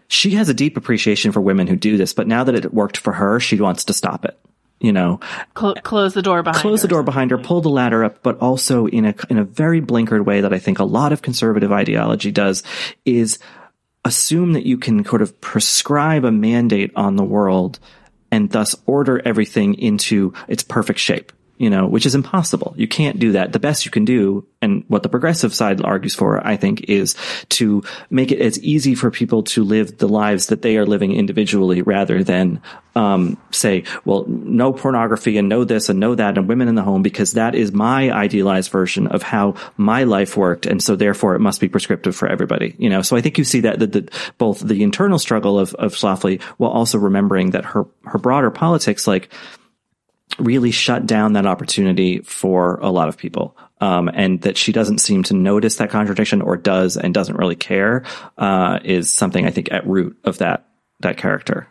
she 0.08 0.32
has 0.32 0.49
a 0.49 0.54
deep 0.54 0.78
appreciation 0.78 1.32
for 1.32 1.41
women 1.41 1.68
who 1.68 1.76
do 1.76 1.97
this, 1.97 2.14
but 2.14 2.28
now 2.28 2.43
that 2.43 2.56
it 2.56 2.74
worked 2.74 2.97
for 2.97 3.14
her, 3.14 3.39
she 3.39 3.60
wants 3.60 3.86
to 3.86 3.93
stop 3.93 4.26
it. 4.26 4.38
You 4.82 4.91
know, 4.91 5.20
Cl- 5.56 5.76
close 5.76 6.16
the 6.16 6.24
door 6.24 6.41
behind 6.41 6.60
close 6.60 6.82
her. 6.82 6.88
the 6.88 6.89
door 6.89 7.04
behind 7.04 7.30
her, 7.30 7.38
pull 7.38 7.62
the 7.62 7.70
ladder 7.70 8.04
up, 8.04 8.24
but 8.24 8.39
also 8.39 8.88
in 8.88 9.06
a 9.06 9.14
in 9.30 9.38
a 9.38 9.43
very 9.43 9.80
blinkered 9.80 10.26
way 10.26 10.41
that 10.41 10.54
I 10.54 10.58
think 10.58 10.80
a 10.80 10.84
lot 10.84 11.14
of 11.14 11.22
conservative 11.22 11.72
ideology 11.72 12.32
does 12.32 12.64
is 13.06 13.38
assume 14.04 14.54
that 14.54 14.66
you 14.66 14.78
can 14.78 15.06
sort 15.06 15.22
of 15.22 15.39
prescribe 15.41 16.26
a 16.26 16.32
mandate 16.32 16.91
on 16.95 17.16
the 17.16 17.24
world 17.24 17.80
and 18.32 18.49
thus 18.49 18.76
order 18.86 19.22
everything 19.24 19.76
into 19.76 20.34
its 20.47 20.64
perfect 20.64 20.99
shape. 20.99 21.32
You 21.62 21.70
know, 21.70 21.86
which 21.86 22.07
is 22.07 22.16
impossible. 22.16 22.74
You 22.76 22.88
can't 22.88 23.20
do 23.20 23.34
that. 23.34 23.53
The 23.53 23.59
best 23.59 23.86
you 23.86 23.91
can 23.91 24.03
do, 24.03 24.47
and 24.64 24.84
what 24.88 25.03
the 25.03 25.09
progressive 25.09 25.53
side 25.53 25.80
argues 25.84 26.16
for, 26.16 26.41
I 26.45 26.57
think, 26.57 26.89
is 26.89 27.16
to 27.49 27.84
make 28.09 28.32
it 28.32 28.41
as 28.41 28.57
easy 28.64 28.95
for 28.95 29.12
people 29.12 29.43
to 29.43 29.64
live 29.64 29.99
the 29.99 30.07
lives 30.07 30.47
that 30.47 30.64
they 30.64 30.78
are 30.78 30.88
living 30.88 31.14
individually 31.14 31.84
rather 31.84 32.24
than, 32.24 32.62
um, 32.95 33.38
say, 33.51 33.84
well, 34.05 34.26
no 34.28 34.74
pornography 34.74 35.38
and 35.38 35.49
no 35.49 35.64
this 35.64 35.89
and 35.89 35.99
no 35.99 36.16
that 36.16 36.39
and 36.39 36.47
women 36.47 36.68
in 36.68 36.74
the 36.74 36.82
home 36.82 37.03
because 37.03 37.34
that 37.34 37.53
is 37.53 37.72
my 37.72 38.12
idealized 38.12 38.72
version 38.72 39.05
of 39.05 39.22
how 39.22 39.53
my 39.78 40.03
life 40.03 40.36
worked. 40.36 40.66
And 40.66 40.82
so 40.82 40.95
therefore 40.95 41.36
it 41.36 41.41
must 41.41 41.62
be 41.62 41.70
prescriptive 41.70 42.16
for 42.16 42.28
everybody, 42.28 42.76
you 42.80 42.89
know? 42.89 43.03
So 43.03 43.16
I 43.16 43.22
think 43.22 43.38
you 43.38 43.43
see 43.43 43.62
that, 43.62 43.80
that, 43.80 44.09
both 44.39 44.62
the 44.62 44.82
internal 44.82 45.20
struggle 45.20 45.59
of, 45.59 45.76
of 45.76 45.93
Schlafly 45.93 46.41
while 46.57 46.72
also 46.72 46.97
remembering 46.97 47.51
that 47.51 47.66
her, 47.66 47.86
her 48.05 48.18
broader 48.18 48.49
politics, 48.49 49.05
like, 49.05 49.30
really 50.40 50.72
shut 50.72 51.06
down 51.06 51.34
that 51.34 51.46
opportunity 51.46 52.20
for 52.22 52.76
a 52.82 52.90
lot 52.90 53.08
of 53.08 53.18
people. 53.18 53.58
Um, 53.80 54.12
and 54.14 54.40
that 54.42 54.58
she 54.58 54.72
doesn't 54.72 55.00
seem 55.00 55.24
to 55.24 55.34
notice 55.34 55.78
that 55.78 55.90
contradiction 55.90 56.44
or 56.44 56.56
does 56.56 56.98
and 56.98 57.16
doesn't 57.16 57.36
really 57.36 57.56
care, 57.56 58.04
uh, 58.38 58.78
is 58.84 59.12
something 59.12 59.44
I 59.44 59.50
think 59.50 59.72
at 59.72 59.88
root 59.88 60.20
of 60.24 60.38
that, 60.38 60.68
that 61.00 61.18
character. 61.18 61.68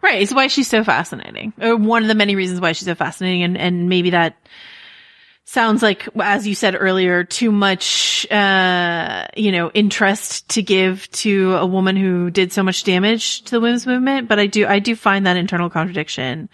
Right. 0.00 0.22
It's 0.22 0.32
why 0.32 0.46
she's 0.46 0.68
so 0.68 0.82
fascinating. 0.84 1.52
Or 1.60 1.76
one 1.76 2.02
of 2.02 2.08
the 2.08 2.14
many 2.14 2.36
reasons 2.36 2.62
why 2.62 2.72
she's 2.72 2.86
so 2.86 2.94
fascinating. 2.94 3.42
And, 3.42 3.58
and 3.58 3.88
maybe 3.90 4.10
that 4.10 4.36
sounds 5.44 5.82
like, 5.82 6.08
as 6.18 6.46
you 6.46 6.54
said 6.54 6.74
earlier, 6.78 7.22
too 7.24 7.52
much, 7.52 8.26
uh, 8.30 9.26
you 9.36 9.52
know, 9.52 9.70
interest 9.72 10.48
to 10.50 10.62
give 10.62 11.10
to 11.10 11.56
a 11.56 11.66
woman 11.66 11.96
who 11.96 12.30
did 12.30 12.52
so 12.52 12.62
much 12.62 12.84
damage 12.84 13.42
to 13.42 13.50
the 13.50 13.60
women's 13.60 13.86
movement. 13.86 14.28
But 14.28 14.38
I 14.38 14.46
do, 14.46 14.66
I 14.66 14.78
do 14.78 14.96
find 14.96 15.26
that 15.26 15.36
internal 15.36 15.68
contradiction 15.68 16.48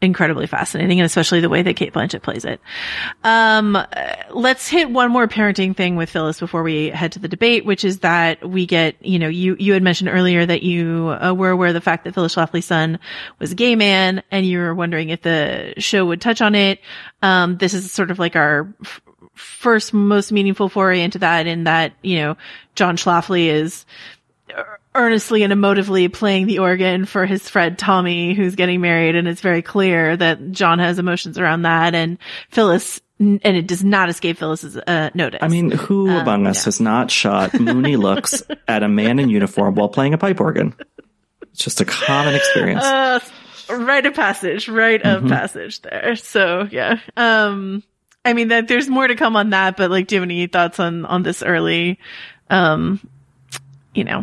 incredibly 0.00 0.46
fascinating 0.46 1.00
and 1.00 1.06
especially 1.06 1.40
the 1.40 1.48
way 1.48 1.62
that 1.62 1.74
Cate 1.74 1.92
Blanchett 1.92 2.22
plays 2.22 2.44
it. 2.44 2.60
Um, 3.24 3.76
let's 4.30 4.68
hit 4.68 4.90
one 4.90 5.10
more 5.10 5.26
parenting 5.26 5.76
thing 5.76 5.96
with 5.96 6.08
Phyllis 6.08 6.38
before 6.38 6.62
we 6.62 6.90
head 6.90 7.12
to 7.12 7.18
the 7.18 7.26
debate, 7.26 7.64
which 7.64 7.84
is 7.84 8.00
that 8.00 8.48
we 8.48 8.64
get, 8.64 8.94
you 9.04 9.18
know, 9.18 9.28
you, 9.28 9.56
you 9.58 9.72
had 9.72 9.82
mentioned 9.82 10.08
earlier 10.08 10.46
that 10.46 10.62
you 10.62 11.08
uh, 11.20 11.32
were 11.32 11.50
aware 11.50 11.68
of 11.68 11.74
the 11.74 11.80
fact 11.80 12.04
that 12.04 12.14
Phyllis 12.14 12.36
Schlafly's 12.36 12.64
son 12.64 13.00
was 13.40 13.52
a 13.52 13.56
gay 13.56 13.74
man 13.74 14.22
and 14.30 14.46
you 14.46 14.58
were 14.58 14.74
wondering 14.74 15.08
if 15.08 15.22
the 15.22 15.74
show 15.78 16.06
would 16.06 16.20
touch 16.20 16.40
on 16.40 16.54
it. 16.54 16.80
Um, 17.22 17.56
this 17.56 17.74
is 17.74 17.90
sort 17.90 18.12
of 18.12 18.20
like 18.20 18.36
our 18.36 18.72
f- 18.82 19.00
first 19.34 19.92
most 19.92 20.30
meaningful 20.30 20.68
foray 20.68 21.00
into 21.00 21.18
that 21.18 21.48
in 21.48 21.64
that, 21.64 21.92
you 22.02 22.18
know, 22.18 22.36
John 22.76 22.96
Schlafly 22.96 23.46
is 23.46 23.84
earnestly 24.98 25.42
and 25.42 25.52
emotively 25.52 26.12
playing 26.12 26.46
the 26.46 26.58
organ 26.58 27.04
for 27.06 27.24
his 27.24 27.48
friend 27.48 27.78
Tommy, 27.78 28.34
who's 28.34 28.54
getting 28.56 28.80
married. 28.80 29.14
And 29.16 29.26
it's 29.28 29.40
very 29.40 29.62
clear 29.62 30.16
that 30.16 30.50
John 30.50 30.78
has 30.80 30.98
emotions 30.98 31.38
around 31.38 31.62
that. 31.62 31.94
And 31.94 32.18
Phyllis, 32.50 33.00
and 33.18 33.40
it 33.44 33.66
does 33.66 33.82
not 33.84 34.08
escape 34.08 34.38
Phyllis's 34.38 34.76
uh, 34.76 35.10
notice. 35.14 35.40
I 35.42 35.48
mean, 35.48 35.70
who 35.70 36.10
Um, 36.10 36.16
among 36.16 36.46
us 36.46 36.64
has 36.66 36.80
not 36.80 37.10
shot 37.10 37.58
moony 37.58 37.96
looks 37.96 38.42
at 38.68 38.82
a 38.82 38.88
man 38.88 39.18
in 39.18 39.28
uniform 39.30 39.74
while 39.76 39.88
playing 39.88 40.14
a 40.14 40.18
pipe 40.18 40.40
organ? 40.40 40.74
It's 41.52 41.64
just 41.64 41.80
a 41.80 41.84
common 41.84 42.34
experience. 42.34 42.84
Uh, 42.84 43.20
rite 43.70 44.06
of 44.06 44.14
passage, 44.14 44.68
rite 44.68 45.02
of 45.02 45.22
Mhm. 45.24 45.28
passage 45.30 45.80
there. 45.82 46.14
So 46.16 46.68
yeah. 46.70 46.98
Um, 47.16 47.82
I 48.24 48.32
mean 48.34 48.48
that 48.48 48.68
there's 48.68 48.88
more 48.88 49.06
to 49.06 49.14
come 49.16 49.36
on 49.36 49.50
that, 49.50 49.76
but 49.76 49.90
like, 49.90 50.06
do 50.08 50.14
you 50.16 50.20
have 50.20 50.26
any 50.28 50.46
thoughts 50.48 50.78
on, 50.80 51.04
on 51.06 51.22
this 51.22 51.42
early, 51.42 51.98
um, 52.50 53.00
you 53.94 54.04
know, 54.04 54.22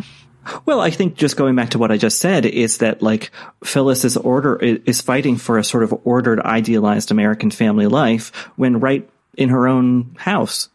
Well, 0.64 0.80
I 0.80 0.90
think 0.90 1.16
just 1.16 1.36
going 1.36 1.56
back 1.56 1.70
to 1.70 1.78
what 1.78 1.90
I 1.90 1.96
just 1.96 2.20
said 2.20 2.46
is 2.46 2.78
that 2.78 3.02
like 3.02 3.30
Phyllis's 3.64 4.16
order 4.16 4.56
is 4.56 5.00
fighting 5.00 5.36
for 5.36 5.58
a 5.58 5.64
sort 5.64 5.82
of 5.82 5.94
ordered, 6.04 6.40
idealized 6.40 7.10
American 7.10 7.50
family 7.50 7.86
life 7.86 8.34
when 8.56 8.80
right 8.80 9.08
in 9.36 9.48
her 9.50 9.66
own 9.66 10.14
house, 10.18 10.68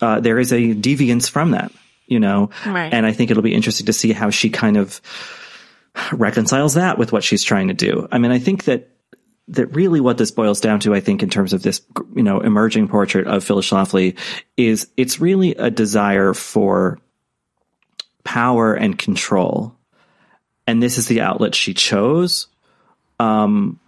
uh, 0.00 0.20
there 0.20 0.38
is 0.38 0.52
a 0.52 0.74
deviance 0.74 1.28
from 1.28 1.52
that, 1.52 1.72
you 2.06 2.20
know? 2.20 2.50
Right. 2.66 2.92
And 2.92 3.06
I 3.06 3.12
think 3.12 3.30
it'll 3.30 3.42
be 3.42 3.54
interesting 3.54 3.86
to 3.86 3.92
see 3.92 4.12
how 4.12 4.30
she 4.30 4.50
kind 4.50 4.76
of 4.76 5.00
reconciles 6.12 6.74
that 6.74 6.98
with 6.98 7.12
what 7.12 7.24
she's 7.24 7.42
trying 7.42 7.68
to 7.68 7.74
do. 7.74 8.08
I 8.10 8.18
mean, 8.18 8.32
I 8.32 8.38
think 8.38 8.64
that 8.64 8.90
that 9.48 9.66
really 9.74 10.00
what 10.00 10.16
this 10.16 10.30
boils 10.30 10.60
down 10.60 10.80
to, 10.80 10.94
I 10.94 11.00
think, 11.00 11.22
in 11.22 11.28
terms 11.28 11.52
of 11.52 11.62
this, 11.62 11.82
you 12.14 12.22
know, 12.22 12.40
emerging 12.40 12.88
portrait 12.88 13.26
of 13.26 13.44
Phyllis 13.44 13.68
Schlafly 13.68 14.18
is 14.56 14.88
it's 14.96 15.20
really 15.20 15.54
a 15.54 15.70
desire 15.70 16.32
for 16.32 16.98
power 18.24 18.74
and 18.74 18.98
control. 18.98 19.76
And 20.66 20.82
this 20.82 20.98
is 20.98 21.06
the 21.06 21.20
outlet 21.20 21.54
she 21.54 21.74
chose. 21.74 22.48
Um, 23.20 23.78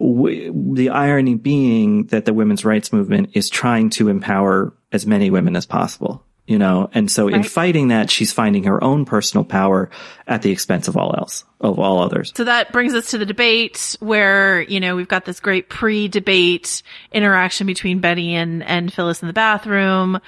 the 0.00 0.90
irony 0.90 1.34
being 1.34 2.06
that 2.06 2.24
the 2.24 2.32
women's 2.32 2.64
rights 2.64 2.92
movement 2.92 3.30
is 3.34 3.50
trying 3.50 3.90
to 3.90 4.08
empower 4.08 4.72
as 4.92 5.06
many 5.06 5.30
women 5.30 5.56
as 5.56 5.66
possible, 5.66 6.24
you 6.46 6.58
know? 6.58 6.90
And 6.92 7.10
so 7.10 7.28
in 7.28 7.42
fighting 7.42 7.88
that, 7.88 8.10
she's 8.10 8.32
finding 8.32 8.64
her 8.64 8.82
own 8.82 9.04
personal 9.04 9.44
power 9.44 9.90
at 10.26 10.42
the 10.42 10.50
expense 10.50 10.88
of 10.88 10.96
all 10.96 11.14
else, 11.16 11.44
of 11.60 11.78
all 11.78 12.00
others. 12.00 12.32
So 12.36 12.44
that 12.44 12.72
brings 12.72 12.94
us 12.94 13.10
to 13.10 13.18
the 13.18 13.26
debate 13.26 13.96
where, 14.00 14.62
you 14.62 14.80
know, 14.80 14.94
we've 14.94 15.08
got 15.08 15.24
this 15.24 15.40
great 15.40 15.68
pre-debate 15.68 16.82
interaction 17.12 17.66
between 17.66 18.00
Betty 18.00 18.34
and, 18.34 18.62
and 18.64 18.92
Phyllis 18.92 19.22
in 19.22 19.28
the 19.28 19.32
bathroom. 19.32 20.20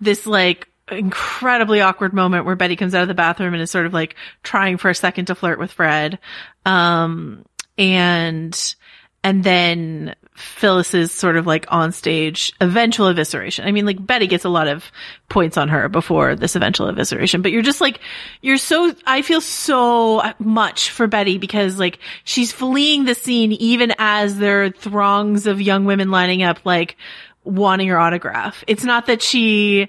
This 0.00 0.26
like 0.26 0.68
incredibly 0.90 1.80
awkward 1.80 2.12
moment 2.12 2.44
where 2.44 2.56
Betty 2.56 2.76
comes 2.76 2.94
out 2.94 3.02
of 3.02 3.08
the 3.08 3.14
bathroom 3.14 3.54
and 3.54 3.62
is 3.62 3.70
sort 3.70 3.86
of 3.86 3.92
like 3.92 4.16
trying 4.42 4.76
for 4.76 4.90
a 4.90 4.94
second 4.94 5.26
to 5.26 5.34
flirt 5.34 5.58
with 5.58 5.72
Fred. 5.72 6.18
Um, 6.66 7.44
and, 7.78 8.74
and 9.22 9.42
then 9.42 10.14
Phyllis 10.36 10.94
is 10.94 11.12
sort 11.12 11.36
of 11.36 11.46
like 11.46 11.64
on 11.68 11.92
stage 11.92 12.52
eventual 12.60 13.06
evisceration. 13.06 13.64
I 13.64 13.72
mean, 13.72 13.86
like 13.86 14.04
Betty 14.04 14.26
gets 14.26 14.44
a 14.44 14.48
lot 14.48 14.68
of 14.68 14.90
points 15.28 15.56
on 15.56 15.68
her 15.68 15.88
before 15.88 16.34
this 16.34 16.56
eventual 16.56 16.92
evisceration, 16.92 17.42
but 17.42 17.52
you're 17.52 17.62
just 17.62 17.80
like, 17.80 18.00
you're 18.42 18.58
so, 18.58 18.94
I 19.06 19.22
feel 19.22 19.40
so 19.40 20.22
much 20.38 20.90
for 20.90 21.06
Betty 21.06 21.38
because 21.38 21.78
like 21.78 21.98
she's 22.24 22.52
fleeing 22.52 23.04
the 23.04 23.14
scene 23.14 23.52
even 23.52 23.94
as 23.98 24.38
there 24.38 24.64
are 24.64 24.70
throngs 24.70 25.46
of 25.46 25.62
young 25.62 25.84
women 25.84 26.10
lining 26.10 26.42
up, 26.42 26.58
like 26.64 26.96
wanting 27.44 27.88
her 27.88 27.98
autograph. 27.98 28.64
It's 28.66 28.84
not 28.84 29.06
that 29.06 29.22
she, 29.22 29.88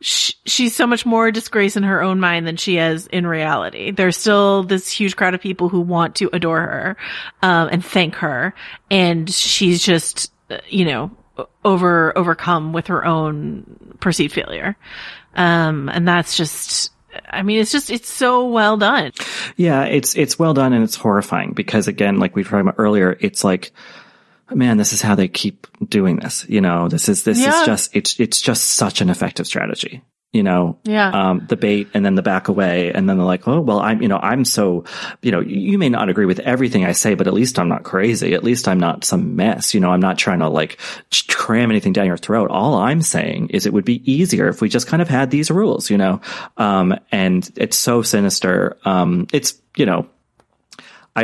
sh- 0.00 0.32
she's 0.46 0.74
so 0.74 0.86
much 0.86 1.04
more 1.04 1.30
disgrace 1.30 1.76
in 1.76 1.82
her 1.82 2.02
own 2.02 2.20
mind 2.20 2.46
than 2.46 2.56
she 2.56 2.78
is 2.78 3.06
in 3.06 3.26
reality. 3.26 3.90
There's 3.90 4.16
still 4.16 4.62
this 4.62 4.90
huge 4.90 5.16
crowd 5.16 5.34
of 5.34 5.40
people 5.40 5.68
who 5.68 5.80
want 5.80 6.16
to 6.16 6.30
adore 6.32 6.60
her, 6.60 6.96
um, 7.42 7.68
and 7.70 7.84
thank 7.84 8.16
her. 8.16 8.54
And 8.90 9.28
she's 9.30 9.82
just, 9.82 10.32
you 10.68 10.84
know, 10.84 11.10
over 11.64 12.16
overcome 12.16 12.72
with 12.72 12.88
her 12.88 13.04
own 13.04 13.96
perceived 14.00 14.34
failure. 14.34 14.76
Um, 15.34 15.88
and 15.88 16.06
that's 16.06 16.36
just, 16.36 16.90
I 17.30 17.42
mean, 17.42 17.60
it's 17.60 17.70
just, 17.70 17.90
it's 17.90 18.08
so 18.08 18.48
well 18.48 18.76
done. 18.76 19.12
Yeah, 19.56 19.84
it's 19.84 20.16
it's 20.16 20.38
well 20.38 20.54
done 20.54 20.72
and 20.72 20.82
it's 20.82 20.96
horrifying 20.96 21.52
because 21.52 21.86
again, 21.86 22.18
like 22.18 22.34
we 22.34 22.42
were 22.42 22.48
talking 22.48 22.60
about 22.60 22.76
earlier, 22.78 23.16
it's 23.20 23.44
like 23.44 23.72
man, 24.54 24.76
this 24.76 24.92
is 24.92 25.02
how 25.02 25.14
they 25.14 25.28
keep 25.28 25.66
doing 25.88 26.16
this. 26.16 26.44
You 26.48 26.60
know, 26.60 26.88
this 26.88 27.08
is 27.08 27.24
this 27.24 27.40
Yeah. 27.40 27.60
is 27.60 27.66
just 27.66 27.96
it's 27.96 28.18
it's 28.20 28.40
just 28.40 28.64
such 28.70 29.00
an 29.00 29.10
effective 29.10 29.46
strategy. 29.46 30.02
You 30.30 30.42
know, 30.42 30.76
Yeah. 30.84 31.08
um, 31.08 31.46
the 31.48 31.56
bait 31.56 31.88
and 31.94 32.04
then 32.04 32.14
the 32.14 32.20
back 32.22 32.48
away, 32.48 32.92
and 32.92 33.08
then 33.08 33.16
they're 33.16 33.24
like, 33.24 33.48
oh 33.48 33.60
well, 33.62 33.80
I'm 33.80 34.02
you 34.02 34.08
know 34.08 34.18
I'm 34.18 34.44
so 34.44 34.84
you 35.22 35.32
know 35.32 35.40
you 35.40 35.78
may 35.78 35.88
not 35.88 36.10
agree 36.10 36.26
with 36.26 36.40
everything 36.40 36.84
I 36.84 36.92
say, 36.92 37.14
but 37.14 37.26
at 37.26 37.32
least 37.32 37.58
I'm 37.58 37.68
not 37.68 37.82
crazy. 37.82 38.34
At 38.34 38.44
least 38.44 38.68
I'm 38.68 38.78
not 38.78 39.04
some 39.06 39.36
mess. 39.36 39.72
You 39.72 39.80
know, 39.80 39.90
I'm 39.90 40.00
not 40.00 40.18
trying 40.18 40.40
to 40.40 40.48
like 40.50 40.78
cram 41.28 41.70
anything 41.70 41.94
down 41.94 42.04
your 42.06 42.18
throat. 42.18 42.50
All 42.50 42.74
I'm 42.74 43.00
saying 43.00 43.48
is 43.50 43.64
it 43.64 43.72
would 43.72 43.86
be 43.86 44.02
easier 44.10 44.48
if 44.48 44.60
we 44.60 44.68
just 44.68 44.86
kind 44.86 45.00
of 45.00 45.08
had 45.08 45.30
these 45.30 45.50
rules. 45.50 45.88
You 45.88 45.96
know, 45.96 46.20
um, 46.58 46.94
and 47.10 47.48
it's 47.56 47.78
so 47.78 48.02
sinister. 48.02 48.76
Um, 48.84 49.28
it's 49.32 49.54
you 49.78 49.86
know 49.86 50.06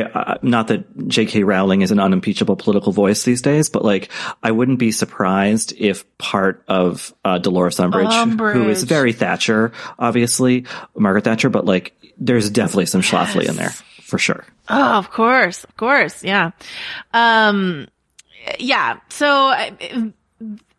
I, 0.03 0.11
I 0.35 0.39
not 0.43 0.69
that 0.69 1.09
J.K. 1.09 1.45
Rowling 1.45 1.83
is 1.83 1.91
an 1.91 2.01
unimpeachable 2.01 2.57
political 2.57 2.93
voice 2.93 3.23
these 3.25 3.43
days, 3.43 3.69
but 3.71 3.85
like 3.85 4.11
I 4.43 4.51
wouldn't 4.51 4.79
be 4.79 4.93
surprised 4.93 5.73
if 5.79 6.05
part 6.19 6.65
of 6.69 7.15
uh, 7.25 7.39
Dolores 7.39 7.77
Umbridge, 7.79 8.53
who 8.55 8.69
is 8.69 8.83
very 8.83 9.13
Thatcher, 9.13 9.73
obviously 9.99 10.67
Margaret 10.97 11.25
Thatcher, 11.25 11.51
but 11.51 11.65
like 11.65 11.95
there's 12.19 12.51
definitely 12.51 12.87
some 12.87 13.01
Schlafly 13.03 13.49
in 13.49 13.57
there 13.57 13.71
for 14.03 14.19
sure. 14.19 14.45
Oh, 14.69 14.99
of 14.99 15.11
course, 15.11 15.65
of 15.65 15.77
course, 15.77 16.25
yeah, 16.25 16.51
um, 17.13 17.89
yeah. 18.59 18.99
So, 19.11 19.27
I- 19.29 20.13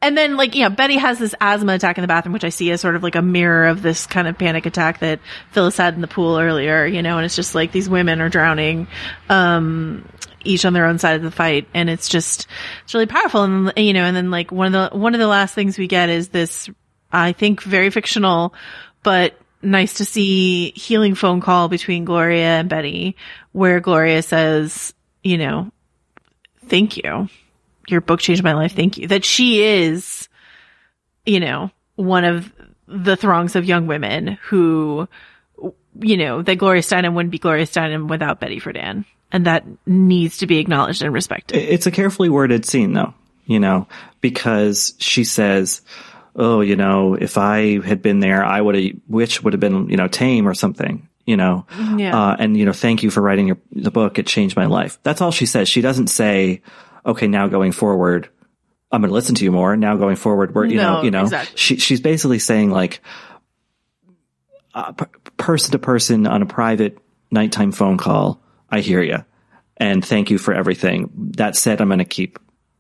and 0.06 0.15
then 0.15 0.38
like 0.38 0.53
yeah, 0.53 0.69
Betty 0.69 0.98
has 0.98 1.18
this 1.18 1.34
asthma 1.41 1.73
attack 1.73 1.98
in 1.98 2.03
the 2.03 2.07
bathroom, 2.07 2.34
which 2.34 2.44
I 2.44 2.49
see 2.49 2.69
as 2.72 2.80
sort 2.80 2.95
of 2.95 3.02
like 3.02 3.15
a 3.15 3.22
mirror 3.23 3.65
of 3.65 3.82
this 3.82 4.06
kind 4.06 4.27
of 4.27 4.38
panic 4.38 4.68
attack 4.68 4.99
that 4.99 5.19
Phyllis 5.52 5.77
had 5.77 5.95
in 5.95 6.02
the 6.02 6.07
pool 6.07 6.38
earlier, 6.38 6.86
you 6.86 7.02
know. 7.02 7.18
And 7.18 7.26
it's 7.26 7.36
just 7.36 7.56
like 7.56 7.72
these 7.72 7.90
women 7.90 8.22
are 8.22 8.30
drowning, 8.30 8.88
um, 9.30 10.07
each 10.44 10.64
on 10.64 10.73
their 10.73 10.86
own 10.86 10.99
side 10.99 11.15
of 11.15 11.23
the 11.23 11.32
fight, 11.32 11.68
and 11.73 11.90
it's 11.90 12.07
just 12.07 12.48
it's 12.84 12.94
really 12.94 13.07
powerful. 13.07 13.44
And 13.44 13.73
you 13.77 13.94
know, 13.94 14.03
and 14.03 14.15
then 14.15 14.30
like 14.30 14.52
one 14.52 14.73
of 14.73 14.91
the 14.91 14.98
one 14.98 15.15
of 15.15 15.19
the 15.19 15.27
last 15.27 15.56
things 15.56 15.77
we 15.77 15.88
get 15.88 16.10
is 16.10 16.30
this, 16.30 16.69
I 17.11 17.32
think, 17.32 17.64
very 17.64 17.90
fictional, 17.90 18.53
but 19.02 19.36
nice 19.64 19.95
to 19.95 20.06
see 20.06 20.69
healing 20.76 21.15
phone 21.15 21.41
call 21.41 21.68
between 21.68 22.06
Gloria 22.06 22.60
and 22.60 22.69
Betty, 22.69 23.15
where 23.53 23.80
Gloria 23.80 24.22
says, 24.22 24.94
you 25.23 25.40
know, 25.40 25.72
thank 26.68 26.98
you. 26.98 27.27
Your 27.88 28.02
book 28.02 28.20
changed 28.20 28.44
my 28.44 28.53
life. 28.53 28.76
Thank 28.76 28.98
you. 28.98 29.07
That 29.07 29.24
she 29.26 29.64
is, 29.64 30.28
you 31.26 31.40
know, 31.40 31.72
one 31.95 32.24
of 32.26 32.52
the 32.88 33.16
throngs 33.16 33.56
of 33.56 33.66
young 33.66 33.88
women 33.88 34.38
who, 34.48 35.07
you 35.99 36.18
know, 36.18 36.41
that 36.41 36.56
Gloria 36.56 36.82
Steinem 36.82 37.14
wouldn't 37.14 37.32
be 37.32 37.40
Gloria 37.40 37.66
Steinem 37.66 38.07
without 38.07 38.40
Betty 38.40 38.60
Friedan. 38.60 39.06
And 39.32 39.45
that 39.48 39.66
needs 39.86 40.38
to 40.38 40.48
be 40.48 40.60
acknowledged 40.60 41.02
and 41.02 41.14
respected. 41.14 41.57
It's 41.57 41.88
a 41.88 41.91
carefully 41.91 42.30
worded 42.30 42.66
scene 42.66 42.94
though, 42.94 43.14
you 43.45 43.60
know, 43.60 43.88
because 44.22 44.94
she 44.99 45.24
says, 45.24 45.82
Oh, 46.36 46.62
you 46.62 46.76
know, 46.76 47.16
if 47.16 47.38
I 47.38 47.80
had 47.82 48.02
been 48.02 48.20
there, 48.20 48.44
I 48.44 48.60
would 48.60 48.76
have, 48.76 48.91
which 49.07 49.41
would 49.41 49.53
have 49.53 49.60
been, 49.62 49.90
you 49.90 49.95
know, 49.98 50.07
tame 50.07 50.48
or 50.48 50.53
something, 50.53 51.07
you 51.26 51.38
know, 51.38 51.66
Yeah. 51.95 52.16
uh, 52.16 52.36
and, 52.38 52.57
you 52.57 52.66
know, 52.66 52.74
thank 52.74 53.03
you 53.03 53.10
for 53.10 53.22
writing 53.22 53.48
your, 53.48 53.57
the 53.72 53.90
book. 53.91 54.20
It 54.20 54.28
changed 54.28 54.56
my 54.57 54.66
life. 54.66 54.99
That's 55.03 55.22
all 55.22 55.32
she 55.32 55.45
says. 55.45 55.70
She 55.70 55.82
doesn't 55.82 56.07
say, 56.07 56.62
okay, 57.06 57.27
now 57.27 57.48
going 57.48 57.72
forward, 57.72 58.30
I'm 58.91 59.02
going 59.02 59.10
to 59.10 59.14
listen 59.14 59.36
to 59.36 59.44
you 59.44 59.52
more. 59.52 59.76
Now 59.76 59.98
going 59.98 60.15
forward, 60.15 60.56
we're, 60.56 60.65
you 60.65 60.77
No, 60.77 60.98
know, 60.98 61.03
you 61.03 61.11
know, 61.11 61.23
exactly. 61.23 61.57
she, 61.57 61.77
she's 61.77 62.02
basically 62.02 62.40
saying 62.40 62.72
like, 62.72 63.02
uh, 64.73 64.91
p- 64.94 65.06
person 65.38 65.72
to 65.72 65.80
person 65.80 66.27
on 66.27 66.41
a 66.41 66.45
private 66.45 66.98
nighttime 67.32 67.72
phone 67.72 67.98
call, 67.98 68.41
I 68.69 68.82
hear 68.82 69.02
you. 69.02 69.23
And 69.77 70.03
thank 70.03 70.32
you 70.32 70.38
for 70.38 70.53
everything. 70.53 71.10
That 71.38 71.56
said, 71.56 71.82
I'm 71.82 71.90
going 71.90 71.99
to 71.99 72.06
keep 72.06 72.40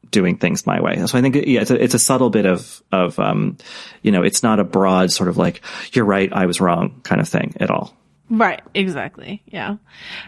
doing 0.09 0.37
things 0.37 0.65
my 0.65 0.81
way. 0.81 1.05
So 1.05 1.17
I 1.17 1.21
think, 1.21 1.35
yeah, 1.35 1.61
it's 1.61 1.71
a, 1.71 1.83
it's 1.83 1.93
a 1.93 1.99
subtle 1.99 2.29
bit 2.29 2.45
of, 2.45 2.81
of, 2.91 3.19
um, 3.19 3.57
you 4.01 4.11
know, 4.11 4.23
it's 4.23 4.43
not 4.43 4.59
a 4.59 4.63
broad 4.63 5.11
sort 5.11 5.27
of 5.27 5.37
like, 5.37 5.61
you're 5.91 6.05
right, 6.05 6.31
I 6.31 6.45
was 6.45 6.61
wrong 6.61 7.01
kind 7.03 7.19
of 7.19 7.27
thing 7.27 7.53
at 7.59 7.69
all. 7.69 7.95
Right, 8.29 8.63
exactly. 8.73 9.43
Yeah. 9.45 9.75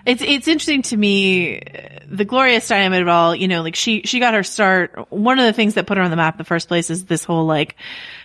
It's 0.06 0.22
it's 0.22 0.48
interesting 0.48 0.84
to 0.84 0.98
me 0.98 1.62
the 2.08 2.26
Gloria 2.26 2.60
Steinem 2.60 2.88
of 2.88 2.94
it 2.94 3.08
all, 3.08 3.36
you 3.36 3.48
know, 3.48 3.64
like 3.64 3.76
she 3.76 4.04
she 4.04 4.20
got 4.20 4.36
her 4.36 4.44
start 4.44 5.12
one 5.12 5.40
of 5.40 5.46
the 5.46 5.54
things 5.54 5.74
that 5.74 5.88
put 5.88 5.98
her 5.98 6.04
on 6.04 6.12
the 6.12 6.16
map 6.16 6.36
in 6.36 6.38
the 6.38 6.44
first 6.44 6.68
place 6.68 6.92
is 6.92 7.06
this 7.06 7.24
whole 7.24 7.46
like 7.46 7.76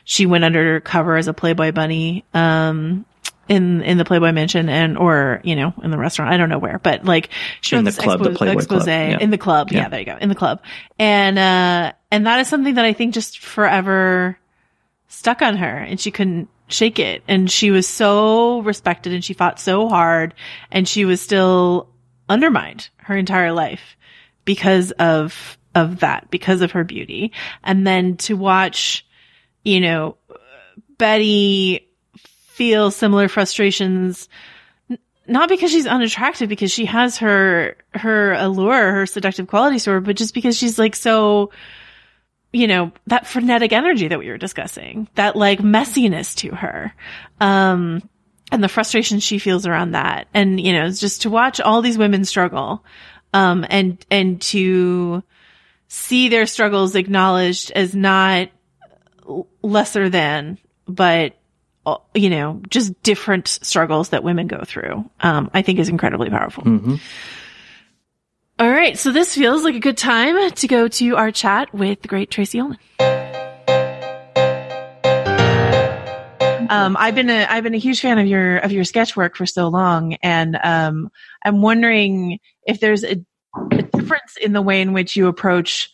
she 0.04 0.26
went 0.26 0.44
undercover 0.44 1.16
as 1.16 1.26
a 1.26 1.32
Playboy 1.32 1.72
bunny 1.72 2.22
um 2.34 3.06
in 3.48 3.80
in 3.80 3.96
the 3.96 4.04
Playboy 4.04 4.32
mansion 4.32 4.68
and 4.68 4.98
or, 4.98 5.40
you 5.42 5.56
know, 5.56 5.72
in 5.82 5.90
the 5.90 5.98
restaurant, 5.98 6.30
I 6.32 6.36
don't 6.36 6.50
know 6.50 6.58
where, 6.58 6.78
but 6.78 7.06
like 7.06 7.30
she 7.62 7.74
In 7.74 7.84
the 7.84 7.92
club, 7.92 8.22
the 8.22 8.30
Playboy 8.30 8.58
expose 8.58 8.84
club, 8.84 8.88
yeah. 8.88 9.18
in 9.20 9.30
the 9.30 9.38
club. 9.38 9.72
Yeah. 9.72 9.78
Yeah. 9.78 9.88
there 9.88 10.00
you 10.00 10.06
go. 10.06 10.18
In 10.20 10.28
the 10.28 10.34
club. 10.34 10.62
And 10.98 11.38
uh 11.38 11.92
and 12.10 12.26
that 12.26 12.40
is 12.40 12.48
something 12.48 12.74
that 12.74 12.84
I 12.84 12.92
think 12.92 13.14
just 13.14 13.38
forever 13.38 14.38
stuck 15.08 15.40
on 15.40 15.56
her 15.56 15.78
and 15.78 15.98
she 15.98 16.10
couldn't 16.10 16.50
shake 16.72 16.98
it. 16.98 17.22
And 17.28 17.50
she 17.50 17.70
was 17.70 17.86
so 17.86 18.60
respected 18.60 19.12
and 19.12 19.24
she 19.24 19.34
fought 19.34 19.60
so 19.60 19.88
hard 19.88 20.34
and 20.70 20.86
she 20.88 21.04
was 21.04 21.20
still 21.20 21.88
undermined 22.28 22.88
her 22.96 23.16
entire 23.16 23.52
life 23.52 23.96
because 24.44 24.90
of, 24.92 25.58
of 25.74 26.00
that, 26.00 26.30
because 26.30 26.60
of 26.60 26.72
her 26.72 26.84
beauty. 26.84 27.32
And 27.62 27.86
then 27.86 28.16
to 28.18 28.36
watch, 28.36 29.06
you 29.64 29.80
know, 29.80 30.16
Betty 30.98 31.88
feel 32.16 32.90
similar 32.90 33.28
frustrations 33.28 34.28
not 35.26 35.48
because 35.48 35.70
she's 35.70 35.86
unattractive, 35.86 36.48
because 36.48 36.72
she 36.72 36.84
has 36.84 37.18
her, 37.18 37.76
her 37.94 38.32
allure, 38.32 38.92
her 38.92 39.06
seductive 39.06 39.46
qualities 39.46 39.84
to 39.84 39.90
her, 39.92 40.00
but 40.00 40.16
just 40.16 40.34
because 40.34 40.56
she's 40.56 40.78
like 40.78 40.96
so, 40.96 41.50
you 42.52 42.66
know, 42.66 42.92
that 43.06 43.26
frenetic 43.26 43.72
energy 43.72 44.08
that 44.08 44.18
we 44.18 44.28
were 44.28 44.38
discussing, 44.38 45.08
that 45.14 45.36
like 45.36 45.60
messiness 45.60 46.36
to 46.36 46.54
her. 46.54 46.92
Um, 47.40 48.08
and 48.50 48.62
the 48.62 48.68
frustration 48.68 49.20
she 49.20 49.38
feels 49.38 49.66
around 49.66 49.92
that. 49.92 50.28
And, 50.34 50.60
you 50.60 50.74
know, 50.74 50.90
just 50.90 51.22
to 51.22 51.30
watch 51.30 51.60
all 51.60 51.80
these 51.80 51.96
women 51.96 52.26
struggle, 52.26 52.84
um, 53.32 53.64
and, 53.70 54.04
and 54.10 54.42
to 54.42 55.22
see 55.88 56.28
their 56.28 56.44
struggles 56.44 56.94
acknowledged 56.94 57.70
as 57.70 57.94
not 57.94 58.50
lesser 59.62 60.10
than, 60.10 60.58
but, 60.86 61.34
uh, 61.86 61.96
you 62.14 62.28
know, 62.28 62.60
just 62.68 63.02
different 63.02 63.48
struggles 63.48 64.10
that 64.10 64.22
women 64.22 64.46
go 64.46 64.62
through, 64.66 65.08
um, 65.20 65.50
I 65.54 65.62
think 65.62 65.78
is 65.78 65.88
incredibly 65.88 66.28
powerful. 66.28 66.64
Mm-hmm. 66.64 66.96
All 68.62 68.70
right. 68.70 68.96
So 68.96 69.10
this 69.10 69.34
feels 69.34 69.64
like 69.64 69.74
a 69.74 69.80
good 69.80 69.96
time 69.96 70.48
to 70.48 70.68
go 70.68 70.86
to 70.86 71.16
our 71.16 71.32
chat 71.32 71.74
with 71.74 72.00
the 72.00 72.06
great 72.06 72.30
Tracey 72.30 72.60
Ullman. 72.60 72.78
Um, 76.70 76.96
I've 76.96 77.16
been 77.16 77.28
a 77.28 77.44
I've 77.50 77.64
been 77.64 77.74
a 77.74 77.78
huge 77.78 78.00
fan 78.00 78.20
of 78.20 78.28
your 78.28 78.58
of 78.58 78.70
your 78.70 78.84
sketch 78.84 79.16
work 79.16 79.34
for 79.34 79.46
so 79.46 79.66
long, 79.66 80.14
and 80.22 80.56
um, 80.62 81.10
I'm 81.44 81.60
wondering 81.60 82.38
if 82.64 82.78
there's 82.78 83.02
a, 83.02 83.16
a 83.72 83.82
difference 83.82 84.36
in 84.40 84.52
the 84.52 84.62
way 84.62 84.80
in 84.80 84.92
which 84.92 85.16
you 85.16 85.26
approach 85.26 85.90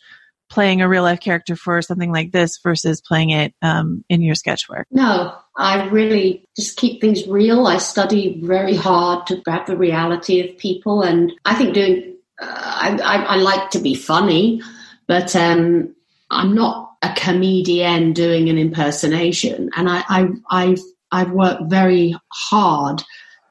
playing 0.47 0.83
a 0.83 0.87
real 0.87 1.01
life 1.01 1.21
character 1.21 1.55
for 1.55 1.81
something 1.81 2.11
like 2.11 2.31
this 2.31 2.59
versus 2.61 3.01
playing 3.01 3.31
it 3.31 3.55
um, 3.63 4.05
in 4.09 4.21
your 4.21 4.35
sketch 4.35 4.69
work. 4.69 4.85
No, 4.91 5.35
I 5.57 5.87
really 5.87 6.45
just 6.55 6.77
keep 6.77 7.01
things 7.01 7.27
real. 7.27 7.65
I 7.65 7.79
study 7.79 8.39
very 8.43 8.75
hard 8.75 9.25
to 9.25 9.37
grab 9.37 9.65
the 9.65 9.75
reality 9.75 10.47
of 10.47 10.55
people, 10.59 11.01
and 11.01 11.33
I 11.45 11.55
think 11.55 11.73
doing. 11.73 12.15
I, 12.41 12.97
I, 13.03 13.15
I 13.23 13.35
like 13.37 13.69
to 13.71 13.79
be 13.79 13.95
funny, 13.95 14.61
but 15.07 15.35
um, 15.35 15.93
I'm 16.31 16.53
not 16.53 16.91
a 17.01 17.13
comedian 17.15 18.13
doing 18.13 18.49
an 18.49 18.57
impersonation, 18.57 19.69
and 19.75 19.89
I, 19.89 20.03
I 20.09 20.27
I've 20.49 20.81
I've 21.11 21.31
worked 21.31 21.69
very 21.69 22.15
hard 22.31 23.03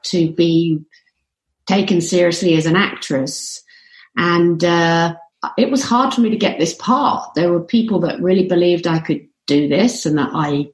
to 0.03 0.31
be 0.31 0.79
taken 1.67 2.01
seriously 2.01 2.55
as 2.55 2.65
an 2.65 2.75
actress, 2.75 3.61
and 4.17 4.63
uh, 4.63 5.15
it 5.57 5.69
was 5.69 5.83
hard 5.83 6.13
for 6.13 6.21
me 6.21 6.29
to 6.29 6.37
get 6.37 6.59
this 6.59 6.73
part. 6.75 7.33
There 7.35 7.51
were 7.51 7.63
people 7.63 7.99
that 8.01 8.21
really 8.21 8.47
believed 8.47 8.87
I 8.87 8.99
could 8.99 9.27
do 9.45 9.67
this, 9.67 10.05
and 10.05 10.17
that 10.17 10.31
I 10.33 10.67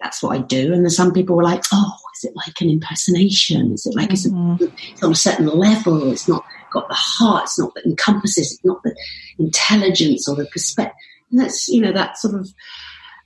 that's 0.00 0.22
what 0.22 0.36
I 0.36 0.42
do. 0.42 0.72
And 0.72 0.84
then 0.84 0.90
some 0.90 1.12
people 1.12 1.36
were 1.36 1.44
like, 1.44 1.62
"Oh, 1.72 1.96
is 2.16 2.24
it 2.24 2.36
like 2.36 2.60
an 2.60 2.70
impersonation? 2.70 3.72
Is 3.72 3.86
it 3.86 3.94
like 3.94 4.12
it's, 4.12 4.26
it's 4.26 5.02
on 5.02 5.12
a 5.12 5.16
certain 5.16 5.46
level? 5.46 6.10
It's 6.12 6.28
not 6.28 6.44
got 6.74 6.88
the 6.88 6.94
heart. 6.94 7.44
It's 7.44 7.58
not 7.58 7.74
the 7.74 7.84
encompasses. 7.86 8.52
It's 8.52 8.64
not 8.64 8.82
the 8.82 8.94
intelligence 9.38 10.28
or 10.28 10.36
the 10.36 10.46
perspective." 10.46 10.94
And 11.30 11.40
that's 11.40 11.68
you 11.68 11.80
know 11.80 11.92
that 11.92 12.18
sort 12.18 12.34
of. 12.34 12.48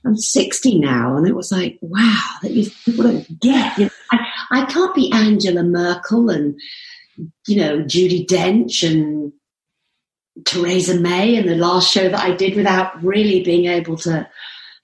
I'm 0.05 0.15
60 0.15 0.79
now, 0.79 1.17
and 1.17 1.27
it 1.27 1.35
was 1.35 1.51
like, 1.51 1.77
wow, 1.81 2.23
that 2.41 2.51
you, 2.51 2.71
people 2.85 3.03
don't 3.03 3.39
get. 3.41 3.77
You 3.77 3.85
know, 3.85 3.91
I, 4.13 4.19
I 4.51 4.65
can't 4.65 4.95
be 4.95 5.11
Angela 5.11 5.61
Merkel 5.61 6.29
and 6.29 6.57
you 7.47 7.57
know 7.57 7.79
Judi 7.79 8.25
Dench 8.25 8.89
and 8.89 9.33
Theresa 10.45 10.99
May 10.99 11.35
in 11.35 11.47
the 11.47 11.55
last 11.55 11.91
show 11.91 12.07
that 12.07 12.19
I 12.19 12.33
did 12.35 12.55
without 12.55 13.03
really 13.03 13.43
being 13.43 13.65
able 13.65 13.97
to 13.97 14.27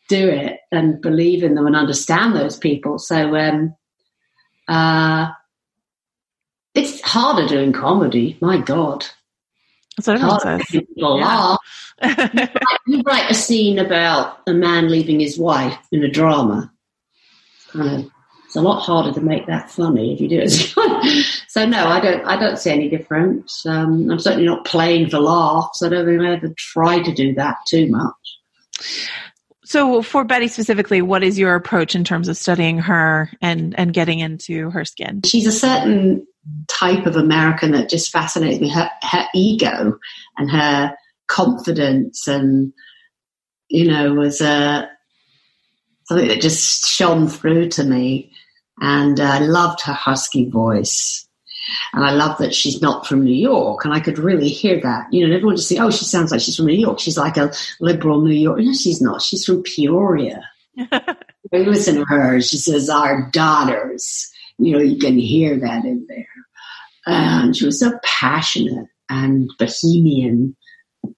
do 0.07 0.29
it 0.29 0.59
and 0.71 1.01
believe 1.01 1.43
in 1.43 1.55
them 1.55 1.65
and 1.65 1.75
understand 1.75 2.35
those 2.35 2.57
people. 2.57 2.99
So 2.99 3.35
um, 3.35 3.75
uh, 4.67 5.29
it's 6.76 7.02
harder 7.02 7.47
doing 7.47 7.72
comedy. 7.72 8.38
My 8.41 8.57
God. 8.57 9.06
That's 9.97 10.07
what 10.07 10.18
everyone 10.18 10.39
says. 10.41 10.65
People 10.69 11.19
laugh. 11.19 11.57
you 12.88 13.02
write 13.06 13.31
a 13.31 13.34
scene 13.34 13.80
about 13.80 14.41
a 14.45 14.53
man 14.53 14.89
leaving 14.89 15.22
his 15.22 15.39
wife 15.39 15.77
in 15.91 16.03
a 16.03 16.11
drama. 16.11 16.72
Kind 17.72 18.02
of, 18.02 18.11
it's 18.45 18.57
a 18.57 18.61
lot 18.61 18.81
harder 18.81 19.14
to 19.14 19.22
make 19.22 19.47
that 19.47 19.72
funny 19.72 20.14
if 20.14 20.19
you 20.19 20.27
do 20.27 20.41
it. 20.41 20.49
so 21.47 21.65
no, 21.65 21.88
I 21.88 22.02
don't. 22.02 22.26
I 22.26 22.38
don't 22.38 22.60
see 22.60 22.72
any 22.72 22.89
difference. 22.89 23.65
Um, 23.65 24.11
I'm 24.11 24.19
certainly 24.19 24.45
not 24.45 24.65
playing 24.65 25.10
for 25.10 25.19
laughs. 25.19 25.81
I 25.81 25.88
don't 25.88 26.06
think 26.06 26.22
I 26.22 26.34
ever 26.34 26.53
try 26.57 27.02
to 27.02 27.14
do 27.14 27.34
that 27.35 27.57
too 27.65 27.88
much. 27.88 28.14
So 29.65 30.01
for 30.03 30.23
Betty 30.23 30.47
specifically, 30.47 31.01
what 31.01 31.23
is 31.23 31.39
your 31.39 31.55
approach 31.55 31.95
in 31.95 32.03
terms 32.03 32.27
of 32.27 32.37
studying 32.37 32.77
her 32.79 33.31
and 33.41 33.77
and 33.77 33.93
getting 33.93 34.19
into 34.19 34.69
her 34.69 34.85
skin? 34.85 35.21
She's 35.25 35.47
a 35.47 35.51
certain 35.51 36.25
type 36.67 37.05
of 37.07 37.15
American 37.15 37.71
that 37.71 37.89
just 37.89 38.11
fascinates 38.11 38.61
me. 38.61 38.69
Her 38.69 38.89
her 39.01 39.25
ego 39.33 39.97
and 40.37 40.51
her 40.51 40.95
confidence 41.27 42.27
and 42.27 42.71
you 43.67 43.89
know 43.89 44.13
was 44.13 44.39
uh, 44.39 44.85
something 46.05 46.27
that 46.27 46.41
just 46.41 46.85
shone 46.85 47.27
through 47.27 47.69
to 47.69 47.83
me. 47.83 48.31
And 48.79 49.19
I 49.19 49.39
loved 49.39 49.81
her 49.81 49.93
husky 49.93 50.49
voice. 50.49 51.27
And 51.93 52.03
I 52.03 52.11
love 52.11 52.37
that 52.39 52.53
she's 52.53 52.81
not 52.81 53.07
from 53.07 53.23
New 53.23 53.33
York. 53.33 53.85
And 53.85 53.93
I 53.93 53.99
could 53.99 54.19
really 54.19 54.49
hear 54.49 54.79
that. 54.81 55.11
You 55.11 55.27
know, 55.27 55.35
everyone 55.35 55.55
just 55.55 55.69
say, 55.69 55.77
oh, 55.77 55.91
she 55.91 56.05
sounds 56.05 56.31
like 56.31 56.41
she's 56.41 56.57
from 56.57 56.67
New 56.67 56.73
York. 56.73 56.99
She's 56.99 57.17
like 57.17 57.37
a 57.37 57.51
liberal 57.79 58.21
New 58.21 58.33
York. 58.33 58.59
No, 58.59 58.73
she's 58.73 59.01
not. 59.01 59.21
She's 59.21 59.45
from 59.45 59.63
Peoria. 59.63 60.41
I 60.91 61.15
listen 61.51 61.95
to 61.95 62.05
her. 62.05 62.41
She 62.41 62.57
says, 62.57 62.89
our 62.89 63.29
daughters. 63.31 64.29
You 64.57 64.73
know, 64.73 64.79
you 64.79 64.97
can 64.97 65.17
hear 65.17 65.59
that 65.59 65.85
in 65.85 66.05
there. 66.07 66.27
And 67.05 67.55
she 67.55 67.65
was 67.65 67.79
so 67.79 67.97
passionate 68.03 68.87
and 69.09 69.49
bohemian. 69.59 70.55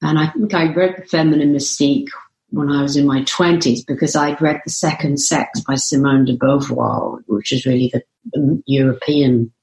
And 0.02 0.19
I 0.19 0.30
think 0.32 0.53
I 0.53 0.74
read 0.74 0.95
The 0.98 1.06
Feminine 1.06 1.53
Mystique 1.53 2.10
when 2.49 2.69
I 2.72 2.82
was 2.82 2.98
in 2.98 3.06
my 3.06 3.22
20s 3.24 3.86
because 3.86 4.15
I'd 4.15 4.41
read 4.41 4.61
The 4.65 4.72
Second 4.72 5.19
Sex 5.19 5.61
by 5.61 5.76
Simone 5.76 6.26
de 6.26 6.38
Beauvoir, 6.38 7.19
which 7.28 7.52
is 7.52 7.65
really 7.65 7.91
the 8.34 8.61
European 8.65 9.53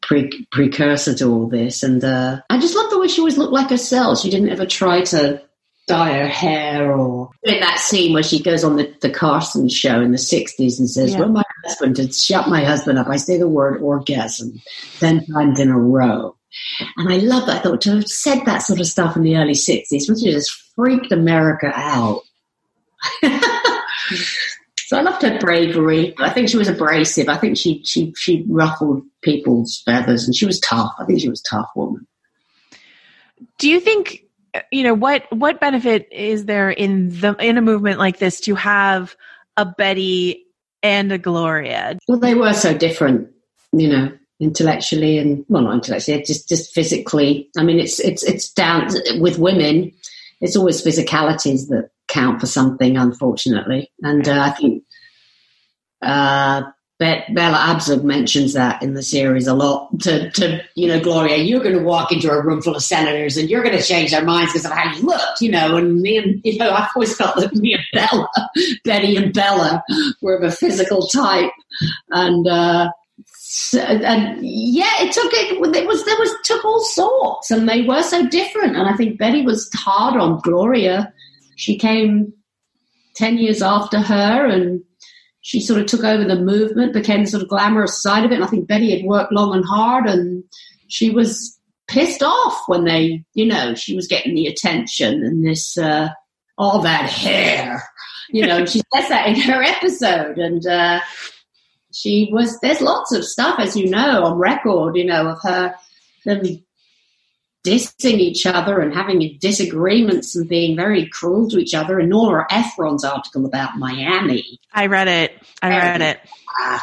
pre- 0.00 0.46
precursor 0.50 1.14
to 1.14 1.30
all 1.30 1.48
this. 1.48 1.82
And 1.82 2.02
uh, 2.04 2.40
I 2.50 2.58
just 2.58 2.76
love 2.76 2.90
the 2.90 2.98
way 2.98 3.08
she 3.08 3.20
always 3.20 3.38
looked 3.38 3.52
like 3.52 3.70
herself. 3.70 4.20
She 4.20 4.30
didn't 4.30 4.50
ever 4.50 4.66
try 4.66 5.02
to 5.02 5.42
dye 5.86 6.18
her 6.18 6.28
hair 6.28 6.92
or 6.92 7.30
in 7.42 7.60
that 7.60 7.78
scene 7.78 8.12
where 8.12 8.22
she 8.22 8.42
goes 8.42 8.62
on 8.62 8.76
the, 8.76 8.94
the 9.00 9.10
Carson 9.10 9.68
show 9.68 10.00
in 10.00 10.12
the 10.12 10.18
60s 10.18 10.78
and 10.78 10.88
says, 10.88 11.12
yeah. 11.12 11.20
well, 11.20 11.30
my 11.30 11.42
husband 11.64 11.96
to 11.96 12.12
shut 12.12 12.48
my 12.48 12.62
husband 12.62 12.98
up, 12.98 13.08
I 13.08 13.16
say 13.16 13.38
the 13.38 13.48
word 13.48 13.80
orgasm 13.80 14.60
10 15.00 15.26
times 15.26 15.58
in 15.58 15.70
a 15.70 15.78
row. 15.78 16.36
And 16.96 17.12
I 17.12 17.16
love 17.16 17.46
that. 17.46 17.60
I 17.60 17.62
thought 17.62 17.80
to 17.82 17.96
have 17.96 18.08
said 18.08 18.44
that 18.44 18.58
sort 18.58 18.80
of 18.80 18.86
stuff 18.86 19.16
in 19.16 19.22
the 19.22 19.36
early 19.36 19.54
60s, 19.54 20.08
which 20.08 20.22
just 20.22 20.50
freaked 20.74 21.12
America 21.12 21.72
out. 21.74 22.22
So 24.88 24.96
I 24.96 25.02
loved 25.02 25.20
her 25.20 25.38
bravery. 25.38 26.14
I 26.18 26.30
think 26.30 26.48
she 26.48 26.56
was 26.56 26.66
abrasive. 26.66 27.28
I 27.28 27.36
think 27.36 27.58
she 27.58 27.82
she 27.84 28.10
she 28.16 28.46
ruffled 28.48 29.02
people's 29.20 29.82
feathers, 29.84 30.24
and 30.24 30.34
she 30.34 30.46
was 30.46 30.58
tough. 30.60 30.94
I 30.98 31.04
think 31.04 31.20
she 31.20 31.28
was 31.28 31.42
a 31.42 31.56
tough 31.56 31.68
woman. 31.76 32.06
Do 33.58 33.68
you 33.68 33.80
think 33.80 34.24
you 34.72 34.84
know 34.84 34.94
what 34.94 35.26
what 35.30 35.60
benefit 35.60 36.08
is 36.10 36.46
there 36.46 36.70
in 36.70 37.10
the 37.10 37.36
in 37.38 37.58
a 37.58 37.60
movement 37.60 37.98
like 37.98 38.18
this 38.18 38.40
to 38.40 38.54
have 38.54 39.14
a 39.58 39.66
Betty 39.66 40.46
and 40.82 41.12
a 41.12 41.18
Gloria? 41.18 41.98
Well, 42.08 42.18
they 42.18 42.34
were 42.34 42.54
so 42.54 42.72
different, 42.72 43.28
you 43.72 43.88
know, 43.88 44.10
intellectually 44.40 45.18
and 45.18 45.44
well, 45.50 45.64
not 45.64 45.74
intellectually, 45.74 46.22
just 46.22 46.48
just 46.48 46.72
physically. 46.72 47.50
I 47.58 47.62
mean, 47.62 47.78
it's 47.78 48.00
it's 48.00 48.22
it's 48.22 48.50
down 48.50 48.88
with 49.20 49.38
women. 49.38 49.92
It's 50.40 50.56
always 50.56 50.82
physicalities 50.82 51.68
that 51.68 51.90
count 52.08 52.40
for 52.40 52.46
something, 52.46 52.96
unfortunately. 52.96 53.92
And 54.02 54.26
uh, 54.28 54.40
I 54.40 54.50
think 54.50 54.84
uh, 56.02 56.62
Bella 56.98 57.58
Abzug 57.58 58.02
mentions 58.02 58.54
that 58.54 58.82
in 58.82 58.94
the 58.94 59.02
series 59.02 59.46
a 59.46 59.54
lot 59.54 60.00
to, 60.00 60.30
to 60.32 60.60
you 60.74 60.88
know, 60.88 60.98
Gloria, 60.98 61.36
you're 61.36 61.62
going 61.62 61.76
to 61.76 61.82
walk 61.82 62.10
into 62.10 62.30
a 62.30 62.44
room 62.44 62.60
full 62.60 62.74
of 62.74 62.82
senators 62.82 63.36
and 63.36 63.48
you're 63.48 63.62
going 63.62 63.76
to 63.76 63.82
change 63.82 64.10
their 64.10 64.24
minds 64.24 64.52
because 64.52 64.64
of 64.64 64.72
how 64.72 64.92
you 64.92 65.02
looked, 65.02 65.40
you 65.40 65.50
know. 65.50 65.76
And 65.76 66.00
me 66.00 66.16
and, 66.16 66.40
you 66.44 66.58
know, 66.58 66.72
I've 66.72 66.88
always 66.96 67.16
felt 67.16 67.36
that 67.36 67.54
me 67.54 67.74
and 67.74 67.84
Bella, 67.92 68.28
Betty 68.84 69.16
and 69.16 69.32
Bella 69.32 69.84
were 70.22 70.36
of 70.36 70.42
a 70.42 70.50
physical 70.50 71.06
type. 71.06 71.52
And, 72.10 72.48
uh, 72.48 72.90
and 73.74 74.38
yeah, 74.42 74.92
it 75.00 75.12
took 75.12 75.32
it. 75.32 75.52
It 75.76 75.86
was 75.86 76.04
there 76.04 76.18
was 76.18 76.34
took 76.44 76.64
all 76.64 76.82
sorts, 76.82 77.50
and 77.50 77.68
they 77.68 77.82
were 77.82 78.02
so 78.02 78.26
different. 78.28 78.76
And 78.76 78.86
I 78.86 78.94
think 78.94 79.18
Betty 79.18 79.42
was 79.42 79.70
hard 79.74 80.20
on 80.20 80.40
Gloria 80.40 81.12
she 81.58 81.76
came 81.76 82.32
10 83.16 83.36
years 83.36 83.62
after 83.62 83.98
her 84.00 84.46
and 84.46 84.82
she 85.40 85.60
sort 85.60 85.80
of 85.80 85.86
took 85.86 86.04
over 86.04 86.24
the 86.24 86.40
movement, 86.40 86.92
became 86.92 87.24
the 87.24 87.30
sort 87.30 87.42
of 87.42 87.48
glamorous 87.48 88.00
side 88.00 88.24
of 88.24 88.30
it. 88.30 88.36
And 88.36 88.44
I 88.44 88.46
think 88.46 88.68
Betty 88.68 88.96
had 88.96 89.04
worked 89.04 89.32
long 89.32 89.54
and 89.54 89.64
hard 89.64 90.06
and 90.06 90.44
she 90.86 91.10
was 91.10 91.58
pissed 91.88 92.22
off 92.22 92.62
when 92.68 92.84
they, 92.84 93.24
you 93.34 93.44
know, 93.44 93.74
she 93.74 93.96
was 93.96 94.06
getting 94.06 94.34
the 94.34 94.46
attention 94.46 95.24
and 95.24 95.44
this, 95.44 95.76
uh, 95.76 96.10
all 96.56 96.80
that 96.82 97.10
hair, 97.10 97.82
you 98.30 98.46
know, 98.46 98.58
and 98.58 98.68
she 98.68 98.80
says 98.94 99.08
that 99.08 99.26
in 99.26 99.40
her 99.40 99.60
episode. 99.60 100.38
And, 100.38 100.64
uh, 100.64 101.00
she 101.92 102.28
was, 102.32 102.60
there's 102.60 102.80
lots 102.80 103.12
of 103.12 103.24
stuff, 103.24 103.58
as 103.58 103.76
you 103.76 103.90
know, 103.90 104.22
on 104.22 104.38
record, 104.38 104.96
you 104.96 105.04
know, 105.04 105.28
of 105.30 105.38
her, 105.42 105.74
them 106.24 106.62
dissing 107.68 108.18
each 108.18 108.46
other 108.46 108.80
and 108.80 108.94
having 108.94 109.36
disagreements 109.40 110.34
and 110.34 110.48
being 110.48 110.76
very 110.76 111.08
cruel 111.08 111.48
to 111.50 111.58
each 111.58 111.74
other. 111.74 111.98
And 111.98 112.10
Nora 112.10 112.46
Ephron's 112.50 113.04
article 113.04 113.44
about 113.44 113.76
Miami. 113.76 114.60
I 114.72 114.86
read 114.86 115.08
it. 115.08 115.32
I 115.60 115.68
read 115.68 116.00
it. 116.00 116.20
Uh, 116.60 116.78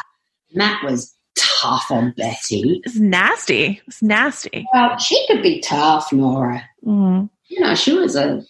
that 0.54 0.82
was 0.84 1.14
tough 1.36 1.90
on 1.90 2.14
Betty. 2.16 2.80
It's 2.84 2.96
nasty. 2.96 3.82
It's 3.86 4.02
nasty. 4.02 4.66
Well, 4.72 4.96
she 4.98 5.26
could 5.26 5.42
be 5.42 5.60
tough, 5.60 6.12
Nora. 6.12 6.62
Mm-hmm. 6.84 7.26
You 7.48 7.60
know, 7.60 7.74
she 7.74 7.92
was 7.92 8.16
a 8.16 8.44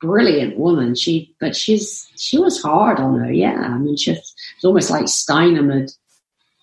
brilliant 0.00 0.58
woman. 0.58 0.94
She, 0.94 1.34
but 1.40 1.56
she's 1.56 2.08
she 2.16 2.38
was 2.38 2.60
hard 2.60 2.98
on 2.98 3.20
her. 3.20 3.32
Yeah, 3.32 3.54
I 3.54 3.78
mean, 3.78 3.96
she 3.96 4.10
was, 4.10 4.34
was 4.56 4.64
almost 4.64 4.90
like 4.90 5.04
Steinem 5.04 5.72
had. 5.72 5.90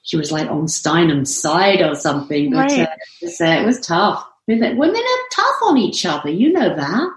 She 0.04 0.18
was 0.18 0.32
like 0.32 0.50
on 0.50 0.66
Steinem's 0.66 1.36
side 1.36 1.82
or 1.82 1.94
something. 1.94 2.52
But 2.52 2.72
right. 2.72 2.80
uh, 2.80 2.92
it, 3.22 3.26
was, 3.26 3.42
uh, 3.42 3.46
it 3.46 3.66
was 3.66 3.80
tough. 3.80 4.26
Women 4.58 4.96
are 4.96 5.30
tough 5.32 5.56
on 5.64 5.78
each 5.78 6.06
other. 6.06 6.30
You 6.30 6.52
know 6.52 6.76
that. 6.76 7.10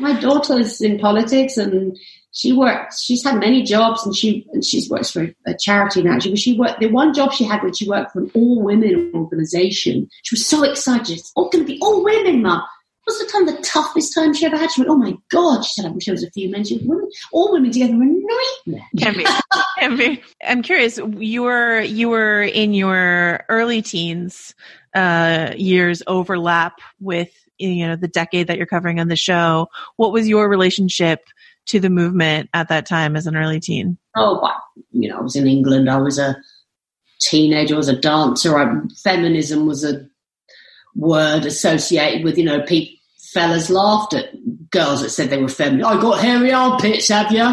My 0.00 0.18
daughter's 0.18 0.80
in 0.80 0.98
politics 0.98 1.56
and 1.56 1.96
she 2.32 2.52
works. 2.52 3.02
She's 3.02 3.24
had 3.24 3.38
many 3.38 3.62
jobs 3.62 4.04
and 4.04 4.14
she 4.14 4.46
and 4.52 4.64
she's 4.64 4.90
works 4.90 5.10
for 5.10 5.28
a 5.46 5.54
charity 5.58 6.02
now. 6.02 6.18
She, 6.18 6.34
she 6.36 6.58
worked. 6.58 6.80
The 6.80 6.88
one 6.88 7.14
job 7.14 7.32
she 7.32 7.44
had 7.44 7.62
when 7.62 7.74
she 7.74 7.88
worked 7.88 8.12
for 8.12 8.20
an 8.20 8.30
all 8.34 8.62
women 8.62 9.12
organization. 9.14 10.08
She 10.22 10.34
was 10.34 10.46
so 10.46 10.62
excited. 10.64 11.18
It's 11.18 11.32
all 11.36 11.48
going 11.48 11.64
to 11.64 11.72
be 11.72 11.78
all 11.80 12.04
women, 12.04 12.42
mum. 12.42 12.62
Was 13.06 13.18
the 13.18 13.24
time 13.24 13.46
the 13.46 13.56
toughest 13.62 14.14
time 14.14 14.34
she 14.34 14.44
ever 14.44 14.58
had? 14.58 14.70
She 14.70 14.82
went, 14.82 14.90
"Oh 14.90 14.96
my 14.96 15.14
god!" 15.30 15.64
She 15.64 15.72
said, 15.72 15.86
"I 15.88 15.92
wish 15.92 16.04
there 16.04 16.12
was 16.12 16.22
a 16.22 16.30
few 16.30 16.50
men." 16.50 16.62
She 16.62 16.76
went, 16.76 16.88
women, 16.88 17.08
all 17.32 17.52
women 17.52 17.72
together, 17.72 17.94
a 17.94 17.96
nightmare. 17.96 18.86
Can 18.98 19.14
be, 19.14 19.26
can 19.78 19.96
be. 19.96 20.22
I'm 20.46 20.60
curious. 20.62 21.00
You 21.16 21.44
were 21.44 21.80
you 21.80 22.10
were 22.10 22.42
in 22.42 22.74
your 22.74 23.46
early 23.48 23.80
teens 23.80 24.54
uh, 24.94 25.52
years 25.56 26.02
overlap 26.06 26.80
with 27.00 27.30
you 27.58 27.86
know 27.86 27.96
the 27.96 28.08
decade 28.08 28.46
that 28.46 28.56
you're 28.56 28.66
covering 28.66 29.00
on 29.00 29.08
the 29.08 29.16
show. 29.16 29.68
What 29.96 30.12
was 30.12 30.28
your 30.28 30.48
relationship 30.48 31.20
to 31.66 31.80
the 31.80 31.90
movement 31.90 32.48
at 32.54 32.68
that 32.68 32.86
time 32.86 33.16
as 33.16 33.26
an 33.26 33.36
early 33.36 33.60
teen? 33.60 33.98
Oh, 34.16 34.48
you 34.92 35.08
know, 35.08 35.18
I 35.18 35.22
was 35.22 35.36
in 35.36 35.46
England. 35.46 35.90
I 35.90 35.98
was 35.98 36.18
a 36.18 36.36
teenager. 37.20 37.74
I 37.74 37.78
was 37.78 37.88
a 37.88 37.98
dancer. 37.98 38.58
I, 38.58 38.80
feminism 39.02 39.66
was 39.66 39.84
a 39.84 40.06
word 40.94 41.44
associated 41.44 42.24
with 42.24 42.38
you 42.38 42.44
know 42.44 42.62
people. 42.62 42.94
Fellas 43.32 43.68
laughed 43.68 44.14
at 44.14 44.30
girls 44.70 45.02
that 45.02 45.10
said 45.10 45.28
they 45.28 45.40
were 45.40 45.48
feminine. 45.48 45.84
I 45.84 46.00
got 46.00 46.18
hairy 46.18 46.50
armpits, 46.50 47.08
have 47.08 47.30
you? 47.30 47.46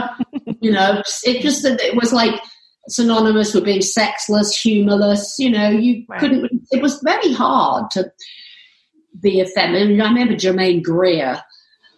you 0.61 0.71
know, 0.71 1.01
it 1.25 1.41
just 1.41 1.65
it 1.65 1.95
was 1.95 2.13
like 2.13 2.41
synonymous 2.87 3.53
with 3.53 3.65
being 3.65 3.81
sexless, 3.81 4.59
humorless. 4.59 5.35
You 5.39 5.49
know, 5.51 5.69
you 5.69 6.05
right. 6.07 6.19
couldn't. 6.19 6.51
It 6.71 6.81
was 6.81 7.01
very 7.03 7.33
hard 7.33 7.91
to 7.91 8.11
be 9.19 9.39
a 9.39 9.45
feminine. 9.45 10.01
I 10.01 10.07
remember 10.07 10.35
Germaine 10.35 10.81
Greer 10.81 11.41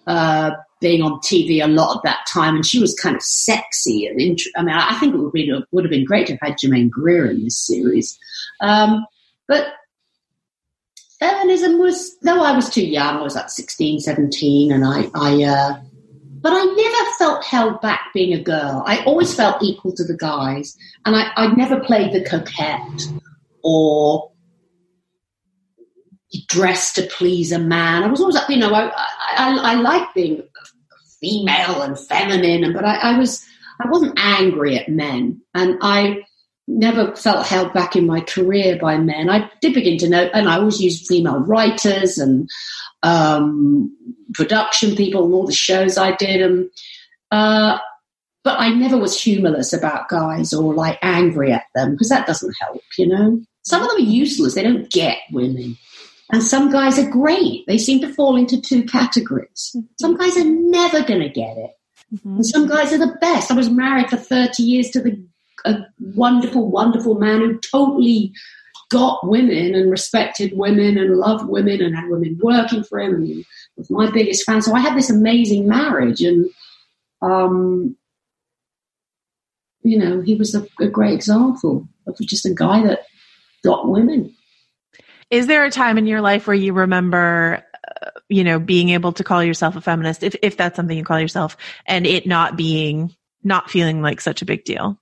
uh, 0.06 0.52
being 0.80 1.02
on 1.02 1.20
TV 1.20 1.64
a 1.64 1.68
lot 1.68 1.98
at 1.98 2.04
that 2.04 2.26
time, 2.32 2.56
and 2.56 2.66
she 2.66 2.80
was 2.80 2.96
kind 2.96 3.16
of 3.16 3.22
sexy 3.22 4.08
and. 4.08 4.20
Int- 4.20 4.42
I 4.56 4.64
mean, 4.64 4.76
I 4.76 4.98
think 5.00 5.14
it 5.14 5.18
would, 5.18 5.34
be, 5.34 5.52
would 5.72 5.84
have 5.84 5.92
been 5.92 6.06
great 6.06 6.28
to 6.28 6.34
have 6.34 6.42
had 6.42 6.58
Germaine 6.60 6.90
Greer 6.90 7.26
in 7.26 7.44
this 7.44 7.66
series, 7.66 8.18
um, 8.62 9.06
but 9.48 9.68
feminism 11.20 11.80
was, 11.80 12.18
though 12.22 12.44
I 12.44 12.56
was 12.56 12.70
too 12.70 12.86
young, 12.86 13.18
I 13.18 13.22
was 13.22 13.36
like 13.36 13.50
16, 13.50 14.02
17, 14.02 14.72
and 14.72 14.86
I, 14.86 15.10
I, 15.16 15.44
uh, 15.44 15.80
but 16.48 16.56
I 16.56 16.64
never 16.64 17.12
felt 17.18 17.44
held 17.44 17.82
back 17.82 18.14
being 18.14 18.34
a 18.34 18.42
girl. 18.42 18.82
I 18.86 19.04
always 19.04 19.36
felt 19.36 19.62
equal 19.62 19.94
to 19.96 20.06
the 20.06 20.16
guys, 20.16 20.78
and 21.06 21.14
I, 21.14 21.30
I 21.36 21.54
never 21.56 21.78
played 21.82 22.14
the 22.14 22.24
coquette 22.24 23.02
or 23.66 24.32
dressed 26.48 26.96
to 26.96 27.02
please 27.08 27.52
a 27.52 27.60
man. 27.60 28.04
I 28.04 28.08
was 28.08 28.22
always, 28.22 28.38
you 28.48 28.56
know, 28.56 28.74
I, 28.74 28.88
I, 29.36 29.58
I 29.62 29.74
like 29.74 30.14
being 30.14 30.42
female 31.20 31.82
and 31.82 32.00
feminine, 32.00 32.72
but 32.72 32.86
I, 32.86 32.96
I 32.96 33.20
was, 33.20 33.46
I 33.82 33.90
wasn't 33.90 34.18
angry 34.18 34.80
at 34.80 34.88
men, 34.88 35.42
and 35.54 35.78
I 35.82 36.24
never 36.66 37.14
felt 37.18 37.46
held 37.46 37.74
back 37.74 37.98
in 37.98 38.06
my 38.06 38.22
career 38.22 38.78
by 38.80 38.98
men. 38.98 39.30
I 39.30 39.52
did 39.60 39.74
begin 39.74 39.98
to 39.98 40.08
know, 40.08 40.30
and 40.34 40.48
I 40.48 40.60
always 40.60 40.80
used 40.80 41.08
female 41.08 41.40
writers 41.40 42.18
and 42.18 42.50
um, 43.08 43.96
production 44.34 44.96
people 44.96 45.26
and 45.26 45.34
all 45.34 45.46
the 45.46 45.54
shows 45.54 45.98
I 45.98 46.16
did. 46.16 46.42
And, 46.42 46.70
uh, 47.32 47.78
but 48.44 48.60
I 48.60 48.70
never 48.70 48.98
was 48.98 49.22
humorless 49.22 49.74
about 49.74 50.10
guys 50.10 50.54
or 50.54 50.74
like 50.74 51.00
angry 51.02 51.52
at 51.52 51.66
them 51.76 51.92
because 51.92 52.10
that 52.10 52.28
doesn't 52.28 52.56
help, 52.60 52.82
you 52.98 53.08
know. 53.08 53.42
Some 53.64 53.82
of 53.82 53.90
them 53.90 53.98
are 53.98 54.10
useless; 54.10 54.56
they 54.56 54.64
don't 54.64 54.90
get 54.90 55.18
women. 55.32 55.78
And 56.32 56.44
some 56.44 56.72
guys 56.72 57.00
are 57.00 57.10
great. 57.10 57.66
They 57.68 57.78
seem 57.78 58.02
to 58.02 58.14
fall 58.14 58.36
into 58.36 58.62
two 58.62 58.84
categories. 58.84 59.76
Some 60.00 60.18
guys 60.18 60.38
are 60.38 60.46
never 60.46 61.04
going 61.04 61.22
to 61.22 61.30
get 61.30 61.58
it. 61.58 61.72
Mm-hmm. 62.14 62.36
And 62.36 62.46
some 62.46 62.68
guys 62.68 62.92
are 62.94 62.98
the 62.98 63.18
best. 63.22 63.50
I 63.50 63.56
was 63.56 63.70
married 63.70 64.10
for 64.10 64.18
30 64.18 64.64
years 64.64 64.90
to 64.92 65.02
the 65.02 65.22
a 65.66 65.86
wonderful, 66.00 66.70
wonderful 66.70 67.16
man 67.16 67.40
who 67.40 67.60
totally 67.60 68.34
got 68.90 69.28
women 69.28 69.76
and 69.76 69.92
respected 69.92 70.58
women 70.58 70.98
and 70.98 71.18
loved 71.18 71.48
women 71.48 71.82
and 71.82 71.96
had 71.96 72.10
women 72.10 72.40
working 72.42 72.84
for 72.84 73.00
him 73.00 73.16
and 73.16 73.46
was 73.76 73.90
my 73.90 74.10
biggest 74.12 74.46
fan. 74.46 74.62
So 74.62 74.74
I 74.74 74.80
had 74.80 74.98
this 74.98 75.10
amazing 75.10 75.68
marriage 75.68 76.22
and 76.22 76.50
um, 77.22 77.98
you 79.88 79.98
know, 79.98 80.22
he 80.22 80.36
was 80.36 80.54
a, 80.54 80.68
a 80.80 80.88
great 80.88 81.14
example 81.14 81.88
of 82.06 82.18
just 82.20 82.46
a 82.46 82.54
guy 82.54 82.86
that 82.86 83.06
got 83.64 83.88
women. 83.88 84.36
Is 85.30 85.48
there 85.48 85.66
a 85.66 85.72
time 85.72 85.98
in 85.98 86.08
your 86.08 86.22
life 86.22 86.48
where 86.48 86.56
you 86.56 86.74
remember, 86.74 87.64
uh, 88.02 88.10
you 88.30 88.44
know, 88.44 88.60
being 88.60 88.90
able 88.90 89.14
to 89.14 89.24
call 89.24 89.44
yourself 89.44 89.76
a 89.76 89.82
feminist, 89.82 90.24
if 90.24 90.36
if 90.42 90.58
that's 90.58 90.76
something 90.76 90.98
you 90.98 91.04
call 91.04 91.20
yourself, 91.20 91.58
and 91.86 92.06
it 92.06 92.26
not 92.26 92.56
being, 92.56 93.14
not 93.44 93.70
feeling 93.70 94.02
like 94.02 94.22
such 94.22 94.42
a 94.42 94.46
big 94.46 94.64
deal? 94.64 94.98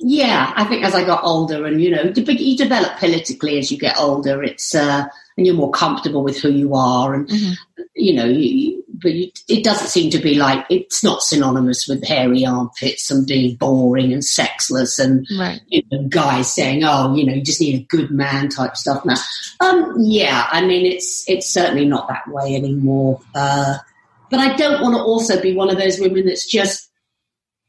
Yeah, 0.00 0.52
I 0.54 0.64
think 0.64 0.84
as 0.84 0.94
I 0.94 1.04
got 1.04 1.24
older, 1.24 1.66
and 1.66 1.82
you 1.82 1.90
know, 1.90 2.12
you 2.14 2.56
develop 2.56 2.98
politically 2.98 3.58
as 3.58 3.72
you 3.72 3.78
get 3.78 3.98
older. 3.98 4.44
It's 4.44 4.72
uh, 4.72 5.06
and 5.36 5.46
you're 5.46 5.56
more 5.56 5.72
comfortable 5.72 6.22
with 6.22 6.40
who 6.40 6.50
you 6.50 6.74
are, 6.74 7.14
and 7.14 7.28
mm-hmm. 7.28 7.82
you 7.96 8.12
know, 8.12 8.24
you, 8.26 8.84
but 8.88 9.12
you, 9.12 9.32
it 9.48 9.64
doesn't 9.64 9.88
seem 9.88 10.10
to 10.10 10.18
be 10.18 10.36
like 10.36 10.64
it's 10.70 11.02
not 11.02 11.22
synonymous 11.22 11.88
with 11.88 12.06
hairy 12.06 12.46
armpits 12.46 13.10
and 13.10 13.26
being 13.26 13.56
boring 13.56 14.12
and 14.12 14.24
sexless, 14.24 15.00
and 15.00 15.26
right. 15.36 15.60
you 15.66 15.82
know, 15.90 16.06
guys 16.08 16.54
saying, 16.54 16.84
"Oh, 16.84 17.16
you 17.16 17.26
know, 17.26 17.34
you 17.34 17.42
just 17.42 17.60
need 17.60 17.80
a 17.80 17.84
good 17.84 18.12
man" 18.12 18.50
type 18.50 18.76
stuff. 18.76 19.04
Now, 19.04 19.16
um, 19.58 19.96
yeah, 19.98 20.46
I 20.52 20.64
mean, 20.64 20.86
it's 20.86 21.28
it's 21.28 21.52
certainly 21.52 21.86
not 21.86 22.06
that 22.06 22.28
way 22.28 22.54
anymore. 22.54 23.20
Uh, 23.34 23.78
but 24.30 24.38
I 24.38 24.54
don't 24.54 24.80
want 24.80 24.94
to 24.94 25.02
also 25.02 25.40
be 25.40 25.54
one 25.54 25.70
of 25.70 25.78
those 25.78 25.98
women 25.98 26.26
that's 26.26 26.46
just 26.46 26.87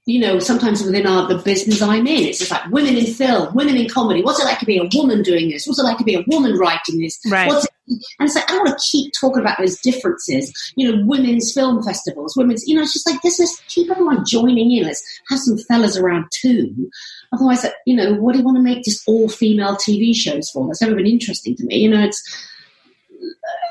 you 0.10 0.20
know, 0.20 0.40
sometimes 0.40 0.82
within 0.82 1.06
our 1.06 1.28
the 1.28 1.38
business 1.38 1.84
I'm 1.84 2.08
in, 2.08 2.24
it's 2.24 2.40
just 2.40 2.50
like 2.50 2.66
women 2.72 2.98
in 2.98 3.06
film, 3.06 3.54
women 3.54 3.78
in 3.78 3.88
comedy. 3.88 4.24
What's 4.24 4.40
it 4.40 4.46
like 4.46 4.58
to 4.58 4.66
be 4.66 4.80
a 4.80 4.90
woman 4.98 5.22
doing 5.22 5.50
this? 5.50 5.68
What's 5.68 5.78
it 5.78 5.84
like 5.84 6.00
to 6.00 6.04
be 6.04 6.16
a 6.16 6.24
woman 6.26 6.58
writing 6.58 7.00
this? 7.00 7.20
Right. 7.30 7.48
What's 7.48 7.66
it, 7.66 7.72
and 8.20 8.28
it's 8.28 8.36
like 8.36 8.50
I 8.50 8.58
want 8.58 8.70
to 8.70 8.88
keep 8.92 9.14
talking 9.20 9.42
about 9.42 9.60
those 9.60 9.80
differences. 9.82 10.52
You 10.76 10.92
know, 10.92 11.06
women's 11.06 11.54
film 11.54 11.84
festivals, 11.84 12.36
women's. 12.36 12.68
You 12.68 12.76
know, 12.76 12.82
it's 12.82 12.94
just 12.94 13.08
like 13.08 13.22
this 13.22 13.40
is 13.40 13.62
keep 13.68 13.92
everyone 13.92 14.26
joining 14.26 14.72
in. 14.72 14.84
Let's 14.84 15.04
have 15.30 15.40
some 15.40 15.60
fellas 15.60 15.96
around 15.96 16.26
too. 16.34 16.90
Otherwise, 17.32 17.68
you 17.86 17.96
know, 17.96 18.16
what 18.16 18.34
do 18.34 18.40
you 18.40 18.46
want 18.46 18.58
to 18.58 18.64
make 18.64 18.84
just 18.84 19.08
all 19.08 19.30
female 19.30 19.76
TV 19.76 20.16
shows 20.16 20.50
for? 20.50 20.66
That's 20.66 20.82
never 20.82 20.96
been 20.96 21.06
interesting 21.06 21.56
to 21.58 21.66
me. 21.66 21.78
You 21.78 21.90
know, 21.92 22.04
it's 22.04 22.48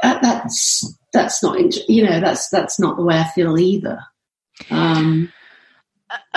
uh, 0.05 0.21
that's 0.21 0.95
that's 1.13 1.43
not 1.43 1.59
you 1.89 2.05
know 2.05 2.21
that's 2.21 2.49
that's 2.49 2.79
not 2.79 2.97
the 2.97 3.03
way 3.03 3.19
I 3.19 3.29
feel 3.35 3.59
either. 3.59 3.99
Um, 4.71 5.33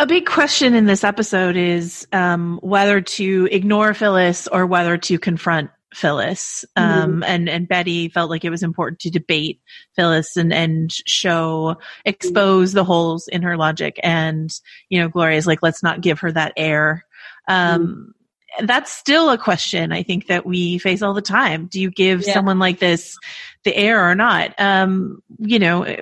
a 0.01 0.07
big 0.07 0.25
question 0.25 0.73
in 0.73 0.87
this 0.87 1.03
episode 1.03 1.55
is 1.55 2.07
um, 2.11 2.59
whether 2.63 3.01
to 3.01 3.47
ignore 3.51 3.93
Phyllis 3.93 4.47
or 4.47 4.65
whether 4.65 4.97
to 4.97 5.19
confront 5.19 5.69
Phyllis. 5.93 6.65
Um, 6.75 6.87
mm-hmm. 6.87 7.23
and, 7.23 7.47
and 7.47 7.67
Betty 7.67 8.09
felt 8.09 8.31
like 8.31 8.43
it 8.43 8.49
was 8.49 8.63
important 8.63 8.99
to 9.01 9.11
debate 9.11 9.61
Phyllis 9.95 10.37
and, 10.37 10.51
and 10.51 10.91
show, 10.91 11.75
expose 12.03 12.73
the 12.73 12.83
holes 12.83 13.27
in 13.27 13.43
her 13.43 13.57
logic. 13.57 13.99
And, 14.01 14.49
you 14.89 14.99
know, 14.99 15.07
Gloria's 15.07 15.45
like, 15.45 15.61
let's 15.61 15.83
not 15.83 16.01
give 16.01 16.21
her 16.21 16.31
that 16.31 16.53
air. 16.57 17.05
Um, 17.47 18.15
mm-hmm. 18.57 18.65
that's 18.65 18.91
still 18.91 19.29
a 19.29 19.37
question 19.37 19.91
I 19.91 20.01
think 20.01 20.25
that 20.27 20.47
we 20.47 20.79
face 20.79 21.03
all 21.03 21.13
the 21.13 21.21
time. 21.21 21.67
Do 21.67 21.79
you 21.79 21.91
give 21.91 22.25
yeah. 22.25 22.33
someone 22.33 22.57
like 22.57 22.79
this 22.79 23.19
the 23.65 23.75
air 23.75 24.09
or 24.09 24.15
not? 24.15 24.59
Um, 24.59 25.21
you 25.37 25.59
know, 25.59 25.95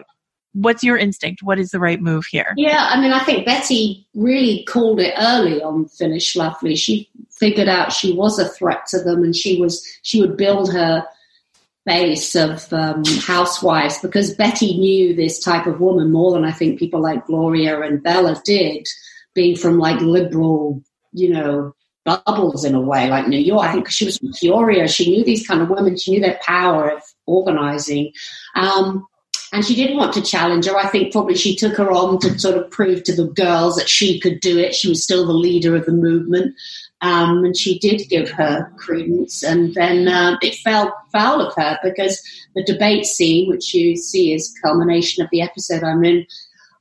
what's 0.53 0.83
your 0.83 0.97
instinct? 0.97 1.43
What 1.43 1.59
is 1.59 1.71
the 1.71 1.79
right 1.79 2.01
move 2.01 2.25
here? 2.25 2.53
Yeah, 2.57 2.87
I 2.89 2.99
mean, 2.99 3.11
I 3.11 3.23
think 3.23 3.45
Betty 3.45 4.07
really 4.13 4.63
called 4.65 4.99
it 4.99 5.13
early 5.17 5.61
on 5.61 5.87
Phyllis 5.87 6.33
Schlafly. 6.33 6.77
She 6.77 7.09
figured 7.31 7.69
out 7.69 7.93
she 7.93 8.13
was 8.13 8.39
a 8.39 8.49
threat 8.49 8.85
to 8.87 8.99
them, 8.99 9.23
and 9.23 9.35
she 9.35 9.59
was 9.59 9.85
she 10.03 10.21
would 10.21 10.37
build 10.37 10.71
her 10.73 11.05
base 11.85 12.35
of 12.35 12.71
um, 12.73 13.03
housewives 13.21 13.99
because 13.99 14.35
Betty 14.35 14.77
knew 14.77 15.15
this 15.15 15.39
type 15.39 15.65
of 15.65 15.79
woman 15.79 16.11
more 16.11 16.31
than 16.33 16.45
I 16.45 16.51
think 16.51 16.77
people 16.77 17.01
like 17.01 17.25
Gloria 17.25 17.81
and 17.81 18.03
Bella 18.03 18.39
did, 18.45 18.87
being 19.33 19.55
from 19.55 19.79
like 19.79 19.99
liberal, 20.01 20.83
you 21.13 21.29
know, 21.29 21.73
bubbles 22.05 22.65
in 22.65 22.75
a 22.75 22.81
way, 22.81 23.09
like 23.09 23.27
New 23.27 23.39
York. 23.39 23.65
I 23.65 23.71
think 23.71 23.89
she 23.89 24.05
was 24.05 24.17
from 24.17 24.31
Peoria, 24.33 24.87
she 24.87 25.09
knew 25.09 25.23
these 25.23 25.47
kind 25.47 25.61
of 25.61 25.69
women. 25.69 25.97
She 25.97 26.11
knew 26.11 26.21
their 26.21 26.39
power 26.43 26.89
of 26.89 27.01
organizing. 27.25 28.11
Um, 28.55 29.05
and 29.51 29.65
she 29.65 29.75
didn't 29.75 29.97
want 29.97 30.13
to 30.13 30.21
challenge 30.21 30.67
her. 30.67 30.77
I 30.77 30.87
think 30.87 31.11
probably 31.11 31.35
she 31.35 31.55
took 31.55 31.75
her 31.77 31.91
on 31.91 32.19
to 32.19 32.37
sort 32.37 32.57
of 32.57 32.69
prove 32.69 33.03
to 33.03 33.15
the 33.15 33.27
girls 33.27 33.75
that 33.77 33.89
she 33.89 34.19
could 34.19 34.39
do 34.41 34.57
it. 34.59 34.75
She 34.75 34.89
was 34.89 35.03
still 35.03 35.25
the 35.25 35.33
leader 35.33 35.75
of 35.75 35.85
the 35.85 35.91
movement. 35.91 36.55
Um, 37.01 37.43
and 37.45 37.57
she 37.57 37.79
did 37.79 38.09
give 38.09 38.29
her 38.31 38.71
credence. 38.77 39.43
And 39.43 39.73
then 39.73 40.07
uh, 40.07 40.37
it 40.41 40.55
fell 40.55 40.95
foul 41.11 41.41
of 41.41 41.53
her 41.55 41.79
because 41.81 42.21
the 42.55 42.63
debate 42.63 43.05
scene, 43.05 43.49
which 43.49 43.73
you 43.73 43.95
see 43.95 44.33
is 44.33 44.55
culmination 44.61 45.23
of 45.23 45.29
the 45.31 45.41
episode 45.41 45.83
I'm 45.83 46.03
in, 46.03 46.25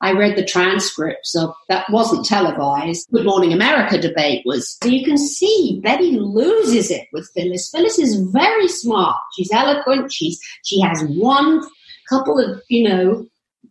I 0.01 0.13
read 0.13 0.37
the 0.37 0.45
transcripts 0.45 1.35
of 1.35 1.55
that 1.69 1.89
wasn't 1.91 2.25
televised. 2.25 3.09
Good 3.11 3.27
Morning 3.27 3.53
America 3.53 3.99
debate 3.99 4.43
was. 4.47 4.79
So 4.81 4.89
you 4.89 5.05
can 5.05 5.19
see 5.19 5.81
Betty 5.83 6.19
loses 6.19 6.91
it 6.91 7.09
with 7.13 7.29
Phyllis. 7.35 7.71
Phyllis 7.71 7.99
is 7.99 8.21
very 8.21 8.69
smart. 8.69 9.17
She's 9.37 9.51
eloquent. 9.53 10.13
She's 10.13 10.41
she 10.63 10.81
has 10.81 11.03
one 11.05 11.63
couple 12.09 12.39
of, 12.39 12.63
you 12.69 12.89
know, 12.89 13.27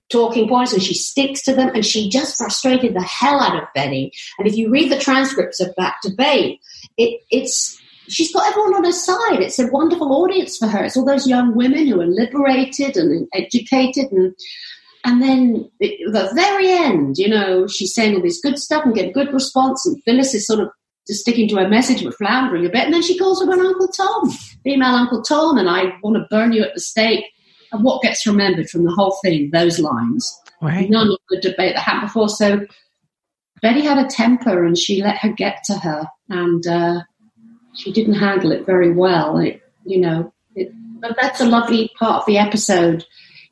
talking 0.10 0.48
points 0.48 0.74
and 0.74 0.82
she 0.82 0.94
sticks 0.94 1.44
to 1.44 1.54
them 1.54 1.70
and 1.74 1.86
she 1.86 2.10
just 2.10 2.38
frustrated 2.38 2.94
the 2.94 3.02
hell 3.02 3.40
out 3.40 3.62
of 3.62 3.68
Betty. 3.76 4.12
And 4.38 4.48
if 4.48 4.56
you 4.56 4.70
read 4.70 4.92
the 4.92 5.00
transcripts 5.00 5.60
of 5.60 5.74
that 5.78 5.96
debate, 6.02 6.60
it, 6.98 7.22
it's 7.30 7.80
she's 8.08 8.32
got 8.34 8.48
everyone 8.48 8.76
on 8.76 8.86
her 8.86 8.92
side. 8.92 9.42
It's 9.42 9.60
a 9.60 9.68
wonderful 9.68 10.12
audience 10.14 10.58
for 10.58 10.68
her. 10.68 10.84
It's 10.84 10.96
all 10.96 11.06
those 11.06 11.28
young 11.28 11.56
women 11.56 11.88
who 11.88 12.00
are 12.02 12.08
liberated 12.08 12.96
and 12.98 13.28
educated 13.34 14.12
and 14.12 14.34
and 15.04 15.22
then 15.22 15.70
at 15.82 15.90
the 16.12 16.32
very 16.36 16.70
end, 16.70 17.18
you 17.18 17.30
know, 17.30 17.66
she's 17.68 17.94
saying 17.94 18.16
all 18.16 18.22
this 18.22 18.42
good 18.42 18.58
stuff 18.58 18.84
and 18.84 18.96
get 18.96 19.10
a 19.10 19.14
good 19.14 19.32
response 19.32 19.86
and 19.86 20.02
Phyllis 20.04 20.34
is 20.34 20.46
sort 20.46 20.60
of 20.60 20.70
just 21.08 21.22
sticking 21.22 21.48
to 21.48 21.56
her 21.56 21.70
message 21.70 22.04
but 22.04 22.16
floundering 22.16 22.66
a 22.66 22.70
bit 22.70 22.84
and 22.84 22.94
then 22.94 23.02
she 23.02 23.18
calls 23.18 23.42
her 23.42 23.52
an 23.52 23.60
Uncle 23.60 23.88
Tom, 23.90 24.30
female 24.64 24.96
Uncle 24.96 25.22
Tom, 25.22 25.58
and 25.58 25.70
I 25.70 25.94
want 26.02 26.18
to 26.18 26.28
burn 26.30 26.52
you 26.52 26.64
at 26.64 26.74
the 26.74 26.82
stake 26.82 27.26
and 27.72 27.84
what 27.84 28.02
gets 28.02 28.26
remembered 28.26 28.69
from 28.69 28.84
the 28.84 28.91
whole 28.91 29.18
thing, 29.23 29.49
those 29.52 29.80
lines. 29.80 30.39
Right. 30.61 30.89
None 30.89 31.10
of 31.10 31.18
the 31.30 31.39
debate 31.41 31.76
that 31.76 31.81
happened 31.81 32.07
before. 32.07 32.30
So 32.30 32.65
Betty 33.61 33.81
had 33.81 33.98
a 33.98 34.10
temper 34.10 34.65
and 34.65 34.77
she 34.77 35.02
let 35.02 35.18
her 35.18 35.31
get 35.31 35.64
to 35.65 35.73
her 35.73 36.07
and 36.30 36.65
uh, 36.65 37.02
she 37.76 37.91
didn't 37.91 38.15
handle 38.15 38.52
it 38.52 38.65
very 38.65 38.91
well. 38.91 39.38
It, 39.38 39.61
you 39.85 39.99
know, 39.99 40.34
it, 40.56 40.72
but 40.99 41.15
that's 41.19 41.41
a 41.41 41.45
lovely 41.45 41.91
part 41.99 42.22
of 42.22 42.26
the 42.26 42.38
episode. 42.38 43.06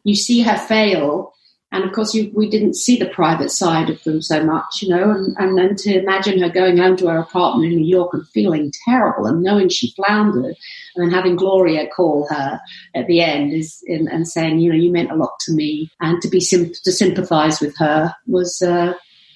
You 0.03 0.15
see 0.15 0.41
her 0.41 0.57
fail 0.57 1.34
and 1.75 1.83
of 1.83 1.91
course, 1.91 2.13
you, 2.13 2.31
we 2.33 2.49
didn't 2.49 2.75
see 2.75 2.97
the 2.97 3.09
private 3.09 3.51
side 3.51 3.89
of 3.89 4.01
them 4.03 4.21
so 4.21 4.43
much, 4.43 4.81
you 4.81 4.89
know. 4.89 5.11
And, 5.11 5.35
and 5.37 5.57
then 5.57 5.75
to 5.75 5.99
imagine 5.99 6.39
her 6.39 6.49
going 6.49 6.77
home 6.77 6.95
to 6.97 7.07
her 7.07 7.17
apartment 7.17 7.71
in 7.71 7.79
New 7.79 7.85
York 7.85 8.13
and 8.13 8.27
feeling 8.29 8.71
terrible 8.85 9.25
and 9.25 9.43
knowing 9.43 9.67
she 9.67 9.91
floundered, 9.91 10.55
and 10.95 11.03
then 11.03 11.11
having 11.11 11.35
Gloria 11.35 11.87
call 11.87 12.27
her 12.29 12.61
at 12.95 13.07
the 13.07 13.21
end 13.21 13.53
is 13.53 13.83
in, 13.85 14.07
and 14.07 14.27
saying, 14.27 14.59
you 14.59 14.71
know, 14.71 14.77
you 14.77 14.91
meant 14.91 15.11
a 15.11 15.15
lot 15.15 15.37
to 15.41 15.53
me, 15.53 15.91
and 15.99 16.21
to 16.21 16.29
be 16.29 16.39
to 16.39 16.91
sympathise 16.91 17.59
with 17.59 17.77
her 17.77 18.15
was, 18.25 18.61
uh, 18.61 18.93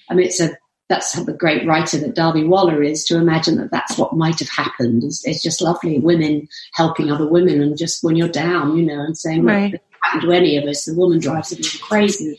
I 0.08 0.14
mean, 0.14 0.26
it's 0.26 0.40
a 0.40 0.56
that's 0.88 1.12
the 1.24 1.32
great 1.32 1.64
writer 1.66 1.98
that 1.98 2.16
Dahvi 2.16 2.48
Waller 2.48 2.82
is 2.82 3.04
to 3.04 3.16
imagine 3.16 3.58
that 3.58 3.70
that's 3.70 3.96
what 3.96 4.16
might 4.16 4.40
have 4.40 4.48
happened. 4.48 5.04
It's, 5.04 5.24
it's 5.24 5.40
just 5.40 5.62
lovely. 5.62 6.00
Women 6.00 6.48
helping 6.74 7.12
other 7.12 7.28
women 7.28 7.62
and 7.62 7.78
just 7.78 8.02
when 8.02 8.16
you're 8.16 8.28
down, 8.28 8.76
you 8.76 8.84
know, 8.84 9.00
and 9.00 9.16
saying, 9.16 9.44
Right. 9.44 9.80
Happened 10.02 10.22
to 10.22 10.32
any 10.32 10.56
of 10.56 10.64
us, 10.64 10.84
the 10.84 10.94
woman 10.94 11.18
drives 11.18 11.52
it 11.52 11.66
crazy. 11.80 12.38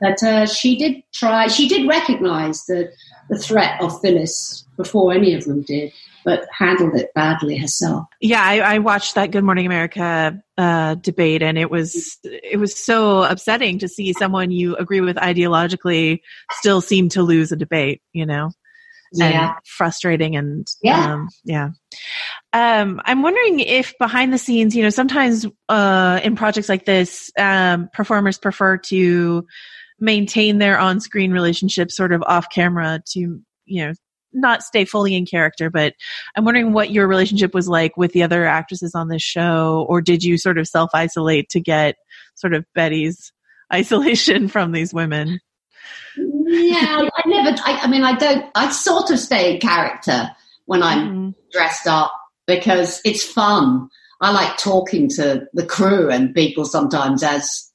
But 0.00 0.22
uh, 0.22 0.46
she 0.46 0.76
did 0.76 1.02
try, 1.12 1.48
she 1.48 1.68
did 1.68 1.88
recognize 1.88 2.64
the, 2.66 2.90
the 3.28 3.38
threat 3.38 3.80
of 3.82 4.00
Phyllis 4.00 4.64
before 4.76 5.12
any 5.12 5.34
of 5.34 5.44
them 5.44 5.62
did, 5.62 5.92
but 6.24 6.46
handled 6.56 6.94
it 6.94 7.12
badly 7.14 7.56
herself. 7.58 8.06
Yeah, 8.20 8.42
I, 8.42 8.58
I 8.58 8.78
watched 8.78 9.16
that 9.16 9.32
Good 9.32 9.44
Morning 9.44 9.66
America 9.66 10.40
uh, 10.56 10.94
debate, 10.94 11.42
and 11.42 11.58
it 11.58 11.70
was 11.70 12.18
it 12.22 12.58
was 12.58 12.78
so 12.78 13.22
upsetting 13.22 13.78
to 13.80 13.88
see 13.88 14.12
someone 14.12 14.50
you 14.50 14.76
agree 14.76 15.00
with 15.00 15.16
ideologically 15.16 16.20
still 16.52 16.80
seem 16.80 17.08
to 17.10 17.22
lose 17.22 17.50
a 17.50 17.56
debate. 17.56 18.02
You 18.12 18.26
know, 18.26 18.50
Yeah. 19.12 19.48
and 19.48 19.52
frustrating, 19.64 20.36
and 20.36 20.66
Yeah. 20.82 21.14
um, 21.14 21.28
yeah. 21.44 21.70
Um, 22.52 23.00
I'm 23.04 23.22
wondering 23.22 23.60
if 23.60 23.94
behind 23.98 24.32
the 24.32 24.38
scenes, 24.38 24.74
you 24.74 24.82
know, 24.82 24.90
sometimes 24.90 25.46
uh, 25.68 26.20
in 26.22 26.36
projects 26.36 26.68
like 26.68 26.84
this, 26.86 27.30
um, 27.38 27.88
performers 27.92 28.38
prefer 28.38 28.78
to 28.78 29.46
maintain 30.00 30.58
their 30.58 30.78
on-screen 30.78 31.32
relationship 31.32 31.90
sort 31.90 32.12
of 32.12 32.22
off 32.26 32.46
camera 32.50 33.02
to 33.06 33.40
you 33.66 33.84
know 33.86 33.92
not 34.32 34.62
stay 34.62 34.84
fully 34.84 35.14
in 35.14 35.26
character 35.26 35.70
but 35.70 35.94
i'm 36.36 36.44
wondering 36.44 36.72
what 36.72 36.90
your 36.90 37.08
relationship 37.08 37.52
was 37.54 37.68
like 37.68 37.96
with 37.96 38.12
the 38.12 38.22
other 38.22 38.46
actresses 38.46 38.94
on 38.94 39.08
this 39.08 39.22
show 39.22 39.84
or 39.88 40.00
did 40.00 40.22
you 40.22 40.38
sort 40.38 40.58
of 40.58 40.68
self-isolate 40.68 41.48
to 41.48 41.60
get 41.60 41.96
sort 42.34 42.54
of 42.54 42.64
betty's 42.74 43.32
isolation 43.72 44.48
from 44.48 44.72
these 44.72 44.94
women 44.94 45.40
yeah, 46.50 47.08
I 47.16 47.22
never. 47.28 47.56
I, 47.64 47.80
I 47.82 47.86
mean, 47.88 48.04
I 48.04 48.14
don't. 48.16 48.46
I 48.54 48.70
sort 48.70 49.10
of 49.10 49.18
stay 49.18 49.54
in 49.54 49.60
character 49.60 50.30
when 50.66 50.82
I'm 50.82 51.34
dressed 51.52 51.86
up 51.86 52.12
because 52.46 53.00
it's 53.04 53.24
fun. 53.24 53.88
I 54.20 54.32
like 54.32 54.56
talking 54.56 55.08
to 55.10 55.46
the 55.52 55.64
crew 55.66 56.10
and 56.10 56.34
people 56.34 56.64
sometimes 56.64 57.22
as 57.22 57.70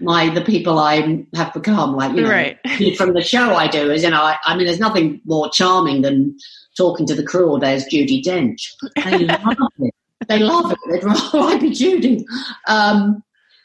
my 0.00 0.28
the 0.28 0.40
people 0.42 0.78
I 0.78 1.24
have 1.34 1.52
become. 1.52 1.96
Like 1.96 2.14
you 2.14 2.22
know, 2.22 2.30
Right. 2.30 2.58
from 2.96 3.14
the 3.14 3.22
show 3.22 3.54
I 3.54 3.66
do 3.68 3.90
is 3.90 4.02
you 4.02 4.10
know. 4.10 4.22
I, 4.22 4.36
I 4.44 4.56
mean, 4.56 4.66
there's 4.66 4.80
nothing 4.80 5.20
more 5.24 5.48
charming 5.50 6.02
than 6.02 6.36
talking 6.76 7.06
to 7.06 7.14
the 7.14 7.22
crew 7.24 7.48
all 7.48 7.58
day 7.58 7.74
as 7.74 7.86
Judi 7.86 8.22
Dench. 8.22 8.62
They 9.04 9.18
love 9.26 9.56
it. 9.78 9.94
They 10.28 10.38
love 10.38 10.72
it. 10.72 10.78
They'd 10.90 11.04
rather 11.04 11.38
I 11.38 11.58
be 11.58 11.70
Judi. 11.70 12.24
Um, 12.68 13.22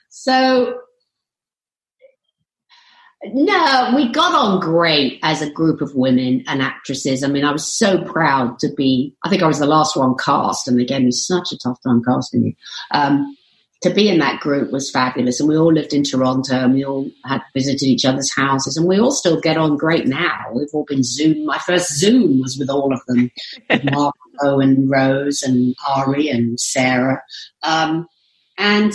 so 0.09 0.79
no, 3.25 3.93
we 3.95 4.11
got 4.11 4.33
on 4.33 4.59
great 4.59 5.19
as 5.23 5.41
a 5.41 5.51
group 5.51 5.81
of 5.81 5.93
women 5.93 6.43
and 6.47 6.61
actresses. 6.61 7.23
I 7.23 7.27
mean, 7.27 7.43
I 7.43 7.51
was 7.51 7.77
so 7.77 8.03
proud 8.03 8.59
to 8.59 8.69
be, 8.75 9.13
I 9.23 9.29
think 9.29 9.43
I 9.43 9.47
was 9.47 9.59
the 9.59 9.65
last 9.65 9.97
one 9.97 10.15
cast, 10.15 10.67
and 10.67 10.79
they 10.79 10.85
gave 10.85 11.01
me 11.01 11.11
such 11.11 11.51
a 11.51 11.57
tough 11.57 11.79
time 11.83 12.01
casting 12.03 12.43
me. 12.43 12.57
Um, 12.91 13.35
to 13.81 13.89
be 13.89 14.09
in 14.09 14.19
that 14.19 14.41
group 14.41 14.71
was 14.71 14.91
fabulous. 14.91 15.39
And 15.39 15.47
we 15.47 15.57
all 15.57 15.71
lived 15.71 15.93
in 15.93 16.03
Toronto 16.03 16.53
and 16.53 16.73
we 16.73 16.83
all 16.83 17.09
had 17.23 17.41
visited 17.53 17.85
each 17.85 18.03
other's 18.03 18.33
houses 18.33 18.75
and 18.75 18.85
we 18.85 18.99
all 18.99 19.11
still 19.11 19.39
get 19.39 19.57
on 19.57 19.77
great 19.77 20.05
now. 20.05 20.47
We've 20.53 20.67
all 20.73 20.83
been 20.83 21.03
Zoom. 21.03 21.45
My 21.45 21.59
first 21.59 21.97
Zoom 21.97 22.41
was 22.41 22.57
with 22.57 22.69
all 22.69 22.93
of 22.93 22.99
them, 23.07 23.31
with 23.69 23.85
Margo 23.91 24.59
and 24.59 24.89
Rose 24.89 25.43
and 25.43 25.75
Ari 25.87 26.27
and 26.27 26.59
Sarah. 26.59 27.23
Um, 27.63 28.07
and 28.57 28.93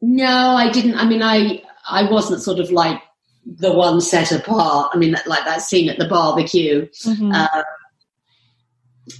no, 0.00 0.26
I 0.26 0.70
didn't. 0.70 0.96
I 0.96 1.06
mean, 1.06 1.22
I 1.22 1.62
I 1.88 2.10
wasn't 2.10 2.42
sort 2.42 2.58
of 2.58 2.70
like 2.70 3.00
the 3.44 3.72
one 3.72 4.00
set 4.00 4.32
apart. 4.32 4.90
I 4.92 4.98
mean, 4.98 5.16
like 5.26 5.44
that 5.44 5.62
scene 5.62 5.88
at 5.88 5.98
the 5.98 6.08
barbecue. 6.08 6.88
Uh, 7.34 7.62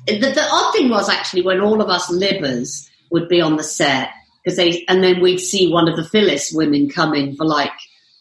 the, 0.06 0.18
the 0.18 0.46
odd 0.50 0.72
thing 0.72 0.90
was 0.90 1.08
actually 1.08 1.42
when 1.42 1.60
all 1.60 1.80
of 1.80 1.88
us 1.88 2.10
libbers 2.10 2.88
would 3.10 3.28
be 3.28 3.40
on 3.40 3.56
the 3.56 3.62
set 3.62 4.10
because 4.44 4.56
they, 4.56 4.84
and 4.88 5.02
then 5.02 5.20
we'd 5.20 5.38
see 5.38 5.72
one 5.72 5.88
of 5.88 5.96
the 5.96 6.04
Phyllis 6.04 6.52
women 6.52 6.88
come 6.88 7.14
in 7.14 7.36
for 7.36 7.46
like 7.46 7.72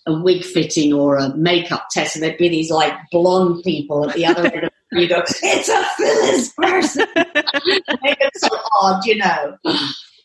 a 0.07 0.13
wig 0.13 0.43
fitting 0.43 0.93
or 0.93 1.17
a 1.17 1.35
makeup 1.35 1.87
test, 1.91 2.15
and 2.15 2.23
there'd 2.23 2.37
be 2.37 2.49
these 2.49 2.71
like 2.71 2.93
blonde 3.11 3.63
people 3.63 4.09
at 4.09 4.15
the 4.15 4.25
other 4.25 4.45
end. 4.45 4.63
Of 4.65 4.71
you 4.93 5.09
go, 5.09 5.21
it's 5.43 5.69
a 5.69 5.83
Phyllis 5.97 6.53
person. 6.53 7.07
they 7.15 8.15
were 8.21 8.31
so 8.35 8.57
odd, 8.81 9.05
you 9.05 9.17
know, 9.17 9.57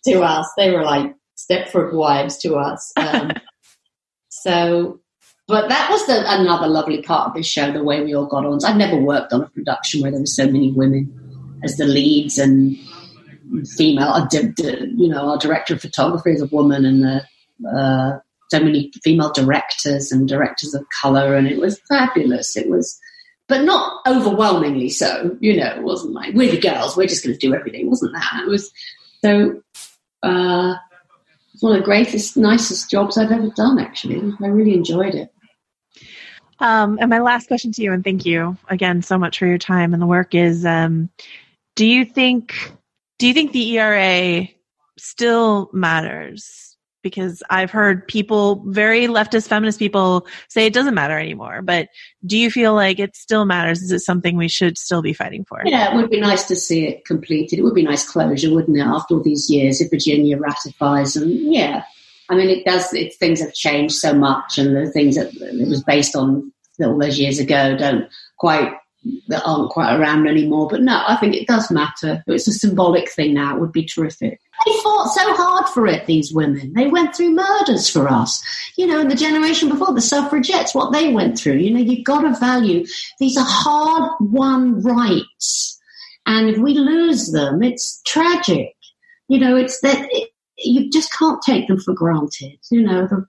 to 0.06 0.22
us. 0.22 0.48
They 0.56 0.70
were 0.70 0.84
like 0.84 1.14
Stepford 1.36 1.92
wives 1.92 2.38
to 2.38 2.54
us. 2.54 2.92
Um, 2.96 3.32
so, 4.34 4.98
but 5.46 5.68
that 5.68 5.90
was 5.90 6.06
the, 6.06 6.24
another 6.26 6.66
lovely 6.66 7.02
part 7.02 7.28
of 7.28 7.34
this 7.34 7.46
show, 7.46 7.70
the 7.70 7.84
way 7.84 8.02
we 8.02 8.14
all 8.14 8.24
got 8.24 8.46
on. 8.46 8.64
I've 8.64 8.78
never 8.78 8.96
worked 8.96 9.34
on 9.34 9.42
a 9.42 9.48
production 9.50 10.00
where 10.00 10.10
there 10.10 10.20
were 10.20 10.26
so 10.26 10.46
many 10.46 10.72
women 10.72 11.60
as 11.62 11.76
the 11.76 11.84
leads 11.84 12.38
and 12.38 12.78
female, 13.76 14.08
uh, 14.08 14.26
you 14.32 15.08
know, 15.08 15.28
our 15.28 15.36
director 15.36 15.74
of 15.74 15.82
photography 15.82 16.30
is 16.30 16.40
a 16.40 16.46
woman 16.46 16.86
and 16.86 17.02
the, 17.04 17.68
uh, 17.68 18.18
so 18.50 18.58
many 18.58 18.90
female 19.04 19.30
directors 19.32 20.10
and 20.10 20.26
directors 20.26 20.72
of 20.72 20.82
color. 21.02 21.34
And 21.34 21.46
it 21.46 21.58
was 21.58 21.78
fabulous. 21.86 22.56
It 22.56 22.70
was, 22.70 22.98
but 23.48 23.64
not 23.64 24.00
overwhelmingly 24.06 24.88
so, 24.88 25.36
you 25.40 25.58
know, 25.58 25.74
it 25.76 25.82
wasn't 25.82 26.14
like, 26.14 26.34
we're 26.34 26.50
the 26.50 26.58
girls, 26.58 26.96
we're 26.96 27.06
just 27.06 27.22
going 27.22 27.38
to 27.38 27.46
do 27.46 27.54
everything. 27.54 27.82
It 27.82 27.90
wasn't 27.90 28.14
that. 28.14 28.44
It 28.46 28.48
was, 28.48 28.72
so, 29.22 29.60
uh, 30.22 30.76
one 31.62 31.72
of 31.72 31.78
the 31.78 31.84
greatest, 31.84 32.36
nicest 32.36 32.90
jobs 32.90 33.16
I've 33.16 33.30
ever 33.30 33.48
done, 33.50 33.78
actually. 33.78 34.32
I 34.42 34.46
really 34.48 34.74
enjoyed 34.74 35.14
it. 35.14 35.32
Um, 36.58 36.98
and 37.00 37.10
my 37.10 37.18
last 37.18 37.48
question 37.48 37.72
to 37.72 37.82
you, 37.82 37.92
and 37.92 38.04
thank 38.04 38.24
you 38.24 38.56
again 38.68 39.02
so 39.02 39.18
much 39.18 39.38
for 39.38 39.46
your 39.46 39.58
time 39.58 39.92
and 39.92 40.02
the 40.02 40.06
work 40.06 40.34
is, 40.34 40.64
um, 40.64 41.10
do 41.74 41.86
you 41.86 42.04
think, 42.04 42.72
do 43.18 43.26
you 43.26 43.34
think 43.34 43.52
the 43.52 43.78
ERA 43.78 44.48
still 44.98 45.70
matters? 45.72 46.71
Because 47.02 47.42
I've 47.50 47.70
heard 47.70 48.06
people, 48.06 48.62
very 48.66 49.06
leftist 49.06 49.48
feminist 49.48 49.78
people 49.78 50.26
say 50.48 50.66
it 50.66 50.72
doesn't 50.72 50.94
matter 50.94 51.18
anymore, 51.18 51.60
but 51.62 51.88
do 52.24 52.38
you 52.38 52.50
feel 52.50 52.74
like 52.74 52.98
it 52.98 53.16
still 53.16 53.44
matters? 53.44 53.82
Is 53.82 53.90
it 53.90 54.00
something 54.00 54.36
we 54.36 54.48
should 54.48 54.78
still 54.78 55.02
be 55.02 55.12
fighting 55.12 55.44
for? 55.44 55.62
Yeah, 55.64 55.92
it 55.92 55.96
would 55.96 56.10
be 56.10 56.20
nice 56.20 56.44
to 56.44 56.56
see 56.56 56.86
it 56.86 57.04
completed. 57.04 57.58
It 57.58 57.62
would 57.62 57.74
be 57.74 57.82
nice 57.82 58.08
closure, 58.08 58.54
wouldn't 58.54 58.76
it, 58.76 58.80
after 58.80 59.14
all 59.14 59.22
these 59.22 59.50
years 59.50 59.80
if 59.80 59.90
Virginia 59.90 60.38
ratifies 60.38 61.16
and 61.16 61.52
yeah. 61.52 61.84
I 62.28 62.36
mean 62.36 62.48
it 62.48 62.64
does 62.64 62.92
it, 62.94 63.14
things 63.14 63.40
have 63.40 63.52
changed 63.52 63.96
so 63.96 64.14
much 64.14 64.58
and 64.58 64.76
the 64.76 64.90
things 64.90 65.16
that 65.16 65.34
it 65.34 65.68
was 65.68 65.82
based 65.82 66.14
on 66.14 66.52
all 66.80 66.98
those 66.98 67.18
years 67.18 67.38
ago 67.38 67.76
don't 67.76 68.08
quite 68.38 68.72
that 69.28 69.42
aren't 69.44 69.70
quite 69.70 69.96
around 69.96 70.28
anymore. 70.28 70.68
But 70.68 70.82
no, 70.82 71.02
I 71.06 71.16
think 71.16 71.34
it 71.34 71.48
does 71.48 71.70
matter. 71.70 72.22
It's 72.26 72.48
a 72.48 72.52
symbolic 72.52 73.10
thing 73.10 73.34
now. 73.34 73.54
It 73.54 73.60
would 73.60 73.72
be 73.72 73.84
terrific. 73.84 74.40
They 74.64 74.72
fought 74.82 75.08
so 75.08 75.34
hard 75.34 75.68
for 75.70 75.86
it, 75.86 76.06
these 76.06 76.32
women. 76.32 76.72
They 76.74 76.86
went 76.86 77.14
through 77.16 77.34
murders 77.34 77.88
for 77.88 78.08
us. 78.08 78.42
You 78.76 78.86
know, 78.86 79.00
and 79.00 79.10
the 79.10 79.16
generation 79.16 79.68
before, 79.68 79.92
the 79.92 80.00
suffragettes, 80.00 80.74
what 80.74 80.92
they 80.92 81.12
went 81.12 81.38
through. 81.38 81.56
You 81.56 81.74
know, 81.74 81.80
you've 81.80 82.04
got 82.04 82.22
to 82.22 82.38
value 82.38 82.84
these 83.18 83.36
are 83.36 83.46
hard 83.46 84.12
won 84.20 84.82
rights. 84.82 85.78
And 86.26 86.48
if 86.48 86.58
we 86.58 86.74
lose 86.74 87.32
them, 87.32 87.62
it's 87.62 88.00
tragic. 88.06 88.74
You 89.28 89.38
know, 89.38 89.56
it's 89.56 89.80
that 89.80 90.08
it, 90.10 90.30
you 90.56 90.90
just 90.90 91.12
can't 91.18 91.42
take 91.42 91.66
them 91.66 91.80
for 91.80 91.94
granted. 91.94 92.58
You 92.70 92.82
know, 92.82 93.06
the 93.06 93.26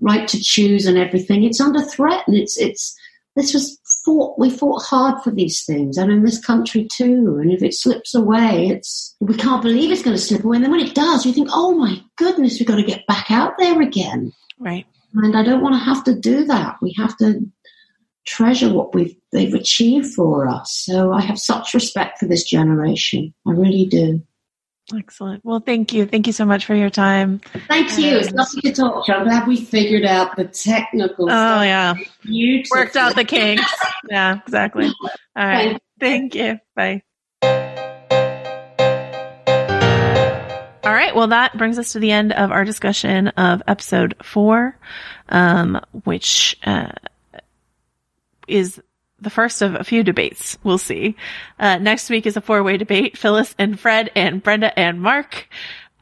right 0.00 0.26
to 0.28 0.40
choose 0.40 0.86
and 0.86 0.96
everything. 0.96 1.44
It's 1.44 1.60
under 1.60 1.82
threat 1.82 2.24
and 2.26 2.36
it's, 2.36 2.58
it's, 2.58 2.96
this 3.36 3.54
was 3.54 3.78
fought, 4.04 4.38
we 4.38 4.50
fought 4.50 4.82
hard 4.82 5.22
for 5.22 5.30
these 5.30 5.64
things 5.64 5.96
and 5.96 6.10
in 6.10 6.24
this 6.24 6.44
country 6.44 6.88
too. 6.90 7.38
And 7.40 7.52
if 7.52 7.62
it 7.62 7.74
slips 7.74 8.14
away, 8.14 8.68
it's, 8.68 9.16
we 9.20 9.34
can't 9.34 9.62
believe 9.62 9.90
it's 9.90 10.02
going 10.02 10.16
to 10.16 10.22
slip 10.22 10.44
away. 10.44 10.56
And 10.56 10.64
then 10.64 10.72
when 10.72 10.80
it 10.80 10.94
does, 10.94 11.24
you 11.24 11.32
think, 11.32 11.48
oh 11.52 11.74
my 11.74 12.00
goodness, 12.16 12.58
we've 12.58 12.68
got 12.68 12.76
to 12.76 12.82
get 12.82 13.06
back 13.06 13.30
out 13.30 13.54
there 13.58 13.80
again. 13.80 14.32
Right. 14.58 14.86
And 15.14 15.36
I 15.36 15.42
don't 15.42 15.62
want 15.62 15.74
to 15.74 15.84
have 15.84 16.04
to 16.04 16.14
do 16.14 16.44
that. 16.46 16.76
We 16.80 16.94
have 16.98 17.16
to 17.18 17.40
treasure 18.24 18.72
what 18.72 18.94
we've, 18.94 19.14
they've 19.32 19.54
achieved 19.54 20.14
for 20.14 20.48
us. 20.48 20.72
So 20.84 21.12
I 21.12 21.20
have 21.20 21.38
such 21.38 21.74
respect 21.74 22.18
for 22.18 22.26
this 22.26 22.44
generation. 22.44 23.34
I 23.46 23.52
really 23.52 23.86
do. 23.86 24.22
Excellent. 24.94 25.44
Well, 25.44 25.60
thank 25.60 25.92
you. 25.92 26.06
Thank 26.06 26.26
you 26.26 26.32
so 26.32 26.44
much 26.44 26.66
for 26.66 26.74
your 26.74 26.90
time. 26.90 27.40
Thank 27.68 27.96
you. 27.98 28.16
It's 28.16 28.32
lovely 28.32 28.62
to 28.62 28.72
talk 28.72 29.06
to 29.06 29.12
you. 29.12 29.18
I'm 29.18 29.24
glad 29.24 29.46
we 29.46 29.64
figured 29.64 30.04
out 30.04 30.36
the 30.36 30.44
technical 30.44 31.28
stuff. 31.28 31.60
Oh, 31.60 31.62
stuff. 31.62 31.64
yeah. 31.64 31.94
you 32.24 32.62
Worked 32.74 32.96
out 32.96 33.14
the 33.14 33.24
kinks. 33.24 33.72
yeah, 34.10 34.40
exactly. 34.44 34.86
All 34.86 35.46
right. 35.46 35.80
Thank 36.00 36.34
you. 36.34 36.58
Bye. 36.74 37.02
All 40.84 40.92
right. 40.92 41.14
Well, 41.14 41.28
that 41.28 41.56
brings 41.56 41.78
us 41.78 41.92
to 41.92 42.00
the 42.00 42.10
end 42.10 42.32
of 42.32 42.50
our 42.50 42.64
discussion 42.64 43.28
of 43.28 43.62
episode 43.68 44.16
four, 44.22 44.76
um, 45.28 45.80
which 46.04 46.58
uh, 46.64 46.90
is 48.48 48.82
the 49.22 49.30
first 49.30 49.62
of 49.62 49.74
a 49.74 49.84
few 49.84 50.02
debates. 50.02 50.58
We'll 50.62 50.78
see. 50.78 51.16
Uh, 51.58 51.78
next 51.78 52.10
week 52.10 52.26
is 52.26 52.36
a 52.36 52.40
four 52.40 52.62
way 52.62 52.76
debate 52.76 53.16
Phyllis 53.16 53.54
and 53.58 53.78
Fred 53.78 54.10
and 54.14 54.42
Brenda 54.42 54.76
and 54.78 55.00
Mark. 55.00 55.48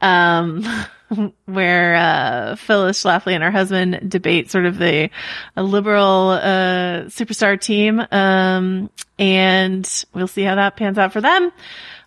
um, 0.01 0.65
where 1.45 1.95
uh, 1.95 2.55
Phyllis 2.55 3.03
Schlafly 3.03 3.33
and 3.33 3.43
her 3.43 3.51
husband 3.51 4.09
debate 4.09 4.49
sort 4.49 4.65
of 4.65 4.77
the 4.77 5.09
liberal 5.55 6.29
uh, 6.29 7.05
superstar 7.05 7.59
team, 7.59 8.01
um, 8.11 8.89
and 9.19 10.05
we'll 10.13 10.27
see 10.27 10.43
how 10.43 10.55
that 10.55 10.77
pans 10.77 10.97
out 10.97 11.13
for 11.13 11.21
them. 11.21 11.51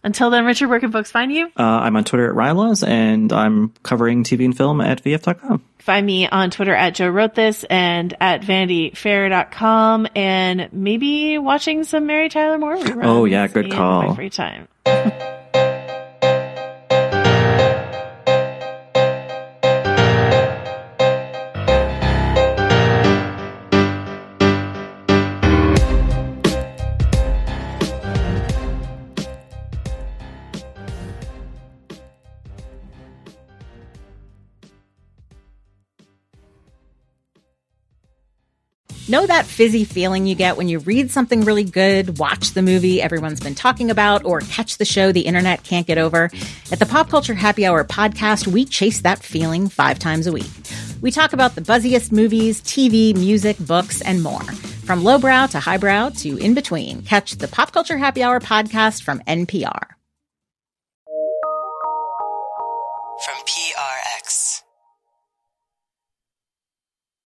Until 0.05 0.29
then, 0.29 0.45
Richard, 0.45 0.69
where 0.69 0.79
can 0.81 0.93
folks 0.93 1.11
find 1.11 1.33
you? 1.33 1.47
Uh, 1.59 1.63
I'm 1.63 1.97
on 1.97 2.05
Twitter 2.05 2.29
at 2.29 2.37
Rylaws, 2.37 2.87
and 2.87 3.33
I'm 3.33 3.73
covering 3.83 4.23
TV 4.23 4.45
and 4.45 4.55
film 4.57 4.83
at 4.83 5.03
VF.com. 5.03 5.65
Find 5.79 6.05
me 6.07 6.29
on 6.29 6.51
Twitter 6.51 6.75
at 6.75 6.95
Joe 6.95 7.09
Wrote 7.09 7.35
This 7.35 7.65
and 7.65 8.15
at 8.21 8.43
VanityFair.com 8.43 10.09
and 10.15 10.69
maybe 10.73 11.39
watching 11.39 11.85
some 11.85 12.07
Mary 12.07 12.29
Tyler 12.29 12.59
Moore 12.59 12.77
reruns. 12.77 13.05
Oh, 13.05 13.25
yeah, 13.25 13.47
good 13.49 13.73
call. 13.73 14.09
My 14.09 14.15
free 14.15 14.31
time. 14.31 14.69
Know 39.15 39.29
that 39.29 39.47
fizzy 39.47 39.85
feeling 39.85 40.27
you 40.27 40.35
get 40.35 40.57
when 40.57 40.69
you 40.69 40.81
read 40.81 41.09
something 41.13 41.43
really 41.43 41.63
good, 41.63 42.19
watch 42.19 42.51
the 42.51 42.63
movie 42.63 43.01
everyone's 43.01 43.39
been 43.39 43.55
talking 43.55 43.89
about, 43.89 44.25
or 44.25 44.41
catch 44.41 44.79
the 44.79 44.85
show 44.85 45.13
the 45.13 45.21
internet 45.21 45.63
can't 45.63 45.87
get 45.87 45.99
over? 45.99 46.33
At 46.73 46.81
the 46.81 46.87
Pop 46.87 47.11
Culture 47.11 47.33
Happy 47.33 47.65
Hour 47.65 47.85
podcast, 47.85 48.49
we 48.49 48.65
chase 48.65 49.03
that 49.03 49.23
feeling 49.23 49.69
five 49.69 50.01
times 50.01 50.27
a 50.27 50.33
week. 50.33 50.51
We 51.01 51.13
talk 51.13 51.33
about 51.33 51.55
the 51.55 51.61
buzziest 51.61 52.11
movies, 52.11 52.61
TV, 52.61 53.15
music, 53.15 53.57
books, 53.61 54.01
and 54.01 54.21
more. 54.21 54.43
From 54.83 55.05
lowbrow 55.05 55.47
to 55.47 55.61
highbrow 55.61 56.09
to 56.17 56.37
in 56.37 56.55
between, 56.55 57.03
catch 57.03 57.37
the 57.37 57.47
Pop 57.47 57.71
Culture 57.71 57.99
Happy 57.99 58.21
Hour 58.21 58.41
podcast 58.41 59.05
from 59.05 59.21
NPR. 59.29 59.95